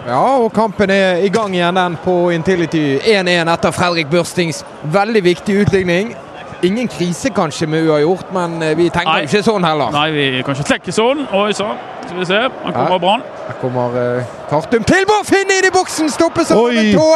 Ja, 0.07 0.23
og 0.39 0.53
kampen 0.55 0.91
er 0.95 1.25
i 1.27 1.29
gang 1.35 1.55
igjen 1.55 1.77
den 1.77 1.97
på 2.05 2.15
Intility 2.31 2.85
1-1 3.03 3.51
etter 3.51 3.75
Fredrik 3.75 4.09
Børstings 4.13 4.63
veldig 4.95 5.25
viktig 5.27 5.59
utligning. 5.65 6.15
Ingen 6.65 6.89
krise 6.89 7.29
kanskje 7.35 7.67
med 7.69 7.85
uavgjort, 7.89 8.31
men 8.33 8.63
eh, 8.63 8.77
vi 8.79 8.87
tenker 8.89 9.13
Nei. 9.13 9.27
ikke 9.27 9.43
sånn 9.45 9.67
heller. 9.67 9.93
Nei, 9.93 10.07
vi 10.15 10.27
kan 10.47 10.57
ikke 10.57 10.71
tenke 10.71 10.95
sånn. 10.95 11.27
Oi 11.37 11.51
sann. 11.59 11.77
Skal 12.07 12.23
vi 12.23 12.29
se. 12.31 12.39
Han 12.63 12.73
kommer 12.73 13.03
Brann. 13.03 13.27
Her 13.47 13.59
kommer 13.61 13.99
uh, 13.99 14.33
Kartum 14.51 14.87
til 14.87 15.05
Finn 15.27 15.53
inn 15.53 15.69
i 15.69 15.75
boksen! 15.75 16.09
Stoppes 16.11 16.55
av 16.55 16.71
en 16.71 16.89
tå! 16.95 17.11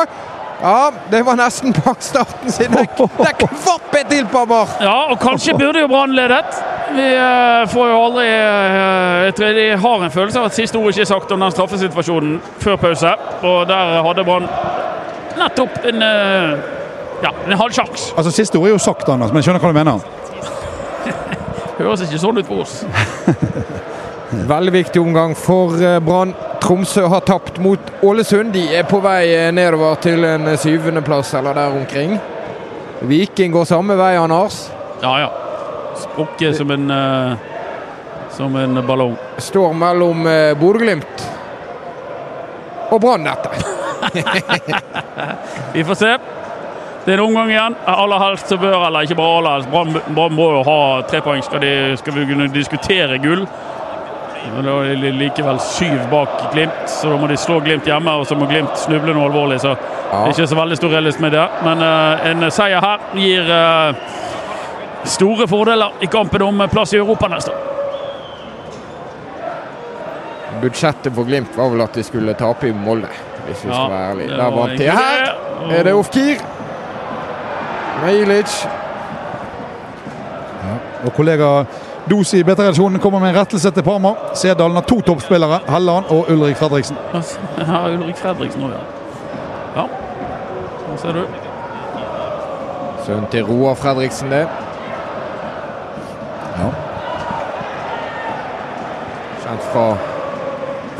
Ja, 0.62 0.92
det 1.11 1.22
var 1.22 1.36
nesten 1.36 1.72
bak 1.72 2.02
starten 2.02 2.52
sin. 2.52 2.72
Det 2.72 2.80
er 2.80 3.32
kvappe 3.38 4.02
til, 4.11 4.26
Pammer! 4.28 4.68
Ja, 4.80 4.96
og 5.12 5.20
kanskje 5.20 5.54
burde 5.56 5.80
jo 5.80 5.88
Brann 5.88 6.12
ledet. 6.12 6.58
Vi 6.92 7.06
uh, 7.16 7.68
får 7.70 7.88
jo 7.88 7.96
aldri 8.04 8.26
uh, 8.26 9.24
Jeg 9.24 9.34
tror 9.38 9.54
de 9.56 9.66
har 9.84 10.04
en 10.04 10.11
følelse 10.11 10.40
av 10.40 10.48
at 10.50 10.56
siste 10.58 10.78
ord 10.78 10.90
ikke 10.90 11.04
er 11.06 11.08
sagt 11.08 11.32
om 11.32 11.40
den 11.40 11.54
straffesituasjonen 11.54 12.34
før 12.61 12.76
pause. 12.76 13.14
Og 13.42 13.68
der 13.70 14.02
hadde 14.04 14.26
Brann 14.28 14.50
nettopp 15.38 15.80
en 15.88 16.04
uh, 16.04 16.61
ja, 17.24 17.32
en 17.46 17.56
halv 17.62 17.72
sjanse. 17.72 18.12
Altså, 18.16 18.34
siste 18.34 18.61
ord 18.61 18.68
er 18.68 18.74
jo 18.74 18.82
sagt, 18.82 19.08
Anders, 19.08 19.32
men 19.32 19.40
jeg 19.40 19.48
skjønner 19.48 19.64
hva 19.64 19.72
du 19.72 19.80
mener. 19.80 20.04
Høres 21.80 22.04
ikke 22.04 22.20
sånn 22.20 22.42
ut 22.42 22.48
på 22.48 22.61
oss. 22.66 22.82
Veldig 24.52 24.76
viktig 24.76 25.00
omgang 25.00 25.32
for 25.38 25.80
Brann. 26.04 26.36
Tromsø 26.61 27.06
har 27.08 27.20
tapt 27.20 27.58
mot 27.58 27.92
Ålesund. 28.02 28.52
De 28.52 28.66
er 28.76 28.84
på 28.88 29.00
vei 29.04 29.24
nedover 29.54 29.96
til 30.04 30.24
en 30.28 30.50
syvendeplass 30.61 31.32
eller 31.38 31.56
der 31.56 31.78
omkring. 31.80 32.18
Viking 33.00 33.52
går 33.52 33.64
samme 33.64 33.96
vei, 33.96 34.14
Anders. 34.20 34.66
Ja, 35.02 35.14
ja. 35.20 35.30
Sprukket 35.96 36.56
som 36.56 36.70
en 36.70 36.90
uh, 36.90 37.32
som 38.36 38.56
en 38.56 38.86
ballong. 38.86 39.16
Står 39.38 39.72
mellom 39.72 40.26
uh, 40.26 40.52
Bodø-Glimt 40.61 41.24
og 42.90 43.00
Brann, 43.00 43.24
dette. 43.24 43.50
Vi 45.74 45.84
får 45.84 45.94
se. 45.94 46.12
Det 47.04 47.12
er 47.12 47.18
en 47.18 47.24
omgang 47.24 47.50
igjen. 47.50 47.76
Aller 47.88 48.20
helst 48.20 48.48
så 48.52 48.58
bør, 48.61 48.86
eller 48.86 49.06
ikke 49.06 49.16
bare 49.16 49.36
aller 49.38 49.56
helst, 49.56 49.70
Brann 50.14 50.34
må 50.36 50.48
jo 50.56 50.62
ha 50.66 50.80
tre 51.08 51.22
poeng 51.24 51.42
skal, 51.44 51.62
de, 51.64 51.96
skal 52.00 52.16
vi 52.18 52.26
kunne 52.28 52.50
diskutere 52.52 53.18
gull. 53.22 53.46
Men 54.49 54.64
da 54.64 54.74
er 54.84 54.97
det 55.03 55.11
likevel 55.14 55.59
syv 55.62 55.99
bak 56.11 56.53
Glimt, 56.53 56.84
så 56.88 57.11
da 57.12 57.16
må 57.20 57.28
de 57.30 57.36
slå 57.38 57.61
Glimt 57.64 57.86
hjemme. 57.86 58.14
Og 58.20 58.26
så 58.26 58.36
må 58.38 58.49
Glimt 58.51 58.78
snuble 58.80 59.14
noe 59.14 59.28
alvorlig, 59.28 59.61
så 59.62 59.74
ja. 59.74 59.78
det 60.11 60.20
er 60.22 60.34
ikke 60.34 60.51
så 60.53 60.59
veldig 60.59 60.78
stor 60.80 60.95
realisme 60.97 61.28
med 61.28 61.36
det. 61.36 61.47
Men 61.66 61.84
uh, 61.84 62.28
en 62.30 62.47
seier 62.55 62.84
her 62.84 63.05
gir 63.20 63.51
uh, 63.53 63.91
store 65.05 65.49
fordeler 65.51 66.01
i 66.01 66.09
kampen 66.11 66.43
om 66.47 66.64
plass 66.72 66.95
i 66.97 67.01
Europa 67.01 67.28
neste 67.32 67.55
år. 67.55 67.66
Budsjettet 70.61 71.14
for 71.16 71.28
Glimt 71.28 71.57
var 71.57 71.70
vel 71.72 71.84
at 71.84 71.95
de 71.97 72.05
skulle 72.05 72.34
tape 72.36 72.68
i 72.68 72.72
Molde, 72.76 73.09
hvis 73.47 73.64
vi 73.64 73.70
ja, 73.70 73.76
skal 73.76 73.93
være 73.93 74.11
ærlige. 74.11 74.41
Der 74.41 74.57
vant 74.57 74.78
de. 74.78 74.91
Her 74.91 75.78
er 75.78 75.86
det 75.86 75.95
Ofkir. 75.97 76.43
Meilic. 78.01 78.57
Ja, 80.61 80.74
og 81.05 81.14
kollega 81.16 81.49
Dos 82.09 82.34
i 82.34 82.44
Beta-redaksjonen 82.44 82.98
kommer 82.98 83.20
med 83.20 83.34
en 83.34 83.36
rettelse 83.40 83.70
til 83.70 83.82
Parma. 83.82 84.14
Sedalen 84.34 84.74
har 84.78 84.86
to 84.88 85.01
toppspillere, 85.05 85.61
Helland 85.68 86.09
og 86.11 86.30
Ulrik 86.32 86.57
Fredriksen. 86.57 86.96
Ja, 87.61 87.84
Ulrik 87.92 88.16
Fredriksen 88.18 88.64
òg, 88.66 88.72
ja. 88.74 88.82
Ja, 89.76 89.84
der 90.88 90.96
ser 90.98 91.12
du. 91.12 91.24
Sønnen 93.07 93.26
til 93.30 93.44
Roar 93.46 93.74
Fredriksen, 93.78 94.30
det. 94.32 94.46
Ja. 96.59 96.70
Kjent 99.45 99.68
fra 99.72 99.87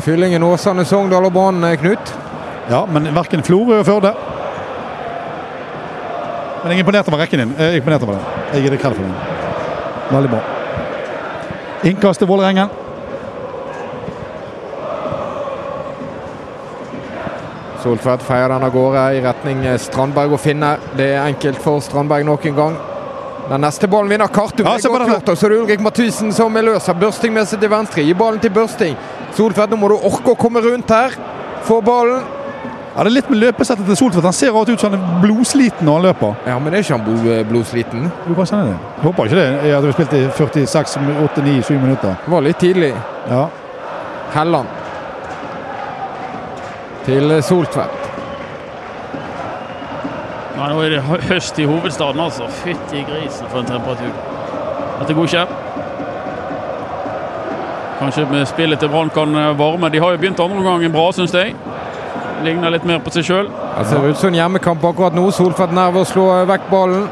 Fyllingen, 0.01 0.43
Åsane, 0.43 0.85
Sogndal 0.85 1.27
og 1.27 1.33
Brann, 1.33 1.65
Knut. 1.77 2.15
Ja, 2.69 2.85
men 2.85 3.09
verken 3.15 3.43
Florø 3.43 3.81
og 3.81 3.85
Førde. 3.85 4.13
Men 6.63 6.71
jeg 6.71 6.77
er 6.77 6.85
imponert 6.85 7.07
over 7.09 7.21
rekken 7.21 7.39
din. 7.39 7.53
Jeg 7.57 7.73
er 7.73 7.81
imponert 7.81 8.03
over 8.05 8.13
det. 8.13 8.41
Jeg 8.53 8.61
gir 8.63 8.75
deg 8.75 8.81
kred 8.81 8.97
for 8.97 9.03
den. 9.03 9.15
Veldig 10.11 10.29
bra. 10.29 10.41
Innkast 11.83 12.21
til 12.21 12.29
Vålerengen. 12.29 12.69
Soltvedt 17.81 18.21
feier 18.21 18.51
den 18.53 18.65
av 18.67 18.73
gårde 18.75 19.05
i 19.17 19.21
retning 19.25 19.63
Strandberg 19.81 20.35
og 20.37 20.41
Finne. 20.43 20.75
Det 20.93 21.07
er 21.15 21.23
enkelt 21.25 21.57
for 21.63 21.81
Strandberg 21.81 22.27
nok 22.27 22.45
en 22.45 22.59
gang. 22.59 22.75
Den 23.47 23.65
neste 23.65 23.89
ballen 23.89 24.11
vinner 24.13 24.29
Kartum. 24.29 24.67
Ja, 24.69 24.75
det 24.77 24.85
er 24.85 25.31
og 25.31 25.37
så 25.37 25.47
er 25.47 25.55
det 25.55 25.57
Ulrik 25.63 25.81
Mathisen 25.81 26.29
som 26.31 26.55
er 26.55 26.67
løs. 26.69 26.85
Har 26.85 26.99
Børsting 27.01 27.33
med 27.33 27.49
seg 27.49 27.63
til 27.63 27.73
venstre. 27.73 28.05
Gi 28.05 28.13
ballen 28.13 28.39
til 28.43 28.53
Børsting. 28.53 28.93
Soltvedt, 29.33 29.73
nå 29.73 29.81
må 29.81 29.89
du 29.89 29.97
orke 29.97 30.35
å 30.35 30.37
komme 30.37 30.61
rundt 30.61 30.93
her. 30.93 31.17
Få 31.65 31.81
ballen. 31.81 32.21
Ja, 32.95 33.03
Det 33.03 33.07
er 33.07 33.15
litt 33.15 33.29
med 33.31 33.39
løpesettet 33.39 33.85
til 33.87 33.95
Soltvedt. 33.95 34.25
Han 34.27 34.33
ser 34.35 34.51
ut 34.51 34.79
som 34.79 34.91
han 34.91 34.99
er 34.99 35.21
blodsliten 35.23 35.85
når 35.87 35.93
han 35.93 36.05
løper. 36.09 36.33
Ja, 36.47 36.59
Men 36.59 36.73
er 36.73 36.83
ikke 36.83 36.97
han 36.97 37.29
eh, 37.31 37.45
blodsliten? 37.47 38.11
Jo, 38.27 38.33
kanskje 38.35 38.55
han 38.57 38.67
er 38.67 38.71
det. 38.71 38.79
Jeg 38.97 39.03
håper 39.03 39.25
ikke 39.25 39.35
det. 39.39 39.47
Jeg 39.63 39.75
hadde 39.75 39.93
spilt 39.93 40.13
i 40.13 40.27
46, 40.67 41.23
8, 41.23 41.41
9, 41.45 41.61
7 41.63 41.73
minutter. 41.79 42.15
Det 42.25 42.33
var 42.35 42.41
litt 42.41 42.59
tidlig. 42.59 42.91
Ja. 43.29 43.45
Helland. 44.33 44.67
Til 47.05 47.43
Soltvedt. 47.43 48.11
Ja, 50.57 50.67
nå 50.67 50.81
er 50.83 50.89
det 50.89 51.01
høst 51.31 51.59
i 51.59 51.63
hovedstaden, 51.65 52.19
altså. 52.19 52.45
Fytti 52.59 53.05
grisen 53.07 53.47
for 53.49 53.63
en 53.63 53.71
temperatur. 53.71 54.11
Dette 54.99 55.13
går 55.13 55.23
ikke. 55.31 55.47
Kanskje 58.01 58.27
med 58.31 58.45
spillet 58.45 58.79
til 58.79 58.89
Brann 58.89 59.09
kan 59.09 59.35
eh, 59.35 59.59
varme. 59.59 59.89
De 59.89 59.99
har 59.99 60.11
jo 60.11 60.17
begynt 60.17 60.39
andre 60.43 60.57
omgang 60.57 60.91
bra, 60.91 61.11
syns 61.15 61.33
jeg. 61.33 61.55
Ligner 62.41 62.73
litt 62.73 62.85
mer 62.87 63.01
på 63.03 63.11
seg 63.13 63.25
sjøl. 63.27 63.49
Det 63.49 63.87
ser 63.89 64.05
ut 64.07 64.17
som 64.17 64.31
en 64.31 64.39
hjemmekamp 64.39 64.83
akkurat 64.89 65.15
nå. 65.15 65.27
Solfedt 65.35 65.73
nær 65.75 65.91
ved 65.93 66.03
å 66.03 66.09
slå 66.09 66.27
vekk 66.49 66.69
ballen. 66.71 67.07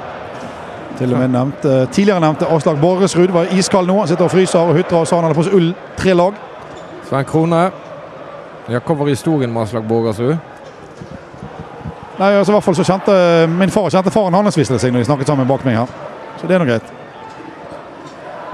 Til 0.99 1.13
og 1.13 1.21
med 1.21 1.31
nevnt, 1.31 1.65
uh, 1.65 1.85
Tidligere 1.93 2.19
nevnte 2.23 2.47
Aslak 2.51 2.79
Borresrud 2.81 3.31
var 3.31 3.51
iskald 3.55 3.87
nå. 3.87 4.01
Han 4.01 4.09
sitter 4.09 4.27
og 4.27 4.33
fryser 4.33 4.59
og 4.59 4.75
hutrer 4.75 4.99
og 4.99 5.07
sa 5.07 5.19
han 5.19 5.29
hadde 5.29 5.37
på 5.37 5.45
seg 5.47 5.55
ull 5.59 5.69
tre 5.99 6.15
lag. 6.17 6.39
Sven 7.07 7.27
Krone. 7.29 7.61
Ja, 8.69 8.81
Hva 8.83 8.97
var 8.99 9.09
historien 9.09 9.53
med 9.53 9.63
Aslak 9.63 9.87
Borresrud? 9.87 10.37
Nei, 12.19 12.33
altså 12.35 12.51
i 12.51 12.55
hvert 12.57 12.65
fall 12.65 12.75
så 12.75 12.83
kjente 12.83 13.13
Min 13.53 13.71
far 13.71 13.87
kjente 13.93 14.11
faren 14.11 14.35
hans 14.35 14.57
visste 14.59 14.75
seg 14.81 14.91
når 14.91 15.05
de 15.05 15.07
snakket 15.07 15.31
sammen 15.31 15.47
bak 15.47 15.63
meg 15.63 15.79
her. 15.79 15.93
Så 16.41 16.49
det 16.49 16.57
er 16.57 16.63
nå 16.63 16.67
greit. 16.67 16.95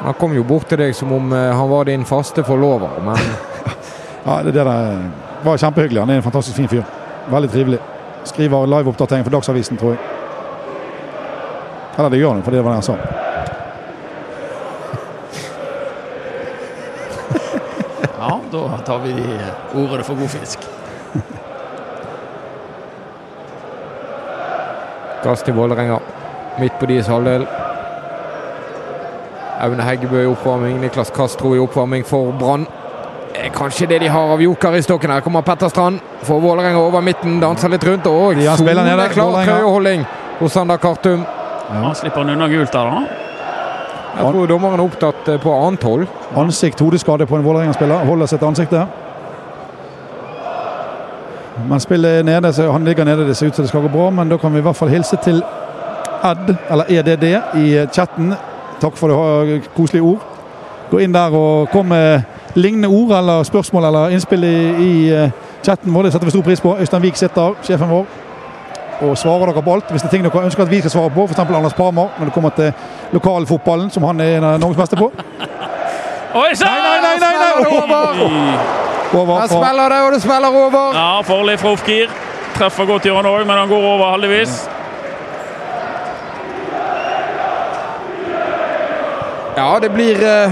Han 0.06 0.14
kom 0.20 0.36
jo 0.38 0.44
bort 0.46 0.70
til 0.70 0.84
deg 0.84 0.94
som 0.94 1.14
om 1.16 1.34
eh, 1.34 1.50
han 1.56 1.70
var 1.72 1.88
din 1.90 2.06
faste 2.06 2.44
forlover, 2.46 3.00
men 3.02 3.18
Ja, 4.26 4.42
det, 4.42 4.52
er 4.52 4.52
det 4.52 4.66
der 4.66 5.25
var 5.46 5.58
kjempehyggelig. 5.58 6.02
Han 6.02 6.10
er 6.10 6.22
en 6.22 6.24
fantastisk 6.26 6.58
fin 6.58 6.70
fyr. 6.70 6.84
Veldig 7.32 7.52
trivelig. 7.52 7.80
Skriver 8.26 8.66
liveoppdatering 8.66 9.24
for 9.26 9.32
Dagsavisen, 9.32 9.78
tror 9.78 9.96
jeg. 9.96 10.00
Eller 11.98 12.10
det 12.10 12.20
gjør 12.20 12.34
han, 12.34 12.44
for 12.44 12.52
det 12.52 12.64
var 12.64 12.72
det 12.72 12.82
han 12.82 12.90
sa. 12.90 12.96
Ja, 18.26 18.40
da 18.52 18.78
tar 18.86 18.98
vi 19.04 19.14
ordene 19.76 20.04
for 20.04 20.18
god 20.18 20.30
fisk. 20.34 20.66
gass 25.26 25.42
til 25.42 25.56
Vålerenga. 25.58 26.00
Midt 26.60 26.80
på 26.80 26.86
deres 26.86 27.08
halvdel. 27.08 27.48
Aune 29.60 29.84
Heggebø 29.84 30.22
i 30.22 30.30
oppvarming, 30.30 30.80
Niklas 30.82 31.12
Castro 31.16 31.56
i 31.56 31.60
oppvarming 31.60 32.06
for 32.06 32.36
Brann. 32.40 32.68
Det 33.56 33.60
Kanskje 33.62 33.88
det 33.88 34.00
de 34.00 34.08
har 34.08 34.32
av 34.34 34.42
joker 34.42 34.76
i 34.76 34.82
stokken. 34.84 35.12
Her 35.12 35.22
kommer 35.22 35.42
Petter 35.42 35.70
Strand. 35.70 36.00
Får 36.28 36.40
Vålerenga 36.42 36.78
over 36.78 37.02
midten, 37.02 37.40
danser 37.40 37.70
litt 37.70 37.84
rundt. 37.88 38.06
Og 38.08 38.36
Ja, 38.36 38.52
er 38.52 38.58
klar. 38.58 38.66
soleklar 38.66 39.46
trøyeholding 39.46 40.06
hos 40.40 40.52
Sander 40.52 40.78
Kartum. 40.78 41.26
Han 41.70 41.96
slipper 41.96 42.18
han 42.18 42.30
unna 42.30 42.50
gult 42.50 42.72
der, 42.72 42.84
da. 42.84 43.06
Jeg 44.18 44.34
tror 44.34 44.48
dommeren 44.48 44.80
er 44.80 44.84
opptatt 44.84 45.28
eh, 45.30 45.38
på 45.40 45.68
annet 45.68 45.84
hold. 45.84 46.06
Ansikt, 46.36 46.80
hodeskade 46.80 47.26
på 47.26 47.36
en 47.38 47.44
Vålerenga-spiller. 47.44 48.06
Holder 48.06 48.26
sitt 48.26 48.44
ansikt 48.44 48.72
der. 48.72 48.88
Men 51.70 51.80
spillet 51.80 52.20
er 52.20 52.24
nede, 52.24 52.54
så 52.54 52.72
han 52.72 52.84
ligger 52.84 53.06
nede. 53.06 53.26
Det 53.28 53.38
ser 53.38 53.48
ut 53.48 53.56
som 53.56 53.64
det 53.64 53.70
skal 53.70 53.82
gå 53.82 53.88
bra, 53.88 54.10
men 54.10 54.30
da 54.30 54.38
kan 54.38 54.52
vi 54.54 54.60
i 54.60 54.62
hvert 54.62 54.76
fall 54.76 54.90
hilse 54.90 55.16
til 55.24 55.44
Ed, 56.24 56.56
eller 56.70 56.86
EDD, 56.90 57.42
i 57.56 57.88
chatten. 57.94 58.36
Takk 58.82 58.98
for 58.98 59.08
det 59.08 59.16
har 59.18 59.60
koselige 59.78 60.04
ord. 60.04 60.20
Gå 60.92 61.00
inn 61.00 61.14
der 61.14 61.32
og 61.32 61.70
kom 61.72 61.86
med 61.86 62.35
lignende 62.56 62.88
ord 62.88 63.12
eller 63.18 63.44
spørsmål 63.44 63.86
eller 63.86 64.14
innspill 64.16 64.44
i, 64.44 64.60
i 64.88 64.92
eh, 65.14 65.32
chatten 65.66 65.94
vår. 65.94 66.04
Det 66.04 66.14
setter 66.14 66.26
vi 66.26 66.32
stor 66.32 66.46
pris 66.46 66.62
på. 66.62 66.76
Øystein 66.80 67.02
Wiik 67.02 67.16
sitter, 67.16 67.54
sjefen 67.64 67.90
vår, 67.90 68.06
og 69.02 69.18
svarer 69.18 69.52
dere 69.52 69.64
på 69.64 69.74
alt. 69.74 69.92
Hvis 69.92 70.02
det 70.02 70.10
er 70.10 70.16
ting 70.16 70.28
dere 70.28 70.46
ønsker 70.46 70.64
at 70.64 70.72
vi 70.72 70.80
skal 70.80 70.92
svare 70.92 71.10
på, 71.16 71.26
f.eks. 71.26 71.40
Anders 71.40 71.74
Parmar 71.74 72.16
når 72.20 72.26
det 72.26 72.34
kommer 72.34 72.50
til 72.56 72.72
lokalfotballen, 73.12 73.90
som 73.90 74.04
han 74.04 74.20
er 74.20 74.38
en 74.38 74.44
av 74.44 74.60
Norges 74.60 74.80
beste 74.80 75.00
på. 75.00 75.12
Oi 76.42 76.52
sann! 76.56 76.68
Nei, 76.68 76.98
nei, 77.02 77.18
nei, 77.20 77.34
nei, 77.40 77.56
nei. 77.88 78.86
Over 79.16 79.48
smeller 79.48 79.90
det, 79.90 80.00
og 80.06 80.14
det 80.14 80.22
smeller 80.22 80.48
over. 80.48 80.96
Ja, 80.96 81.22
farlig 81.24 81.60
fra 81.60 81.76
gir. 81.88 82.10
Treffer 82.56 82.86
godt 82.88 83.06
han 83.08 83.26
òg, 83.26 83.44
men 83.48 83.58
han 83.58 83.70
går 83.70 83.84
over 83.94 84.12
heldigvis. 84.12 84.70
Ja, 89.56 89.78
det 89.82 89.92
blir 89.92 90.20
eh, 90.20 90.52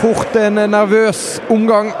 fort 0.00 0.36
en 0.36 0.54
nervøs 0.70 1.40
omgang 1.50 1.92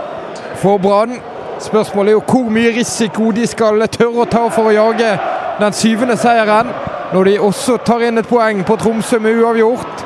for 0.60 0.78
Brann. 0.78 1.16
Spørsmålet 1.60 2.08
er 2.08 2.12
jo 2.18 2.22
hvor 2.28 2.50
mye 2.50 2.72
risiko 2.76 3.30
de 3.32 3.46
skal 3.46 3.84
tørre 3.88 4.24
å 4.24 4.30
ta 4.30 4.48
for 4.52 4.68
å 4.70 4.74
jage 4.74 5.12
den 5.60 5.72
syvende 5.76 6.16
seieren. 6.20 6.72
Når 7.14 7.24
de 7.28 7.36
også 7.46 7.76
tar 7.86 8.02
inn 8.08 8.18
et 8.18 8.26
poeng 8.28 8.64
på 8.66 8.76
Tromsø 8.80 9.20
med 9.22 9.38
uavgjort. 9.38 10.04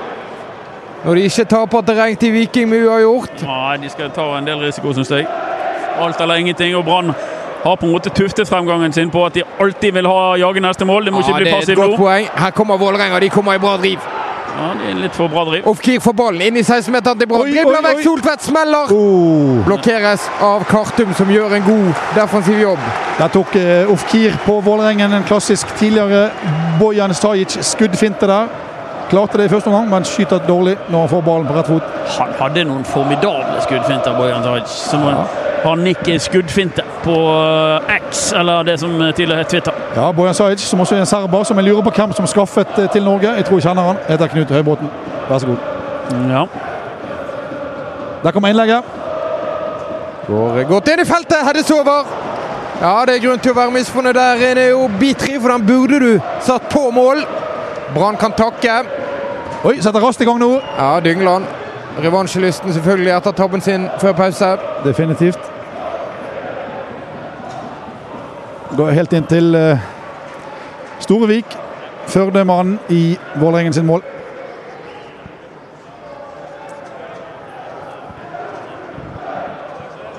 Når 1.05 1.15
de 1.15 1.25
ikke 1.31 1.45
taper 1.49 1.87
terreng 1.87 2.19
til 2.21 2.33
Viking 2.35 2.69
med 2.69 2.85
uavgjort. 2.85 3.43
Nei, 3.47 3.77
de 3.83 3.91
skal 3.91 4.11
ta 4.13 4.27
en 4.37 4.47
del 4.49 4.61
risiko, 4.67 4.93
syns 4.93 5.11
jeg. 5.15 5.27
Alt 5.99 6.21
eller 6.21 6.43
ingenting. 6.43 6.75
Og 6.77 6.85
Brann 6.85 7.15
har 7.65 7.77
på 7.77 7.87
en 7.87 7.93
måte 7.95 8.11
tuftet 8.15 8.49
fremgangen 8.51 8.93
sin 8.93 9.11
på 9.11 9.25
at 9.27 9.35
de 9.35 9.43
alltid 9.61 9.93
vil 9.97 10.07
ha 10.07 10.35
jage 10.39 10.61
neste 10.63 10.85
mål. 10.87 11.05
Det 11.09 11.13
må 11.15 11.23
Ja, 11.23 11.29
ikke 11.29 11.43
bli 11.43 11.53
passivt 11.55 11.79
nå. 11.79 12.09
Her 12.43 12.51
kommer 12.51 12.77
Vålerenga, 12.79 13.21
de 13.21 13.29
kommer 13.31 13.55
i 13.55 13.59
bra 13.63 13.77
driv. 13.77 13.99
Ja, 14.59 14.73
det 14.75 14.89
er 14.91 14.97
litt 14.99 15.15
for 15.15 15.31
bra 15.31 15.45
driv. 15.47 15.67
Ofkir 15.71 16.01
får 16.03 16.15
ballen 16.19 16.43
inn 16.49 16.57
i 16.59 16.65
16-meteren 16.65 17.21
til 17.21 17.29
Brann. 17.31 17.47
Dribler 17.47 17.85
vekk. 17.85 18.01
Soltvedt, 18.03 18.47
smeller! 18.49 18.91
Oh. 18.91 19.61
Blokkeres 19.69 20.25
av 20.43 20.65
Kartum, 20.67 21.13
som 21.15 21.31
gjør 21.31 21.55
en 21.61 21.67
god 21.69 22.01
defensiv 22.17 22.59
jobb. 22.65 22.89
Der 23.21 23.31
tok 23.37 23.55
uh, 23.55 23.93
Ofkir 23.95 24.35
på 24.43 24.59
Vålerengen 24.67 25.15
en 25.15 25.27
klassisk 25.29 25.71
tidligere 25.79 26.33
Bojan 26.81 27.15
Stajic 27.15 27.61
skuddfinte 27.71 28.27
der. 28.27 28.51
Klarte 29.09 29.39
det 29.39 29.47
i 29.47 29.53
første 29.55 29.71
omgang, 29.71 29.87
men 29.93 30.05
skyter 30.05 30.43
dårlig 30.49 30.75
når 30.91 31.05
han 31.05 31.13
får 31.15 31.23
ballen 31.31 31.47
på 31.49 31.55
rett 31.57 31.71
fot. 31.71 31.95
Han 32.19 32.35
hadde 32.43 32.67
noen 32.69 32.83
formidable 32.85 33.63
skuddfinter, 33.63 34.19
Bojan 34.19 34.43
Stajic. 34.43 34.75
Som 34.91 35.07
har 35.07 35.48
nikket 35.77 36.23
skuddfinte 36.23 36.83
på 37.05 37.15
eh, 37.15 37.97
X, 38.09 38.33
eller 38.33 38.63
det 38.63 38.79
som 38.81 38.91
tidligere 39.17 39.39
het 39.39 39.49
Twitter. 39.49 39.73
Ja, 39.97 40.13
Bojan 40.13 40.35
Sajic, 40.35 40.61
som 40.61 40.81
også 40.81 40.95
er 40.97 41.01
en 41.01 41.07
serber, 41.07 41.43
som 41.45 41.59
jeg 41.59 41.65
lurer 41.65 41.83
på 41.83 41.91
hvem 41.97 42.13
som 42.13 42.27
skaffet 42.27 42.79
eh, 42.79 42.89
til 42.93 43.05
Norge. 43.05 43.35
Jeg 43.37 43.45
tror 43.45 43.59
jeg 43.59 43.67
kjenner 43.67 43.83
han. 43.83 44.01
Heter 44.09 44.27
Knut 44.27 44.51
Høybråten. 44.51 44.91
Vær 45.29 45.39
så 45.39 45.47
god. 45.47 45.57
Ja. 46.31 46.45
Der 48.23 48.31
kommer 48.31 48.49
innlegget. 48.49 48.83
Går 50.29 50.65
godt 50.69 50.89
inn 50.93 51.01
i 51.01 51.09
feltet, 51.09 51.45
Heddes 51.47 51.71
over. 51.71 52.09
Ja, 52.81 52.95
det 53.07 53.17
er 53.17 53.23
grunn 53.27 53.41
til 53.43 53.51
å 53.55 53.59
være 53.59 53.75
misfornøyd 53.75 54.15
der. 54.15 54.43
En 54.53 54.59
er 54.63 54.69
jo 54.71 54.89
bitri, 55.01 55.39
for 55.41 55.51
den 55.51 55.67
burde 55.67 55.99
du 55.99 56.11
satt 56.47 56.69
på 56.71 56.91
mål. 56.95 57.25
Brann 57.95 58.19
kan 58.21 58.37
takke. 58.39 58.83
Oi, 59.67 59.81
setter 59.83 60.05
raskt 60.05 60.23
i 60.23 60.29
gang 60.29 60.39
nå. 60.39 60.53
Ja, 60.77 61.01
Dyngland. 61.03 61.58
Revansjelysten 61.99 62.73
selvfølgelig 62.73 63.13
etter 63.17 63.33
tabben 63.33 63.61
sin 63.61 63.89
før 64.01 64.13
pause. 64.13 64.57
Definitivt. 64.85 65.41
Går 68.77 68.91
helt 68.95 69.13
inn 69.13 69.27
til 69.27 69.55
eh, 69.59 69.89
Storevik. 71.03 71.57
Førdemannen 72.07 72.79
i 72.89 73.19
Vålerengen 73.37 73.73
sin 73.73 73.87
mål. 73.87 74.03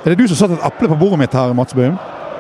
Er 0.06 0.10
det 0.10 0.20
du 0.20 0.28
som 0.28 0.38
satte 0.38 0.56
et 0.58 0.66
eple 0.66 0.88
på 0.88 0.96
bordet 0.96 1.20
mitt 1.20 1.34
her, 1.34 1.54
Mats 1.54 1.74
Bøhm? 1.74 1.98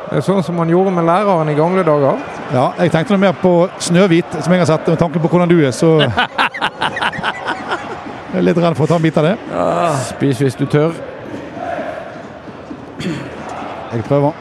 Det 0.10 0.18
er 0.18 0.24
sånn 0.26 0.44
som 0.44 0.56
man 0.58 0.70
gjorde 0.72 0.92
med 0.96 1.06
læreren 1.06 1.52
i 1.52 1.54
gamle 1.58 1.84
dager. 1.86 2.18
Ja, 2.50 2.70
jeg 2.80 2.92
tenkte 2.92 3.14
noe 3.14 3.22
mer 3.22 3.36
på 3.38 3.52
Snøhvit, 3.78 4.40
som 4.42 4.54
jeg 4.56 4.64
har 4.64 4.70
sett, 4.72 4.88
med 4.90 4.98
tanke 4.98 5.22
på 5.22 5.30
hvordan 5.30 5.52
du 5.52 5.60
er, 5.60 5.70
så 5.76 6.00
Jeg 8.30 8.38
er 8.38 8.46
litt 8.46 8.60
redd 8.62 8.76
for 8.78 8.86
å 8.86 8.90
ta 8.92 8.98
en 9.00 9.02
bit 9.02 9.16
av 9.18 9.26
det. 9.26 9.38
Spis 10.12 10.42
hvis 10.44 10.58
du 10.60 10.68
tør. 10.70 10.94
Jeg 13.90 14.04
prøver. 14.06 14.34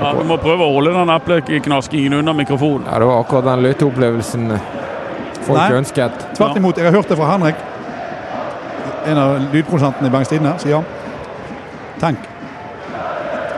ja, 0.00 0.12
Du 0.14 0.24
må 0.24 0.38
prøve 0.40 0.64
å 0.64 0.74
holde 0.78 0.94
den 0.96 1.12
epleknaskingen 1.12 2.16
under 2.20 2.36
mikrofonen. 2.36 2.86
Ja, 2.88 3.00
det 3.02 3.08
var 3.10 3.20
akkurat 3.24 3.50
den 3.50 3.66
lytteopplevelsen 3.66 4.46
folk 5.42 5.58
Nei. 5.58 5.72
ønsket. 5.80 6.24
Tvert 6.38 6.56
imot, 6.56 6.78
jeg 6.78 6.88
har 6.88 6.96
hørt 6.96 7.10
det 7.12 7.18
fra 7.18 7.32
Henrik. 7.34 7.66
En 9.08 9.20
av 9.20 9.36
lydprodusentene 9.52 10.08
i 10.08 10.14
Bergens 10.14 10.32
Tidende 10.32 10.56
sier 10.62 10.84
Tenk. 11.98 12.24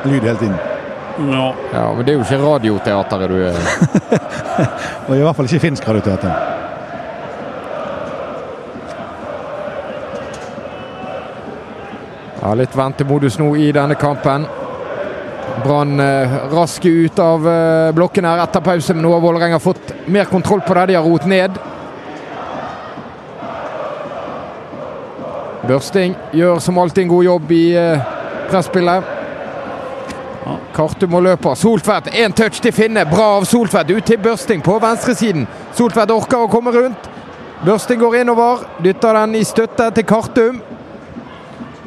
Lyd 0.09 0.25
hele 0.25 0.39
tiden. 0.41 0.70
Ja. 1.21 1.55
Ja, 1.73 1.93
men 1.95 2.07
det 2.07 2.15
er 2.15 2.17
jo 2.17 2.25
ikke 2.25 2.41
radioteateret 2.41 3.29
du 3.29 3.37
er. 3.45 3.59
Og 5.09 5.17
i 5.17 5.21
hvert 5.21 5.37
fall 5.37 5.51
ikke 5.51 5.67
finsk 5.67 5.89
radioteater. 5.89 6.33
Ja, 12.41 12.55
litt 12.57 12.73
ventemodus 12.73 13.37
nå 13.37 13.51
i 13.61 13.69
denne 13.77 13.99
kampen. 14.01 14.47
Brann 15.61 16.01
eh, 16.01 16.39
raske 16.55 16.89
ut 16.89 17.19
av 17.21 17.45
eh, 17.49 17.91
blokken 17.93 18.25
her 18.25 18.41
etter 18.47 18.65
pause, 18.65 18.97
men 18.97 19.05
nå 19.05 19.13
har 19.13 19.21
Vålerenga 19.21 19.59
fått 19.61 19.93
mer 20.09 20.25
kontroll 20.31 20.65
på 20.65 20.79
det. 20.79 20.87
De 20.89 20.97
har 20.97 21.05
rot 21.05 21.29
ned. 21.29 21.61
Børsting 25.69 26.17
gjør 26.33 26.65
som 26.65 26.81
alltid 26.81 27.05
en 27.05 27.13
god 27.13 27.29
jobb 27.29 27.53
i 27.53 27.65
eh, 27.77 28.13
presspillet. 28.49 29.20
Kartum 30.75 31.15
og 31.15 31.23
løper. 31.23 31.55
Soltvedt, 31.55 32.09
én 32.17 32.33
touch 32.33 32.63
til 32.63 32.73
Finne. 32.73 33.05
Bra 33.05 33.37
av 33.37 33.45
Soltvedt. 33.45 33.91
Ut 33.91 34.05
til 34.05 34.19
Børsting 34.19 34.63
på 34.65 34.79
venstresiden. 34.81 35.47
Soltvedt 35.77 36.11
orker 36.11 36.47
å 36.47 36.51
komme 36.51 36.73
rundt. 36.75 37.11
Børsting 37.65 38.01
går 38.01 38.23
innover. 38.23 38.65
Dytter 38.85 39.19
den 39.21 39.35
i 39.37 39.45
støtte 39.45 39.91
til 39.95 40.07
Kartum. 40.09 40.63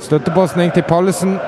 Støttepasning 0.03 0.73
til 0.73 0.85
Pallesen. 0.85 1.39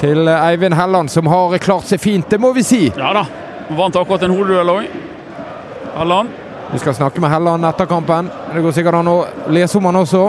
Til 0.00 0.28
eh, 0.28 0.46
Eivind 0.50 0.74
Helland, 0.74 1.10
som 1.10 1.26
har 1.26 1.58
klart 1.62 1.86
seg 1.90 2.00
fint, 2.02 2.30
det 2.30 2.40
må 2.40 2.52
vi 2.52 2.62
si. 2.66 2.84
ja 2.96 3.12
da. 3.14 3.26
Vant 3.72 3.96
akkurat 3.96 4.22
en 4.26 4.34
hodeduell 4.34 4.72
òg. 4.72 4.88
Helland. 5.96 6.32
Vi 6.72 6.78
skal 6.78 6.94
snakke 6.94 7.20
med 7.20 7.30
Helland 7.30 7.64
etter 7.68 7.86
kampen. 7.86 8.30
Det 8.54 8.62
går 8.62 8.74
sikkert 8.76 8.98
an 9.00 9.10
å 9.10 9.18
lese 9.52 9.78
om 9.78 9.86
han 9.90 10.00
også. 10.02 10.26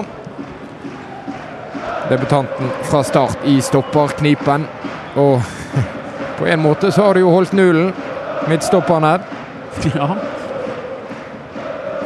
Debutanten 2.09 2.71
fra 2.83 3.03
start 3.03 3.45
i 3.49 3.57
stopperknipen. 3.63 4.65
Og 5.15 5.41
på 6.37 6.47
en 6.47 6.61
måte 6.63 6.91
så 6.91 7.07
har 7.07 7.13
du 7.13 7.23
jo 7.23 7.33
holdt 7.33 7.53
nullen, 7.57 7.93
midtstopperen 8.49 9.03
her. 9.03 9.27
Ja. 9.97 10.15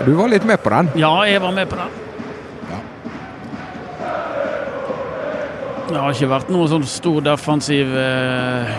Du 0.06 0.14
var 0.16 0.30
litt 0.32 0.46
med 0.48 0.62
på 0.64 0.72
den? 0.72 0.90
Ja, 0.96 1.12
jeg 1.28 1.42
var 1.44 1.52
med 1.52 1.68
på 1.68 1.76
den. 1.76 1.90
Ja. 2.70 2.78
Det 5.90 5.98
har 5.98 6.14
ikke 6.14 6.30
vært 6.32 6.52
noen 6.54 6.70
sånn 6.72 6.86
stor 6.88 7.26
defensiv 7.26 7.92
eh, 7.92 8.78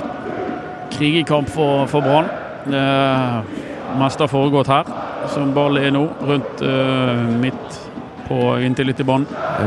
krigekamp 0.95 1.51
for, 1.53 1.85
for 1.91 2.07
Brann. 2.07 2.31
Det 2.69 3.99
meste 4.01 4.25
har 4.25 4.33
foregått 4.33 4.73
her, 4.73 4.89
som 5.35 5.53
ballen 5.57 5.85
er 5.85 5.95
nå, 5.99 6.07
rundt 6.31 6.65
eh, 6.65 7.29
midt 7.45 7.79
på 8.29 8.39
inntil 8.65 8.91
litt 8.91 9.01
i 9.01 9.07
banen. 9.09 9.27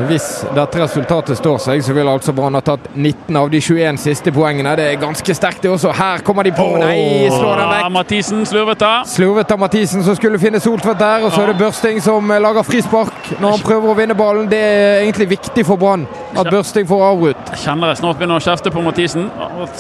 Hvis 0.10 0.28
dette 0.56 0.82
resultatet 0.82 1.40
står 1.40 1.58
seg, 1.64 1.84
så 1.84 1.96
vil 1.98 2.10
altså 2.12 2.34
Brann 2.36 2.56
ha 2.58 2.62
tatt 2.66 2.92
19 2.94 3.38
av 3.38 3.50
de 3.52 3.62
21 3.62 4.00
siste 4.02 4.34
poengene. 4.36 4.76
Det 4.78 4.88
er 4.92 5.00
ganske 5.02 5.36
sterkt, 5.36 5.64
det 5.64 5.72
også. 5.74 5.94
Her 5.98 6.24
kommer 6.26 6.46
de 6.48 6.54
på. 6.56 6.68
Nei, 6.82 7.28
slår 7.32 7.62
den 7.62 7.72
vekk. 7.72 7.84
vekk. 7.84 7.94
Mathisen 7.98 8.46
slurvete. 8.50 8.92
Slurvet 9.12 9.52
av 9.52 9.62
Mathisen 9.62 10.06
som 10.06 10.18
skulle 10.18 10.40
finne 10.42 10.62
Soltvedt 10.62 11.02
der, 11.02 11.26
og 11.26 11.34
så 11.34 11.44
er 11.44 11.52
det 11.52 11.58
Børsting 11.62 12.02
som 12.04 12.34
lager 12.46 12.66
frispark 12.68 13.34
når 13.42 13.58
han 13.58 13.66
prøver 13.66 13.94
å 13.94 13.98
vinne 13.98 14.18
ballen. 14.18 14.50
Det 14.52 14.62
er 14.62 15.02
egentlig 15.02 15.32
viktig 15.36 15.66
for 15.68 15.82
Brann 15.82 16.06
at 16.36 16.50
Børsting 16.52 16.88
får 16.90 17.06
avbrutt. 17.12 17.54
Jeg 17.56 17.64
kjenner 17.66 17.92
jeg 17.92 18.02
snart 18.02 18.20
begynner 18.22 18.42
å 18.42 18.46
kjefte 18.46 18.74
på 18.74 18.86
Mathisen. 18.86 19.30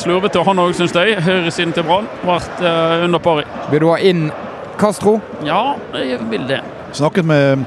Slurvete 0.01 0.43
han 0.47 0.63
òg, 0.65 0.73
syns 0.77 0.95
jeg. 0.97 1.19
Høyresiden 1.25 1.75
til 1.77 1.87
Brann 1.87 2.09
ble 2.23 2.39
eh, 2.65 3.05
under 3.05 3.21
pari. 3.23 3.45
Vil 3.71 3.85
du 3.85 3.89
ha 3.91 3.99
inn 4.01 4.29
Castro? 4.81 5.19
Ja, 5.45 5.75
jeg 5.93 6.19
vil 6.31 6.47
det. 6.49 6.61
Snakket 6.97 7.27
med 7.27 7.65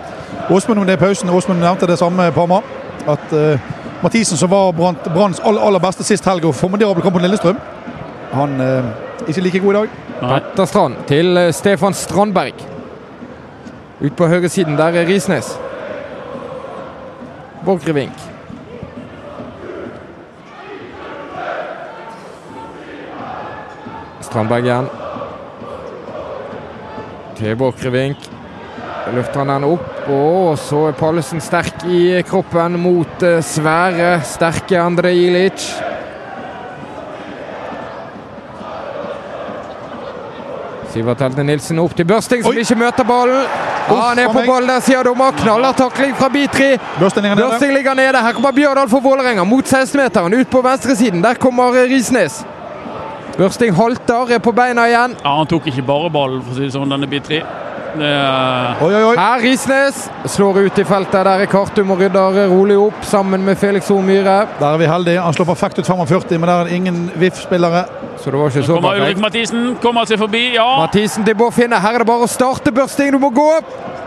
Åsmund 0.50 0.80
om 0.80 0.86
det 0.86 0.92
i 0.92 1.00
pausen. 1.00 1.30
Åsmund 1.30 1.60
nevnte 1.60 1.86
det 1.86 1.96
samme, 1.98 2.30
Parma. 2.32 2.60
At 3.08 3.32
uh, 3.32 3.60
Mathisen, 4.02 4.36
som 4.36 4.50
var 4.50 4.72
Brann- 4.72 5.00
Branns 5.14 5.40
aller, 5.40 5.60
aller 5.60 5.80
beste 5.80 6.04
sist 6.04 6.24
helg 6.28 6.44
og 6.44 6.54
formidabel 6.54 7.02
kamp 7.02 7.16
mot 7.16 7.22
Lillestrøm, 7.24 7.56
han 8.32 8.60
uh, 8.60 9.28
ikke 9.28 9.40
like 9.40 9.60
god 9.64 9.74
i 9.74 9.78
dag. 9.78 9.88
Petter 10.20 10.64
Strand 10.68 10.94
til 11.08 11.36
eh, 11.36 11.52
Stefan 11.52 11.94
Strandberg. 11.94 12.60
Ut 14.04 14.16
på 14.16 14.26
høyresiden, 14.28 14.76
der 14.76 14.96
er 15.00 15.08
Risnes. 15.08 15.48
Borchgrevink. 17.64 18.12
Strandberg 24.20 24.68
igjen. 24.68 24.88
Til 27.36 27.56
Borchgrevink. 27.56 28.30
Løfter 29.14 29.44
han 29.44 29.52
den 29.52 29.64
opp, 29.68 29.88
og 30.10 30.58
så 30.60 30.88
er 30.90 30.96
Pallesen 30.98 31.40
sterk 31.40 31.84
i 31.88 32.20
kroppen 32.28 32.76
mot 32.80 33.22
eh, 33.24 33.40
svære, 33.44 34.18
sterke 34.28 34.78
Andrej 34.80 35.16
Ilic. 35.26 35.66
Sivert 40.94 41.24
Helte 41.24 41.42
Nilsen 41.42 41.80
opp 41.82 41.96
til 41.98 42.06
Børsting, 42.06 42.44
som 42.44 42.52
Oi. 42.52 42.62
ikke 42.62 42.76
møter 42.78 43.06
ballen. 43.08 43.48
Ja, 43.88 43.96
han 43.98 44.20
er 44.22 44.30
på 44.32 44.44
ballen 44.46 44.70
der, 44.70 44.84
sier 44.84 45.02
dommer. 45.04 45.34
Knallertakling 45.40 46.14
fra 46.16 46.28
Bitri. 46.32 46.70
Børsting 47.00 47.26
ligger. 47.26 47.40
Børsting 47.40 47.74
ligger 47.74 47.98
nede. 47.98 48.22
Her 48.22 48.36
kommer 48.36 48.54
Bjørdal 48.54 48.88
for 48.92 49.02
Vålerenga 49.04 49.44
mot 49.44 49.66
16-meteren. 49.66 50.36
Ut 50.38 50.50
på 50.52 50.62
venstresiden. 50.64 51.24
Der 51.24 51.40
kommer 51.40 51.74
eh, 51.80 51.88
Risnes. 51.90 52.44
Børsting 53.34 53.74
halter, 53.74 54.30
er 54.36 54.38
på 54.38 54.52
beina 54.54 54.86
igjen. 54.86 55.16
Ja, 55.24 55.36
han 55.40 55.50
tok 55.50 55.66
ikke 55.72 55.82
bare 55.82 56.12
ballen, 56.14 56.44
for 56.44 56.54
å 56.54 56.60
si 56.60 56.68
det 56.68 56.74
sånn, 56.76 56.92
denne 56.94 57.10
Bitri. 57.10 57.40
Det 57.94 58.08
er 58.10 58.80
Oi, 58.82 58.90
oi, 58.90 59.02
oi. 59.10 59.14
Her 59.18 59.42
Risnes 59.44 60.00
slår 60.26 60.58
ut 60.66 60.78
i 60.78 60.84
feltet. 60.84 61.14
Der 61.14 61.44
er 61.44 61.50
Kartum 61.50 61.92
og 61.94 62.00
rydder 62.02 62.40
rolig 62.50 62.76
opp 62.78 63.04
sammen 63.06 63.44
med 63.46 63.58
Felix 63.60 63.90
O. 63.94 64.00
Myhre. 64.02 64.38
Der 64.58 64.66
er 64.66 64.80
vi 64.80 64.88
heldige. 64.90 65.20
Han 65.22 65.36
slår 65.36 65.46
perfekt 65.52 65.78
ut 65.78 65.86
45, 65.86 66.38
men 66.38 66.48
der 66.48 66.54
er 66.54 66.64
det 66.70 66.78
ingen 66.80 67.10
VIF-spillere. 67.14 67.84
Så 68.18 68.30
det 68.30 68.40
var 68.40 68.50
ikke 68.50 68.62
så 68.66 68.74
Kommer 68.78 69.00
Ulrik. 69.00 69.18
Mathisen, 69.22 69.76
kommer 69.82 70.08
seg 70.10 70.18
forbi, 70.18 70.54
ja. 70.56 70.66
Mathisen 70.80 71.24
til 71.26 71.36
Bård 71.38 71.54
Finne. 71.54 71.78
Her 71.80 71.94
er 71.98 72.02
det 72.04 72.08
bare 72.08 72.26
å 72.26 72.30
starte 72.30 72.72
Børsting. 72.74 73.12
Du 73.14 73.20
må 73.22 73.30
gå! 73.34 73.50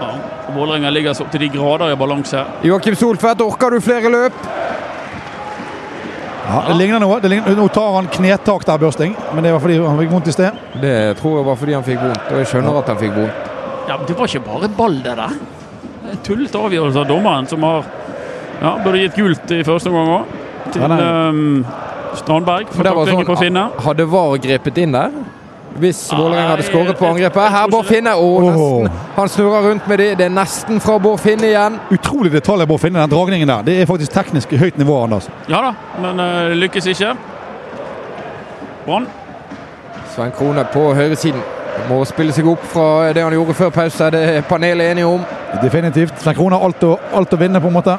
ja. 0.02 0.12
Vålerenga 0.56 0.90
ligger 0.90 1.14
så 1.14 1.26
til 1.32 1.42
de 1.44 1.50
grader 1.52 1.92
i 1.92 1.96
balanse. 2.00 2.40
Joakim 2.64 2.96
Solfedt, 2.96 3.42
orker 3.44 3.76
du 3.76 3.82
flere 3.84 4.10
løp? 4.10 4.38
Ja, 6.48 6.62
det 6.70 6.78
ligner 6.80 7.02
noe. 7.04 7.18
Det 7.20 7.30
ligner, 7.34 7.56
nå 7.60 7.68
tar 7.76 7.98
han 7.98 8.08
knetak 8.08 8.64
der, 8.66 8.80
Børsting, 8.80 9.16
men 9.36 9.44
det 9.44 9.52
var 9.52 9.60
fordi 9.60 9.82
han 9.84 10.00
fikk 10.00 10.14
vondt 10.16 10.32
i 10.32 10.36
sted. 10.38 10.62
Det 10.80 10.96
tror 11.20 11.42
jeg 11.42 11.48
var 11.50 11.60
fordi 11.60 11.76
han 11.76 11.84
fikk 11.84 12.00
vondt, 12.06 12.32
og 12.32 12.40
jeg 12.40 12.50
skjønner 12.54 12.80
at 12.80 12.92
han 12.94 13.02
fikk 13.02 13.16
vondt. 13.18 13.57
Ja, 13.88 13.98
men 13.98 14.06
Det 14.08 14.18
var 14.18 14.28
ikke 14.28 14.46
bare 14.46 14.70
ball, 14.78 15.00
det 15.04 15.16
der. 15.18 15.38
Er 16.08 16.20
Tullete 16.24 16.60
avgjørelse 16.60 17.00
av 17.00 17.08
dommeren, 17.08 17.48
som 17.48 17.64
har 17.64 17.86
ja, 18.62 18.76
burde 18.84 19.02
gitt 19.04 19.16
gult 19.16 19.52
i 19.52 19.64
første 19.64 19.92
omgang 19.92 20.14
òg. 20.20 20.36
Til 20.74 20.82
Ja, 20.82 20.98
ehm, 20.98 21.66
Strandberg 22.18 22.68
for 22.72 22.84
var 22.84 22.94
taklingen 23.06 23.26
på 23.28 23.36
sånn, 23.36 23.44
Finne. 23.44 23.66
Hadde 23.86 24.08
VAR 24.12 24.38
grepet 24.44 24.78
inn 24.78 24.96
der? 24.96 25.12
Hvis 25.78 26.00
Vålerenga 26.10 26.56
hadde 26.56 26.64
skåret 26.66 26.98
på 26.98 27.06
angrepet. 27.06 27.52
Her 27.54 27.68
Bård 27.70 27.86
Finne. 27.86 28.16
Nesten. 28.18 28.88
Han 29.16 29.30
snurrer 29.30 29.68
rundt 29.70 29.88
med 29.88 30.00
det. 30.00 30.08
Det 30.18 30.26
er 30.26 30.34
nesten 30.34 30.82
fra 30.82 30.98
Bård 30.98 31.20
Finne 31.22 31.52
igjen. 31.52 31.78
Utrolig 31.94 32.32
detalj 32.34 32.66
Bård 32.66 32.82
finne 32.82 33.04
den 33.04 33.14
dragningen 33.14 33.48
der. 33.48 33.62
Det 33.68 33.76
er 33.82 33.86
faktisk 33.86 34.12
teknisk 34.16 34.56
høyt 34.58 34.78
nivå, 34.78 35.04
Anders. 35.04 35.30
Ja 35.48 35.62
da, 35.62 35.76
men 36.02 36.20
uh, 36.24 36.56
lykkes 36.58 36.90
ikke. 36.96 37.14
Brann. 38.88 39.06
Svein 40.16 40.34
Krone 40.34 40.66
på 40.74 40.90
høyresiden. 40.98 41.46
Må 41.88 42.02
spille 42.10 42.34
seg 42.36 42.48
opp 42.50 42.64
fra 42.68 43.14
det 43.16 43.24
han 43.24 43.36
gjorde 43.36 43.56
før 43.58 43.70
pause. 43.76 44.10
Det 44.12 44.22
er 44.36 44.46
panelet 44.50 44.92
enige 44.92 45.08
om. 45.08 45.24
Definitivt. 45.62 46.18
Svein 46.22 46.36
Krone 46.36 46.58
har 46.58 46.66
alt, 46.68 46.84
alt 47.16 47.34
å 47.34 47.40
vinne, 47.40 47.62
på 47.64 47.72
en 47.72 47.78
måte. 47.78 47.98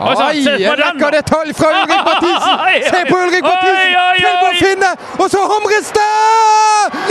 Oi, 0.00 0.38
en 0.38 0.78
lekker 0.78 1.10
detalj 1.10 1.54
fra 1.56 1.68
Ulrik 1.72 2.02
Mathisen! 2.08 2.56
Se 2.90 3.00
på 3.10 3.16
Ulrik 3.16 3.42
Mathisen! 3.42 3.92
Til 4.20 4.34
på 4.42 4.50
Finne! 4.60 4.90
Og 5.22 5.30
så 5.30 5.40
hamres 5.52 5.88
det! 5.98 6.12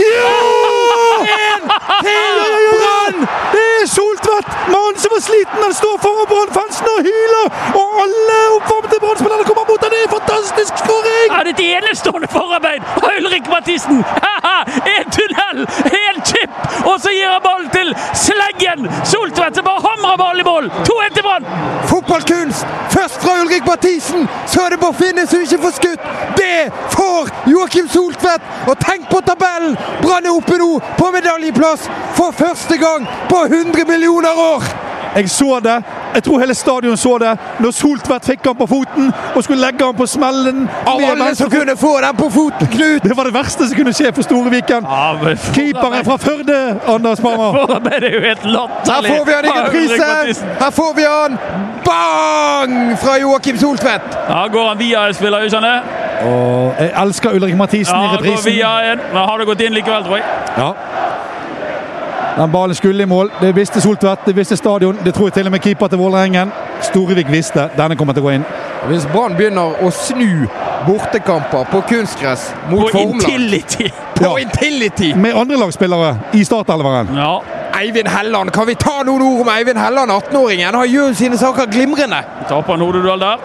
Jo! 0.05 0.33
Til 2.05 2.37
Brann! 2.81 3.17
Det 3.53 3.65
er 3.81 3.87
Soltvedt! 3.95 4.49
Mannen 4.73 4.99
som 5.01 5.09
var 5.15 5.21
sliten, 5.29 5.59
han 5.65 5.73
står 5.81 5.97
foran 6.05 6.29
Brann-fansen 6.31 6.87
og 6.93 6.99
hyler! 7.07 7.47
Og 7.79 7.85
alle 8.03 8.37
oppvarmede 8.57 9.01
Brann-spillerne 9.03 9.47
kommer 9.49 9.65
mot 9.69 9.81
ham! 9.83 9.91
Det 9.93 9.99
er 10.01 10.07
en 10.09 10.13
fantastisk 10.17 10.73
skåring! 10.83 11.27
Ja, 11.33 11.41
det 11.47 11.53
er 11.53 11.57
et 11.57 11.65
enestående 11.79 12.29
forarbeid 12.37 12.81
av 13.01 13.11
Ulrik 13.17 13.49
Mathisen! 13.53 14.03
En 14.95 15.11
tunnel, 15.17 15.65
en 16.05 16.17
chip, 16.29 16.51
og 16.85 16.95
så 17.01 17.09
gir 17.15 17.29
han 17.33 17.41
ballen 17.43 17.69
til 17.73 17.93
Sleggen! 18.25 18.89
Soltvedt 19.13 19.57
som 19.57 19.65
bare 19.69 19.85
hamrer 19.87 20.17
ballen 20.21 20.45
i 20.45 20.49
mål! 20.51 20.71
2-1 20.89 21.17
til 21.17 21.27
Brann! 21.27 21.49
Fotballkunst! 21.91 22.74
Først 22.89 23.21
fra 23.21 23.41
Ulrik 23.41 23.65
Mathisen, 23.67 24.27
så 24.47 24.61
er 24.65 24.69
det 24.69 24.79
Bård 24.79 24.95
Finne 24.95 25.27
som 25.27 25.41
ikke 25.41 25.61
får 25.65 25.75
skutt! 25.79 26.07
Det 26.37 26.71
får 26.95 27.31
Joakim 27.51 27.89
Soltvedt! 27.89 28.41
Og 28.67 28.79
tenk 28.85 29.09
på 29.11 29.21
tabellen! 29.27 29.77
Brann 30.03 30.25
er 30.25 30.35
oppe 30.35 30.57
nå 30.61 30.71
på 30.97 31.11
medaljeplass 31.17 31.89
for 32.17 32.35
første 32.35 32.77
gang 32.81 33.07
på 33.29 33.45
100 33.45 33.85
millioner 33.91 34.43
år! 34.49 34.94
Jeg 35.15 35.29
så 35.29 35.59
det. 35.63 35.83
Jeg 36.15 36.23
tror 36.23 36.39
hele 36.39 36.53
stadion 36.53 36.97
så 36.97 37.17
det. 37.17 37.37
Når 37.59 37.71
Soltvedt 37.71 38.25
fikk 38.25 38.45
han 38.45 38.55
på 38.55 38.67
foten 38.67 39.13
og 39.35 39.43
skulle 39.43 39.61
legge 39.61 39.85
han 39.85 39.95
på 39.95 40.05
smellen. 40.05 40.69
Av 40.87 40.99
alle 41.11 41.35
som 41.35 41.49
kunne 41.51 41.77
få 41.77 41.93
den 42.03 42.15
på 42.15 42.29
foten, 42.29 42.67
Knut! 42.67 43.03
Det 43.03 43.17
var 43.17 43.23
det 43.23 43.33
verste 43.33 43.67
som 43.67 43.77
kunne 43.77 43.93
skje 43.93 44.11
for 44.15 44.27
Storeviken. 44.27 44.87
Keeperen 45.55 46.05
fra 46.05 46.17
Førde, 46.17 46.79
Anders 46.87 47.19
Parma. 47.19 47.51
Forarbeidet 47.59 48.09
er 48.09 48.15
jo 48.17 48.21
helt 48.27 48.43
Her 48.43 49.07
får 49.07 49.25
vi 49.25 49.33
han 49.35 49.45
ingen 49.45 49.69
prise! 49.71 50.45
Her 50.59 50.71
får 50.71 50.95
vi 50.95 51.07
han! 51.07 51.37
Bang! 51.85 52.97
Fra 52.97 53.17
Joakim 53.21 53.57
Soltvedt. 53.57 54.19
Ja, 54.29 54.47
går 54.47 54.67
han 54.67 54.79
via 54.79 55.07
en 55.07 55.13
spiller, 55.13 55.47
gjør 55.47 55.59
han 55.59 55.69
det? 55.69 55.79
Og 56.25 56.75
jeg 56.79 56.91
elsker 57.01 57.35
Ulrik 57.35 57.55
Mathisen 57.55 57.95
Ja, 57.95 58.03
i 58.03 58.07
han 58.07 58.23
går 58.25 58.43
via 58.45 58.71
en, 58.91 58.99
men 59.13 59.21
har 59.29 59.37
det 59.37 59.47
gått 59.47 59.61
inn 59.61 59.75
likevel, 59.75 60.03
tror 60.03 60.17
jeg. 60.17 60.25
Ja. 60.57 60.71
Den 62.37 62.51
ballen 62.51 62.75
skulle 62.75 63.03
i 63.03 63.05
mål. 63.05 63.31
Det 63.41 63.55
visste 63.55 63.81
Soltvedt, 63.81 64.25
det 64.25 64.35
visste 64.35 64.57
stadion. 64.57 64.97
Det 65.05 65.13
tror 65.13 65.27
jeg 65.27 65.33
til 65.33 65.45
og 65.45 65.51
med 65.51 65.59
keeper 65.59 65.87
til 65.87 65.97
Vålerengen. 65.97 66.51
Storevik 66.81 67.31
visste. 67.31 67.69
Denne 67.77 67.95
kommer 67.95 68.13
til 68.13 68.23
å 68.23 68.27
gå 68.27 68.33
inn. 68.35 68.43
Hvis 68.89 69.05
Brann 69.13 69.37
begynner 69.37 69.79
å 69.81 69.91
snu 69.95 70.47
bortekamper 70.85 71.63
på 71.71 71.81
kunstgress 71.89 72.49
mot 72.69 72.81
På 72.81 72.89
Formland 72.97 73.23
Intility! 73.23 73.87
På 74.15 74.23
Ja. 74.23 74.33
Intility! 74.43 75.13
Med 75.15 75.35
andrelagsspillere 75.35 76.17
i 76.33 76.43
startelveren. 76.45 77.15
Ja. 77.15 77.39
Eivind 77.79 78.07
Helland, 78.07 78.51
kan 78.55 78.67
vi 78.67 78.75
ta 78.79 79.01
noen 79.03 79.21
ord 79.21 79.41
om 79.41 79.49
Eivind 79.51 79.79
Helland, 79.79 80.11
18-åringen? 80.11 80.75
Han 80.75 80.87
gjør 80.87 81.13
sine 81.13 81.37
saker 81.37 81.65
glimrende. 81.71 82.21
Taper 82.49 82.73
en 82.73 82.83
hodeduell 82.85 83.19
der. 83.19 83.37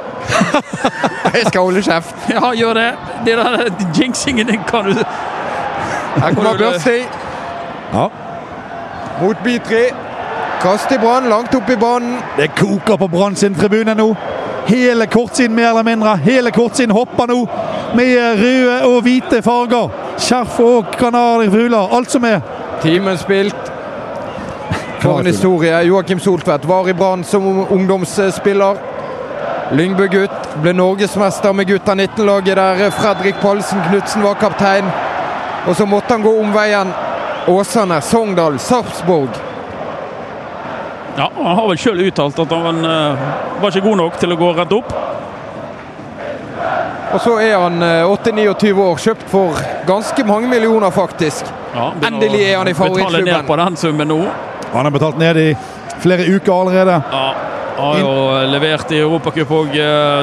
Jeg 1.34 1.46
skal 1.46 1.60
holde 1.60 1.82
kjeft. 1.82 2.14
Ja, 2.36 2.52
gjør 2.54 2.74
det. 2.78 2.90
Det 3.26 3.38
der 3.38 3.64
jinxingen, 3.98 4.46
din 4.46 4.66
kan 4.68 4.84
du 4.90 4.98
Her 5.00 6.34
kommer 6.34 6.50
er? 6.54 6.58
Børsting 6.58 7.06
Ja. 7.94 8.06
Mot 9.20 9.36
Bitri. 9.44 9.84
Kast 10.62 10.92
i 10.92 10.98
Brann, 10.98 11.28
langt 11.28 11.54
opp 11.54 11.70
i 11.70 11.76
banen. 11.76 12.18
Det 12.36 12.48
koker 12.48 12.96
på 12.96 13.08
Brann 13.08 13.36
sin 13.36 13.54
tribune 13.54 13.94
nå. 13.94 14.14
Hele 14.66 15.06
kortsiden 15.06 15.56
mer 15.56 15.70
eller 15.70 15.82
mindre. 15.82 16.16
Hele 16.16 16.50
kortsiden 16.50 16.90
hopper 16.90 17.26
nå 17.26 17.48
med 17.96 18.18
røde 18.42 18.76
og 18.84 19.02
hvite 19.02 19.42
farger. 19.42 19.88
Skjerf 20.20 20.60
og 20.60 20.92
kanarifugler. 20.98 21.96
Alt 21.96 22.12
som 22.12 22.24
er. 22.24 22.40
Timen 22.82 23.18
spilt. 23.18 23.72
For 25.02 25.20
en 25.20 25.26
historie. 25.26 25.80
Joakim 25.88 26.20
Soltvedt 26.20 26.68
var 26.68 26.88
i 26.88 26.92
Brann 26.92 27.24
som 27.24 27.66
ungdomsspiller. 27.72 28.76
Lyngbø-gutt. 29.72 30.56
Ble 30.62 30.72
norgesmester 30.72 31.52
med 31.52 31.66
gutta 31.66 31.94
19-laget 31.94 32.56
der 32.56 32.90
Fredrik 32.90 33.40
Pallesen 33.40 33.80
Knutsen 33.88 34.22
var 34.22 34.34
kaptein. 34.34 34.92
Og 35.66 35.76
så 35.76 35.86
måtte 35.86 36.12
han 36.12 36.22
gå 36.22 36.40
omveien 36.40 36.92
Åsane, 37.46 38.00
Sogndal, 38.00 38.58
Sarpsborg. 38.58 39.28
Ja, 41.16 41.30
Han 41.36 41.56
har 41.56 41.68
vel 41.68 41.78
sjøl 41.78 42.00
uttalt 42.06 42.38
at 42.38 42.52
han 42.54 42.84
uh, 42.84 43.24
var 43.60 43.72
ikke 43.72 43.84
god 43.88 43.98
nok 44.00 44.18
til 44.20 44.34
å 44.34 44.38
gå 44.40 44.52
rett 44.56 44.72
opp. 44.76 44.92
Og 47.10 47.18
så 47.24 47.34
er 47.42 47.56
han 47.58 47.82
uh, 47.82 48.12
8-29 48.14 48.72
år, 48.78 49.00
kjøpt 49.02 49.26
for 49.32 49.58
ganske 49.88 50.24
mange 50.28 50.48
millioner, 50.48 50.92
faktisk. 50.94 51.48
Ja, 51.74 51.90
Endelig 52.06 52.44
er 52.46 52.58
han 52.60 52.70
i 52.70 52.74
favorittklubben. 52.74 53.04
favorittklubben. 53.04 53.32
ned 53.34 53.46
på 53.50 53.60
den 53.64 53.76
summen 53.80 54.12
nå. 54.12 54.20
Han 54.72 54.86
er 54.86 54.94
betalt 54.94 55.18
ned 55.18 55.40
i 55.42 55.48
flere 56.00 56.26
uker 56.30 56.54
allerede. 56.54 57.00
Ja, 57.10 57.28
har 57.80 57.98
jo 57.98 58.10
levert 58.50 58.92
i 58.92 58.98
Europacup 59.00 59.52
òg, 59.56 59.76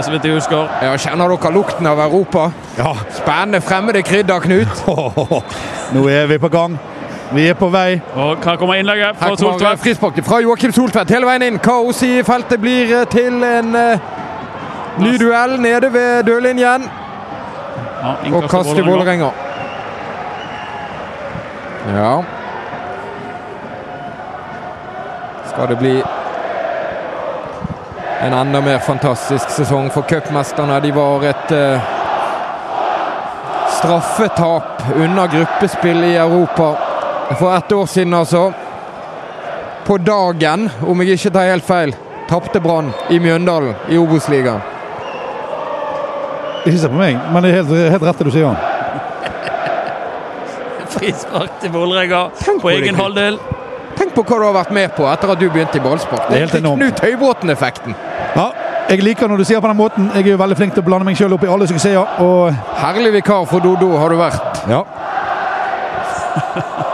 så 0.05 0.13
vidt 0.13 0.27
jeg 0.27 0.37
husker. 0.37 0.67
Ja, 0.83 0.93
Kjenner 1.01 1.31
dere 1.33 1.51
lukten 1.55 1.89
av 1.89 1.99
Europa? 2.03 2.51
Ja. 2.77 2.93
Spennende 3.17 3.61
fremmede 3.65 4.03
krydder, 4.05 4.43
Knut. 4.43 4.83
Nå 5.95 6.05
er 6.11 6.29
vi 6.31 6.37
på 6.39 6.51
gang. 6.53 6.77
Vi 7.31 7.47
er 7.47 7.53
på 7.53 7.67
vei. 7.69 8.01
Og 8.15 8.37
Her 8.43 8.55
kommer 8.55 8.75
innlegget 8.75 9.17
fra 9.19 9.35
Soltvedt. 9.35 9.79
frispark 9.79 10.25
fra 10.25 10.39
Joakim 10.39 10.71
Soltvedt 10.71 11.09
hele 11.11 11.27
veien 11.27 11.41
inn. 11.41 11.59
Kaos 11.59 12.03
i 12.03 12.23
feltet 12.23 12.61
blir 12.61 12.93
eh, 13.01 13.07
til 13.11 13.43
en 13.43 13.75
uh, 13.75 13.99
ny 15.03 15.17
duell 15.19 15.57
nede 15.61 15.93
ved 15.93 16.23
dørlinjen. 16.23 16.87
Ja, 18.03 18.15
Og 18.33 18.49
kast 18.49 18.69
til 18.75 18.85
Vålerenga. 18.85 19.25
Vålerenga. 19.25 19.31
Ja 21.87 22.21
Skal 25.49 25.67
det 25.67 25.77
bli 25.77 26.03
en 28.25 28.33
enda 28.33 28.61
mer 28.61 28.79
fantastisk 28.79 29.49
sesong 29.49 29.91
for 29.91 30.01
cupmesterne? 30.01 30.79
De 30.83 30.95
var 30.95 31.23
et 31.29 31.51
uh, 31.51 31.81
straffetap 33.77 34.83
unna 34.95 35.27
gruppespill 35.27 36.03
i 36.03 36.15
Europa 36.15 36.86
for 37.35 37.57
ett 37.57 37.71
år 37.71 37.85
siden, 37.85 38.13
altså. 38.13 38.53
På 39.85 39.97
dagen, 39.97 40.69
om 40.87 41.01
jeg 41.01 41.17
ikke 41.17 41.31
tar 41.35 41.49
helt 41.51 41.65
feil, 41.67 41.93
tapte 42.27 42.59
Brann 42.59 42.91
i 43.09 43.19
Mjøndalen 43.23 43.75
i 43.89 43.97
Obos-ligaen. 43.99 44.61
Ikke 46.67 46.79
se 46.81 46.89
på 46.91 46.99
meg, 46.99 47.19
men 47.31 47.43
det 47.43 47.51
er 47.51 47.61
helt, 47.61 47.71
helt 47.93 48.03
rett 48.03 48.19
det 48.19 48.27
du 48.27 48.33
sier. 48.35 48.57
Frispark 50.97 51.61
til 51.61 51.71
Vålerenga 51.71 52.25
på 52.35 52.57
på 52.63 52.73
egen 52.75 52.99
halvdel. 52.99 53.39
Tenk 53.97 54.13
på 54.13 54.23
hva 54.27 54.39
du 54.39 54.45
har 54.45 54.57
vært 54.59 54.73
med 54.75 54.91
på 54.97 55.07
etter 55.09 55.31
at 55.31 55.39
du 55.39 55.47
begynte 55.49 55.79
i 55.79 55.83
ballspark. 55.83 56.27
Det 56.27 56.35
er 56.37 56.45
helt 56.45 56.59
enormt. 56.59 56.83
Knut 56.83 57.03
Høybråten-effekten. 57.05 57.95
Ja, 58.35 58.49
jeg 58.89 59.03
liker 59.03 59.31
når 59.31 59.41
du 59.41 59.47
sier 59.47 59.63
på 59.63 59.71
den 59.71 59.79
måten. 59.79 60.11
Jeg 60.13 60.27
er 60.27 60.35
jo 60.35 60.41
veldig 60.43 60.57
flink 60.59 60.75
til 60.75 60.83
å 60.83 60.87
blande 60.89 61.07
meg 61.07 61.17
sjøl 61.19 61.33
opp 61.37 61.47
i 61.47 61.49
alle 61.51 61.67
suksesser. 61.69 62.19
Og 62.23 62.53
Herlig 62.81 63.15
vikar 63.17 63.47
for 63.49 63.63
Dodo 63.63 63.95
har 63.97 64.13
du 64.13 64.19
vært. 64.19 64.61
ja, 64.69 64.83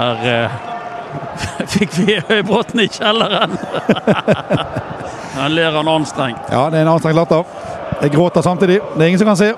Her 0.00 0.16
eh, 0.32 0.50
fikk 1.74 1.96
vi 1.98 2.16
Høybråten 2.28 2.80
i 2.80 2.88
kjelleren. 2.88 3.56
Her 5.36 5.48
ler 5.52 5.76
han 5.76 5.88
anstrengt. 5.88 6.48
ja, 6.50 6.66
det 6.70 6.80
er 6.80 6.86
en 6.86 6.92
anstrengt 6.94 7.16
latter. 7.16 7.44
Jeg 8.00 8.10
gråter 8.14 8.42
samtidig. 8.42 8.80
Det 8.94 9.02
er 9.02 9.06
ingen 9.12 9.18
som 9.18 9.28
kan 9.28 9.36
se. 9.36 9.50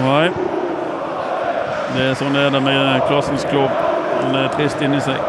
Nei. 0.00 0.30
Det 1.92 2.06
er 2.10 2.16
sånn 2.18 2.34
det 2.34 2.46
er 2.48 2.54
det 2.56 2.62
med 2.64 3.04
klassens 3.08 3.44
klubb. 3.50 3.72
Han 4.22 4.38
er 4.40 4.48
trist 4.56 4.80
inni 4.82 5.00
seg. 5.04 5.20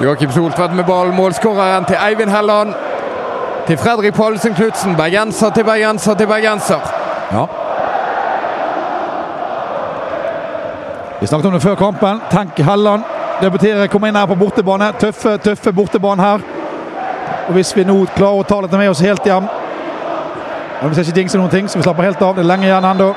Joakim 0.00 0.32
Soltvedt 0.32 0.74
med 0.76 0.88
ball. 0.88 1.12
Målskåreren 1.12 1.84
til 1.88 2.00
Eivind 2.00 2.32
Helland. 2.32 2.72
Til 3.68 3.78
Fredrik 3.78 4.16
Pallesen 4.16 4.56
Knutsen. 4.56 4.96
Bergenser 4.96 5.52
til 5.56 5.68
bergenser 5.68 6.16
til 6.16 6.28
bergenser. 6.30 6.92
Ja. 7.30 7.44
Vi 11.20 11.26
snakket 11.26 11.46
om 11.46 11.52
det 11.52 11.62
før 11.62 11.74
kampen. 11.76 12.20
Tenk 12.32 12.58
Helland 12.64 13.04
debuterer, 13.40 13.86
kommer 13.88 14.08
inn 14.10 14.16
her 14.16 14.26
på 14.28 14.36
bortebane. 14.40 14.90
Tøffe, 15.00 15.36
tøffe 15.40 15.72
bortebane 15.72 16.22
her. 16.22 16.42
Og 17.48 17.56
hvis 17.56 17.72
vi 17.76 17.84
nå 17.88 17.96
klarer 18.16 18.42
å 18.42 18.46
ta 18.46 18.60
dette 18.64 18.78
med 18.78 18.90
oss 18.92 19.00
helt 19.04 19.24
hjem 19.26 19.46
Vi 20.80 20.90
skal 20.94 21.04
ikke 21.04 21.16
dingse 21.16 21.38
noen 21.38 21.50
ting, 21.52 21.66
så 21.68 21.78
vi 21.80 21.84
slapper 21.84 22.06
helt 22.08 22.22
av. 22.24 22.36
Det 22.36 22.44
er 22.44 22.48
lenge 22.48 22.68
igjen 22.68 22.86
ennå. 22.88 23.08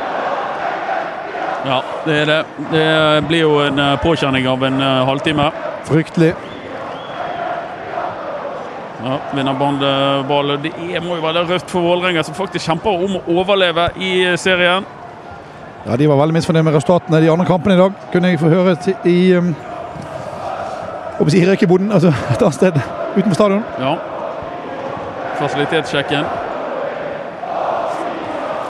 Ja, 1.63 1.77
det 2.03 2.15
er 2.21 2.25
det. 2.27 2.39
Det 2.73 2.87
blir 3.29 3.45
jo 3.45 3.53
en 3.63 3.79
eh, 3.79 3.93
påkjenning 4.03 4.47
av 4.51 4.65
en 4.67 4.81
eh, 4.83 5.05
halvtime. 5.07 5.45
Fryktelig. 5.87 6.33
Ja, 9.03 9.15
vinner 9.35 9.55
ball- 9.59 9.79
ball. 10.27 10.57
Det 10.63 10.99
må 11.05 11.15
jo 11.15 11.23
være 11.23 11.45
røft 11.47 11.71
for 11.71 11.87
Vålerenga, 11.87 12.23
som 12.23 12.35
faktisk 12.35 12.67
kjemper 12.67 13.05
om 13.07 13.15
å 13.21 13.23
overleve 13.39 13.89
i 13.95 14.11
eh, 14.25 14.35
serien. 14.39 14.83
Ja, 15.85 15.95
De 15.95 16.07
var 16.07 16.15
veldig 16.15 16.33
misfornøyd 16.33 16.63
med 16.63 16.75
resultatene 16.75 17.19
i 17.19 17.25
de 17.25 17.31
andre 17.31 17.45
kampene 17.45 17.75
i 17.75 17.77
dag. 17.77 17.91
Kunne 18.11 18.27
jeg 18.31 18.39
få 18.39 18.49
høre 18.49 18.75
i 19.05 19.33
um, 19.35 19.55
i 21.19 21.43
altså 21.91 22.13
et 22.33 22.41
annet 22.41 22.53
sted 22.53 22.79
utenfor 23.17 23.33
stadion. 23.33 23.63
Ja. 23.79 23.95
Fasilitetssjekken. 25.37 26.25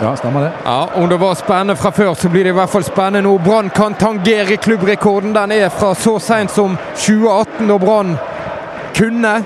Ja, 0.02 0.16
stemmer 0.16 0.42
det. 0.42 0.52
Ja, 0.66 0.88
Om 0.96 1.10
det 1.10 1.20
var 1.20 1.34
spennende 1.34 1.76
fra 1.76 1.90
før, 1.90 2.14
så 2.14 2.30
blir 2.30 2.44
det 2.44 2.50
i 2.50 2.58
hvert 2.58 2.70
fall 2.70 2.84
spennende 2.84 3.22
nå. 3.22 3.38
Brann 3.38 3.70
kan 3.70 3.94
tangere 3.94 4.58
klubbrekorden. 4.58 5.36
Den 5.36 5.52
er 5.52 5.70
fra 5.70 5.94
så 5.96 6.18
seint 6.20 6.52
som 6.52 6.78
2018, 6.96 7.68
da 7.68 7.78
Brann 7.78 8.18
kunne, 8.98 9.44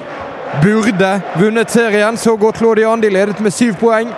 burde, 0.63 1.21
vunnet 1.35 1.71
serien. 1.71 2.17
Så 2.17 2.35
godt 2.35 2.61
lå 2.61 2.73
de 2.75 2.87
an. 2.87 3.01
De 3.01 3.09
ledet 3.09 3.39
med 3.39 3.51
syv 3.51 3.75
poeng. 3.75 4.09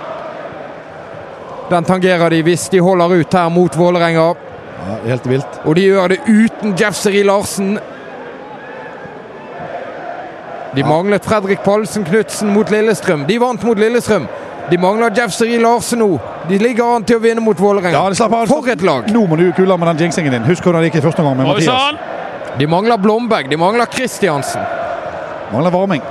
Den 1.69 1.85
tangerer 1.85 2.29
de 2.33 2.41
hvis 2.43 2.69
de 2.73 2.81
holder 2.81 3.19
ut 3.21 3.33
her 3.33 3.49
mot 3.53 3.77
Vålerenga. 3.77 4.33
Ja, 4.79 4.97
helt 5.05 5.27
vilt. 5.29 5.61
Og 5.65 5.75
de 5.77 5.85
gjør 5.85 6.13
det 6.15 6.19
uten 6.25 6.75
Gefseri 6.77 7.23
Larsen. 7.23 7.77
De 10.75 10.83
manglet 10.85 11.25
Fredrik 11.25 11.63
Palsen 11.65 12.05
Knutsen 12.05 12.53
mot 12.53 12.69
Lillestrøm. 12.71 13.25
De 13.27 13.39
vant 13.41 13.63
mot 13.65 13.77
Lillestrøm. 13.79 14.27
De 14.69 14.77
mangler 14.77 15.13
Jefseri 15.17 15.57
Larsen 15.61 15.99
nå. 16.03 16.09
De 16.49 16.57
ligger 16.61 16.95
an 16.95 17.05
til 17.05 17.17
å 17.17 17.23
vinne 17.23 17.41
mot 17.41 17.57
Vålerenga. 17.57 18.03
Ja. 18.13 18.29
For 18.49 18.69
et 18.69 18.85
lag! 18.85 19.09
Nå 19.13 19.25
må 19.29 19.37
du 19.39 19.47
kule 19.57 19.77
med 19.77 19.89
den 19.93 20.05
jinxingen 20.05 20.35
din. 20.37 20.45
Husk 20.45 20.65
hvordan 20.65 20.83
det 20.83 20.91
gikk 20.91 21.01
i 21.01 21.05
første 21.07 21.25
omgang 21.25 21.41
med 21.41 21.49
Mathias. 21.49 22.17
De 22.59 22.67
mangler 22.69 23.01
Blomberg, 23.01 23.49
de 23.49 23.57
mangler 23.57 23.89
Kristiansen. 23.89 24.65
Mangler 25.53 25.73
varming. 25.73 26.05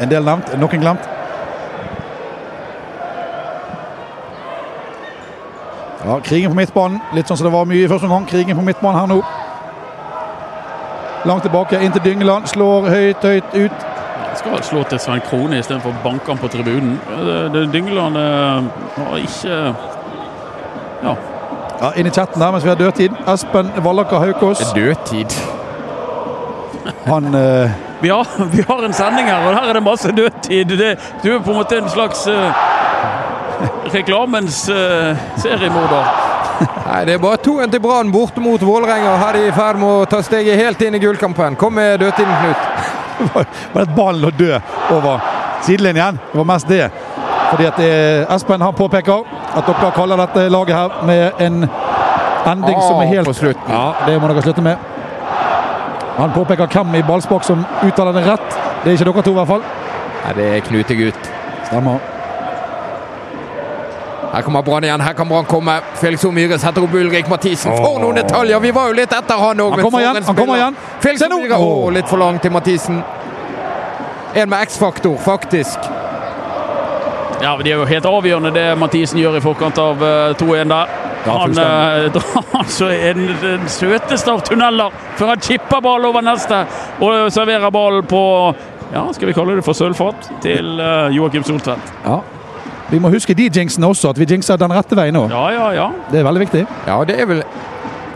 En 0.00 0.08
del 0.08 0.24
nevnt, 0.24 0.54
noen 0.60 0.80
glemt. 0.80 1.08
Ja, 6.04 6.16
krigen 6.24 6.50
på 6.50 6.56
midtbanen. 6.56 7.00
Litt 7.12 7.28
sånn 7.28 7.36
som 7.36 7.46
det 7.46 7.52
var 7.52 7.66
mye 7.68 7.84
i 7.84 7.88
første 7.90 8.08
omgang. 8.08 8.24
Krigen 8.28 8.56
på 8.56 8.64
midtbanen 8.64 9.00
her 9.00 9.10
nå. 9.10 9.20
Langt 11.28 11.44
tilbake, 11.44 11.76
inn 11.84 11.92
til 11.92 12.04
Dyngeland. 12.06 12.48
Slår 12.48 12.88
høyt, 12.88 13.26
høyt 13.26 13.52
ut. 13.52 13.84
Jeg 14.30 14.38
Skal 14.40 14.62
slå 14.64 14.82
til 14.88 15.02
Svein 15.02 15.20
Krone 15.26 15.58
istedenfor 15.60 15.92
å 15.92 16.00
banke 16.04 16.32
han 16.32 16.40
på 16.40 16.48
tribunen. 16.48 16.96
Dyngeland 17.72 18.16
eh, 18.16 18.70
har 18.96 19.20
ikke 19.20 19.60
Ja. 21.04 21.14
Ja, 21.80 21.92
inn 21.96 22.06
i 22.06 22.12
chatten 22.12 22.40
der 22.40 22.50
mens 22.52 22.64
vi 22.64 22.68
har 22.72 22.76
dødtid. 22.80 23.12
Espen 23.28 23.70
Vallaker 23.84 24.20
Haukås. 24.24 24.64
Dødtid. 24.76 25.36
Han 27.06 27.34
eh, 27.34 27.70
Vi 28.00 28.08
har, 28.08 28.26
vi 28.56 28.64
har 28.68 28.84
en 28.84 28.96
sending 28.96 29.28
her, 29.30 29.46
og 29.48 29.56
her 29.58 29.68
er 29.68 29.78
det 29.78 29.82
masse 29.84 30.12
dødtid. 30.16 30.76
Det, 30.78 30.94
du 31.22 31.32
er 31.34 31.38
på 31.44 31.52
en 31.52 31.60
måte 31.60 31.78
en 31.78 31.90
slags 31.92 32.26
uh, 32.28 32.52
reklamens 33.94 34.64
uh, 34.68 35.16
seriemorder. 35.40 36.16
Nei, 36.90 37.04
Det 37.08 37.14
er 37.14 37.22
bare 37.22 37.40
2-1 37.44 37.74
til 37.74 37.80
Brann 37.84 38.12
borte 38.12 38.40
mot 38.40 38.62
Vålerenga. 38.62 39.16
Her 39.20 39.34
er 39.34 39.38
de 39.38 39.48
i 39.48 39.56
ferd 39.56 39.80
med 39.80 39.88
å 39.88 40.08
ta 40.10 40.22
steget 40.24 40.60
helt 40.60 40.82
inn 40.84 40.96
i 40.96 41.02
gullkampen. 41.02 41.56
Kom 41.60 41.76
med 41.78 42.00
dødtiden, 42.02 42.34
Knut. 42.42 42.96
var 43.74 43.82
et 43.84 43.94
ball 43.96 44.24
å 44.24 44.32
dø 44.32 44.52
over 44.96 45.20
sidelinjen. 45.64 46.20
Det 46.32 46.40
var 46.40 46.48
mest 46.48 46.68
det. 46.68 46.86
Fordi 47.50 47.66
at 47.66 47.80
eh, 47.82 48.34
Espen 48.34 48.62
han 48.62 48.76
påpeker 48.78 49.26
at 49.58 49.66
dere 49.66 49.90
kaller 49.96 50.20
dette 50.22 50.46
laget 50.52 50.76
her 50.76 51.00
med 51.06 51.42
en 51.42 51.64
ending 52.46 52.78
Ah, 52.78 52.84
som 52.86 53.00
er 53.02 53.10
helt 53.10 53.28
på 53.28 53.34
slutten. 53.36 53.66
Ja, 53.68 53.92
Det 54.06 54.16
må 54.20 54.30
dere 54.30 54.44
slutte 54.44 54.64
med. 54.64 54.89
Han 56.20 56.32
påpeker 56.36 56.68
hvem 56.68 56.94
i 56.94 57.02
ballspark 57.02 57.44
som 57.44 57.62
uttaler 57.82 58.12
det 58.12 58.26
rett. 58.26 58.56
Det 58.84 58.90
er 58.92 58.98
ikke 58.98 59.06
dere 59.08 59.22
to, 59.24 59.32
i 59.32 59.38
hvert 59.38 59.48
fall. 59.48 59.62
Nei, 60.24 60.32
Det 60.36 60.48
er 60.56 60.64
Knutegutt. 60.66 61.30
Stemmer. 61.64 62.00
Her 64.32 64.42
kommer 64.42 64.62
Brann 64.62 64.84
igjen. 64.84 65.00
Her 65.00 65.12
kan 65.12 65.28
Brann 65.28 65.44
komme. 65.44 65.78
Felix 65.94 66.24
Omyhre 66.24 66.58
setter 66.58 66.84
opp 66.84 66.94
Ulrik 66.94 67.28
Mathisen. 67.28 67.72
For 67.72 67.98
noen 68.02 68.20
detaljer! 68.20 68.60
Vi 68.62 68.70
var 68.76 68.92
jo 68.92 68.98
litt 69.00 69.12
etter 69.16 69.40
han 69.40 69.64
òg. 69.64 69.72
Han 69.74 69.82
kommer 69.88 70.04
igjen, 70.04 70.20
han 70.28 70.36
kommer 70.36 70.60
igjen. 70.60 70.76
Felix 71.00 71.24
Se 71.24 71.30
nå! 71.32 71.40
Omyhre. 71.40 71.58
Å, 71.58 71.90
litt 71.96 72.12
for 72.12 72.20
langt 72.22 72.44
til 72.44 72.54
Mathisen. 72.54 73.00
En 74.34 74.52
med 74.52 74.68
X-faktor, 74.68 75.16
faktisk. 75.24 75.88
Ja, 77.40 77.56
men 77.56 77.64
Det 77.64 77.72
er 77.72 77.80
jo 77.80 77.88
helt 77.88 78.06
avgjørende 78.06 78.52
det 78.54 78.66
Mathisen 78.78 79.18
gjør 79.18 79.40
i 79.40 79.42
forkant 79.42 79.78
av 79.80 80.04
eh, 80.04 80.34
2-1 80.38 80.68
der. 80.76 80.99
Ja, 81.26 81.36
han 81.42 81.52
drar 81.52 82.20
altså 82.62 82.88
en, 82.88 83.26
den 83.42 83.68
søteste 83.68 84.32
av 84.32 84.40
tunneler 84.46 84.94
før 85.18 85.34
han 85.34 85.42
chipper 85.44 85.82
ball 85.84 86.06
over 86.08 86.24
neste 86.24 86.62
og 87.04 87.28
serverer 87.32 87.72
ballen 87.74 88.06
på 88.08 88.22
ja, 88.90 89.04
skal 89.14 89.28
vi 89.28 89.34
kalle 89.36 89.54
det 89.54 89.64
for 89.64 89.76
sølvfat 89.76 90.30
til 90.42 90.80
eh, 90.82 91.12
Joakim 91.14 91.44
Soltvedt. 91.46 91.92
Ja. 92.04 92.16
Vi 92.90 92.98
må 92.98 93.10
huske 93.12 93.34
de 93.38 93.46
jinxene 93.46 93.86
også, 93.86 94.10
at 94.10 94.18
vi 94.18 94.26
jinxer 94.26 94.58
den 94.58 94.72
rette 94.74 94.96
veien 94.98 95.14
nå. 95.14 95.28
Ja, 95.30 95.44
ja, 95.54 95.66
ja. 95.76 95.84
Det 96.10 96.18
er 96.18 96.26
veldig 96.26 96.40
viktig. 96.42 96.64
Ja, 96.88 96.96
det 97.06 97.20
er 97.22 97.28
vel 97.30 97.44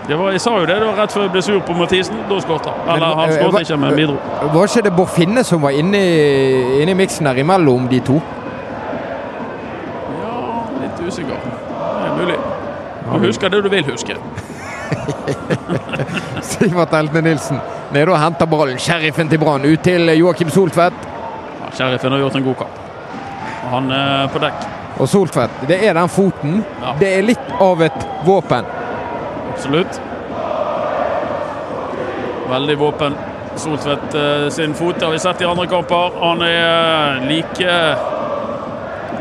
Det 0.09 0.19
var, 0.19 0.33
jeg 0.35 0.41
sa 0.43 0.51
jo 0.59 0.67
det, 0.67 0.75
det 0.83 0.89
var 0.89 0.99
rett 0.99 1.15
før 1.15 1.23
jeg 1.23 1.31
ble 1.33 1.43
sur 1.47 1.61
på 1.65 1.77
Mathisen. 1.79 2.19
Da 2.29 2.41
skåret 2.43 2.67
han. 2.69 2.81
Eller 2.97 3.21
han 3.21 3.31
eh, 3.31 3.37
skåret 3.39 3.69
ikke, 3.69 3.79
men 3.85 3.95
bidro. 3.97 4.17
Var 4.57 4.73
ikke 4.73 4.83
det 4.89 4.93
Bård 4.97 5.13
Finne 5.15 5.45
som 5.47 5.63
var 5.63 5.79
inne 5.79 6.01
i, 6.03 6.83
inne 6.83 6.97
i 6.97 6.99
miksen 6.99 7.31
her 7.31 7.39
imellom 7.45 7.87
de 7.93 8.03
to? 8.05 8.19
Ja, 10.19 10.35
litt 10.83 11.07
usikker. 11.07 11.54
Du 13.05 13.27
husker 13.27 13.51
det 13.51 13.63
du 13.65 13.69
vil 13.69 13.85
huske. 13.85 14.17
Sivert 16.51 16.93
Eltne 16.93 17.21
Nilsen 17.21 17.61
nede 17.95 18.11
og 18.13 18.19
henter 18.21 18.49
ballen. 18.51 18.79
Sheriffen 18.81 19.29
til 19.29 19.39
Brann 19.39 19.65
ut 19.65 19.83
til 19.85 20.09
Joakim 20.19 20.51
Soltvedt. 20.51 20.97
Ja, 21.61 21.71
Sheriffen 21.77 22.13
har 22.13 22.19
gjort 22.25 22.39
en 22.41 22.49
god 22.49 22.55
kamp. 22.63 22.81
Og 23.65 23.69
Han 23.71 23.93
er 23.93 24.33
på 24.33 24.41
dekk. 24.43 24.65
Og 24.99 25.09
Soltvedt, 25.09 25.69
det 25.69 25.79
er 25.89 25.95
den 25.95 26.09
foten. 26.09 26.65
Ja. 26.83 26.95
Det 27.01 27.13
er 27.19 27.23
litt 27.27 27.55
av 27.61 27.83
et 27.83 28.09
våpen. 28.25 28.67
Absolutt. 29.53 30.01
Veldig 32.51 32.79
våpen. 32.79 33.17
Soltvedt 33.57 34.15
eh, 34.19 34.49
sin 34.55 34.75
fot 34.75 35.03
har 35.03 35.11
vi 35.11 35.19
sett 35.19 35.43
i 35.43 35.47
andre 35.47 35.67
kamper. 35.71 36.19
Han 36.21 36.43
er 36.43 36.61
eh, 36.61 37.27
like 37.31 37.79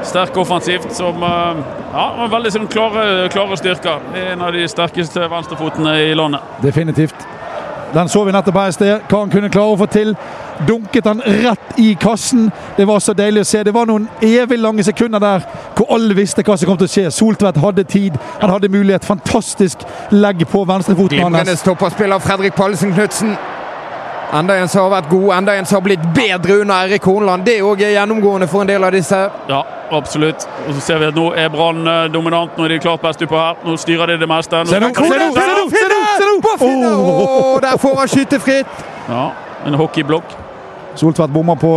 sterk 0.03 0.37
offensivt 0.37 0.93
som 0.93 1.23
eh, 1.23 1.63
Ja, 1.93 2.07
og 2.23 2.31
veldig 2.33 2.49
sånn 2.55 2.63
klare, 2.73 3.27
klare 3.29 3.57
styrker. 3.59 4.01
En 4.17 4.41
av 4.41 4.55
de 4.55 4.65
sterkeste 4.69 5.27
venstrefotene 5.29 5.93
i 6.07 6.15
landet. 6.17 6.41
Definitivt. 6.63 7.27
Den 7.93 8.09
så 8.09 8.23
vi 8.25 8.33
nettopp 8.33 8.55
her 8.57 8.71
i 8.71 8.73
sted. 8.73 9.03
Hva 9.05 9.19
han 9.21 9.29
kunne 9.29 9.51
klare 9.53 9.75
å 9.75 9.77
få 9.77 9.85
til. 9.93 10.15
Dunket 10.65 11.05
han 11.05 11.21
rett 11.21 11.77
i 11.77 11.91
kassen. 12.01 12.47
Det 12.77 12.87
var 12.89 12.97
så 13.03 13.13
deilig 13.13 13.43
å 13.43 13.45
se. 13.45 13.61
Det 13.67 13.73
var 13.75 13.85
noen 13.85 14.07
evig 14.25 14.57
lange 14.57 14.81
sekunder 14.85 15.21
der 15.21 15.45
hvor 15.77 15.93
alle 15.93 16.17
visste 16.17 16.41
hva 16.45 16.57
som 16.57 16.71
kom 16.71 16.79
til 16.81 16.89
å 16.89 16.93
skje. 16.95 17.11
Soltvedt 17.13 17.61
hadde 17.61 17.85
tid, 17.85 18.17
han 18.41 18.49
hadde 18.55 18.73
mulighet. 18.73 19.05
Fantastisk 19.05 19.85
legg 20.09 20.41
på 20.49 20.65
venstrefoten 20.65 21.19
Glimrende 21.19 21.45
hans. 21.45 21.61
stopperspiller 21.61 22.25
Fredrik 22.25 22.57
Pallesen 22.57 22.95
Knutsen. 22.97 23.37
Enda 24.33 24.55
en 24.57 24.67
som 24.67 24.81
har 24.87 24.89
vært 24.95 25.09
god, 25.11 25.27
enda 25.35 25.53
en 25.53 25.65
som 25.69 25.75
har 25.77 25.83
blitt 25.85 26.05
bedre 26.15 26.55
under 26.63 26.87
Erik 26.87 27.03
Hornland. 27.05 27.43
Det 27.45 27.59
òg 27.61 27.83
er 27.85 27.91
gjennomgående 27.93 28.47
for 28.49 28.63
en 28.63 28.69
del 28.71 28.83
av 28.83 28.95
disse. 28.95 29.19
Ja, 29.49 29.59
absolutt. 29.93 30.47
Og 30.65 30.73
så 30.73 30.81
ser 30.81 31.03
vi 31.03 31.09
at 31.11 31.19
nå 31.19 31.27
er 31.37 31.51
Brann 31.53 31.83
eh, 31.87 32.07
dominant. 32.13 32.55
Nå 32.57 32.65
er 32.65 32.73
de 32.73 32.79
klart 32.81 33.03
best 33.03 33.21
utpå 33.21 33.37
her. 33.37 33.59
Nå 33.61 33.75
styrer 33.77 34.09
de 34.09 34.15
det 34.23 34.29
meste. 34.31 34.63
Nå 34.63 34.71
Se 34.73 34.79
nå, 34.81 34.89
se 34.95 35.03
nå, 35.05 35.27
se 35.37 35.45
nå, 35.51 35.67
se 35.75 35.83
nå! 35.91 36.31
På 36.41 36.55
Finne! 36.63 36.95
Åh! 36.95 37.21
Åh, 37.27 37.59
der 37.61 37.77
får 37.77 37.99
han 37.99 38.09
skyte 38.15 38.39
fritt! 38.41 38.81
Ja, 39.05 39.27
en 39.67 39.77
hockeyblokk. 39.77 40.33
Soltvedt 40.95 41.33
bommer 41.33 41.55
på 41.61 41.75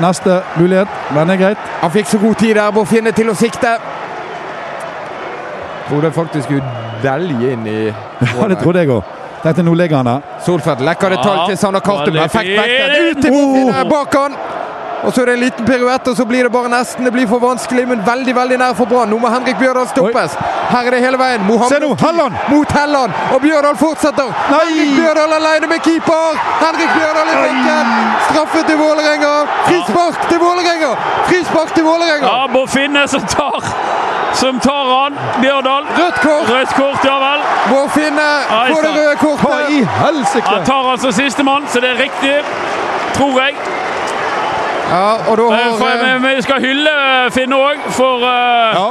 neste 0.00 0.40
mulighet, 0.56 0.88
men 1.12 1.28
det 1.28 1.36
er 1.36 1.44
greit. 1.44 1.70
Han 1.82 1.92
fikk 1.92 2.08
så 2.08 2.22
god 2.24 2.40
tid 2.40 2.56
der, 2.56 2.72
Bård 2.72 2.88
Finne, 2.88 3.12
til 3.12 3.28
å 3.28 3.36
sikte. 3.36 3.76
Trodde 5.88 6.12
faktisk 6.16 6.48
skulle 6.48 6.64
velge 7.04 7.52
inn 7.52 7.68
i 7.68 7.78
Ja, 7.88 8.48
det 8.48 8.58
trodde 8.64 8.80
jeg 8.80 8.96
òg. 8.96 9.17
Tenkte 9.42 9.62
nå 9.62 9.74
ligger 9.74 9.96
han 10.02 10.06
der. 10.12 10.20
Soltvedt 10.46 10.80
lekker 10.80 11.14
detalj 11.16 11.46
til 11.52 11.58
Sander 11.58 11.80
Kartum. 11.80 12.14
Han 12.16 12.28
Perfekt 12.28 12.50
fin. 12.50 12.62
vektet. 12.62 13.16
Ut 13.16 13.22
til 13.22 13.32
Bård 13.32 13.90
bak 13.92 14.14
han! 14.22 14.38
Og 15.06 15.12
så 15.14 15.22
er 15.22 15.26
det 15.30 15.34
en 15.36 15.40
liten 15.44 15.66
piruett, 15.66 16.08
og 16.10 16.16
så 16.18 16.24
blir 16.26 16.42
det 16.42 16.50
bare 16.52 16.68
nesten. 16.72 17.04
Det 17.06 17.12
blir 17.14 17.26
for 17.30 17.38
vanskelig, 17.38 17.84
men 17.88 18.00
veldig 18.06 18.32
veldig 18.34 18.56
nær 18.58 18.72
for 18.74 18.84
Brann. 18.90 19.06
Nå 19.12 19.18
må 19.22 19.28
Henrik 19.30 19.54
Bjørdal 19.60 19.86
stoppes. 19.86 20.32
Her 20.72 20.88
er 20.88 20.90
det 20.96 20.98
hele 21.04 21.18
veien. 21.20 21.44
Mohammed 21.46 21.70
Se 21.70 21.78
nå, 21.84 21.90
Helland! 22.00 22.34
mot 22.50 22.72
Helland, 22.74 23.12
og 23.34 23.38
Bjørdal 23.44 23.76
fortsetter. 23.78 24.32
Nei! 24.50 24.58
Henrik 24.66 24.96
Bjørdal 24.98 25.36
alene 25.38 25.70
med 25.70 25.84
keeper! 25.86 26.40
Henrik 26.64 26.90
Bjørdal 26.96 27.30
i 27.30 27.36
bakken! 27.44 27.94
Straffe 28.26 28.64
til 28.66 28.78
Vålerenga! 28.82 29.32
Frispark 29.68 30.26
til 30.32 30.38
Vålerenga! 30.42 30.90
Frispark 31.30 31.74
til 31.78 31.84
Vålerenga! 31.86 32.26
Ja, 32.34 32.46
må 32.58 32.66
Finne 32.66 33.06
som 33.08 33.22
tar, 33.30 33.62
som 34.40 34.60
tar 34.60 34.84
han. 34.94 35.18
Bjørdal. 35.42 35.84
Rødt 35.98 36.18
kort! 36.26 36.50
Rødt 36.54 36.72
kort, 36.80 37.04
ja 37.10 37.16
vel. 37.24 37.40
Må 37.72 37.80
Finne 37.94 38.28
på 38.70 38.80
det 38.82 38.92
røde 38.94 39.08
røde 39.08 39.16
Hva 39.16 39.36
kortet. 39.36 39.70
i 39.70 39.80
helsike? 40.02 40.46
Han 40.48 40.64
tar 40.64 40.90
altså 40.92 41.12
sistemann, 41.12 41.66
så 41.72 41.80
det 41.84 41.90
er 41.94 41.98
riktig. 42.06 42.34
Tror 43.18 43.40
jeg. 43.42 43.54
Ja, 44.88 45.08
og 45.30 45.36
da 45.36 45.42
for- 45.42 45.86
har 45.86 46.18
vi 46.36 46.42
skal 46.42 46.60
hylle 46.64 46.90
Finne 47.30 47.56
òg 47.56 47.82
for 47.92 48.22
uh, 48.24 48.78
Ja, 48.78 48.86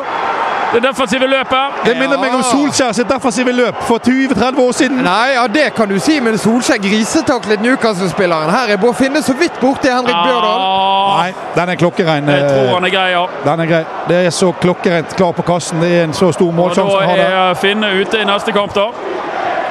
det 0.74 0.84
defensive 0.84 1.28
løpet. 1.28 1.78
det 1.86 1.94
minner 1.98 2.20
meg 2.20 2.34
om 2.36 2.44
Solskjær 2.44 2.92
sitt 2.98 3.10
defensive 3.10 3.52
løp 3.56 3.80
for 3.88 3.98
20-30 4.04 4.60
år 4.64 4.72
siden. 4.76 4.98
Nei, 5.06 5.30
ja, 5.36 5.46
det 5.48 5.74
kan 5.78 5.90
du 5.90 6.00
si, 6.04 6.20
men 6.24 6.38
Solskjær 6.38 6.82
grisetaklet 6.84 7.62
Newcastle-spilleren. 7.64 8.52
Her 8.52 8.74
er 8.76 8.82
Bård 8.82 8.96
Finne 9.00 9.22
så 9.24 9.34
vidt 9.40 9.60
borti 9.62 9.88
Henrik 9.92 10.16
Bjørdal. 10.16 10.62
Ah, 10.62 11.22
Nei, 11.22 11.34
den 11.56 11.70
er 11.70 11.76
klokkerein. 11.76 12.28
jeg 12.30 12.50
tror 12.50 12.66
eh, 12.68 12.74
han 12.74 12.86
er 12.90 12.96
grei, 12.98 13.10
ja. 13.16 13.26
Den 13.46 13.60
er 13.66 13.72
grei. 13.74 13.84
Det 14.10 14.22
er 14.26 14.30
så 14.30 14.52
klokkereint 14.62 15.16
klar 15.16 15.32
på 15.38 15.46
kassen. 15.48 15.82
Det 15.82 15.92
er 16.00 16.04
en 16.10 16.14
så 16.14 16.32
stor 16.36 16.52
da 16.52 16.58
målsjanse 16.62 16.98
han 17.00 17.10
har 17.10 17.18
der. 17.24 17.38
er 17.50 17.62
Finne 17.62 17.94
ute 18.02 18.22
i 18.22 18.26
neste 18.28 18.52
kamp, 18.56 18.76
da. 18.76 18.90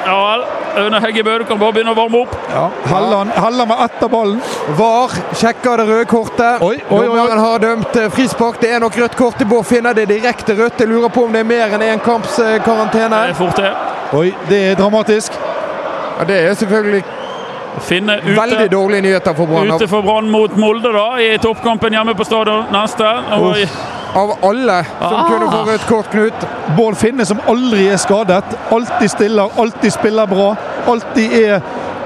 Ja 0.07 0.17
vel. 0.23 0.47
Aune 0.77 0.99
Heggebø, 1.01 1.37
du 1.41 1.45
kan 1.49 1.59
bare 1.59 1.75
begynne 1.75 1.93
å 1.93 1.97
varme 1.97 2.21
opp. 2.23 2.35
Ja, 2.51 2.67
Halland, 2.91 3.33
Halland 3.35 3.71
var 3.71 3.83
etter 3.87 4.11
ballen. 4.11 4.39
VAR 4.77 5.15
sjekker 5.35 5.81
det 5.81 5.87
røde 5.89 6.07
kortet. 6.09 6.61
Oi, 6.61 6.75
oi, 6.77 6.99
oi. 6.99 7.03
Dommeren 7.07 7.41
har 7.41 7.61
dømt 7.63 7.99
eh, 7.99 8.09
frispark. 8.13 8.61
Det 8.61 8.71
er 8.75 8.83
nok 8.83 8.97
rødt 9.01 9.17
kort 9.19 9.43
Bård 9.49 9.67
Finne. 9.69 9.93
Det 9.97 10.07
direkte 10.09 10.55
rødt. 10.57 10.81
Jeg 10.83 10.91
lurer 10.91 11.13
på 11.13 11.25
om 11.27 11.33
det 11.33 11.43
er 11.43 11.49
mer 11.49 11.77
enn 11.77 11.85
én 11.89 12.03
kamps 12.03 12.39
eh, 12.43 12.57
karantene. 12.65 13.23
Det 13.29 13.35
er 13.35 13.39
fort 13.41 13.61
det. 13.61 13.73
Oi, 14.17 14.27
det 14.49 14.63
er 14.71 14.79
dramatisk. 14.79 15.37
Ja, 16.17 16.25
det 16.27 16.37
er 16.43 16.53
selvfølgelig 16.61 17.03
Finne 17.81 18.19
veldig 18.25 18.59
ute. 18.65 18.67
dårlige 18.75 19.01
nyheter 19.01 19.33
for 19.33 19.45
Brann. 19.45 19.71
Ute 19.75 19.87
for 19.87 20.01
Brann 20.01 20.29
mot 20.31 20.55
Molde 20.57 20.91
da, 20.93 21.05
i 21.21 21.37
toppkampen 21.37 21.93
hjemme 21.93 22.15
på 22.15 22.25
stadion 22.25 22.65
neste. 22.71 23.13
Og, 23.37 23.57
Av 24.17 24.31
alle 24.43 24.83
som 24.99 25.13
Ah. 25.13 25.27
kunne 25.29 25.51
få 25.51 25.65
rødt 25.67 25.87
kort, 25.87 26.09
Knut. 26.11 26.47
Bård 26.77 26.95
Finne 26.97 27.25
som 27.25 27.39
aldri 27.47 27.87
er 27.91 27.97
skadet. 27.97 28.43
Alltid 28.71 29.09
stiller, 29.09 29.49
alltid 29.57 29.91
spiller 29.93 30.25
bra. 30.25 30.55
Alltid 30.87 31.33
er 31.33 31.61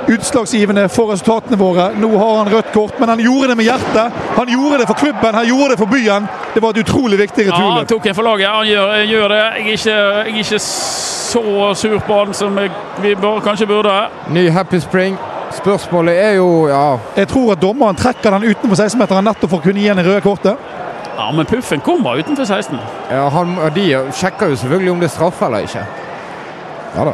utslagsgivende 0.09 0.89
for 0.89 1.11
resultatene 1.13 1.57
våre. 1.57 1.91
Nå 1.95 2.09
har 2.17 2.37
han 2.43 2.49
rødt 2.53 2.71
kort, 2.73 2.99
men 2.99 3.09
han 3.09 3.19
gjorde 3.19 3.47
det 3.47 3.57
med 3.57 3.65
hjertet. 3.65 4.11
Han 4.35 4.47
gjorde 4.49 4.77
det 4.81 4.87
for 4.87 4.93
klubben, 4.93 5.35
han 5.35 5.45
gjorde 5.47 5.69
det 5.69 5.77
for 5.77 5.85
byen. 5.85 6.27
Det 6.53 6.61
var 6.63 6.69
et 6.69 6.77
utrolig 6.83 7.19
viktig 7.19 7.45
ja, 7.47 7.53
han 7.55 7.85
tok 7.85 8.05
en 8.05 8.15
for 8.15 8.23
laget. 8.23 8.47
Han 8.49 8.65
gjør, 8.67 8.95
gjør 9.07 9.27
det. 9.29 9.37
Jeg 9.37 9.67
er, 9.67 9.71
ikke, 9.77 9.89
jeg 9.91 10.19
er 10.19 10.43
ikke 10.43 10.59
så 10.59 11.75
sur 11.75 11.99
på 11.99 12.17
han 12.25 12.33
som 12.33 12.57
jeg, 12.57 12.71
vi 13.01 13.15
bør, 13.15 13.39
kanskje 13.39 13.67
burde. 13.67 14.07
Ny 14.29 14.49
Happy 14.49 14.79
Spring. 14.79 15.17
Spørsmålet 15.51 16.15
er 16.23 16.33
jo 16.37 16.67
ja, 16.69 16.97
Jeg 17.17 17.27
tror 17.27 17.51
at 17.51 17.61
dommeren 17.61 17.95
trekker 17.95 18.31
den 18.37 18.43
utenfor 18.51 18.75
16-meteren 18.79 19.23
nettopp 19.27 19.49
for 19.49 19.59
å 19.59 19.65
kunne 19.65 19.79
gi 19.81 19.87
henne 19.91 20.03
det 20.03 20.11
røde 20.11 20.21
kortet. 20.21 20.57
Ja, 21.17 21.31
men 21.31 21.45
Puffen 21.45 21.81
kommer 21.85 22.17
utenfor 22.19 22.45
16. 22.47 22.79
ja 23.11 23.25
han, 23.29 23.57
De 23.75 23.87
sjekker 24.15 24.49
jo 24.49 24.55
selvfølgelig 24.55 24.91
om 24.91 24.99
det 25.03 25.09
er 25.11 25.15
straffe 25.15 25.45
eller 25.45 25.67
ikke. 25.67 25.83
Ja 26.95 27.03
da. 27.09 27.13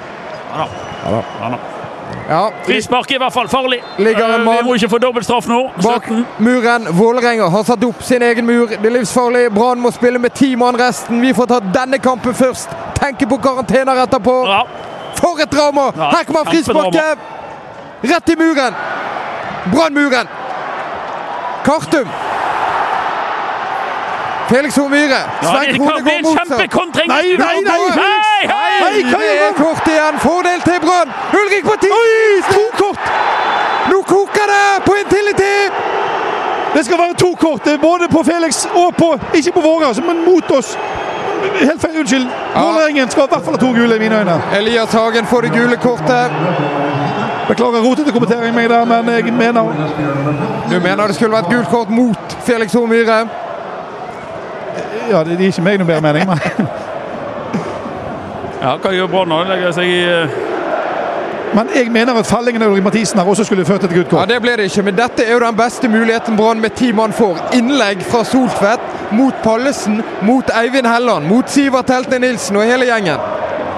Ja 0.54 0.58
da. 0.62 0.68
Ja 1.04 1.10
da. 1.18 1.24
Ja, 1.42 1.50
da. 1.56 1.58
Ja, 2.30 2.42
Frispark 2.64 3.10
er 3.12 3.16
i 3.16 3.20
hvert 3.20 3.34
fall 3.34 3.48
farlig. 3.52 3.82
Ligger 3.98 4.26
en 4.26 4.32
Eh, 4.42 4.46
mann- 4.46 4.58
Vi 4.58 4.64
må 4.68 4.74
ikke 4.76 4.90
få 4.90 4.98
dobbeltstraff 4.98 5.48
nå. 5.48 5.58
Bak 5.84 6.08
muren. 6.40 6.88
Vålerenga 6.92 7.50
har 7.50 7.64
satt 7.64 7.84
opp 7.84 8.02
sin 8.04 8.22
egen 8.22 8.46
mur. 8.46 8.68
Det 8.68 8.86
er 8.86 8.90
livsfarlig. 9.00 9.54
Brann 9.54 9.80
må 9.82 9.92
spille 9.92 10.20
med 10.20 10.34
ti 10.34 10.56
mann 10.56 10.76
resten. 10.80 11.22
Vi 11.22 11.34
får 11.34 11.46
ta 11.48 11.60
denne 11.60 12.00
kampen 12.00 12.34
først. 12.34 12.70
Tenke 13.00 13.28
på 13.28 13.38
karantener 13.44 13.96
etterpå. 14.06 14.46
Ja. 14.48 14.62
For 15.16 15.40
et 15.42 15.50
drama! 15.52 15.92
Ja, 15.98 16.10
Her 16.12 16.24
kommer 16.24 16.46
frisparket! 16.52 17.18
Rett 18.02 18.30
i 18.30 18.36
muren! 18.36 18.74
Brannmuren! 19.74 20.28
Kartum. 21.66 22.08
Felix 24.50 24.76
Horn 24.78 24.92
Myhre. 24.92 25.20
Ja, 25.42 25.50
Svein 25.50 25.74
det 25.74 25.80
Krone 25.80 26.02
går 26.04 26.22
mot 26.24 26.38
seg. 26.48 27.08
Nei, 27.08 27.36
nei, 27.38 27.62
nei! 27.62 27.80
Hei, 27.98 28.44
hei! 28.52 29.02
Det 29.04 29.32
er 29.48 29.58
kort 29.58 29.88
igjen. 29.88 30.20
Fordel 30.24 30.62
til 30.64 30.80
Brann. 30.86 31.12
Ulrik 31.40 31.66
på 31.66 31.76
ti! 31.82 31.92
To 32.52 32.64
kort! 32.78 33.10
Nå 33.92 34.02
koker 34.08 34.54
det 34.54 34.86
på 34.86 34.96
Intility! 35.02 35.56
Det 36.76 36.86
skal 36.86 37.00
være 37.00 37.14
to 37.20 37.34
kort, 37.42 37.68
er 37.68 37.78
både 37.82 38.08
på 38.12 38.22
Felix 38.24 38.68
og 38.76 38.96
på 38.96 39.08
Ikke 39.34 39.52
på 39.52 39.62
våre, 39.62 39.88
altså, 39.88 40.02
men 40.02 40.26
mot 40.26 40.52
oss. 40.52 40.78
Helt 41.60 41.82
feil, 41.82 42.00
unnskyld. 42.00 42.28
Vålerengen 42.56 43.10
skal 43.10 43.24
i 43.24 43.32
hvert 43.32 43.46
fall 43.46 43.56
ha 43.58 43.62
to 43.62 43.72
gule 43.74 43.96
i 43.96 44.00
mine 44.00 44.20
øyne. 44.20 44.36
Elias 44.58 44.94
Hagen 44.94 45.26
får 45.26 45.42
det 45.48 45.52
gule 45.52 45.78
kortet. 45.78 46.32
Beklager 47.48 47.80
rotete 47.80 48.12
kommentering 48.12 48.56
meg 48.56 48.70
der, 48.70 48.86
men 48.86 49.10
jeg 49.14 49.34
mener 49.34 49.62
Du 50.70 50.80
mener 50.80 51.08
det 51.08 51.16
skulle 51.16 51.36
vært 51.36 51.52
gult 51.52 51.70
kort 51.72 51.90
mot 51.90 52.38
Felix 52.48 52.74
Horn 52.76 52.90
Myhre? 52.92 53.22
Ja, 55.10 55.24
det 55.24 55.38
gir 55.40 55.54
ikke 55.54 55.64
meg 55.64 55.80
noe 55.80 55.88
bedre 55.88 56.04
mening, 56.04 56.28
men 56.28 56.68
Ja, 58.62 58.74
hva 58.82 58.92
gjør 58.92 59.08
Brann 59.12 59.30
nå? 59.32 59.38
Legger 59.48 59.72
seg 59.78 59.88
i 59.88 60.00
eh, 60.04 60.38
Men 61.56 61.70
jeg 61.76 61.92
mener 61.94 62.18
at 62.20 62.28
fellingen 62.28 62.66
av 62.66 62.74
Ulrik 62.74 62.84
Mathisen 62.84 63.22
her 63.22 63.30
også 63.32 63.46
skulle 63.48 63.66
ført 63.66 63.86
til 63.86 63.94
et 63.94 63.96
gult 63.96 64.10
kort. 64.12 64.26
Ja. 64.26 64.34
Det 64.34 64.42
ble 64.44 64.58
det 64.60 64.68
ikke, 64.68 64.84
men 64.90 64.98
dette 64.98 65.24
er 65.24 65.38
jo 65.38 65.40
den 65.46 65.56
beste 65.56 65.88
muligheten 65.90 66.36
Brann 66.38 66.60
med 66.62 66.76
ti 66.76 66.92
mann 66.92 67.16
får. 67.16 67.40
Innlegg 67.56 68.04
fra 68.04 68.26
Soltvedt 68.28 69.14
mot 69.16 69.34
Pallesen, 69.46 70.02
mot 70.28 70.52
Eivind 70.60 70.90
Helland, 70.90 71.30
mot 71.32 71.48
Sivert 71.50 71.94
Helte 71.94 72.20
Nilsen 72.20 72.60
og 72.60 72.68
hele 72.68 72.90
gjengen. 72.90 73.24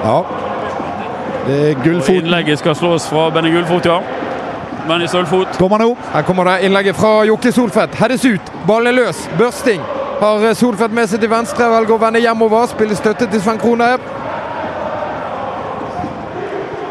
Ja. 0.04 0.49
Det 1.50 1.70
er 1.70 1.78
gullfoten. 1.84 2.16
Innlegget 2.16 2.60
skal 2.60 2.76
slås 2.76 3.08
fra 3.10 3.30
Benny 3.34 3.50
Gullfot, 3.52 3.86
ja. 3.86 4.02
Benny 4.88 5.08
Sølvfot. 5.08 5.58
Kommer 5.58 5.82
nå. 5.82 5.96
Her 6.14 6.22
kommer 6.22 6.46
det 6.46 6.60
innlegget 6.68 6.96
fra 6.96 7.24
Jokke 7.26 7.52
Solfedt. 7.52 7.96
Heades 7.98 8.26
ut. 8.26 8.52
Ballen 8.68 8.88
er 8.88 8.98
løs. 9.00 9.30
Børsting. 9.40 9.82
Har 10.22 10.54
Solfedt 10.54 10.94
med 10.94 11.10
seg 11.10 11.24
til 11.24 11.32
venstre, 11.32 11.72
velger 11.74 11.96
å 11.96 12.02
vende 12.06 12.22
hjemover. 12.22 12.68
Spiller 12.70 13.00
støtte 13.00 13.26
til 13.32 13.42
Sven 13.42 13.58
Krone. 13.58 13.88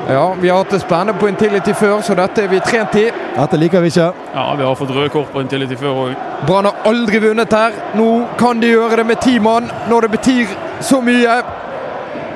Ja, 0.08 0.34
vi 0.40 0.48
har 0.48 0.58
hatt 0.64 0.74
det 0.74 0.80
spennende 0.80 1.14
på 1.20 1.28
Intility 1.28 1.74
før, 1.76 2.00
så 2.02 2.16
dette 2.18 2.42
er 2.42 2.48
vi 2.48 2.58
trent 2.64 2.94
i. 2.96 3.04
Dette 3.36 3.60
liker 3.60 3.84
vi 3.84 3.92
ikke. 3.92 4.08
Ja, 4.34 4.48
vi 4.56 4.64
har 4.64 4.74
fått 4.74 4.90
røde 4.96 5.12
kort 5.12 5.30
på 5.34 5.42
Intility 5.44 5.76
før 5.76 6.02
òg. 6.06 6.14
Brann 6.48 6.66
har 6.66 6.82
aldri 6.88 7.20
vunnet 7.22 7.52
her. 7.52 7.78
Nå 7.94 8.08
kan 8.40 8.58
de 8.58 8.72
gjøre 8.72 9.02
det 9.02 9.06
med 9.06 9.22
ti 9.22 9.38
mann, 9.38 9.70
når 9.90 10.08
det 10.08 10.10
betyr 10.16 10.54
så 10.80 11.02
mye. 11.04 11.38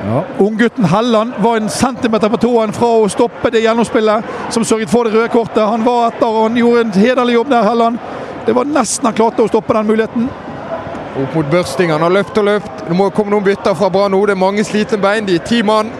Ja. 0.06 0.24
Unggutten 0.38 0.84
Helland 0.84 1.32
var 1.38 1.56
en 1.56 1.68
centimeter 1.70 2.28
på 2.28 2.36
tåen 2.36 2.72
fra 2.74 2.88
å 2.98 3.08
stoppe 3.08 3.50
det 3.54 3.62
gjennomspillet 3.62 4.24
som 4.50 4.64
sørget 4.66 4.90
for 4.90 5.06
det 5.06 5.14
røde 5.14 5.28
kortet. 5.30 5.62
Han 5.62 5.84
var 5.86 6.08
etter 6.08 6.26
og 6.26 6.48
han 6.48 6.58
gjorde 6.58 6.80
en 6.80 6.96
hederlig 6.96 7.36
jobb 7.36 7.52
der, 7.52 7.62
Helland. 7.62 7.98
Det 8.46 8.54
var 8.56 8.66
nesten 8.66 9.06
han 9.06 9.14
klarte 9.14 9.44
å 9.44 9.50
stoppe 9.50 9.76
den 9.76 9.86
muligheten. 9.86 10.26
Opp 11.22 11.34
mot 11.36 11.50
Børsting. 11.52 11.92
Han 11.92 12.02
har 12.02 12.10
løft 12.10 12.38
og 12.40 12.48
løft. 12.48 12.86
Det 12.88 12.96
må 12.98 13.10
komme 13.14 13.30
noen 13.30 13.44
bytter 13.46 13.76
fra 13.78 13.90
Brann 13.94 14.10
nå. 14.16 14.22
Det 14.26 14.34
er 14.34 14.40
mange 14.40 14.64
slitne 14.66 14.98
bein. 14.98 15.26
De 15.28 15.36
er 15.38 15.44
ti 15.46 15.60
mann. 15.62 15.92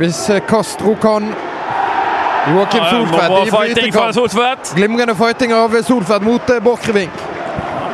Hvis 0.00 0.24
eh, 0.34 0.40
Castro 0.48 0.96
kan 0.98 1.28
Joakim 2.50 2.82
Ja, 2.82 2.90
Soltvedt 2.90 3.46
i 3.46 3.52
brytekamp. 3.54 4.72
Glimrende 4.74 5.14
fighting 5.14 5.54
av 5.54 5.76
Soltvedt 5.86 6.26
mot 6.26 6.50
Borchgrevink. 6.64 7.22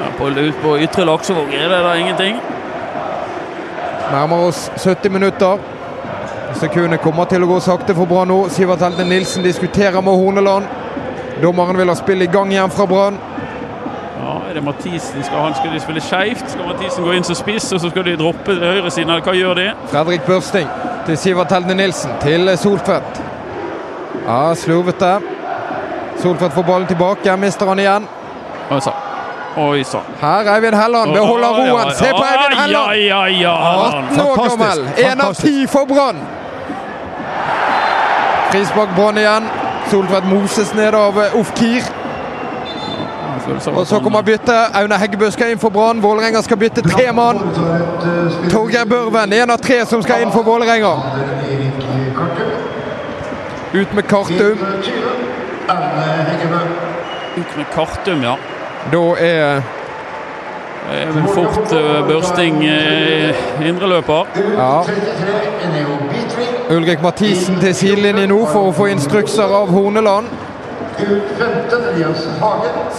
Ja, 0.01 0.09
På, 0.19 0.31
på 0.63 0.79
ytre 0.81 1.05
Laksevåg 1.05 1.53
er 1.55 1.69
det 1.69 1.83
da 1.85 1.93
ingenting. 2.01 2.41
Nærmer 4.11 4.37
oss 4.37 4.71
70 4.77 5.13
minutter. 5.13 5.59
Sekundene 6.59 6.99
kommer 6.99 7.29
til 7.31 7.45
å 7.47 7.49
gå 7.53 7.61
sakte 7.63 7.95
for 7.95 8.11
Brann 8.11 8.29
nå. 8.33 8.39
Sivert 8.51 8.83
Helte 8.83 9.05
Nilsen 9.07 9.45
diskuterer 9.47 10.03
med 10.03 10.19
Horneland. 10.19 10.67
Dommeren 11.43 11.79
vil 11.79 11.93
ha 11.93 11.95
spill 11.95 12.25
i 12.25 12.27
gang 12.31 12.51
igjen 12.51 12.73
fra 12.75 12.89
Brann. 12.91 13.21
Ja, 14.21 14.33
er 14.49 14.59
det 14.59 14.65
Mathisen? 14.67 15.23
Skal 15.23 15.45
han 15.45 15.55
skal 15.55 15.77
de 15.77 15.81
spille 15.81 16.03
skeivt? 16.03 16.43
Skal 16.51 16.67
Mathisen 16.67 17.07
gå 17.07 17.15
inn 17.15 17.25
som 17.25 17.39
spiss, 17.39 17.71
og 17.73 17.81
så 17.81 17.93
skal 17.93 18.09
de 18.09 18.17
droppe 18.19 18.57
høyresiden? 18.59 19.15
Hva 19.23 19.35
gjør 19.39 19.61
de? 19.61 19.69
Fredrik 19.93 20.27
Børsting 20.27 20.67
til 21.07 21.19
Sivert 21.19 21.55
Helte 21.55 21.77
Nilsen 21.79 22.19
til 22.25 22.51
Solfett. 22.59 23.23
Ja, 24.27 24.41
slurvete. 24.59 25.13
Solfett 26.19 26.59
får 26.59 26.67
ballen 26.67 26.91
tilbake, 26.91 27.37
mister 27.41 27.71
han 27.71 27.79
igjen. 27.79 28.11
Altså. 28.71 28.93
Oi 29.57 29.85
sann. 29.85 30.03
Her 30.21 30.55
Eivind 30.55 30.75
Helland 30.75 31.13
beholder 31.13 31.49
roen. 31.49 31.95
Se 31.95 32.11
på 32.11 32.25
Eivind 32.25 32.61
Helland! 32.61 32.97
Ja, 32.97 33.27
ja, 33.27 33.29
ja. 33.29 33.55
18 34.11 34.21
år 34.21 34.49
gammel. 34.49 34.89
Én 34.97 35.21
av 35.21 35.35
ti 35.35 35.67
for 35.67 35.87
Brann. 35.87 36.21
Frispark 38.51 38.89
Brann 38.97 39.19
igjen. 39.19 39.49
Soltvedt 39.91 40.25
moses 40.25 40.75
ned 40.75 40.95
av 40.95 41.19
eh, 41.23 41.41
Ofkir. 41.41 41.83
Og 43.75 43.87
så 43.87 43.99
kommer 44.01 44.23
byttet. 44.23 44.77
Aune 44.79 44.99
Heggebø 44.99 45.31
skal 45.31 45.51
inn 45.51 45.59
for 45.59 45.71
Brann. 45.75 46.03
Vålerenga 46.03 46.43
skal 46.43 46.57
bytte 46.57 46.83
tre 46.87 47.13
mann. 47.13 47.41
Torgeir 48.51 48.85
Børven, 48.87 49.33
én 49.33 49.51
av 49.51 49.59
tre 49.59 49.81
som 49.87 50.03
skal 50.03 50.23
inn 50.23 50.31
for 50.33 50.47
Vålerenga. 50.47 50.95
Ut 53.73 53.95
med 53.95 54.07
Kartum. 54.09 54.59
Ut 57.37 57.57
med 57.57 57.67
Kartum, 57.75 58.23
ja. 58.23 58.37
Da 58.93 59.03
er 59.21 59.61
Det 60.91 61.03
er 61.03 61.13
vel 61.13 61.27
fort 61.35 61.73
uh, 61.73 62.09
Børsting 62.09 62.57
uh, 62.57 63.67
indreløper. 63.69 64.27
ja. 64.59 64.83
Ulrik 66.71 67.03
Mathisen 67.03 67.57
til 67.61 67.75
sidelinjen 67.75 68.29
nå 68.31 68.39
for 68.47 68.71
å 68.71 68.73
få 68.73 68.87
instrukser 68.91 69.51
av 69.55 69.71
Horneland. 69.75 70.29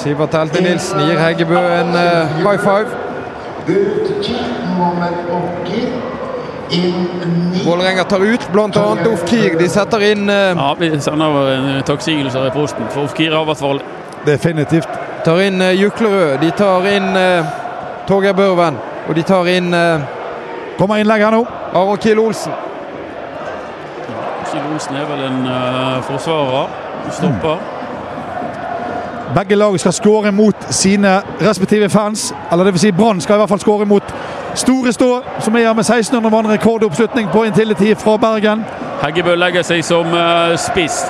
Sivert 0.01 0.35
Helte 0.35 0.63
Nilsen 0.63 0.99
gir 1.05 1.19
Heggebø 1.21 1.59
en 1.59 1.95
eh, 1.95 2.33
high 2.43 2.59
five. 2.59 2.87
Vålerenga 7.65 8.03
tar 8.03 8.19
ut 8.25 8.47
bl.a. 8.51 8.85
Ofkir. 9.13 9.59
De 9.59 9.69
setter 9.69 10.03
inn 10.11 10.29
eh, 10.29 10.51
Ja, 10.57 10.73
vi 10.79 10.91
sender 10.99 11.39
en 11.55 11.71
takksigelse 11.87 12.47
i 12.47 12.53
posten, 12.55 12.89
for 12.89 13.07
Ofkir 13.07 13.35
har 13.35 13.47
vært 13.47 13.63
farlig. 13.63 13.87
Definitivt. 14.25 14.99
Tar 15.25 15.41
inn 15.41 15.61
eh, 15.61 15.81
Juklerød. 15.81 16.37
De 16.41 16.51
tar 16.57 16.85
inn 16.87 17.15
eh, 17.17 17.45
Torgeir 18.07 18.33
Børven. 18.33 18.77
Og 19.07 19.15
de 19.15 19.23
tar 19.23 19.47
inn 19.47 19.73
eh, 19.73 20.01
Kommer 20.77 20.97
innlegg 20.97 21.21
her 21.21 21.33
nå. 21.35 21.45
Aron 21.77 21.97
Kiel 22.01 22.19
Olsen. 22.19 22.53
Kjell 24.49 24.63
Olsen 24.73 24.95
er 24.97 25.05
vel 25.05 25.19
en 25.27 25.43
uh, 25.45 25.99
forsvarer. 26.03 26.71
Stopper. 27.13 27.59
Begge 29.35 29.55
lag 29.55 29.77
skal 29.79 29.93
skåre 29.93 30.31
mot 30.31 30.65
sine 30.73 31.19
respektive 31.41 31.89
fans. 31.89 32.33
Eller 32.51 32.63
det 32.63 32.73
vil 32.73 32.83
si 32.87 32.91
Brann 32.91 33.21
skal 33.21 33.37
i 33.37 33.43
hvert 33.43 33.53
fall 33.53 33.61
skåre 33.61 33.85
mot 33.85 34.13
Store 34.55 34.93
Stå, 34.93 35.11
som 35.39 35.55
er 35.55 35.67
her 35.67 35.77
med 35.77 35.85
1600 35.85 36.33
mann. 36.33 36.49
Rekordoppslutning 36.51 37.29
på 37.29 37.43
Intility 37.43 37.93
fra 37.95 38.17
Bergen. 38.17 38.65
Heggebø 39.03 39.35
legger 39.37 39.61
seg 39.67 39.85
som 39.85 40.09
uh, 40.17 40.57
spiss. 40.57 41.03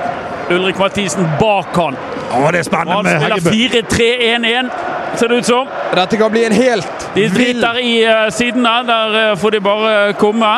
Ulrik 0.51 0.79
Mathisen 0.79 1.31
bak 1.39 1.71
han. 1.79 1.95
Å, 2.31 2.51
det 2.51 2.61
er 2.61 2.67
spennende 2.67 2.95
Han 2.95 3.05
med 3.05 3.19
spiller 3.19 3.35
Heggebø. 3.35 3.89
4-3-1-1, 3.91 4.71
ser 5.19 5.31
det 5.31 5.41
ut 5.41 5.49
som. 5.51 5.75
Dette 5.99 6.21
kan 6.21 6.31
bli 6.31 6.45
en 6.47 6.55
helt 6.55 7.05
De 7.15 7.27
driter 7.35 7.81
i 7.83 7.93
uh, 8.07 8.23
sidene. 8.31 8.77
Der 8.87 9.19
uh, 9.19 9.37
får 9.37 9.57
de 9.57 9.61
bare 9.61 10.13
komme. 10.19 10.55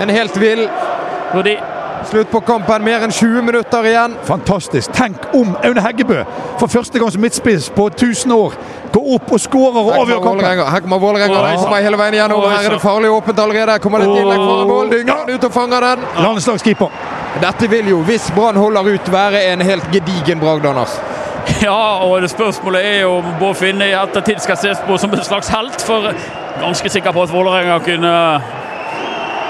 En 0.00 0.10
helt 0.10 0.40
vill 0.40 0.68
Fordi 1.32 1.58
slutt 2.10 2.30
på 2.30 2.40
kampen. 2.40 2.84
Mer 2.84 3.04
enn 3.04 3.12
20 3.12 3.42
minutter 3.46 3.86
igjen. 3.86 4.16
Fantastisk. 4.26 4.92
Tenk 4.96 5.30
om 5.36 5.56
Aune 5.64 5.82
Heggebø 5.84 6.22
for 6.60 6.70
første 6.70 6.98
gang 6.98 7.12
som 7.12 7.22
midtspiss 7.22 7.70
på 7.76 7.86
1000 7.92 8.32
år 8.34 8.56
går 8.90 9.14
opp 9.14 9.32
og 9.32 9.40
skårer 9.40 9.80
og 9.80 9.92
avgjør 10.00 10.22
kampen. 10.24 10.46
Her 10.72 10.80
kommer 10.84 10.98
Vålerenga. 10.98 11.42
Den 11.46 11.62
kommer 11.62 11.84
hele 11.84 11.98
veien 12.00 12.18
igjennom. 12.18 12.44
Her 12.50 12.66
er 12.66 12.76
det 12.76 12.82
farlig 12.82 13.10
åpent 13.10 13.38
allerede. 13.38 13.78
Kommer 13.82 14.02
det 14.02 14.10
et 14.10 14.22
innlegg 14.22 14.44
foran 14.44 14.68
mål. 14.68 14.92
Dyngan 14.94 15.34
ut 15.34 15.48
og 15.50 15.52
fanger 15.54 15.88
den. 15.90 16.06
Landslagskeeper. 16.24 17.19
Dette 17.38 17.70
vil 17.70 17.88
jo, 17.88 18.00
hvis 18.02 18.32
Brann 18.34 18.56
holder 18.56 18.94
ut, 18.94 19.12
være 19.12 19.44
en 19.52 19.62
helt 19.62 19.86
gedigen 19.92 20.40
bragd, 20.40 20.66
Anders. 20.66 20.98
Ja, 21.62 22.02
og 22.04 22.30
spørsmålet 22.30 22.86
er 22.86 23.00
jo 23.00 23.12
om 23.20 23.34
Bård 23.38 23.54
Finne 23.54 23.86
i 23.88 23.94
ettertid 23.96 24.42
skal 24.42 24.58
ses 24.60 24.82
på 24.86 24.96
som 24.98 25.12
en 25.14 25.24
slags 25.24 25.48
helt. 25.48 25.82
For 25.86 26.10
ganske 26.60 26.88
sikker 26.88 27.12
på 27.12 27.22
at 27.22 27.32
Vålerenga 27.32 27.78
kunne 27.84 28.12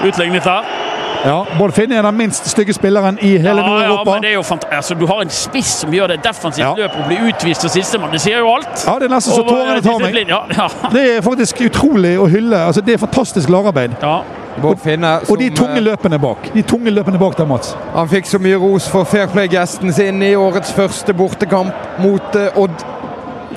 utlignet 0.07 0.43
der. 0.43 0.80
Ja, 1.25 1.43
Bård 1.57 1.71
Finne 1.73 1.95
er 1.95 2.01
den 2.01 2.17
minst 2.17 2.47
stygge 2.49 2.73
spilleren 2.73 3.17
i 3.21 3.35
hele 3.37 3.49
Ja, 3.49 3.55
ja, 3.55 3.67
Nord-Europa. 3.67 4.13
men 4.13 4.21
det 4.21 4.29
er 4.29 4.33
jo 4.33 4.41
fant 4.41 4.63
altså, 4.71 4.95
Du 4.97 5.05
har 5.07 5.21
en 5.21 5.29
spiss 5.29 5.73
som 5.83 5.93
gjør 5.93 6.07
det 6.07 6.23
defensivt 6.23 6.65
Ja. 6.65 6.73
løp 6.77 6.95
og 6.97 7.07
blir 7.07 7.27
utvist 7.29 7.61
til 7.61 7.69
sistemann. 7.69 8.11
Det 8.11 8.21
sier 8.21 8.39
jo 8.39 8.49
alt. 8.55 8.85
Ja, 8.87 8.95
det 8.99 9.11
er 9.11 9.15
nesten 9.15 9.33
så 9.33 9.43
tårene 9.45 9.81
tar 9.81 9.99
meg. 10.01 10.17
Ja, 10.29 10.39
ja. 10.57 10.67
Det 10.95 11.17
er 11.17 11.21
faktisk 11.21 11.61
utrolig 11.61 12.15
å 12.19 12.25
hylle. 12.27 12.57
Altså, 12.65 12.81
det 12.81 12.93
er 12.93 12.97
fantastisk 12.97 13.49
lagarbeid. 13.49 13.91
ja. 14.01 14.21
Bård 14.61 14.79
Finne, 14.83 15.19
Og 15.29 15.37
de 15.39 15.49
tunge 15.55 15.77
eh, 15.77 15.83
løpene 15.83 16.19
bak. 16.19 16.49
De 16.53 16.61
tunge 16.61 16.91
løpene 16.91 17.17
bak 17.19 17.37
der, 17.37 17.45
Mats. 17.47 17.75
Han 17.95 18.09
fikk 18.11 18.25
så 18.27 18.39
mye 18.39 18.57
ros 18.59 18.89
for 18.89 19.03
Fairplay-gesten 19.07 19.93
sin 19.93 20.21
i 20.21 20.33
årets 20.35 20.73
første 20.75 21.13
bortekamp 21.13 21.71
mot 22.03 22.35
uh, 22.35 22.59
Odd. 22.59 22.83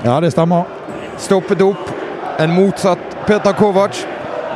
Ja, 0.05 0.21
det 0.21 0.31
stemmer. 0.33 0.63
Stoppet 1.19 1.63
opp 1.63 1.91
en 2.39 2.55
motsatt 2.55 2.99
Peter 3.27 3.53
Kovac. 3.53 4.05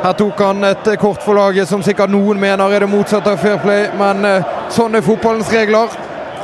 Her 0.02 0.12
tok 0.12 0.38
han 0.40 0.64
et 0.64 0.86
eh, 0.86 0.96
kort 1.00 1.22
for 1.24 1.34
laget 1.34 1.68
som 1.68 1.82
sikkert 1.82 2.12
noen 2.12 2.38
mener 2.40 2.70
er 2.70 2.84
det 2.84 2.90
motsatte 2.90 3.32
av 3.34 3.40
fair 3.42 3.58
play, 3.62 3.88
men 3.98 4.22
eh, 4.24 4.52
sånn 4.70 4.94
er 4.94 5.02
fotballens 5.02 5.50
regler. 5.50 5.90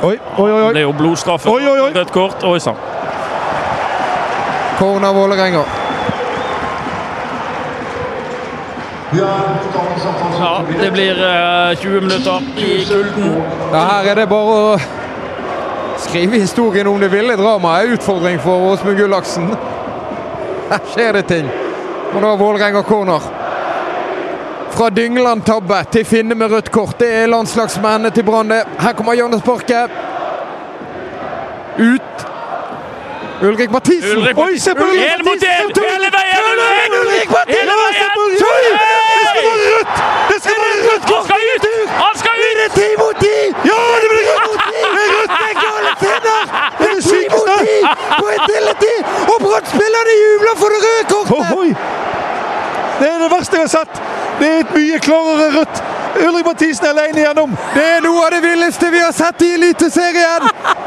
Oi, 0.03 0.17
oi, 0.37 0.49
oi. 0.51 0.73
Det 0.75 0.81
er 0.81 0.87
jo 0.89 0.91
blodstraffe. 0.97 1.49
Oi, 1.49 1.63
oi, 1.63 1.79
oi. 1.85 1.91
Rødt 1.95 2.11
kort. 2.11 2.43
Oi 2.43 2.59
sann. 2.59 2.75
Corner 4.75 5.13
Vålerenga. 5.15 5.63
Ja, 9.15 10.61
det 10.81 10.91
blir 10.91 11.23
eh, 11.23 11.77
20 11.79 12.01
minutter 12.01 12.41
i 12.57 12.85
kulden. 12.85 13.41
Ja, 13.71 13.77
her 13.77 14.11
er 14.11 14.19
det 14.19 14.27
bare 14.27 14.57
å 14.59 14.75
skrive 16.03 16.41
historien 16.43 16.91
om 16.91 16.99
det 16.99 17.07
ville 17.13 17.39
dramaet. 17.39 17.95
Utfordring 17.95 18.35
for 18.43 18.67
Åsmund 18.73 18.99
Gullaksen. 18.99 19.47
Her 20.73 20.83
skjer 20.91 21.21
det 21.21 21.25
ting. 21.31 21.47
Og 22.11 22.19
da 22.19 22.35
Vålerenga 22.35 22.83
corner. 22.83 23.44
Fra 24.75 24.89
Dyngeland-tabbe 24.89 25.77
til 25.91 26.05
Finne 26.05 26.35
med 26.35 26.51
rødt 26.51 26.71
kort. 26.71 26.99
Det 26.99 27.07
er 27.13 27.27
landslagsmennene 27.31 28.09
til 28.09 28.23
Brann. 28.23 28.49
det. 28.49 28.63
Her 28.79 28.93
kommer 28.93 29.13
Johannes 29.13 29.41
Borche. 29.41 29.83
Ut. 31.79 32.15
Ulrik 33.47 33.71
Mathisen. 33.71 34.17
Ulrik 34.17 34.37
Oi, 34.37 34.57
se 34.59 34.75
på 34.75 34.83
Ulrik 34.83 35.01
En! 35.11 35.25
Mathisen! 35.25 35.67
Hele 35.91 36.09
veien! 36.17 36.39
Ulrik! 37.01 37.29
Mathisen! 37.35 37.67
Det 38.31 38.39
skal 39.31 39.43
være 39.47 39.63
rødt! 39.71 39.95
Det 40.31 40.37
skal 40.43 40.57
være 40.63 40.79
rødt! 40.87 41.03
kort! 41.11 41.27
Han 41.27 41.27
skal 41.29 41.41
ut! 41.53 41.63
Skal 42.21 42.37
ut! 42.51 42.71
Ti 42.77 42.87
mot 43.01 43.15
ti! 43.25 43.37
Ja, 43.71 43.81
det 44.03 44.09
blir 44.13 44.23
rødt! 44.31 44.63
Det 44.71 44.81
er 44.83 45.09
rødt! 45.15 45.31
Det 45.39 45.47
er 45.51 45.57
gale 45.65 45.91
finner! 46.03 46.43
Det 46.79 46.89
er 46.95 47.01
ti 47.13 47.21
mot 47.33 47.49
ti 47.65 47.75
på 48.19 48.25
Intility! 48.37 48.95
Og 49.31 49.37
Brann-spillerne 49.45 50.13
jubler 50.23 50.55
for 50.61 50.67
det 50.73 50.79
røde 50.85 51.03
kortet! 51.13 52.24
Det 52.99 53.09
er 53.09 53.19
det 53.19 53.31
verste 53.31 53.59
jeg 53.59 53.67
har 53.67 53.73
sett. 53.73 54.01
Det 54.39 54.47
er 54.49 54.63
et 54.63 54.73
mye 54.75 54.99
klarere 55.03 55.51
rødt 55.59 55.83
Ulrik 56.23 56.45
Mathisen 56.45 56.85
er 56.85 56.89
alene 56.89 57.19
igjennom! 57.19 57.55
Det 57.73 57.83
er 57.83 58.03
noe 58.03 58.21
av 58.25 58.31
det 58.31 58.41
villeste 58.43 58.87
vi 58.93 59.01
har 59.03 59.11
sett 59.15 59.41
i 59.43 59.49
Eliteserien! 59.57 60.45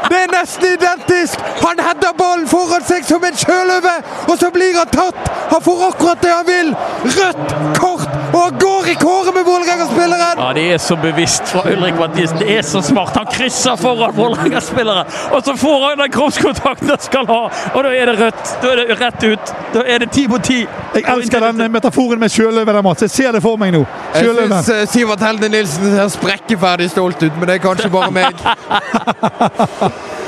Det 0.09 0.17
er 0.23 0.31
nesten 0.33 0.73
identisk! 0.73 1.43
Han 1.61 1.81
header 1.85 2.15
ballen 2.17 2.47
foran 2.49 2.85
seg 2.87 3.05
som 3.05 3.25
en 3.25 3.37
sjøløve, 3.37 3.93
og 4.25 4.39
så 4.41 4.49
blir 4.53 4.77
han 4.79 4.89
tatt! 4.89 5.29
Han 5.51 5.61
får 5.65 5.83
akkurat 5.91 6.23
det 6.25 6.33
han 6.33 6.47
vil! 6.49 6.71
Rødt 7.19 7.53
kort, 7.77 7.98
og 8.39 8.45
han 8.49 8.59
går 8.61 8.87
i 8.91 8.95
kåret 9.01 9.33
med 9.35 9.43
Vålerenga-spilleren! 9.47 10.39
Ja, 10.39 10.49
Det 10.55 10.63
er 10.73 10.77
så 10.81 10.95
bevisst 11.01 11.43
fra 11.51 11.61
Ulrik 11.71 11.97
Mathisen. 11.99 12.37
Det 12.39 12.57
er 12.57 12.61
så 12.65 12.81
smart. 12.81 13.11
Han 13.17 13.27
krysser 13.31 13.75
foran 13.79 14.15
Vålerenga-spillere, 14.17 15.03
og 15.35 15.43
så 15.45 15.55
får 15.59 15.85
han 15.89 16.03
den 16.03 16.11
kroppskontakten 16.15 16.89
han 16.93 16.99
skal 17.03 17.27
ha! 17.29 17.39
Og 17.75 17.83
da 17.83 17.91
er 17.95 18.11
det 18.11 18.15
rødt. 18.21 18.53
Da 18.63 18.71
er 18.73 18.81
det 18.85 18.99
rett 19.01 19.23
ut. 19.27 19.53
Da 19.73 19.83
er 19.85 20.03
det 20.05 20.09
ti 20.15 20.25
mot 20.31 20.43
ti. 20.43 20.59
Jeg 20.95 21.03
elsker 21.15 21.39
den 21.45 21.71
metaforen 21.71 22.19
med 22.19 22.29
sjøløven. 22.33 22.73
der, 22.75 22.81
Mats. 22.81 23.01
Jeg 23.01 23.09
ser 23.09 23.31
det 23.37 23.41
for 23.43 23.57
meg 23.61 23.73
nå. 23.75 23.83
Jeg 24.15 24.23
Sjøløven. 24.25 24.55
syns 24.63 24.69
eh, 24.69 24.87
Sivert 24.89 25.21
Helde 25.27 25.49
Nilsen 25.49 25.91
ser 25.95 26.07
sprekkeferdig 26.15 26.89
stolt 26.89 27.23
ut, 27.23 27.31
men 27.39 27.47
det 27.49 27.55
er 27.59 27.63
kanskje 27.67 27.89
bare 27.93 28.11
meg. 28.11 28.33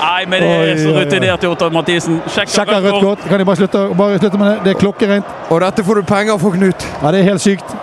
Nei, 0.01 0.25
men 0.27 0.41
det 0.41 0.51
er 0.71 0.79
så 0.81 0.93
rutinert 0.95 1.43
gjort 1.45 1.61
av 1.67 1.73
Mathisen. 1.75 2.19
Sjekker 2.33 2.53
Sjekker 2.55 2.81
rødt 2.87 3.03
kort. 3.03 3.25
Kan 3.29 3.41
jeg 3.43 3.45
bare 3.49 3.59
slutte, 3.59 3.81
bare 3.97 4.17
slutte 4.21 4.39
med 4.41 4.49
det? 4.51 4.57
Det 4.65 4.73
er 4.75 4.79
klokkereint. 4.81 5.33
Og 5.53 5.61
dette 5.61 5.85
får 5.85 6.01
du 6.01 6.07
penger 6.09 6.39
for, 6.41 6.55
Knut. 6.57 6.85
Ja, 7.03 7.11
det 7.13 7.21
er 7.21 7.27
helt 7.31 7.43
sykt. 7.43 7.75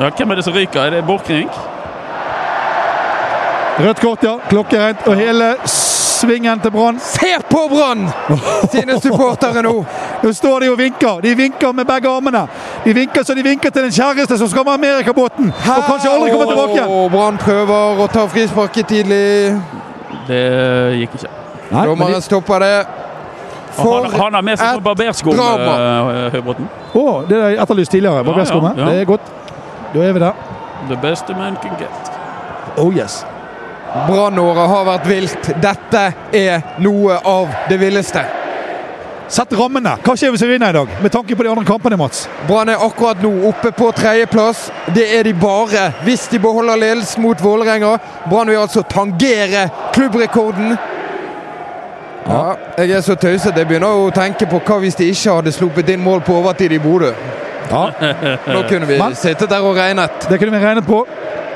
Ja, 0.00 0.10
hvem 0.10 0.30
er 0.30 0.34
det 0.34 0.44
som 0.44 0.54
ryker? 0.54 0.80
Er 0.80 0.90
det 0.90 1.04
Borchgrevink? 1.06 1.50
Rødt 3.78 4.00
kort, 4.00 4.22
ja. 4.22 4.36
Klokkereint. 4.48 5.06
Og 5.06 5.16
hele 5.16 5.54
svingen 5.66 6.60
til 6.60 6.70
Brann. 6.70 6.98
Se 7.00 7.30
på 7.50 7.60
Brann 7.70 8.08
sine 8.72 9.00
supportere 9.02 9.62
nå! 9.62 9.74
Nå 10.22 10.32
står 10.32 10.60
de 10.64 10.70
og 10.72 10.78
vinker. 10.78 11.20
De 11.22 11.34
vinker 11.38 11.72
med 11.72 11.86
begge 11.86 12.10
armene. 12.10 12.44
De 12.84 12.94
vinker 12.94 13.22
så 13.26 13.34
de 13.34 13.42
vinker 13.42 13.70
til 13.70 13.86
den 13.86 13.94
kjæreste 13.94 14.38
som 14.38 14.48
skal 14.48 14.64
med 14.64 14.78
Amerikabåten 14.78 15.50
og 15.52 15.86
kanskje 15.88 16.10
aldri 16.10 16.30
kommer 16.30 16.50
tilbake 16.52 16.76
igjen. 16.78 17.10
Brann 17.14 17.40
prøver 17.42 18.02
å 18.04 18.08
ta 18.12 18.26
frisparket 18.30 18.88
tidlig. 18.88 19.24
Det 20.28 20.42
gikk 21.00 21.18
ikke. 21.18 21.32
Nei, 21.70 21.86
Dommeren 21.88 22.14
de, 22.14 22.22
stopper 22.22 22.62
det. 22.62 22.74
Han, 23.74 24.04
han 24.12 24.36
har 24.38 24.42
med 24.46 24.58
seg 24.60 24.82
barbersko, 24.84 25.32
eh, 25.34 26.28
Høybråten. 26.36 26.68
å, 26.94 27.06
det 27.26 27.40
er 27.40 27.56
etterlyst 27.64 27.90
tidligere. 27.90 28.22
Barberskummet. 28.26 28.78
Ja, 28.78 28.84
ja, 28.84 28.86
ja. 28.86 28.92
Det 28.92 29.00
er 29.02 29.08
godt. 29.08 29.32
Da 29.94 30.02
er 30.02 30.12
vi 30.12 30.20
der. 30.20 30.32
The 30.88 30.96
best 30.96 31.30
a 31.30 31.36
man 31.38 31.56
can 31.62 31.76
get. 31.78 32.10
Oh 32.76 32.96
yes. 32.96 33.24
Brannåret 34.08 34.68
har 34.68 34.86
vært 34.88 35.04
vilt. 35.06 35.50
Dette 35.62 36.00
er 36.34 36.64
noe 36.82 37.20
av 37.24 37.52
det 37.70 37.78
villeste. 37.78 38.24
Sett 39.30 39.54
rammene. 39.56 39.94
Hva 40.04 40.16
skjer 40.18 40.34
hvis 40.34 40.42
vi 40.42 40.48
vinner 40.50 40.74
i 40.74 40.76
dag? 40.76 40.90
Med 41.02 41.12
tanke 41.14 41.36
på 41.36 41.46
de 41.46 41.52
andre 41.52 41.64
kampene, 41.64 41.96
Mats. 41.96 42.26
Brann 42.48 42.68
er 42.68 42.82
akkurat 42.82 43.22
nå 43.22 43.30
oppe 43.48 43.70
på 43.72 43.92
tredjeplass. 43.94 44.66
Det 44.94 45.06
er 45.16 45.24
de 45.24 45.32
bare 45.38 45.86
hvis 46.04 46.26
de 46.32 46.42
beholder 46.42 46.76
ledelsen 46.82 47.22
mot 47.22 47.40
Vålerenga. 47.40 47.94
Brann 48.26 48.50
vil 48.50 48.60
altså 48.60 48.82
tangere 48.82 49.68
klubbrekorden. 49.94 50.74
Ja, 52.26 52.44
jeg 52.78 52.90
er 52.98 53.00
så 53.06 53.14
tøysete. 53.14 53.62
Jeg 53.62 53.70
begynner 53.70 53.94
å 53.94 54.10
tenke 54.14 54.50
på 54.50 54.58
hva 54.58 54.82
hvis 54.82 54.98
de 54.98 55.08
ikke 55.14 55.38
hadde 55.38 55.54
sluppet 55.54 55.94
inn 55.94 56.02
mål 56.04 56.26
på 56.26 56.34
overtid 56.42 56.74
i 56.74 56.82
Bodø. 56.82 57.14
Ja, 57.70 57.90
Nå 58.46 58.62
kunne 58.68 58.86
vi 58.86 58.98
Men- 58.98 59.14
sittet 59.14 59.48
der 59.50 59.60
og 59.64 59.76
regnet. 59.76 60.26
Det 60.28 60.38
kunne 60.40 60.52
vi 60.58 60.64
regnet 60.66 60.86
på. 60.86 61.04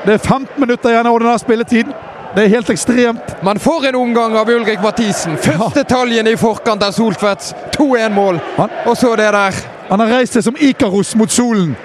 Det 0.07 0.15
er 0.15 0.19
15 0.19 0.61
minutter 0.61 0.91
igjen 0.91 1.07
av 1.07 1.13
ordinær 1.15 1.39
spilletid. 1.39 1.87
Det 2.35 2.45
er 2.45 2.49
helt 2.49 2.71
ekstremt. 2.71 3.37
Men 3.43 3.59
for 3.59 3.85
en 3.89 3.95
omgang 3.97 4.37
av 4.37 4.49
Ulrik 4.49 4.81
Mathisen! 4.83 5.37
Første 5.37 5.83
taljen 5.85 6.27
i 6.29 6.37
forkant 6.37 6.83
av 6.83 6.93
Soltvedts 6.93 7.55
2-1-mål. 7.77 8.41
Og 8.87 8.97
så 8.97 9.15
det 9.17 9.33
der. 9.33 9.53
han 9.91 10.01
har 10.01 10.07
reist 10.19 10.33
seg 10.37 10.45
som 10.45 10.57
Ikaros 10.61 11.15
mot 11.17 11.31
solen. 11.33 11.77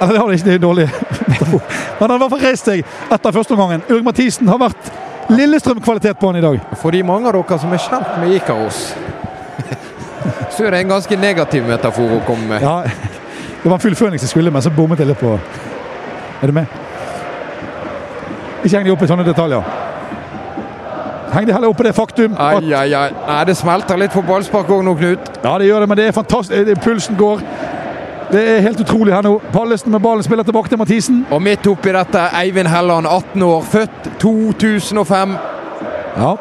Eller 0.00 0.12
det 0.12 0.18
har 0.20 0.26
han 0.26 0.34
ikke, 0.34 0.44
det 0.44 0.54
er 0.54 0.58
dårlig. 0.58 0.88
Men 1.50 1.60
han 2.00 2.10
har 2.10 2.16
i 2.16 2.18
hvert 2.18 2.30
fall 2.30 2.44
reist 2.44 2.64
seg 2.68 2.84
etter 3.12 3.32
første 3.32 3.52
omgangen. 3.56 3.82
Ulrik 3.88 4.04
Mathisen 4.04 4.48
har 4.48 4.58
vært 4.58 4.92
Lillestrøm-kvalitet 5.30 6.18
på 6.20 6.26
han 6.26 6.36
i 6.36 6.40
dag. 6.44 6.60
For 6.80 6.90
de 6.90 7.02
mange 7.02 7.28
av 7.28 7.36
dere 7.36 7.58
som 7.58 7.72
er 7.72 7.78
kjent 7.78 8.16
med 8.20 8.32
Ikaros, 8.36 8.94
så 10.56 10.64
er 10.66 10.70
det 10.70 10.80
en 10.84 10.88
ganske 10.94 11.16
negativ 11.20 11.64
metafor 11.68 12.16
å 12.18 12.20
komme 12.26 12.48
med. 12.54 12.62
Ja, 12.62 12.82
det 13.62 13.68
var 13.70 13.74
en 13.76 13.80
full 13.84 13.94
Føniks 13.94 14.22
jeg 14.24 14.30
skulle, 14.32 14.50
men 14.50 14.62
så 14.62 14.70
bommet 14.72 14.98
jeg 14.98 15.06
litt 15.10 15.20
på 15.20 15.34
Er 16.42 16.46
du 16.46 16.52
med? 16.56 16.66
Ikke 18.64 18.76
heng 18.76 18.84
deg 18.86 18.92
opp 18.94 19.02
i 19.02 19.08
sånne 19.08 19.24
detaljer. 19.24 19.62
Heng 21.32 21.46
deg 21.46 21.54
heller 21.54 21.70
opp 21.72 21.80
i 21.80 21.86
det 21.86 21.94
faktum 21.96 22.32
at 22.34 22.58
Ai, 22.60 22.72
ai, 22.74 22.88
ai. 22.96 23.10
Nei, 23.26 23.40
det 23.48 23.54
smelter 23.56 24.00
litt 24.00 24.12
på 24.12 24.22
ballspark 24.26 24.68
òg 24.74 24.82
nå, 24.84 24.94
Knut. 24.98 25.30
Ja, 25.44 25.54
det 25.60 25.68
gjør 25.70 25.84
det, 25.84 25.88
men 25.92 26.00
det 26.00 26.06
er 26.10 26.16
fantastisk. 26.16 26.66
Det- 26.66 26.80
Pulsen 26.84 27.16
går. 27.16 27.40
Det 28.30 28.42
er 28.48 28.60
helt 28.62 28.80
utrolig 28.80 29.12
her 29.14 29.22
nå. 29.26 29.40
Pallesen 29.52 29.90
med 29.90 30.00
ballen 30.02 30.22
spiller 30.22 30.44
tilbake 30.44 30.68
til 30.68 30.78
Mathisen. 30.78 31.24
Og 31.30 31.42
midt 31.42 31.66
oppi 31.66 31.92
dette, 31.92 32.20
Eivind 32.42 32.68
Helland, 32.68 33.06
18 33.06 33.42
år, 33.42 33.62
født 33.62 34.10
2005. 34.20 35.36
Ja. 36.16 36.34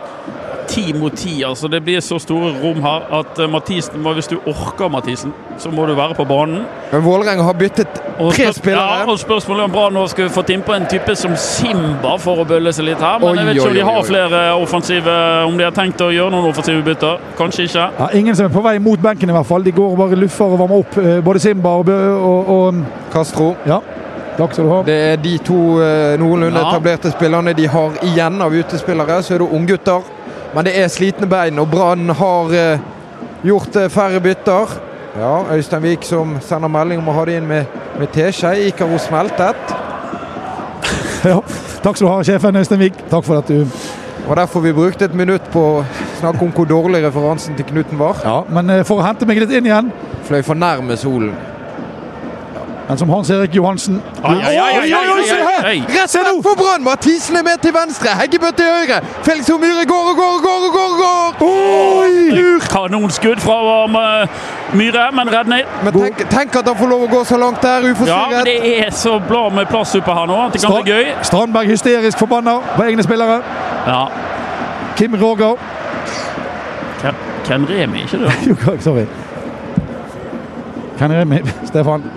Ti 0.70 0.94
mot 0.94 1.14
ti, 1.18 1.42
altså. 1.44 1.68
Det 1.72 1.80
blir 1.84 2.00
så 2.06 2.20
store 2.22 2.52
rom 2.62 2.82
her 2.84 3.06
at 3.20 3.40
eh, 3.42 3.48
Mathisen 3.50 4.02
må, 4.04 4.12
Hvis 4.14 4.28
du 4.30 4.36
orker 4.48 4.90
Mathisen, 4.94 5.32
så 5.58 5.72
må 5.74 5.86
du 5.90 5.96
være 5.98 6.14
på 6.16 6.26
banen. 6.30 6.66
Men 6.92 7.02
Vålerenga 7.06 7.44
har 7.44 7.54
byttet 7.58 7.88
tre 8.36 8.52
spillere. 8.54 9.00
Ja, 9.02 9.08
og 9.10 9.20
spørsmålet 9.20 9.64
om 9.64 9.72
Brann 9.74 9.94
nå 9.98 10.04
skulle 10.12 10.30
få 10.30 10.44
innpå 10.54 10.74
en 10.76 10.86
type 10.92 11.16
som 11.18 11.34
Simba 11.40 12.16
for 12.22 12.44
å 12.44 12.46
bølle 12.48 12.74
seg 12.76 12.86
litt 12.92 13.02
her. 13.02 13.18
Men 13.20 13.30
Oi, 13.32 13.38
jeg 13.40 13.46
vet 13.50 13.56
ikke 13.60 13.68
om 13.72 13.78
de 13.80 13.86
har 13.90 13.98
oi. 14.02 14.06
flere 14.12 14.44
offensive 14.62 15.16
Om 15.50 15.58
de 15.58 15.64
har 15.68 15.72
tenkt 15.76 16.02
å 16.06 16.12
gjøre 16.14 16.32
noen 16.36 16.50
offensive 16.52 16.84
bytter. 16.86 17.18
Kanskje 17.40 17.66
ikke. 17.70 17.88
ja. 18.00 18.10
Ingen 18.20 18.36
som 18.36 18.46
er 18.46 18.54
på 18.54 18.62
vei 18.66 18.78
mot 18.80 19.00
benken, 19.02 19.30
i 19.30 19.34
hvert 19.34 19.50
fall. 19.50 19.64
De 19.66 19.72
går 19.72 19.92
og 19.96 19.98
bare 20.04 20.16
luffer 20.22 20.46
og 20.46 20.60
varmer 20.60 20.84
opp. 20.84 20.98
eh, 20.98 21.20
Både 21.26 21.40
Simba 21.40 21.70
og, 21.82 21.86
Bø- 21.86 22.20
og, 22.20 22.50
og 22.60 22.84
Castro. 23.14 23.56
Ja. 23.66 23.80
Skal. 24.40 24.86
Det 24.88 24.94
er 24.96 25.18
de 25.20 25.34
to 25.44 25.58
eh, 25.84 26.14
noenlunde 26.22 26.62
Ja. 26.62 26.70
etablerte 26.70 27.10
spillerne 27.12 27.52
de 27.58 27.66
har 27.68 27.92
igjen 28.08 28.38
av 28.42 28.54
utespillere. 28.56 29.18
Så 29.24 29.34
er 29.36 29.42
det 29.44 29.50
unggutter. 29.52 30.00
Men 30.56 30.66
det 30.66 30.74
er 30.80 30.88
slitne 30.90 31.28
bein, 31.30 31.60
og 31.62 31.70
Brann 31.70 32.10
har 32.10 32.54
eh, 32.58 32.86
gjort 33.46 33.76
eh, 33.78 33.90
færre 33.90 34.22
bytter. 34.24 34.78
Ja, 35.20 35.34
Øystein 35.56 35.84
Wiik 35.84 36.06
som 36.06 36.38
sender 36.42 36.70
melding 36.72 37.02
om 37.02 37.10
å 37.10 37.16
ha 37.18 37.26
det 37.26 37.40
inn 37.40 37.48
med, 37.50 37.70
med 38.00 38.12
teskje. 38.14 38.56
Ikaros 38.70 39.10
smeltet. 39.10 39.62
Ja. 41.20 41.42
Takk 41.84 41.98
skal 41.98 42.06
du 42.06 42.12
ha, 42.14 42.20
sjefen 42.24 42.56
Øystein 42.56 42.80
Wiik. 42.80 43.02
Takk 43.12 43.26
for 43.28 43.42
at 43.42 43.50
du 43.52 43.66
Og 44.30 44.36
derfor 44.38 44.64
vi 44.64 44.72
brukte 44.74 45.06
et 45.06 45.16
minutt 45.16 45.44
på 45.52 45.60
å 45.60 45.86
snakke 46.20 46.46
om 46.46 46.52
hvor 46.56 46.68
dårlig 46.70 47.02
referansen 47.04 47.56
til 47.58 47.66
Knuten 47.66 48.00
var. 48.00 48.22
Ja, 48.24 48.38
men 48.48 48.70
eh, 48.72 48.86
for 48.88 49.02
å 49.02 49.06
hente 49.06 49.28
meg 49.28 49.42
litt 49.42 49.52
inn 49.52 49.68
igjen 49.68 49.92
Fløy 50.28 50.42
for 50.46 50.60
nærme 50.60 50.96
solen. 51.00 51.34
Men 52.90 52.98
som 52.98 53.10
Hans 53.10 53.30
Erik 53.30 53.56
Johansen 53.56 54.02
Oi, 54.24 54.36
oi, 54.36 54.58
oi! 54.58 54.94
ai, 54.94 55.66
ai. 55.66 55.84
Rett 55.88 56.12
for 56.44 56.56
Brann! 56.58 56.84
Mathisen 56.84 57.36
er 57.36 57.44
med 57.44 57.62
til 57.62 57.74
venstre, 57.74 58.10
Heggebø 58.22 58.50
til 58.58 58.66
høyre. 58.66 59.02
Felix 59.24 59.50
Myhre 59.50 59.86
går 59.86 60.08
og 60.12 60.16
går 60.18 60.32
og 60.38 60.42
går 60.46 60.64
og 60.68 60.72
går! 60.74 61.36
går. 61.40 61.50
Oi! 62.02 62.60
Kanonskudd 62.74 63.40
fra 63.40 63.58
eh, 63.86 64.30
Myhre, 64.74 65.12
men 65.14 65.30
redning. 65.34 65.62
Men 65.84 65.94
tenk, 65.94 66.24
tenk 66.32 66.56
at 66.56 66.68
han 66.72 66.78
får 66.80 66.90
lov 66.90 67.04
å 67.06 67.10
gå 67.12 67.24
så 67.30 67.38
langt 67.38 67.62
der, 67.62 67.86
Ja, 68.08 68.24
men 68.32 68.50
det 68.50 68.58
er 68.80 68.90
så 68.92 69.20
bra 69.28 69.44
med 69.54 69.70
plass 69.70 69.94
her 69.94 70.26
nå 70.26 70.40
at 70.48 70.58
det 70.58 70.62
kan 70.64 70.74
bli 70.82 70.92
gøy. 70.92 71.12
Strandberg 71.30 71.70
hysterisk 71.70 72.18
forbanna 72.18 72.58
på 72.76 72.88
egne 72.88 73.06
spillere. 73.06 73.42
Ja. 73.86 74.08
Kim 74.98 75.14
Roger 75.22 75.62
Ken, 77.02 77.22
Ken 77.46 77.70
Remi, 77.70 78.02
ikke 78.02 78.18
du? 78.18 78.32
Jo, 78.50 78.78
sorry. 78.82 79.06
Ken 80.98 81.14
Remi, 81.14 81.44
Stefan? 81.70 82.10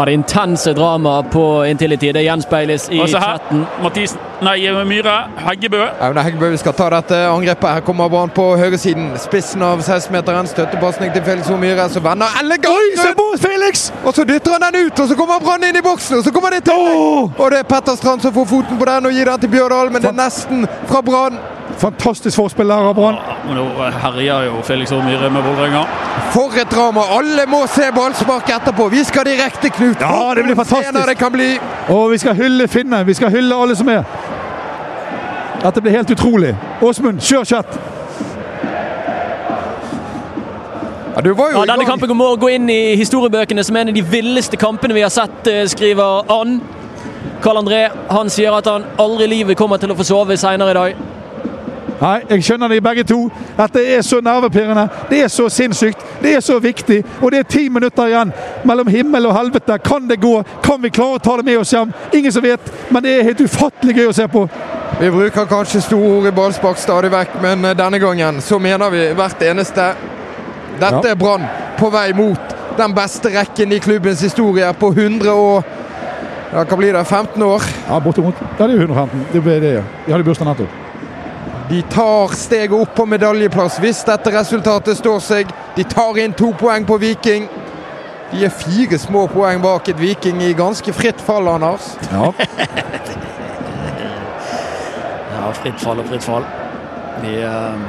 Ja, 0.00 0.04
det 0.04 0.12
intense 0.12 0.72
dramaet 0.72 1.26
på 1.30 1.64
Intility. 1.68 2.08
Det 2.12 2.22
gjenspeiles 2.24 2.86
i 2.88 3.00
Og 3.00 3.08
så 3.08 3.18
her, 3.18 3.36
chatten. 3.36 3.66
Mathisen 3.82 4.18
Nei, 4.40 4.84
Myhre. 4.84 5.16
Heggebø. 5.36 5.82
Aune 6.00 6.22
Heggebø 6.24 6.48
vi 6.54 6.56
skal 6.56 6.72
ta 6.72 6.86
dette 6.94 7.18
angrepet. 7.28 7.68
Her 7.68 7.84
kommer 7.84 8.08
Brann 8.08 8.32
på 8.32 8.46
høyresiden. 8.56 9.10
Spissen 9.20 9.60
av 9.62 9.82
16-meteren. 9.84 10.48
Støttepasning 10.48 11.12
til 11.12 11.22
Felix 11.28 11.52
Myhre, 11.52 11.90
som 11.92 12.04
vender 12.04 12.40
elegant 12.40 12.96
Se 12.96 13.10
rundt. 13.10 13.20
på 13.20 13.28
Felix! 13.44 13.92
Og 14.04 14.14
så 14.16 14.24
dytter 14.24 14.56
han 14.56 14.72
den 14.72 14.86
ut, 14.86 15.00
og 15.00 15.08
så 15.08 15.20
kommer 15.20 15.44
Brann 15.44 15.68
inn 15.68 15.76
i 15.76 15.84
boksen, 15.84 16.16
og 16.16 16.24
så 16.24 16.32
kommer 16.32 16.56
det 16.56 16.64
til. 16.64 16.80
Oh! 16.80 17.28
Og 17.36 17.50
det 17.52 17.58
er 17.60 17.68
Petter 17.68 18.00
Strand 18.00 18.24
som 18.24 18.32
får 18.32 18.48
foten 18.56 18.80
på 18.80 18.88
den 18.88 19.06
og 19.06 19.12
gir 19.12 19.28
den 19.28 19.40
til 19.44 19.52
Bjørdal, 19.52 19.92
men 19.92 20.00
det 20.02 20.14
er 20.14 20.22
nesten 20.24 20.64
fra 20.88 21.04
Brann. 21.04 21.36
Fantastisk 21.80 22.36
forspill 22.36 22.68
der 22.68 22.88
av 22.90 22.94
Brann. 22.94 23.16
Ja, 23.24 23.54
nå 23.56 23.62
herjer 24.02 24.42
jo 24.50 24.58
Felix 24.68 24.90
Myhre 24.92 25.30
med 25.32 25.42
Vålerenga. 25.46 25.84
For 26.34 26.52
et 26.60 26.68
drama! 26.70 27.00
Alle 27.16 27.46
må 27.48 27.62
se 27.72 27.86
ballspark 27.96 28.50
etterpå. 28.52 28.88
Vi 28.92 29.00
skal 29.08 29.24
direkte, 29.24 29.70
Knut. 29.72 30.00
Ja, 30.04 30.34
det 30.36 30.44
blir 30.44 30.58
fantastisk. 30.58 31.06
Det 31.08 31.16
kan 31.18 31.32
bli. 31.32 31.54
Og 31.88 32.10
vi 32.12 32.18
skal 32.20 32.36
hylle 32.36 32.68
Finne. 32.68 33.00
Vi 33.08 33.14
skal 33.16 33.32
hylle 33.32 33.56
alle 33.56 33.76
som 33.76 33.88
er. 33.88 34.04
Dette 35.62 35.80
blir 35.84 35.92
helt 35.96 36.10
utrolig. 36.12 36.52
Åsmund, 36.84 37.20
kjør 37.24 37.44
kjett! 37.48 37.78
Ja, 41.14 41.20
du 41.24 41.32
var 41.34 41.50
jo 41.50 41.56
Ja, 41.58 41.64
i 41.64 41.66
denne 41.66 41.84
gang. 41.84 41.86
kampen 41.98 42.16
må 42.16 42.28
gå 42.36 42.48
inn 42.54 42.68
i 42.70 42.94
historiebøkene 42.96 43.64
som 43.64 43.76
en 43.76 43.88
av 43.88 43.94
de 43.94 44.02
villeste 44.02 44.56
kampene 44.56 44.94
vi 44.94 45.02
har 45.02 45.10
sett, 45.10 45.46
eh, 45.46 45.64
skriver 45.66 46.28
Ann. 46.30 46.60
Karl 47.42 47.56
André 47.56 47.90
han 48.10 48.28
sier 48.30 48.52
at 48.56 48.64
han 48.66 48.84
aldri 48.98 49.24
i 49.24 49.32
livet 49.34 49.56
kommer 49.56 49.76
til 49.78 49.90
å 49.90 49.96
få 49.96 50.04
sove 50.04 50.36
senere 50.36 50.70
i 50.70 50.74
dag. 50.74 50.94
Nei, 52.00 52.20
jeg 52.30 52.44
skjønner 52.46 52.68
det 52.72 52.78
begge 52.82 53.04
to. 53.04 53.18
At 53.60 53.74
det 53.76 53.82
er 53.96 54.02
så 54.06 54.20
nervepirrende. 54.24 54.86
Det 55.10 55.18
er 55.24 55.28
så 55.28 55.48
sinnssykt. 55.52 56.00
Det 56.22 56.32
er 56.36 56.40
så 56.40 56.56
viktig. 56.58 57.02
Og 57.20 57.30
det 57.32 57.38
er 57.42 57.48
ti 57.52 57.66
minutter 57.68 58.08
igjen 58.08 58.32
mellom 58.64 58.88
himmel 58.88 59.26
og 59.28 59.34
helvete. 59.36 59.76
Kan 59.84 60.08
det 60.08 60.20
gå? 60.22 60.32
Kan 60.64 60.80
vi 60.82 60.88
klare 60.88 61.18
å 61.18 61.22
ta 61.22 61.36
det 61.36 61.44
med 61.44 61.58
oss 61.60 61.74
hjem? 61.76 61.92
Ingen 62.16 62.32
som 62.32 62.42
vet, 62.44 62.72
men 62.90 63.04
det 63.04 63.18
er 63.18 63.28
helt 63.28 63.42
ufattelig 63.44 63.96
gøy 63.98 64.08
å 64.08 64.16
se 64.16 64.26
på. 64.32 64.46
Vi 65.00 65.10
bruker 65.12 65.46
kanskje 65.48 65.80
store 65.84 66.08
ord 66.18 66.26
i 66.28 66.34
ballspark 66.36 66.80
stadig 66.80 67.12
vekk, 67.12 67.36
men 67.44 67.64
eh, 67.64 67.76
denne 67.78 68.00
gangen 68.02 68.40
så 68.44 68.58
mener 68.60 68.90
vi 68.92 69.04
hvert 69.16 69.42
eneste. 69.42 69.92
Dette 70.80 71.04
Ja. 71.04 71.12
er 71.12 71.20
Brann 71.20 71.44
på 71.78 71.90
vei 71.92 72.10
mot 72.16 72.56
den 72.78 72.94
beste 72.96 73.28
rekken 73.34 73.72
i 73.72 73.78
klubbens 73.78 74.20
historie 74.24 74.72
på 74.72 74.92
100 74.96 75.32
og 75.32 75.64
ja, 76.52 76.64
hva 76.64 76.76
blir 76.76 76.92
det? 76.96 77.04
15 77.06 77.42
år. 77.46 77.62
Ja, 77.88 78.00
bortimot. 78.00 78.34
Ja, 78.58 78.66
det 78.66 78.74
er 78.74 78.80
jo 78.80 78.86
115. 78.88 79.26
Det 79.32 79.42
ble 79.44 79.60
det, 79.62 79.74
ja. 79.76 79.82
De 80.06 80.12
hadde 80.12 80.24
bursdag 80.26 80.48
nettopp. 80.48 80.78
De 81.70 81.82
tar 81.82 82.34
steget 82.34 82.72
opp 82.74 82.94
på 82.98 83.06
medaljeplass 83.06 83.76
hvis 83.78 84.02
dette 84.08 84.32
resultatet 84.34 84.98
står 84.98 85.20
seg. 85.22 85.50
De 85.76 85.84
tar 85.86 86.18
inn 86.18 86.34
to 86.34 86.50
poeng 86.58 86.86
på 86.88 86.96
Viking. 86.98 87.46
De 88.32 88.42
er 88.46 88.50
fire 88.54 88.98
små 88.98 89.28
poeng 89.30 89.62
bak 89.62 89.88
et 89.92 89.98
Viking 90.00 90.42
i 90.42 90.50
ganske 90.58 90.92
fritt 90.94 91.22
fall, 91.22 91.48
Anders. 91.48 91.92
Ja. 92.10 92.32
Ja, 95.40 95.46
fritt 95.56 95.80
fall 95.80 96.02
og 96.02 96.08
fritt 96.10 96.24
fall. 96.26 96.44
Vi 97.22 97.30
eh, 97.40 97.84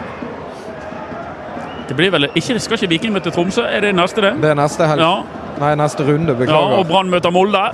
Det 1.90 1.98
blir 1.98 2.14
vel 2.14 2.30
ikke, 2.30 2.56
Skal 2.64 2.78
ikke 2.78 2.90
Viking 2.94 3.12
møte 3.12 3.34
Tromsø? 3.36 3.66
Er 3.68 3.84
det 3.84 3.91
neste, 3.98 4.24
det? 4.24 4.32
Det 4.40 4.53
er 4.53 4.56
neste 4.56 4.88
helg. 4.88 5.03
Ja. 5.03 5.41
Nei, 5.60 5.74
neste 5.76 6.06
runde. 6.08 6.36
Beklager. 6.40 6.78
ja 6.78 6.80
og 6.80 6.88
Brann 6.88 7.12
møter 7.12 7.34
Molde. 7.36 7.66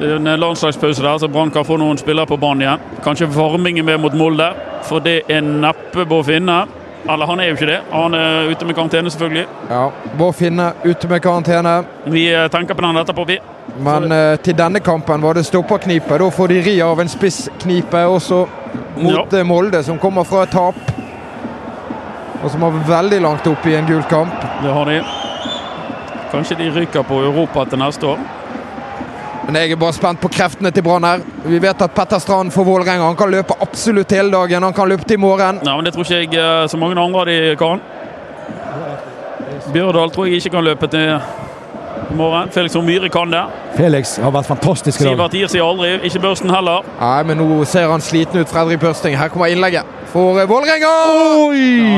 En 0.00 0.24
landslagspause 0.40 1.02
der, 1.02 1.18
så 1.18 1.28
Brann 1.28 1.50
kan 1.50 1.64
få 1.64 1.78
noen 1.80 1.96
spillere 1.98 2.28
på 2.28 2.36
banen 2.36 2.66
igjen. 2.66 2.82
Kanskje 3.04 3.30
Varming 3.32 3.78
er 3.80 3.86
med 3.88 4.00
mot 4.00 4.14
Molde, 4.14 4.50
for 4.84 5.00
det 5.00 5.22
er 5.32 5.40
neppe 5.40 6.04
Bård 6.04 6.26
Finne. 6.28 6.66
Eller 7.08 7.26
han 7.26 7.40
er 7.40 7.48
jo 7.48 7.54
ikke 7.56 7.68
det. 7.70 7.78
Han 7.92 8.14
er 8.14 8.50
ute 8.50 8.66
med 8.66 8.76
karantene, 8.76 9.10
selvfølgelig. 9.10 9.46
Ja, 9.70 9.90
Bård 10.18 10.34
Finne 10.36 10.72
ute 10.84 11.08
med 11.08 11.22
karantene. 11.22 11.76
Vi 12.04 12.26
eh, 12.34 12.48
tenker 12.52 12.74
på 12.74 12.84
den 12.84 13.00
etterpå, 13.00 13.24
vi. 13.24 13.38
Men 13.78 14.12
eh, 14.12 14.36
til 14.42 14.56
denne 14.58 14.80
kampen 14.84 15.22
var 15.22 15.38
det 15.38 15.46
stopperknipe. 15.46 16.18
Da 16.18 16.30
får 16.30 16.52
de 16.52 16.60
ri 16.66 16.76
av 16.84 17.00
en 17.00 17.08
spissknipe 17.08 18.04
også 18.10 18.44
mot 19.00 19.32
ja. 19.32 19.44
Molde, 19.44 19.82
som 19.86 20.00
kommer 20.02 20.28
fra 20.28 20.44
et 20.44 20.52
tap. 20.52 20.80
Og 22.42 22.50
som 22.52 22.66
har 22.66 22.82
veldig 22.88 23.22
langt 23.24 23.46
opp 23.48 23.66
i 23.66 23.78
en 23.78 23.88
gul 23.88 24.02
kamp. 24.10 24.44
Det 24.62 24.72
har 24.76 24.90
de. 24.92 25.00
Kanskje 26.34 26.58
de 26.58 26.72
ryker 26.74 27.06
på 27.06 27.22
Europa 27.30 27.64
til 27.70 27.80
neste 27.80 28.12
år. 28.12 28.35
Men 29.46 29.54
jeg 29.60 29.76
er 29.76 29.78
bare 29.78 29.94
spent 29.94 30.18
på 30.20 30.28
kreftene 30.34 30.72
til 30.74 30.82
Brann 30.82 31.04
her. 31.06 31.20
Vi 31.46 31.58
vet 31.62 31.82
at 31.82 31.92
Petter 31.94 32.18
Strand 32.18 32.50
for 32.50 32.66
Vålerenga 32.66 33.06
han 33.06 33.16
kan 33.18 33.30
løpe 33.30 33.54
absolutt 33.62 34.10
hele 34.10 34.32
dagen. 34.34 34.62
Han 34.66 34.74
kan 34.74 34.88
løpe 34.90 35.06
til 35.06 35.20
i 35.20 35.22
morgen. 35.22 35.60
Ja, 35.62 35.76
men 35.76 35.84
Det 35.86 35.94
tror 35.94 36.02
ikke 36.02 36.34
jeg 36.34 36.62
eh, 36.62 36.68
så 36.68 36.76
mange 36.76 36.98
andre 37.00 37.20
av 37.20 37.26
de 37.30 37.56
kan. 37.60 37.82
Bjørdal 39.72 40.10
tror 40.10 40.26
jeg 40.26 40.40
ikke 40.40 40.56
kan 40.56 40.64
løpe 40.66 40.88
til 40.90 41.14
i 42.10 42.16
morgen. 42.18 42.50
Felix 42.50 42.74
Myhre 42.74 43.08
kan 43.08 43.30
det. 43.30 43.44
Felix 43.76 44.16
har 44.22 44.34
vært 44.34 44.50
fantastisk 44.50 45.00
i 45.00 45.04
dag. 45.06 45.14
Sivert 45.14 45.36
gir 45.38 45.52
seg 45.54 45.62
aldri. 45.62 45.92
Ikke 46.10 46.22
Børsten 46.26 46.50
heller. 46.50 46.86
Nei, 47.00 47.22
men 47.30 47.38
nå 47.38 47.64
ser 47.70 47.86
han 47.90 48.02
sliten 48.02 48.42
ut, 48.42 48.50
Fredrik 48.50 48.82
Børsting. 48.82 49.14
Her 49.18 49.30
kommer 49.30 49.46
innlegget 49.54 49.86
for 50.10 50.40
eh, 50.42 50.48
Vålerenga! 50.50 50.94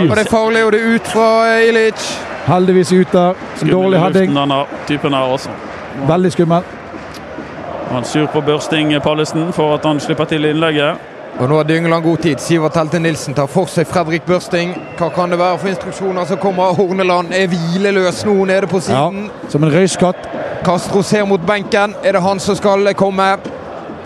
Og 0.05 0.13
det 0.17 0.27
er 0.27 0.31
farlig, 0.33 0.67
og 0.69 0.73
det 0.77 0.83
er 0.85 0.99
ut 0.99 1.13
fra 1.17 1.29
Ilic. 1.65 2.11
Heldigvis 2.49 2.93
ute. 2.93 3.13
der. 3.13 3.73
Dårlig 3.73 4.01
heading. 4.05 4.37
denne 4.37 4.65
typen 4.89 5.17
her 5.17 5.33
også. 5.37 5.57
Veldig 6.09 6.33
skummel. 6.33 6.78
Han 7.91 8.05
sur 8.05 8.27
på 8.27 8.41
Børsting 8.41 9.01
Pallesen 9.01 9.53
for 9.53 9.75
at 9.75 9.85
han 9.85 10.01
slipper 10.01 10.25
til 10.25 10.45
innlegget. 10.45 10.97
Og 11.39 11.49
nå 11.49 11.57
har 11.57 11.65
Dyngeland 11.65 12.05
god 12.05 12.17
tid. 12.17 12.41
Sivert 12.43 12.77
Helte 12.77 12.99
Nilsen 12.99 13.35
tar 13.35 13.47
for 13.47 13.71
seg 13.71 13.87
Fredrik 13.87 14.25
Børsting. 14.27 14.75
Hva 14.99 15.09
kan 15.15 15.31
det 15.31 15.39
være 15.39 15.59
for 15.59 15.71
instruksjoner 15.71 16.27
som 16.27 16.41
kommer? 16.43 16.75
Horneland 16.75 17.33
er 17.33 17.47
hvileløs 17.49 18.25
nå 18.27 18.35
nede 18.45 18.67
på 18.67 18.81
siden. 18.83 19.29
Ja, 19.29 19.49
som 19.49 19.65
en 19.65 19.73
røyskatt. 19.73 20.29
Castro 20.67 21.03
ser 21.03 21.25
mot 21.31 21.41
benken. 21.47 21.95
Er 22.05 22.19
det 22.19 22.23
han 22.27 22.41
som 22.43 22.59
skal 22.59 22.93
komme? 22.99 23.31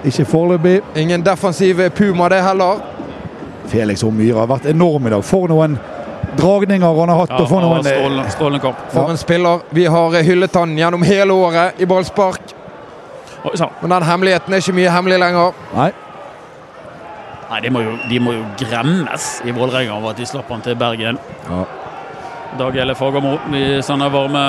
Ikke 0.05 0.25
foreløpig. 0.29 0.81
Ingen 0.97 1.25
defensiv 1.25 1.81
puma, 1.97 2.29
det 2.29 2.43
heller. 2.45 2.85
Felix 3.67 4.05
og 4.05 4.13
Myhre 4.13 4.45
har 4.45 4.51
vært 4.51 4.67
enorm 4.71 5.07
i 5.07 5.11
dag. 5.11 5.25
For 5.25 5.49
noen 5.49 5.79
dragninger 6.39 6.99
han 7.01 7.09
har 7.09 7.23
hatt. 7.25 7.33
Ja, 7.33 7.43
og 7.43 7.49
for 7.49 7.65
noen... 7.65 7.87
eh, 7.87 7.97
strålende, 7.97 8.31
strålende 8.31 8.61
kamp. 8.63 8.89
For 8.93 9.11
en 9.11 9.17
spiller. 9.21 9.63
Vi 9.71 9.87
har 9.87 10.23
hyllet 10.23 10.55
han 10.55 10.77
gjennom 10.79 11.03
hele 11.07 11.33
året 11.33 11.81
i 11.81 11.89
ballspark. 11.89 12.59
Oi. 13.45 13.53
Men 13.83 13.91
den 13.91 14.07
hemmeligheten 14.07 14.55
er 14.55 14.63
ikke 14.63 14.75
mye 14.77 14.91
hemmelig 14.95 15.19
lenger. 15.19 15.61
Nei. 15.75 15.91
Nei, 17.53 17.61
de 17.61 17.71
må, 17.75 17.83
jo, 17.85 17.93
de 18.09 18.19
må 18.23 18.33
jo 18.33 18.45
gremmes 18.63 19.29
i 19.45 19.53
Vålerenga 19.53 19.93
over 19.99 20.15
at 20.15 20.21
de 20.23 20.27
slapp 20.27 20.49
han 20.55 20.63
til 20.65 20.77
Bergen. 20.81 21.19
Ja. 21.49 21.65
Dag 22.53 22.73
DagElle 22.73 22.95
Fagermo, 22.97 23.35
i 23.53 23.81
sender 23.85 24.13
varme 24.13 24.45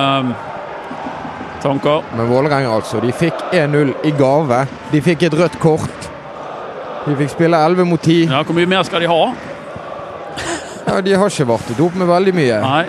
tanker. 1.64 2.03
Men 2.15 2.30
Vålerenga, 2.30 2.72
altså. 2.78 3.02
De 3.03 3.11
fikk 3.15 3.44
1-0 3.52 3.94
i 4.07 4.14
gave. 4.20 4.61
De 4.91 5.02
fikk 5.03 5.28
et 5.28 5.36
rødt 5.40 5.60
kort. 5.60 6.10
De 7.03 7.15
fikk 7.20 7.34
spille 7.34 7.60
11 7.60 7.86
mot 7.90 7.99
10. 7.99 8.30
Ja, 8.32 8.44
Hvor 8.44 8.56
mye 8.56 8.70
mer 8.72 8.84
skal 8.88 9.03
de 9.03 9.11
ha? 9.11 9.22
Ja, 10.88 11.02
de 11.02 11.15
har 11.15 11.32
ikke 11.32 11.48
vartet 11.48 11.80
opp 11.84 11.95
med 11.99 12.07
veldig 12.07 12.34
mye. 12.36 12.60
Nei, 12.64 12.86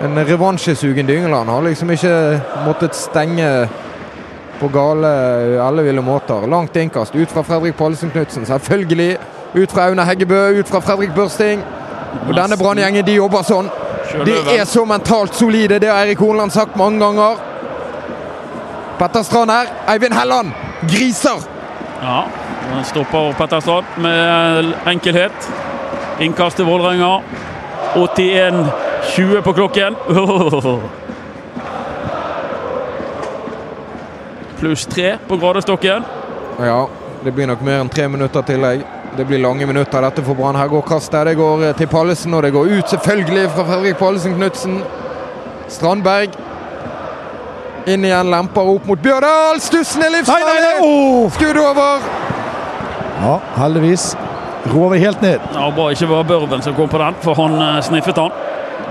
En 0.00 0.16
revansjesugen 0.16 1.06
Dyngeland 1.06 1.50
har 1.52 1.60
liksom 1.66 1.90
ikke 1.92 2.12
måttet 2.64 2.96
stenge 2.96 3.48
på 4.60 4.68
gale 4.68 5.10
elleville 5.68 6.02
måter. 6.04 6.46
Langt 6.46 6.76
innkast 6.76 7.14
ut 7.14 7.30
fra 7.30 7.42
Fredrik 7.42 7.76
Pallesen 7.76 8.10
Knutsen, 8.10 8.46
selvfølgelig. 8.46 9.16
Ut 9.54 9.72
fra 9.72 9.88
Aune 9.88 10.04
Heggebø, 10.04 10.60
ut 10.60 10.68
fra 10.68 10.80
Fredrik 10.84 11.14
Børsting. 11.16 11.62
Og 12.28 12.34
denne 12.36 12.58
Brann-gjengen 12.60 13.06
de 13.06 13.16
jobber 13.16 13.46
sånn. 13.46 13.70
De 14.26 14.34
er 14.56 14.66
så 14.66 14.84
mentalt 14.84 15.34
solide, 15.38 15.78
det 15.78 15.88
har 15.88 16.02
Eirik 16.02 16.18
Hornland 16.18 16.52
sagt 16.52 16.76
mange 16.76 17.00
ganger. 17.00 17.38
Petter 18.98 19.22
Strand 19.22 19.50
her. 19.50 19.70
Eivind 19.88 20.14
Helland. 20.14 20.52
Griser! 20.82 21.40
Ja, 22.02 22.24
den 22.74 22.84
stopper 22.84 23.32
Petter 23.38 23.60
Strand 23.60 23.86
med 23.96 24.74
enkelhet. 24.86 25.50
Innkast 26.20 26.56
til 26.60 26.68
Vålerenga. 26.68 27.20
81-20 27.94 29.40
på 29.40 29.52
klokken. 29.52 29.96
Pluss 34.60 34.86
tre 34.86 35.14
på 35.28 35.36
gradestokken. 35.36 36.02
Ja, 36.60 36.88
det 37.24 37.32
blir 37.32 37.48
nok 37.48 37.62
mer 37.64 37.80
enn 37.80 37.88
tre 37.88 38.08
minutter 38.12 38.44
tillegg. 38.44 38.82
Det 39.16 39.24
blir 39.24 39.40
lange 39.40 39.66
minutter 39.66 40.04
dette 40.04 40.22
for 40.22 40.36
Brann. 40.36 40.58
Her 40.60 40.68
går 40.68 40.84
kastet. 40.86 41.26
Det 41.26 41.34
går 41.38 41.64
eh, 41.64 41.76
til 41.78 41.88
Pallesen, 41.88 42.34
og 42.36 42.42
det 42.44 42.52
går 42.52 42.68
ut 42.76 42.92
selvfølgelig 42.92 43.48
fra 43.56 43.64
Fredrik 43.70 43.96
Pallesen 43.98 44.36
Knutsen. 44.36 44.82
Strandberg. 45.68 46.36
Inn 47.88 48.04
igjen, 48.04 48.30
lemper 48.30 48.68
opp 48.74 48.86
mot 48.86 49.00
Bjørdal. 49.00 49.62
Stussen 49.64 50.04
er 50.04 50.12
livsfarlig! 50.18 50.84
Oh! 50.84 51.30
Skudd 51.32 51.56
over! 51.64 52.04
Ja, 53.24 53.34
heldigvis. 53.56 54.12
Rover 54.74 55.00
helt 55.00 55.22
ned. 55.24 55.40
Ja, 55.56 55.70
Bare 55.72 55.96
ikke 55.96 56.08
var 56.12 56.28
Børven 56.28 56.62
som 56.62 56.76
kom 56.76 56.92
på 56.92 57.00
den, 57.00 57.16
for 57.24 57.40
han 57.40 57.56
eh, 57.64 57.82
sniffet 57.88 58.20
han. 58.20 58.36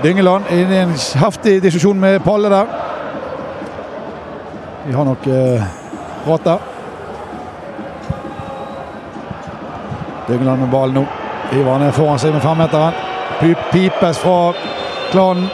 Dyngeland 0.02 0.50
inn 0.50 0.72
i 0.74 0.82
en 0.82 0.98
heftig 1.22 1.60
diskusjon 1.62 2.00
med 2.00 2.18
Palle 2.26 2.50
der. 2.50 2.89
Vi 4.90 4.94
har 4.96 5.04
nok 5.04 5.26
eh, 5.26 5.62
prata. 6.24 6.58
Dyngeland 10.28 10.60
med 10.60 10.68
ballen 10.70 10.94
nå. 10.94 11.04
Hiver 11.52 11.70
han 11.72 11.80
ned 11.84 11.92
foran 11.94 12.18
seg 12.18 12.32
med 12.34 12.42
femmeteren. 12.42 12.96
Pip- 13.38 13.68
Pipes 13.70 14.18
fra 14.18 14.34
klanen. 15.12 15.46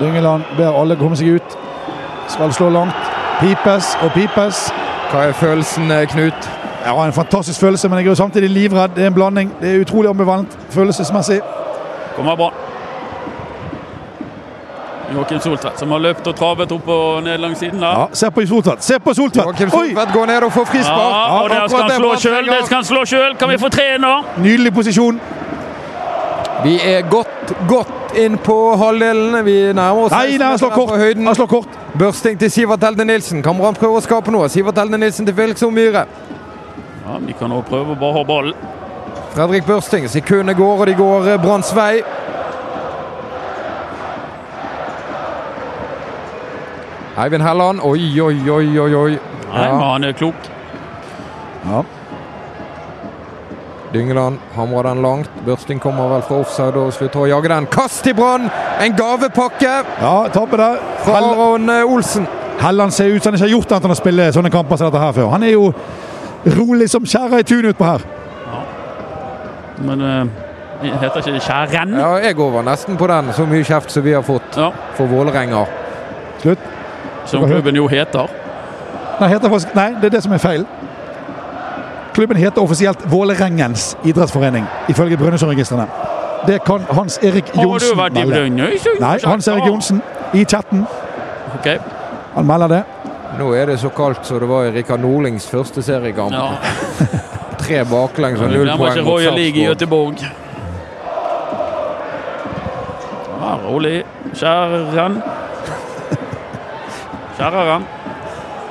Dyngeland 0.00 0.48
ber 0.56 0.80
alle 0.80 0.96
komme 0.96 1.16
seg 1.20 1.36
ut. 1.36 1.58
Skal 2.32 2.56
slå 2.56 2.70
langt. 2.72 3.12
Pipes 3.42 3.92
og 4.00 4.16
pipes. 4.16 4.62
Hva 5.12 5.26
er 5.28 5.36
følelsen, 5.36 5.90
eh, 5.92 6.06
Knut? 6.08 6.48
Jeg 6.86 6.94
har 6.96 7.04
en 7.06 7.12
fantastisk 7.12 7.60
følelse, 7.60 7.88
men 7.88 7.98
jeg 7.98 8.06
er 8.06 8.14
jo 8.14 8.22
samtidig 8.22 8.50
livredd. 8.50 8.96
Det 8.96 9.02
er 9.04 9.12
en 9.12 9.14
blanding. 9.20 9.52
Det 9.60 9.74
er 9.76 9.84
utrolig 9.84 10.08
ambivalent 10.10 10.56
følelsesmessig. 10.70 11.40
Kommer 12.16 12.36
bra. 12.36 12.50
Joakim 15.16 15.40
Soltvedt 15.40 15.80
som 15.80 15.92
har 15.94 16.02
løpt 16.04 16.26
og 16.28 16.36
travet 16.36 16.72
opp 16.76 16.88
og 16.92 17.22
ned 17.24 17.40
langs 17.40 17.58
siden 17.62 17.80
der. 17.80 18.02
Ja, 18.02 18.06
se 18.12 18.30
på 18.30 18.44
Soltvedt! 18.46 18.84
Se 18.84 18.98
på 19.00 19.14
Soltvedt! 19.16 19.46
Joakim 19.46 19.72
Soltvedt 19.72 20.12
går 20.12 20.30
ned 20.32 20.46
og 20.48 20.52
får 20.52 20.68
frispark. 20.72 21.16
Ja, 21.16 21.40
og 21.40 21.50
det 21.50 21.62
skal 21.70 21.82
han 21.82 21.96
slå 22.00 22.12
sjøl. 22.26 22.50
Det 22.52 22.60
skal 22.66 22.76
han 22.76 22.88
slå 22.90 23.04
sjøl. 23.08 23.36
Kan 23.40 23.52
vi 23.54 23.58
få 23.64 23.72
tre 23.72 23.88
nå? 24.02 24.12
Nydelig 24.44 24.74
posisjon. 24.76 25.20
Vi 26.64 26.76
er 26.82 27.02
godt, 27.10 27.52
godt 27.68 28.16
inn 28.18 28.38
på 28.42 28.56
halvdelen. 28.80 29.44
Vi 29.44 29.56
nærmer 29.76 30.06
oss 30.06 30.14
Nei, 30.16 30.38
nei, 30.40 30.52
han 30.54 30.58
slår 30.60 30.72
kort. 30.74 30.94
Han 31.00 31.34
slår 31.36 31.50
kort. 31.50 31.76
Børsting 31.98 32.38
til 32.40 32.50
Sivert 32.52 32.84
Helde 32.84 33.04
Nilsen. 33.08 33.42
Kan 33.44 33.58
Brann 33.60 33.76
prøve 33.76 34.00
å 34.00 34.04
skape 34.04 34.32
noe? 34.34 34.48
Sivert 34.52 34.78
Helde 34.80 35.00
Nilsen 35.00 35.28
til 35.28 35.36
Felix. 35.36 35.62
Myhre. 35.62 36.06
Ja, 37.06 37.18
Vi 37.20 37.36
kan 37.38 37.52
også 37.52 37.68
prøve 37.70 37.94
å 37.94 38.00
bare 38.00 38.18
ha 38.18 38.24
ballen. 38.26 38.66
Fredrik 39.36 39.66
Børsting. 39.68 40.08
Sekundene 40.08 40.54
går, 40.56 40.80
og 40.80 40.86
de 40.88 40.94
går 40.96 41.28
eh, 41.34 41.40
Branns 41.42 41.72
vei. 41.76 42.00
Eivind 47.16 47.42
Helland. 47.42 47.80
Oi, 47.82 48.20
oi, 48.20 48.50
oi, 48.50 48.78
oi. 48.78 48.94
oi. 48.94 49.18
Nei, 49.52 49.68
men 49.72 49.80
han 49.86 50.04
er 50.04 50.12
klok. 50.18 50.48
Ja. 51.66 51.82
Dyngeland 53.94 54.38
hamrer 54.54 54.82
den 54.90 55.02
langt. 55.02 55.30
Børsting 55.46 55.78
kommer 55.80 56.08
vel 56.10 56.22
fra 56.26 56.40
offside 56.42 56.76
og 56.76 56.92
slutter 56.92 57.22
å 57.22 57.28
jage 57.30 57.48
den. 57.52 57.68
Kast 57.72 58.02
til 58.04 58.16
Brann! 58.18 58.48
En 58.82 58.96
gavepakke 58.98 59.70
Ja, 60.02 60.16
tabbe 60.34 60.58
der. 60.60 60.80
fra 61.06 61.20
Aron 61.22 61.70
eh, 61.72 61.84
Olsen. 61.86 62.26
Helland 62.60 62.92
ser 62.92 63.12
ut 63.14 63.22
som 63.22 63.30
han 63.32 63.38
ikke 63.38 63.46
har 63.46 63.54
gjort 63.54 63.72
annet 63.72 63.86
enn 63.88 63.94
å 63.94 63.98
spille 64.00 64.26
sånne 64.34 64.50
kamper 64.52 64.80
som 64.80 64.90
dette 64.90 65.00
her 65.00 65.14
før. 65.16 65.30
Han 65.32 65.44
er 65.46 65.54
jo 65.54 65.70
rolig 66.58 66.90
som 66.92 67.06
skjæra 67.08 67.40
i 67.40 67.46
tunet 67.46 67.72
utpå 67.74 67.86
her. 67.88 68.04
Ja. 68.50 68.60
Men 69.86 70.02
uh, 70.04 70.46
heter 70.82 71.20
ikke 71.22 71.36
det 71.36 71.42
Skjæren? 71.46 71.96
Ja, 72.00 72.12
jeg 72.26 72.36
går 72.38 72.62
nesten 72.66 72.98
på 73.00 73.08
den. 73.12 73.32
Så 73.36 73.46
mye 73.48 73.64
kjeft 73.64 73.92
som 73.94 74.04
vi 74.04 74.16
har 74.16 74.24
fått 74.26 74.56
Ja. 74.60 74.70
for 74.98 75.08
Vålerenga. 75.08 75.64
Slutt. 76.42 76.72
Som 77.26 77.46
klubben 77.46 77.76
jo 77.76 77.88
heter. 77.88 78.26
Nei, 79.20 79.28
heter 79.28 79.48
faktisk, 79.48 79.74
nei, 79.74 79.88
det 80.00 80.04
er 80.04 80.16
det 80.16 80.22
som 80.22 80.32
er 80.32 80.38
feil. 80.38 80.66
Klubben 82.14 82.36
heter 82.36 82.62
offisielt 82.62 83.10
Vålerengens 83.10 83.96
idrettsforening, 84.04 84.66
ifølge 84.88 85.16
Brønnøysundregistrene. 85.16 85.86
Det 86.46 86.60
kan 86.64 86.84
Hans 86.90 87.18
Erik 87.22 87.50
Har 87.54 87.62
du 87.64 87.96
vært 87.96 88.18
i. 88.18 88.24
Brønnøysund? 88.30 89.00
Nei, 89.00 89.18
Hans 89.24 89.48
Erik 89.48 89.66
Johnsen 89.66 90.02
i 90.34 90.44
chatten. 90.44 90.86
Okay. 91.58 91.78
Han 92.34 92.46
melder 92.46 92.68
det. 92.68 92.82
Nå 93.38 93.52
er 93.52 93.66
det 93.66 93.80
så 93.80 93.88
kaldt 93.92 94.26
som 94.26 94.40
det 94.40 94.48
var 94.48 94.68
i 94.68 94.72
Rikard 94.72 95.00
Nordlings 95.00 95.48
første 95.50 95.82
seriekamp. 95.82 96.32
Ja. 96.32 96.56
Tre 97.62 97.82
baklengs 97.90 98.40
og 98.40 98.52
null 98.52 98.70
poeng 98.76 99.00
mot 99.04 99.20
i 99.20 99.24
Sarpsborg. 99.26 99.56
Göteborg. 99.66 100.26
Ja, 103.40 103.56
rolig. 103.64 104.04
Skjæren. 104.34 105.22
Skjæreren. 107.36 107.84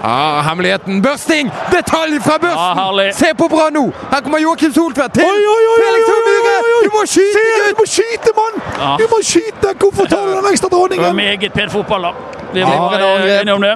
Ja, 0.03 0.41
hemmeligheten. 0.49 1.01
Børsting! 1.01 1.51
Detalj 1.71 2.19
fra 2.27 2.37
børsten! 2.37 2.79
Ah, 3.07 3.13
Se 3.13 3.25
på 3.37 3.47
bra 3.47 3.69
nå! 3.71 3.83
Her 4.11 4.21
kommer 4.21 4.39
Joakim 4.39 4.73
Soltvedt 4.73 5.13
til 5.13 5.23
Oi, 5.23 5.29
oi, 5.55 5.63
oi, 5.71 5.77
Felix 5.81 6.03
oi. 6.09 6.83
Du 6.85 6.91
må 6.97 7.03
skyte, 7.05 7.39
gutt! 7.41 7.69
du 7.69 7.75
må 7.81 7.85
skyte, 7.95 8.29
mann! 8.39 8.55
Ah. 8.81 8.97
Du 8.99 9.05
må 9.13 9.19
skyte! 9.31 9.67
Hvorfor 9.81 10.05
tar 10.05 10.21
du 10.27 10.31
den 10.37 10.45
ekstra 10.51 10.67
Det 10.69 10.77
var 10.77 10.87
dronningen? 10.87 11.15
meget 11.15 11.53
pen 11.53 11.69
fotball, 11.69 12.01
da. 12.03 12.11
Vi 12.53 12.61
var 12.61 12.97
det 12.97 13.41
enige 13.41 13.53
om 13.53 13.61
det. 13.61 13.73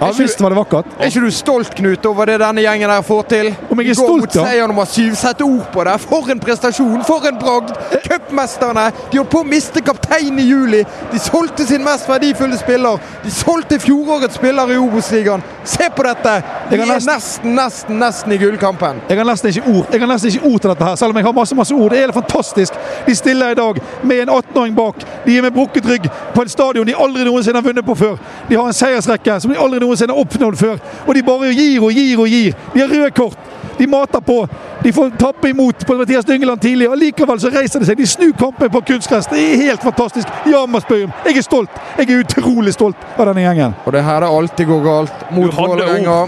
Ja, 0.00 0.10
visst 0.18 0.40
var 0.40 0.50
det 0.50 0.58
vakkert. 0.58 0.86
Er 0.98 1.10
ikke 1.10 1.20
du 1.24 1.30
stolt, 1.30 1.74
Knut, 1.74 2.06
over 2.06 2.28
det 2.28 2.38
denne 2.42 2.62
gjengen 2.64 2.90
der 2.90 3.02
får 3.06 3.22
til? 3.30 3.50
Om 3.70 3.80
jeg 3.80 3.94
er 3.94 3.98
stolt, 3.98 4.24
mot 4.24 4.36
seier 4.36 4.70
nummer 4.70 4.88
syv. 4.90 5.14
Sett 5.18 5.42
ord 5.44 5.66
på 5.72 5.84
det. 5.86 5.94
For 6.02 6.30
en 6.34 6.40
prestasjon! 6.42 7.04
For 7.06 7.28
en 7.28 7.38
bragd! 7.40 7.72
Cupmesterne. 8.04 8.88
De 9.12 9.20
holdt 9.20 9.32
på 9.32 9.42
å 9.44 9.48
miste 9.48 9.82
kapteinen 9.84 10.40
i 10.42 10.48
juli. 10.48 10.82
De 11.12 11.20
solgte 11.22 11.66
sin 11.68 11.84
mest 11.84 12.08
verdifulle 12.10 12.58
spiller. 12.60 13.00
De 13.24 13.32
solgte 13.32 13.78
fjorårets 13.82 14.38
spiller 14.40 14.74
i 14.74 14.78
Obos-ligaen. 14.82 15.44
Se 15.64 15.88
på 15.96 16.06
dette! 16.06 16.34
De 16.70 16.80
er 16.80 16.90
nesten, 16.90 17.54
nesten, 17.56 17.98
nesten 18.00 18.34
i 18.34 18.38
gullkampen. 18.40 19.00
Jeg 19.08 19.20
har 19.20 19.28
nesten 19.28 19.50
ikke 19.52 19.70
ord 19.70 19.92
Jeg 19.92 20.00
har 20.00 20.10
nesten 20.10 20.32
ikke 20.32 20.48
ord 20.48 20.60
til 20.60 20.72
dette 20.72 20.88
her, 20.88 20.98
selv 21.00 21.14
om 21.14 21.20
jeg 21.20 21.26
har 21.28 21.36
masse 21.36 21.56
masse 21.56 21.74
ord. 21.74 21.90
Det 21.90 21.98
er 21.98 22.06
helt 22.08 22.18
fantastisk. 22.18 22.78
De 23.06 23.14
stiller 23.16 23.54
i 23.54 23.58
dag 23.58 23.80
med 24.02 24.24
en 24.24 24.34
18-åring 24.36 24.76
bak. 24.76 25.04
De 25.26 25.36
er 25.38 25.46
med 25.46 25.54
brukket 25.54 25.88
rygg 25.88 26.08
på 26.34 26.42
en 26.42 26.48
stadion 26.52 26.86
de 26.86 26.96
aldri 26.98 27.24
noensinne 27.24 27.60
har 27.60 27.66
vunnet 27.66 27.86
på 27.86 27.94
før. 27.98 28.18
De 28.48 28.56
har 28.58 28.68
en 28.68 28.76
seiersrekke 28.76 29.38
som 29.40 29.52
de 29.52 29.60
aldri 29.60 29.80
noensinne 29.84 30.16
oppnådd 30.16 30.56
før. 30.60 30.78
Og 31.06 31.14
de 31.14 31.22
bare 31.26 31.52
gir 31.54 31.82
og 31.84 31.92
gir 31.92 32.20
og 32.24 32.28
gir. 32.32 32.56
De 32.74 32.80
har 32.82 32.88
røde 32.90 33.10
kort. 33.16 33.38
De 33.78 33.86
mater 33.90 34.20
på. 34.20 34.36
De 34.84 34.92
får 34.92 35.10
tappe 35.18 35.48
imot 35.50 35.86
på 35.86 35.96
Mathias 35.98 36.24
Dyngeland 36.24 36.60
tidlig. 36.60 36.88
og 36.90 36.98
Likevel 36.98 37.40
så 37.40 37.50
reiser 37.50 37.80
de 37.82 37.88
seg. 37.88 37.98
De 37.98 38.06
snur 38.06 38.32
kampen 38.38 38.70
på 38.70 38.80
kunstgress. 38.90 39.26
Det 39.26 39.40
er 39.40 39.56
helt 39.64 39.82
fantastisk. 39.82 40.28
Jamersbøyum. 40.46 41.10
Jeg 41.26 41.38
er 41.40 41.46
stolt. 41.46 41.80
Jeg 41.98 42.10
er 42.10 42.22
utrolig 42.22 42.74
stolt 42.76 42.96
av 43.18 43.26
denne 43.30 43.42
gjengen. 43.46 43.74
Og 43.84 43.92
det 43.92 44.00
er 44.02 44.08
her 44.10 44.20
det 44.26 44.30
alltid 44.38 44.70
går 44.70 44.84
galt. 44.86 45.26
Mot 45.34 45.56
Vålerenga. 45.56 46.18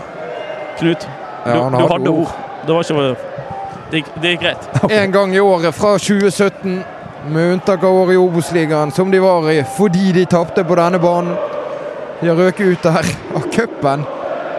Knut, 0.81 1.07
du, 1.07 1.51
Ja, 1.51 1.55
du 1.55 1.63
hadde 1.63 1.89
hadde 1.93 2.11
ord. 2.11 2.19
ord. 2.19 2.35
Det 2.67 2.75
var 2.75 2.83
ikke 2.83 3.17
Det 3.91 4.05
det 4.23 4.31
gikk 4.31 4.41
greit. 4.43 4.93
En 4.93 5.13
gang 5.13 5.35
i 5.35 5.39
året 5.41 5.75
fra 5.75 5.99
2017, 5.99 6.81
med 7.31 7.53
unntak 7.53 7.83
av 7.85 7.95
året 7.95 8.15
i 8.15 8.17
Obos-ligaen, 8.17 8.91
som 8.93 9.11
de 9.11 9.21
var 9.23 9.47
i 9.51 9.63
fordi 9.77 10.13
de 10.13 10.25
tapte 10.25 10.65
på 10.65 10.75
denne 10.75 10.99
banen. 10.99 11.37
De 12.21 12.29
har 12.29 12.37
røket 12.37 12.67
ut 12.67 12.83
der 12.83 13.09
av 13.37 13.47
cupen. 13.53 14.05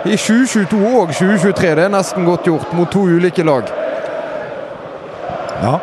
I 0.05 0.15
2022 0.17 0.77
og 1.01 1.09
2023. 1.13 1.73
Det 1.75 1.83
er 1.87 1.91
nesten 1.93 2.25
godt 2.27 2.45
gjort 2.47 2.73
mot 2.77 2.91
to 2.93 3.07
ulike 3.09 3.43
lag. 3.43 3.69
Ja, 5.63 5.77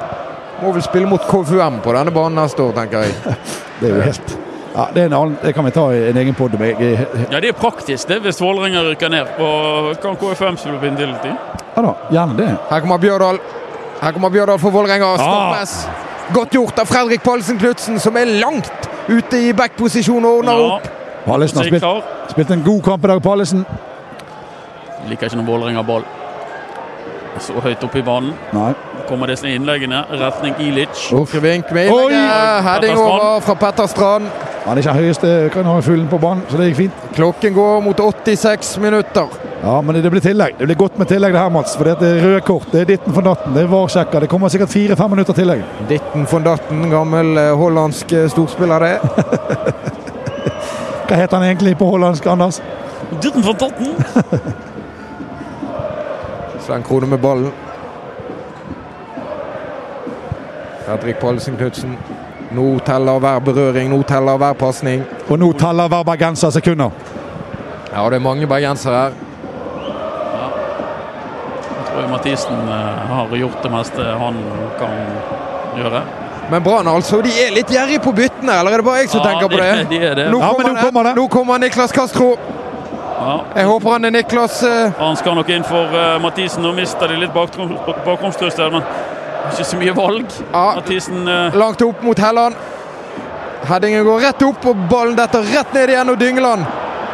Må 0.62 0.70
vel 0.72 0.84
spille 0.86 1.08
mot 1.10 1.20
KFUM 1.26 1.80
på 1.82 1.92
denne 1.96 2.12
banen 2.14 2.38
neste 2.38 2.62
år, 2.62 2.72
tenker 2.76 3.02
jeg. 3.04 3.36
det 3.80 3.88
er 3.90 3.96
jo 3.96 4.02
helt 4.06 4.36
ja, 4.74 4.88
det, 4.94 5.02
er 5.02 5.06
en 5.06 5.12
annen, 5.14 5.34
det 5.42 5.52
kan 5.54 5.66
vi 5.66 5.70
ta 5.70 5.84
i 5.94 5.98
en 6.08 6.16
egen 6.18 6.34
pod. 6.34 6.54
Ja, 6.58 7.40
det 7.40 7.48
er 7.52 7.54
praktisk 7.54 8.08
det, 8.10 8.16
hvis 8.24 8.40
Vålerenga 8.42 8.80
rykker 8.82 9.12
ned. 9.12 9.36
Og 9.38 9.92
kan 10.02 10.16
KFM 10.18 10.58
slippe 10.58 10.88
inn 10.88 10.98
til 10.98 11.12
tid? 11.22 11.60
Ja 11.76 11.84
da, 11.84 11.92
gjerne 12.10 12.34
det. 12.40 12.48
Her 12.72 12.82
kommer 12.82 12.98
Bjørdal. 13.02 13.38
Her 14.00 14.16
kommer 14.16 14.34
Bjørdal 14.34 14.58
for 14.58 14.74
Vålerenga. 14.74 15.12
Stoppes. 15.20 15.76
Godt 16.34 16.58
gjort 16.58 16.82
av 16.82 16.90
Fredrik 16.90 17.22
Palsen 17.22 17.60
Knutsen, 17.60 18.00
som 18.02 18.18
er 18.18 18.34
langt 18.40 18.90
ute 19.06 19.44
i 19.46 19.54
backposisjon 19.54 20.26
og 20.26 20.40
ordner 20.40 20.58
Ja, 20.58 20.74
opp. 20.80 21.03
Pallesen 21.24 21.58
har 21.58 21.64
spilt, 21.64 21.84
spilt 22.30 22.50
en 22.50 22.62
god 22.64 22.82
kamp 22.82 23.04
i 23.04 23.08
dag, 23.08 23.22
Pallesen. 23.22 23.64
Liker 25.08 25.28
ikke 25.28 25.40
når 25.40 25.48
Vålerenga 25.48 25.82
har 25.82 25.88
ball. 25.88 26.04
Så 27.42 27.60
høyt 27.64 27.82
oppe 27.84 27.98
i 27.98 28.04
banen. 28.06 28.34
Nei. 28.54 28.72
Kommer 29.08 29.28
disse 29.28 29.48
innleggene. 29.50 30.04
Retning 30.20 30.54
Ilic. 30.62 31.08
Kvink 31.32 31.72
med 31.74 31.90
innlegget. 31.90 32.64
Heading 32.68 32.98
over 32.98 33.40
fra 33.44 33.56
Petter 33.58 33.88
Strand. 33.90 34.28
Han 34.64 34.78
er 34.78 34.80
ikke 34.80 34.94
høyeste 34.96 35.30
kanonfuglen 35.52 36.06
på 36.08 36.18
banen, 36.22 36.44
så 36.48 36.56
det 36.56 36.70
gikk 36.70 36.78
fint. 36.78 37.02
Klokken 37.16 37.52
går 37.56 37.82
mot 37.84 37.98
86 38.00 38.78
minutter. 38.80 39.34
Ja, 39.64 39.74
men 39.84 39.98
det 40.00 40.12
blir 40.12 40.24
tillegg. 40.24 40.56
Det 40.58 40.68
blir 40.70 40.78
godt 40.80 40.96
med 41.00 41.08
tillegg 41.08 41.34
det 41.36 41.42
her, 41.42 41.52
Mats. 41.52 41.74
For 41.76 41.88
det 41.88 42.08
er 42.08 42.22
røde 42.24 42.40
kort, 42.46 42.70
det 42.72 42.80
er 42.84 42.88
ditten 42.94 43.12
for 43.16 43.24
natten, 43.24 43.52
det 43.56 43.64
er 43.64 43.68
VAR-sjekka. 43.72 44.22
Det 44.24 44.30
kommer 44.32 44.52
sikkert 44.52 44.72
fire-fem 44.72 45.12
minutter 45.12 45.36
tillegg. 45.36 45.66
Ditten 45.90 46.24
von 46.30 46.48
Datten, 46.48 46.86
gammel 46.92 47.36
eh, 47.40 47.52
hollandsk 47.60 48.16
eh, 48.16 48.30
storspiller 48.32 48.88
det. 48.88 48.94
Hva 51.08 51.16
heter 51.16 51.36
han 51.36 51.46
egentlig 51.46 51.78
på 51.78 51.90
hollandsk, 51.90 52.26
Anders? 52.26 52.62
Ditten 53.22 53.44
fra 53.44 53.52
Totten. 53.52 53.94
Sven 56.64 56.82
Krone 56.82 57.06
med 57.06 57.20
ballen. 57.20 57.52
Fredrik 60.86 61.20
Pallesen 61.20 61.56
Knutsen. 61.56 61.96
Nå 62.50 62.78
teller 62.86 63.18
hver 63.20 63.40
berøring, 63.44 63.90
nå 63.90 64.02
teller 64.08 64.38
hver 64.40 64.56
pasning. 64.56 65.02
Og 65.28 65.38
nå 65.38 65.52
teller 65.60 65.88
hver 65.92 66.06
bergenser 66.06 66.50
sekunder. 66.54 66.90
Ja, 67.92 68.06
det 68.08 68.16
er 68.16 68.24
mange 68.24 68.46
bergensere 68.46 68.94
her. 68.94 69.12
Jeg 71.74 71.84
tror 71.88 72.08
Mathisen 72.10 72.68
eh, 72.68 73.12
har 73.12 73.36
gjort 73.38 73.62
det 73.62 73.72
meste 73.72 74.02
han 74.18 74.40
kan 74.80 74.94
gjøre. 75.76 76.02
Men 76.50 76.62
Brann 76.62 76.88
altså, 76.88 77.20
de 77.24 77.30
er 77.40 77.54
litt 77.54 77.70
gjerrige 77.72 78.02
på 78.04 78.12
byttene, 78.12 78.52
eller 78.60 78.74
er 78.74 78.82
det 78.82 78.86
bare 78.86 79.00
jeg 79.02 79.10
som 79.12 79.22
Ja, 79.22 79.30
tenker 79.32 79.48
på 79.48 79.60
det? 79.60 79.86
de 79.92 80.00
er 80.10 80.14
det. 80.18 80.26
Nå 80.32 80.40
Ja, 80.42 80.50
kommer, 80.52 80.72
nå 80.72 80.82
kommer 80.86 81.08
det. 81.08 81.14
Nå 81.16 81.26
kommer 81.32 81.58
Niklas 81.58 81.92
Castro. 81.92 82.34
Ja. 83.14 83.34
Jeg 83.56 83.66
håper 83.70 83.90
han 83.90 84.04
er 84.04 84.10
Niklas 84.12 84.62
uh... 84.62 84.92
Han 84.98 85.16
skal 85.16 85.38
nok 85.38 85.48
inn 85.48 85.64
for 85.64 85.88
uh, 85.94 86.18
Mathisen. 86.22 86.62
Nå 86.62 86.74
mister 86.76 87.08
de 87.08 87.16
litt 87.22 87.32
bakromstrussel, 87.34 88.72
men 88.74 88.82
ikke 89.52 89.64
så 89.64 89.78
mye 89.80 89.94
valg. 89.96 90.26
Ja. 90.52 90.66
Mathisen 90.80 91.28
uh... 91.28 91.56
langt 91.56 91.82
opp 91.82 92.02
mot 92.04 92.18
Helland. 92.18 92.58
Headingen 93.64 94.04
går 94.04 94.20
rett 94.26 94.42
opp, 94.44 94.66
og 94.68 94.82
ballen 94.90 95.16
detter 95.16 95.46
rett 95.54 95.72
ned 95.72 95.94
igjen. 95.94 96.10
Og 96.12 96.20
Dyngeland 96.20 96.66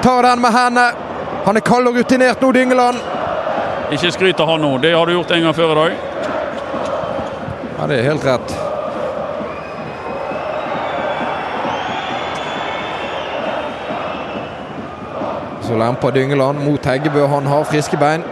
tar 0.03 0.27
den 0.27 0.43
med 0.43 0.57
hendene. 0.57 1.07
Han 1.45 1.57
er 1.57 1.65
kald 1.65 1.89
og 1.89 1.97
rutinert 1.97 2.43
nå, 2.43 2.51
Dyngeland. 2.53 2.99
ikke 3.95 4.11
skryt 4.13 4.41
av 4.41 4.51
han 4.51 4.61
nå. 4.61 4.75
Det 4.83 4.93
har 4.95 5.07
du 5.07 5.15
gjort 5.15 5.31
en 5.31 5.47
gang 5.47 5.55
før 5.55 5.73
i 5.73 5.79
dag. 5.79 5.95
Ja, 7.79 7.87
det 7.87 8.01
er 8.01 8.11
helt 8.11 8.27
rett. 8.27 8.70
Så 15.71 15.77
lemper 15.79 16.11
Dyngeland 16.11 16.59
mot 16.67 16.87
Heggebø. 16.87 17.27
Han 17.27 17.47
har 17.47 17.65
friske 17.65 17.97
bein. 17.97 18.25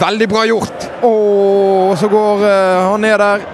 Veldig 0.00 0.26
bra 0.28 0.40
gjort! 0.46 0.86
Og 1.06 1.92
så 1.98 2.08
går 2.10 2.42
eh, 2.48 2.78
han 2.90 3.00
ned 3.00 3.18
der. 3.18 3.44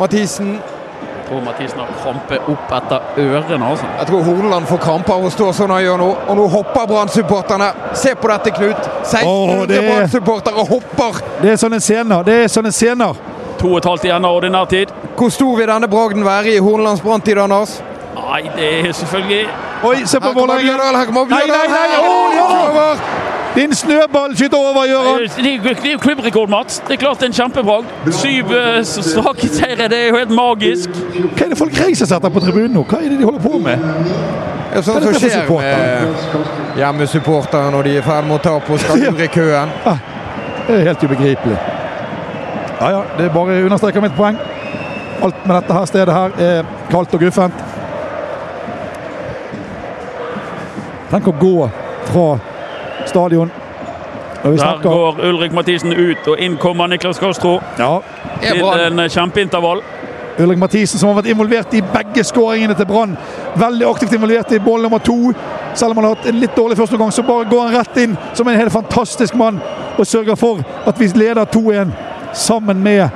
Mathisen. 0.00 0.54
Jeg 0.54 1.26
tror 1.28 1.42
Mathisen 1.44 1.82
har 1.82 1.90
krampe 2.00 2.38
opp 2.48 2.72
etter 2.78 3.20
ørene. 3.20 3.66
altså. 3.66 3.90
Jeg 3.98 4.06
tror 4.06 4.22
Horneland 4.22 4.66
får 4.66 4.80
krampe 4.86 5.12
av 5.12 5.26
å 5.26 5.32
stå 5.34 5.50
sånn 5.52 5.74
han 5.74 5.82
gjør 5.84 6.00
nå. 6.00 6.08
Og 6.28 6.38
nå 6.40 6.46
hopper 6.54 6.88
Brann-supporterne. 6.88 7.68
Se 7.92 8.14
på 8.14 8.32
dette, 8.32 8.54
Knut. 8.56 8.88
1600 9.02 9.60
oh, 9.60 9.66
det- 9.68 9.82
Brann-supportere 9.90 10.66
hopper. 10.70 11.20
Det 11.42 11.52
er 11.52 11.60
sånne 11.60 11.82
scener. 11.84 12.24
Det 12.24 12.38
er 12.46 12.48
sånne 12.48 12.72
scener. 12.72 13.20
To 13.60 13.74
og 13.74 13.82
et 13.82 13.90
halvt 13.90 14.08
igjen 14.08 14.24
av 14.24 14.40
ordinær 14.40 14.64
tid. 14.72 14.96
Hvor 15.16 15.28
stor 15.28 15.60
vil 15.60 15.68
denne 15.68 15.92
bragden 15.92 16.24
være 16.24 16.56
i 16.56 16.64
Hornelands 16.64 17.04
branntid, 17.04 17.38
Anders? 17.38 17.82
Nei, 18.16 18.42
det 18.56 18.72
er 18.80 18.92
selvfølgelig 18.92 19.44
Oi, 19.84 20.06
se 20.06 20.20
på 20.20 20.26
Her 20.26 20.32
kommer 20.32 20.40
Vålerenga! 20.40 20.70
Bjørdal, 20.70 20.96
her 20.96 21.04
kommer 21.04 21.20
Nei, 21.28 21.40
Bjørdal! 21.44 21.68
nei, 21.70 21.86
nei, 21.92 22.36
ja! 22.38 23.24
Din 23.54 23.74
snøball 23.74 24.36
skyter 24.36 24.58
over, 24.58 24.86
Gøran! 24.90 25.18
Det 25.36 25.46
er 25.46 25.68
jo- 25.68 25.74
det 25.82 26.00
klubbrekord, 26.00 26.48
Mats. 26.48 26.78
Det 26.88 26.92
er 26.92 26.96
klart 26.96 27.20
det 27.20 27.22
er 27.22 27.26
en 27.26 27.32
kjempebragd. 27.32 27.84
Syv 28.10 28.44
uh, 28.50 28.82
strake 28.82 29.48
seire, 29.48 29.88
det 29.88 29.98
er 29.98 30.08
jo 30.08 30.16
helt 30.16 30.30
magisk. 30.30 30.88
Hva 31.36 31.44
er 31.44 31.48
det 31.52 31.58
folk 31.58 31.78
reiser 31.84 32.06
seg 32.06 32.16
etter 32.16 32.32
på 32.34 32.42
tribunen 32.42 32.74
nå? 32.74 32.82
Hva 32.90 32.98
er 32.98 33.12
det 33.12 33.18
de 33.20 33.28
holder 33.28 33.44
på 33.44 33.58
med? 33.58 33.78
Det 33.78 34.80
er 34.80 34.82
sånn 34.88 34.98
Hva 34.98 35.12
er 35.12 35.18
som 35.20 35.28
dette 35.30 35.46
for 35.46 35.60
skjer 35.60 35.76
med 36.40 36.80
hjemmesupportere 36.80 37.70
når 37.70 37.86
de 37.86 37.94
er 37.94 38.00
i 38.00 38.02
ferd 38.08 38.26
med 38.26 38.36
å 38.40 38.42
ta 38.42 38.56
på 38.58 38.78
skal 38.82 38.98
lure 39.04 39.24
i 39.24 39.30
køen. 39.30 39.76
Det 40.66 40.80
er 40.80 40.84
helt 40.88 41.04
ubegripelig. 41.04 41.58
Ja, 42.80 42.90
ja, 42.90 43.02
det 43.18 43.28
er 43.28 43.32
bare 43.36 43.60
understreker 43.62 44.02
mitt 44.02 44.16
poeng. 44.18 44.40
Alt 45.22 45.46
med 45.46 45.54
dette 45.60 45.78
her 45.78 45.84
stedet 45.86 46.14
her 46.14 46.34
er 46.42 46.66
kaldt 46.90 47.14
og 47.14 47.22
guffent. 47.22 47.62
Tenk 51.14 51.28
å 51.30 51.32
gå 51.38 51.68
fra 52.10 52.38
stadion. 53.06 53.50
Og 54.44 54.52
vi 54.52 54.56
Der 54.58 54.80
går 54.82 55.20
Ulrik 55.28 55.52
Mathisen 55.54 55.92
ut, 55.92 56.26
og 56.26 56.40
inn 56.42 56.56
kommer 56.58 56.88
Niklas 56.90 57.20
Castro 57.22 57.60
ja, 57.78 58.00
Er 58.42 58.58
til 58.58 58.80
en 58.82 59.10
kjempeintervall. 59.10 59.82
Ulrik 60.42 60.58
Mathisen 60.58 60.98
som 60.98 61.12
har 61.12 61.20
vært 61.20 61.30
involvert 61.30 61.76
i 61.78 61.84
begge 61.92 62.24
skåringene 62.26 62.74
til 62.74 62.88
Brann. 62.90 63.14
Veldig 63.54 63.86
aktivt 63.92 64.16
involvert 64.18 64.50
i 64.52 64.58
mål 64.58 64.82
nummer 64.82 64.98
to. 64.98 65.30
Selv 65.74 65.94
om 65.94 66.00
han 66.00 66.08
har 66.08 66.16
hatt 66.16 66.26
en 66.32 66.40
litt 66.42 66.56
dårlig 66.58 66.80
første 66.80 66.98
gang, 66.98 67.12
så 67.14 67.22
bare 67.22 67.46
går 67.46 67.62
han 67.62 67.76
rett 67.78 68.02
inn 68.02 68.18
som 68.34 68.50
en 68.50 68.58
helt 68.58 68.74
fantastisk 68.74 69.38
mann 69.38 69.62
og 69.94 70.06
sørger 70.06 70.34
for 70.34 70.66
at 70.82 70.98
vi 70.98 71.12
leder 71.14 71.46
2-1 71.54 71.94
sammen 72.34 72.82
med 72.82 73.08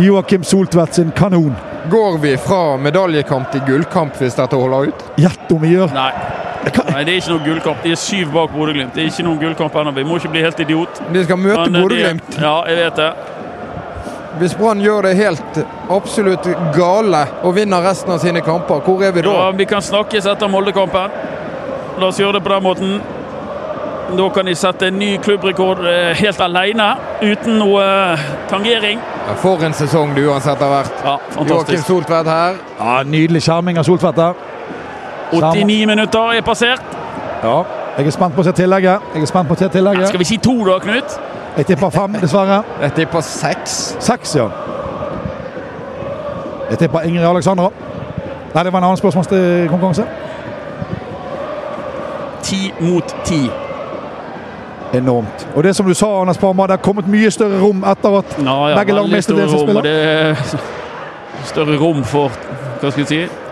Joakim 0.00 0.44
Soltvedt 0.44 0.96
sin 0.96 1.12
kanon. 1.12 1.52
Går 1.92 2.18
vi 2.24 2.32
fra 2.40 2.78
medaljekamp 2.80 3.52
til 3.52 3.60
gullkamp 3.68 4.16
hvis 4.16 4.40
dette 4.40 4.56
holder 4.56 4.88
ut? 4.88 5.06
Gjett 5.20 5.52
om 5.52 5.60
vi 5.62 5.76
gjør 5.76 5.92
Nei. 5.92 6.10
Nei, 6.66 7.04
det 7.06 7.12
er 7.12 7.20
ikke 7.20 7.30
noen 7.30 7.44
gullkamp. 7.46 7.82
De 7.84 7.92
er 7.94 8.00
syv 8.00 8.32
bak 8.34 8.50
Bodø-Glimt. 8.54 8.94
Det 8.96 9.04
er 9.04 9.10
ikke 9.12 9.24
noen 9.26 9.38
gullkamp 9.40 9.76
ennå. 9.80 9.92
Vi 9.96 10.04
må 10.08 10.18
ikke 10.18 10.32
bli 10.34 10.42
helt 10.42 10.60
idiot. 10.64 11.00
De 11.14 11.24
skal 11.24 11.38
møte 11.38 11.66
eh, 11.68 11.76
Bodø-Glimt. 11.80 12.38
Ja, 12.42 12.56
jeg 12.66 12.80
vet 12.80 13.00
det. 13.02 13.10
Hvis 14.40 14.54
Brann 14.58 14.82
gjør 14.84 15.06
det 15.06 15.14
helt 15.16 15.60
absolutt 15.90 16.48
gale 16.76 17.22
og 17.46 17.54
vinner 17.56 17.84
resten 17.86 18.12
av 18.12 18.18
sine 18.20 18.42
kamper, 18.44 18.82
hvor 18.84 19.00
er 19.06 19.14
vi 19.16 19.22
da? 19.24 19.32
Ja, 19.32 19.50
vi 19.56 19.64
kan 19.70 19.80
snakkes 19.82 20.26
etter 20.28 20.50
Molde-kampen. 20.52 21.14
La 21.96 22.10
oss 22.10 22.18
gjøre 22.20 22.36
det 22.36 22.42
på 22.44 22.52
den 22.52 22.66
måten. 22.66 22.98
Da 24.16 24.26
kan 24.30 24.46
de 24.46 24.54
sette 24.54 24.90
en 24.90 24.98
ny 25.00 25.16
klubbrekord 25.18 25.80
eh, 25.90 26.12
helt 26.20 26.42
alene, 26.44 26.90
uten 27.24 27.56
noe 27.58 27.82
eh, 27.82 28.26
tangering. 28.50 29.00
Ja, 29.26 29.38
For 29.42 29.64
en 29.66 29.74
sesong 29.74 30.12
det 30.14 30.26
uansett 30.28 30.60
har 30.62 30.70
vært. 30.70 31.00
Ja, 31.06 31.16
Joakim. 31.40 31.80
Soltvedt 31.88 32.30
her. 32.30 32.60
Ja, 32.78 33.00
Nydelig 33.08 33.42
skjerming 33.48 33.80
av 33.80 33.88
Soltvedt 33.88 34.20
der. 34.20 34.36
89 35.32 35.86
minutter 35.86 36.30
er 36.32 36.40
passert. 36.42 36.82
Ja. 37.42 37.62
Jeg 37.98 38.06
er 38.06 38.10
spent 38.10 38.34
på 38.34 38.42
å 38.42 38.44
se 38.44 38.52
tillegget. 38.52 39.00
Jeg 39.14 39.22
er 39.22 39.26
spent 39.30 39.48
på 39.48 39.54
å 39.56 39.58
se 39.58 39.68
tillegget. 39.72 40.08
Skal 40.08 40.20
vi 40.20 40.28
si 40.28 40.36
to 40.42 40.54
da, 40.66 40.78
Knut? 40.84 41.18
Jeg 41.56 41.66
tipper 41.66 41.90
fem, 41.90 42.16
dessverre. 42.20 42.62
Jeg 42.82 42.92
tipper 42.92 43.20
seks. 43.24 43.96
Seks, 44.04 44.36
ja. 44.36 44.48
Jeg 46.70 46.78
tipper 46.78 47.06
Ingrid 47.08 47.24
Alexandra. 47.24 47.70
Nei, 48.54 48.64
det 48.64 48.72
var 48.72 48.78
en 48.78 48.84
annen 48.90 49.00
spørsmålskonkurranse. 49.00 50.04
Ti 52.42 52.60
mot 52.80 53.16
ti. 53.24 53.40
Enormt. 54.94 55.48
Og 55.56 55.64
det 55.64 55.76
som 55.76 55.86
du 55.86 55.94
sa, 55.94 56.20
Anders 56.20 56.38
Parma, 56.38 56.62
det 56.62 56.76
har 56.76 56.84
kommet 56.84 57.08
mye 57.08 57.30
større 57.30 57.58
rom 57.60 57.82
etter 57.84 58.18
at 58.18 58.36
Ja, 58.38 58.68
ja, 58.68 58.76
Begge 58.78 58.92
lag 58.92 59.08
mistet 59.10 59.36
det 59.36 59.48
som 59.50 59.64
spiller. 59.64 59.82
Det 59.82 59.96
er 60.04 60.34
større 61.44 61.76
rom 61.80 62.04
for 62.04 62.30
Hva 62.80 62.90
skal 62.90 63.02
jeg 63.02 63.08
si? 63.08 63.45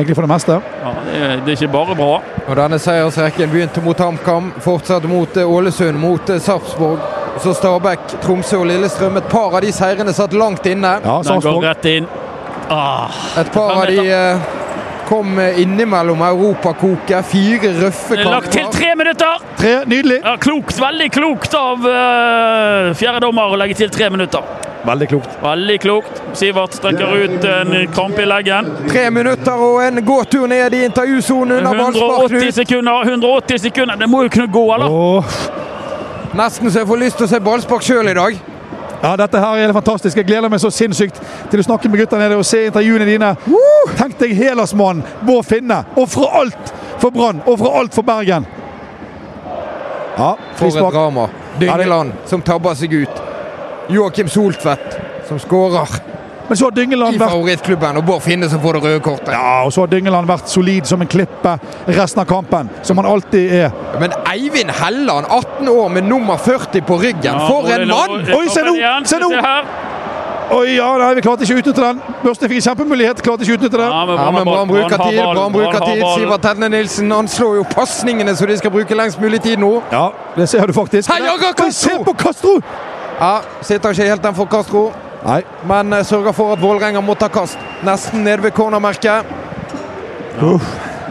Egentlig 0.00 0.16
for 0.16 0.24
det 0.24 0.32
meste. 0.32 0.52
Ja, 0.82 0.90
det, 1.04 1.16
er, 1.20 1.32
det 1.44 1.52
er 1.52 1.58
ikke 1.58 1.72
bare 1.72 1.94
bra. 1.98 2.12
Og 2.46 2.56
denne 2.56 2.78
seiersrekken 2.80 3.50
begynte 3.52 3.82
mot 3.84 3.98
HamKam, 4.00 4.46
fortsatte 4.64 5.08
mot 5.10 5.36
eh, 5.36 5.50
Ålesund, 5.56 5.98
mot 6.00 6.30
eh, 6.32 6.40
Sarpsborg. 6.40 7.02
Så 7.40 7.52
Stabæk, 7.58 8.06
Tromsø 8.22 8.62
og 8.62 8.70
Lillestrøm. 8.70 9.18
Et 9.20 9.28
par 9.28 9.52
av 9.52 9.60
de 9.60 9.72
seirene 9.76 10.14
satt 10.16 10.32
langt 10.32 10.64
inne. 10.66 10.94
Ja, 11.04 11.18
Den 11.26 11.44
går 11.44 11.60
rett 11.66 11.90
inn. 11.92 12.08
Ah, 12.72 13.12
Et 13.42 13.52
par 13.52 13.76
av 13.82 13.92
de 13.92 14.08
eh, 14.08 14.48
kom 15.10 15.36
innimellom 15.36 16.24
Europakoket. 16.30 17.28
Fire 17.28 17.74
røffe 17.82 18.16
det 18.16 18.24
er 18.24 18.32
lagt 18.32 18.56
til 18.56 18.72
tre 18.72 18.94
minutter! 18.96 19.44
Tre, 19.60 19.76
nydelig. 19.90 20.22
Ja, 20.24 20.36
klokt, 20.40 20.80
Veldig 20.80 21.10
klokt 21.12 21.56
av 21.58 21.84
uh, 21.84 22.92
fjerdedommer 22.96 23.52
å 23.52 23.58
legge 23.60 23.76
til 23.82 23.90
tre 23.92 24.08
minutter. 24.14 24.69
Veldig 24.86 25.08
klokt. 25.08 25.30
Veldig 25.42 25.80
klokt. 25.80 26.22
Sivert 26.32 26.74
strekker 26.74 27.16
ut 27.24 27.44
en 27.44 27.72
krampe 27.92 28.22
i 28.22 28.26
leggen. 28.28 28.70
Tre 28.88 29.10
minutter 29.12 29.64
og 29.66 29.82
en 29.84 30.00
gåtur 30.06 30.46
ned 30.48 30.74
i 30.74 30.84
intervjusonen 30.88 31.58
under 31.58 31.76
ballspark. 31.76 32.30
180 32.30 32.52
sekunder. 32.62 33.02
180 33.12 33.58
sekunder. 33.66 33.96
Det 34.00 34.08
må 34.08 34.22
jo 34.24 34.32
kunne 34.32 34.52
gå, 34.52 34.64
eller? 34.74 34.90
Åh. 34.90 35.24
Nesten 36.38 36.70
så 36.70 36.78
jeg 36.84 36.88
får 36.88 37.02
lyst 37.02 37.18
til 37.20 37.26
å 37.26 37.30
se 37.34 37.40
ballspark 37.44 37.84
sjøl 37.84 38.08
i 38.08 38.16
dag. 38.16 38.38
Ja, 39.02 39.14
dette 39.16 39.40
her 39.40 39.56
er 39.64 39.72
fantastisk. 39.72 40.16
Jeg 40.20 40.28
gleder 40.28 40.52
meg 40.52 40.60
så 40.60 40.70
sinnssykt 40.72 41.20
til 41.50 41.60
å 41.60 41.64
snakke 41.64 41.88
med 41.88 42.02
gutta 42.02 42.18
nede 42.20 42.36
og 42.36 42.44
se 42.44 42.66
intervjuene 42.68 43.06
dine. 43.08 43.30
Tenk 43.96 44.18
deg 44.20 44.34
Helasmannen 44.36 45.04
Bård 45.24 45.48
Finne. 45.48 45.82
Ofre 46.00 46.28
alt 46.40 46.72
for 47.00 47.12
Brann, 47.14 47.40
ofre 47.48 47.72
alt 47.80 47.96
for 47.96 48.04
Bergen. 48.04 48.46
Ja, 50.18 50.34
For 50.36 50.66
et 50.66 50.72
frispark. 50.72 50.92
drama. 50.92 51.28
Dyngeland 51.60 52.12
som 52.28 52.42
tabber 52.44 52.74
seg 52.76 52.92
ut. 52.92 53.22
Joakim 53.90 54.28
Soltvedt 54.28 54.98
som 55.28 55.38
skårer 55.38 55.88
Men 56.48 56.56
så 56.56 56.64
har 56.66 56.70
Dyngeland 56.74 57.14
i 57.14 57.18
favorittklubben, 57.18 57.96
og 57.96 58.04
Bård 58.04 58.22
Finne 58.22 58.48
som 58.50 58.58
får 58.60 58.72
det 58.72 58.82
røde 58.82 59.00
kortet. 59.00 59.28
Ja, 59.30 59.60
og 59.62 59.70
så 59.72 59.84
har 59.84 59.90
Dyngeland 59.92 60.26
vært 60.26 60.50
solid 60.50 60.88
som 60.90 61.02
en 61.04 61.10
klippe 61.10 61.52
resten 61.86 62.24
av 62.24 62.26
kampen, 62.26 62.70
som 62.82 62.98
han 62.98 63.06
alltid 63.06 63.52
er. 63.60 63.70
Men 64.02 64.16
Eivind 64.32 64.72
Helland, 64.80 65.30
18 65.30 65.68
år 65.70 65.94
med 65.94 66.08
nummer 66.10 66.36
40 66.42 66.82
på 66.88 66.98
ryggen. 66.98 67.38
Ja, 67.38 67.46
For 67.46 67.70
en 67.70 67.86
mann! 67.88 68.26
Oi, 68.34 68.48
se 68.50 68.66
nå, 68.66 68.74
se 69.06 69.22
nå! 69.22 69.30
Oi, 70.50 70.74
ja, 70.74 70.88
nei, 70.98 71.12
vi 71.14 71.22
klarte 71.22 71.46
ikke 71.46 71.54
å 71.54 71.62
utnytte 71.62 71.82
den. 71.84 71.98
Børste 72.24 72.48
fikk 72.50 72.58
en 72.58 72.64
kjempemulighet, 72.64 73.20
klarte 73.22 73.46
ikke 73.46 73.54
å 73.54 73.58
utnytte 73.60 73.78
den. 73.78 73.92
Ja, 73.94 74.00
men 74.08 74.16
Ja, 74.18 74.30
Brann 74.32 74.44
ball. 74.50 74.66
bruker 74.66 74.98
tid. 75.06 75.20
Brann 75.22 75.52
bruker 75.54 75.84
tid. 75.86 76.02
Sivert 76.16 76.48
Hedne 76.50 76.68
Nilsen 76.74 77.12
anslår 77.14 77.60
jo 77.60 77.66
pasningene 77.70 78.34
så 78.34 78.48
de 78.50 78.56
skal 78.58 78.74
bruke 78.74 78.98
lengst 78.98 79.20
mulig 79.22 79.38
tid 79.46 79.62
nå. 79.62 79.76
Ja, 79.92 80.08
det 80.34 80.48
ser 80.50 80.66
du 80.66 80.72
faktisk. 80.74 81.12
Hei, 81.12 81.20
jager 81.22 81.54
Oi, 81.62 81.70
Se 81.70 81.94
på 82.02 82.16
Castro! 82.18 82.58
Ja, 83.20 83.40
Sitter 83.62 83.90
ikke 83.92 84.06
helt 84.08 84.22
den 84.24 84.34
for 84.34 84.46
Castro, 84.48 84.86
Nei, 85.24 85.42
men 85.68 85.92
eh, 85.92 86.04
sørger 86.08 86.32
for 86.32 86.52
at 86.54 86.62
Vålerenga 86.62 87.00
må 87.04 87.12
ta 87.20 87.28
kast. 87.28 87.58
Nesten 87.84 88.22
nede 88.24 88.42
ved 88.42 88.54
cornermerket. 88.56 89.26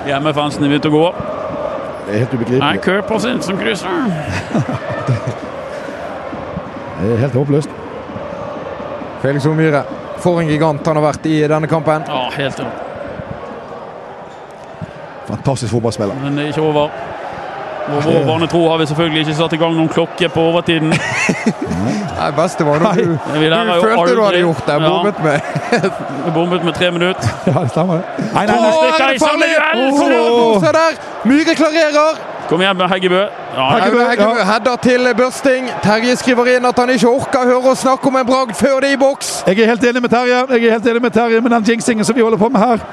Hjemmefansen 0.10 0.64
er 0.65 0.72
begynt 0.72 0.88
å 0.90 0.94
gå. 0.95 1.03
det 2.07 2.15
er 2.15 2.23
helt 2.23 2.31
Nei, 2.34 2.40
ubegripelig. 2.40 2.81
kø 2.81 2.95
på 3.06 3.19
sin 3.22 3.41
som 3.45 3.57
krysser. 3.61 3.90
Det 6.99 7.14
er 7.14 7.18
helt 7.22 7.34
håpløst. 7.38 7.69
Felix 9.22 9.45
Omyre, 9.48 9.84
For 10.19 10.41
en 10.41 10.49
gigant 10.52 10.84
han 10.88 10.98
har 10.99 11.03
vært 11.06 11.26
i 11.31 11.38
denne 11.48 11.68
kampen. 11.72 12.03
Ja, 12.10 12.26
helt 12.36 12.60
enig. 12.60 12.73
Fantastisk 15.30 15.72
fotballspiller. 15.72 16.18
Men 16.23 16.36
det 16.36 16.44
er 16.44 16.48
ikke 16.52 16.61
over. 16.65 16.90
Og 17.88 18.03
vår 18.06 18.26
barnetro 18.27 18.61
har 18.69 18.77
vi 18.77 18.85
selvfølgelig 18.85 19.22
ikke 19.26 19.35
satt 19.39 19.53
i 19.53 19.60
gang 19.61 19.76
noen 19.77 19.89
klokke 19.89 20.30
på 20.30 20.45
overtiden. 20.51 20.93
Nei, 22.19 22.30
beste 22.38 22.65
var 22.68 22.81
når 22.84 22.99
du, 22.99 23.14
du 23.15 23.19
følte 23.81 24.15
du 24.15 24.23
hadde 24.23 24.41
gjort 24.43 24.65
det. 24.68 24.73
Ja. 24.73 24.89
Bommet 24.89 25.22
med. 25.23 25.39
Bommet 26.38 26.65
med 26.68 26.73
tre 26.73 26.91
minutter. 26.91 27.30
Ja, 27.47 27.60
det 27.64 27.72
stemmer 27.73 28.01
det. 28.01 28.26
Nei, 28.34 28.45
nei, 28.45 28.57
nei. 28.60 28.73
stikker 28.77 29.06
er 29.06 29.14
det 29.14 29.22
farlig! 29.23 29.53
samme 29.99 30.65
Se 30.65 30.73
der! 30.80 30.99
Myhre 31.30 31.56
klarerer. 31.56 32.19
Kom 32.49 32.61
igjen 32.61 32.77
med 32.77 32.89
Heggebø. 32.89 33.19
Ja, 33.56 33.65
Heggebø. 33.76 34.06
Heggebø 34.10 34.38
ja. 34.38 34.45
header 34.51 34.76
til 34.84 35.10
Børsting. 35.18 35.69
Terje 35.84 36.15
skriver 36.18 36.56
inn 36.56 36.65
at 36.65 36.80
han 36.81 36.89
ikke 36.93 37.11
orker 37.11 37.43
å 37.43 37.49
høre 37.51 37.73
oss 37.76 37.84
snakke 37.85 38.10
om 38.10 38.18
en 38.18 38.26
bragd 38.26 38.56
før 38.57 38.80
det 38.81 38.93
er 38.93 38.97
i 38.97 39.01
boks. 39.01 39.35
Jeg 39.47 39.61
er 39.61 39.69
helt 39.69 39.85
enig 39.85 40.01
med 40.01 40.14
Terje 40.14 40.39
Jeg 40.49 40.65
er 40.65 40.80
helt 40.80 40.89
enig 40.89 41.03
med 41.06 41.14
Terje 41.14 41.41
med 41.45 41.53
den 41.53 41.69
jinxingen 41.69 42.06
som 42.06 42.18
vi 42.18 42.26
holder 42.26 42.41
på 42.41 42.49
med 42.49 42.65
her. 42.65 42.84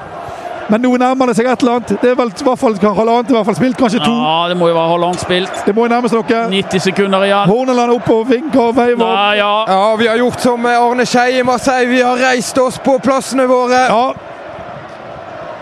Men 0.69 0.81
nå 0.83 0.89
nærmer 0.99 1.29
det 1.29 1.37
seg 1.37 1.47
et 1.47 1.61
eller 1.63 1.77
annet. 1.77 1.93
Det 2.01 2.09
er 2.11 2.15
vel 2.19 2.31
i 2.33 2.43
hvert 2.43 2.59
fall 2.59 2.75
halvannet, 2.75 3.29
i 3.31 3.35
hvert 3.37 3.47
fall 3.47 3.55
spilt, 3.55 3.77
kanskje 3.79 4.01
to. 4.03 4.11
ja, 4.11 4.47
det 4.51 4.57
må 4.59 4.67
jo 4.67 4.75
være 4.75 4.91
halvannet 4.91 5.23
spilt. 5.23 5.61
Det 5.65 5.75
må 5.75 5.85
jo 5.87 5.91
nærme 5.93 6.11
seg 6.11 6.19
noe. 6.19 6.41
90 6.51 6.85
sekunder 6.89 7.23
igjen. 7.27 7.51
Horneland 7.51 7.93
opp 7.95 8.09
og 8.11 8.25
vinker 8.31 8.63
og 8.65 8.75
veiver. 8.75 9.05
Ja, 9.07 9.31
ja. 9.39 9.51
Ja, 9.71 9.95
vi 9.95 10.09
har 10.11 10.19
gjort 10.19 10.43
som 10.43 10.65
Arne 10.65 11.05
Skeie 11.07 11.39
i 11.39 11.45
Marseille. 11.47 11.87
Vi 11.93 12.01
har 12.03 12.19
reist 12.29 12.57
oss 12.59 12.81
på 12.83 12.97
plassene 13.03 13.47
våre. 13.47 13.85
Ja, 13.87 14.07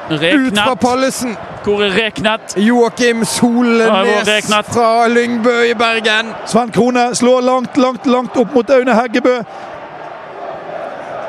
Ut 0.10 0.58
fra 0.58 0.76
Pallesen. 0.76 1.38
Hvor 1.66 1.82
er 1.82 1.96
Reknet? 1.98 2.54
Joakim 2.62 3.24
Solnes 3.26 4.52
fra 4.70 5.08
Lyngbø 5.08 5.64
i 5.66 5.74
Bergen. 5.74 6.30
Sven 6.46 6.70
Krone 6.72 7.08
slår 7.16 7.42
langt, 7.42 7.78
langt, 7.78 8.06
langt 8.06 8.38
opp 8.38 8.54
mot 8.54 8.70
Aune 8.70 8.94
Heggebø. 8.94 9.40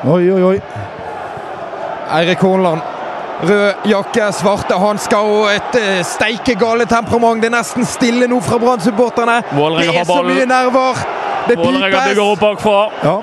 Oi, 0.05 0.31
oi, 0.31 0.43
oi. 0.43 0.61
Eirik 2.19 2.37
Hornland. 2.45 2.81
Rød 3.43 3.73
jakke, 3.85 4.31
svarte 4.33 4.73
hansker 4.81 5.17
og 5.17 5.51
et 5.53 5.75
uh, 5.77 6.01
steikegale 6.07 6.87
temperament. 6.89 7.41
Det 7.43 7.51
er 7.51 7.57
nesten 7.59 7.85
stille 7.85 8.27
nå 8.27 8.39
fra 8.41 8.57
Brann-supporterne. 8.57 9.41
Det 9.51 9.89
er 9.93 10.05
så 10.09 10.21
mye 10.25 10.45
nerver. 10.49 11.01
Det 11.47 11.57
Vålerenga 11.59 12.01
bygger 12.09 12.23
opp 12.23 12.39
pipes. 12.39 12.63
bakfra. 12.63 12.79
Ja. 13.03 13.17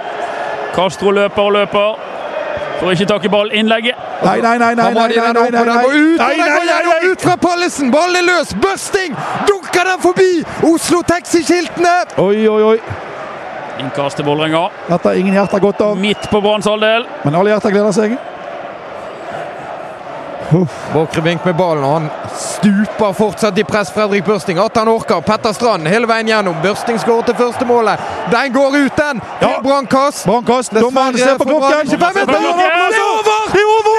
Castro 0.76 1.10
løper 1.10 1.42
og 1.42 1.52
løper. 1.58 1.96
Får 2.80 2.90
ikke 2.94 3.06
tak 3.10 3.24
i 3.26 3.30
ball. 3.30 3.50
Innlegget. 3.54 3.98
Nei, 4.24 4.38
nei, 4.40 4.54
nei, 4.58 4.74
nei, 4.74 4.86
nei, 4.94 5.08
nei, 5.08 5.32
nei, 5.32 5.50
nei, 5.50 5.64
nei. 5.64 5.84
ut, 5.84 6.18
Nei, 6.18 6.36
nei, 6.38 6.48
nei, 6.48 6.82
nei. 6.86 7.10
ut 7.10 7.20
fra 7.22 7.34
Pallesen! 7.36 7.90
Ballen 7.92 8.16
er 8.16 8.24
løs! 8.26 8.54
Børsting! 8.62 9.14
Dunker 9.48 9.84
den 9.90 10.00
forbi! 10.02 10.30
Oslo 10.70 11.02
Taxi-skiltene! 11.06 11.92
Oi, 12.18 12.46
oi, 12.48 12.62
oi. 12.62 12.78
Innkast 13.82 14.16
til 14.16 14.26
Vålerenga. 14.26 14.64
Dette 14.88 15.08
har 15.10 15.18
ingen 15.20 15.34
hjerter 15.36 15.62
godt 15.62 15.82
av. 15.84 15.96
Midt 15.98 16.30
på 16.30 16.40
Branns 16.40 16.66
halvdel. 16.70 17.06
Men 17.26 17.34
alle 17.38 17.52
hjerter 17.54 17.74
gleder 17.74 17.94
seg. 17.96 18.16
Båkrevink 20.92 21.44
med 21.44 21.56
ballen, 21.56 21.84
og 21.84 21.92
han 21.92 22.08
stuper 22.38 23.12
fortsatt 23.12 23.58
i 23.58 23.64
press. 23.64 23.92
Fredrik 23.94 24.24
Børsting. 24.24 24.58
At 24.58 24.76
han 24.76 24.88
orker. 24.88 25.20
Petter 25.20 25.52
Strand 25.52 25.88
hele 25.88 26.08
veien 26.10 26.30
gjennom. 26.30 26.56
Børsting 26.62 27.00
skårer 27.00 27.28
til 27.30 27.38
første 27.38 27.66
målet. 27.68 28.00
Den 28.30 28.52
går 28.54 28.78
ut, 28.84 28.96
den! 28.96 29.22
Ja. 29.40 29.54
Brannkast. 29.62 30.26
Brannkast. 30.26 30.74
Dommeren 30.74 31.18
ser 31.18 31.38
på 31.38 31.44
klokken. 31.44 31.90
25 31.90 32.14
meter! 32.14 32.26
Det 32.26 32.34
er 32.34 32.48
over! 32.48 33.50
Det 33.52 33.60
er 33.60 33.70
over! 33.76 33.94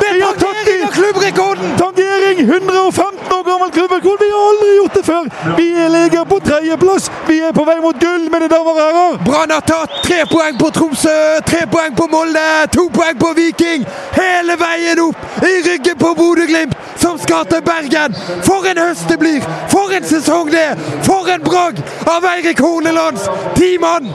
Det 0.00 0.10
er 0.10 0.26
over! 0.26 0.43
Er 0.84 0.88
er 0.88 0.92
av 0.92 0.96
klubbrekorden! 0.96 1.76
Tangering! 1.78 2.38
115 2.40 3.32
år 3.32 3.42
gammel 3.44 3.70
klubbrekord! 3.70 4.18
Vi 4.20 4.26
har 4.30 4.48
aldri 4.48 4.72
gjort 4.76 4.94
det 4.94 5.04
før! 5.06 5.28
Vi 5.56 5.68
ligger 5.96 6.24
på 6.24 6.38
tredjeplass! 6.44 7.10
Vi 7.28 7.38
er 7.40 7.54
på 7.56 7.64
vei 7.64 7.78
mot 7.80 7.96
gull, 8.00 8.26
mine 8.32 8.48
damer 8.52 8.74
og 8.74 8.80
herrer! 8.82 9.16
Brann 9.24 9.54
har 9.54 9.64
tatt 9.64 9.94
tre 10.04 10.18
poeng 10.28 10.58
på 10.60 10.68
Tromsø, 10.76 11.14
tre 11.48 11.62
poeng 11.72 11.96
på 11.96 12.08
Molde, 12.12 12.44
to 12.76 12.84
poeng 12.92 13.16
på 13.16 13.32
Viking. 13.38 13.88
Hele 14.18 14.58
veien 14.60 15.00
opp 15.06 15.40
i 15.48 15.54
ryggen 15.64 15.98
på 16.04 16.12
Bodø-Glimt, 16.20 16.76
som 17.00 17.16
skal 17.22 17.48
til 17.48 17.64
Bergen. 17.64 18.20
For 18.44 18.68
en 18.68 18.84
høst 18.84 19.08
det 19.08 19.18
blir! 19.24 19.40
For 19.72 19.96
en 19.96 20.04
sesong 20.12 20.52
det 20.52 20.66
er! 20.74 20.86
For 21.08 21.32
en 21.32 21.48
bragd 21.48 21.80
av 22.12 22.28
Eirik 22.34 22.60
Hornelands 22.60 23.24
ti 23.56 23.78
mann! 23.80 24.12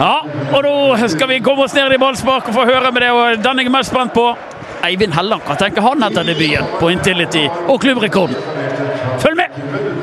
Ja, 0.00 0.22
og 0.56 0.60
da 0.64 1.08
skal 1.12 1.34
vi 1.34 1.44
komme 1.44 1.68
oss 1.68 1.76
ned 1.76 1.92
i 1.92 2.00
ballspark 2.00 2.48
og 2.48 2.62
få 2.62 2.64
høre 2.64 2.92
med 2.92 3.04
det. 3.04 3.12
og 3.12 3.26
jeg 3.44 3.66
er 3.66 3.76
mest 3.76 3.92
spent 3.92 4.16
på. 4.16 4.30
Eivind 4.84 5.14
Helland. 5.16 5.42
Hva 5.46 5.56
tenker 5.60 5.84
han 5.86 6.04
etter 6.06 6.26
debuten 6.26 6.68
på 6.80 6.90
Intility 6.92 7.46
og 7.66 7.80
klubbrekorden? 7.80 8.36
Følg 9.22 9.36
med! 9.40 9.95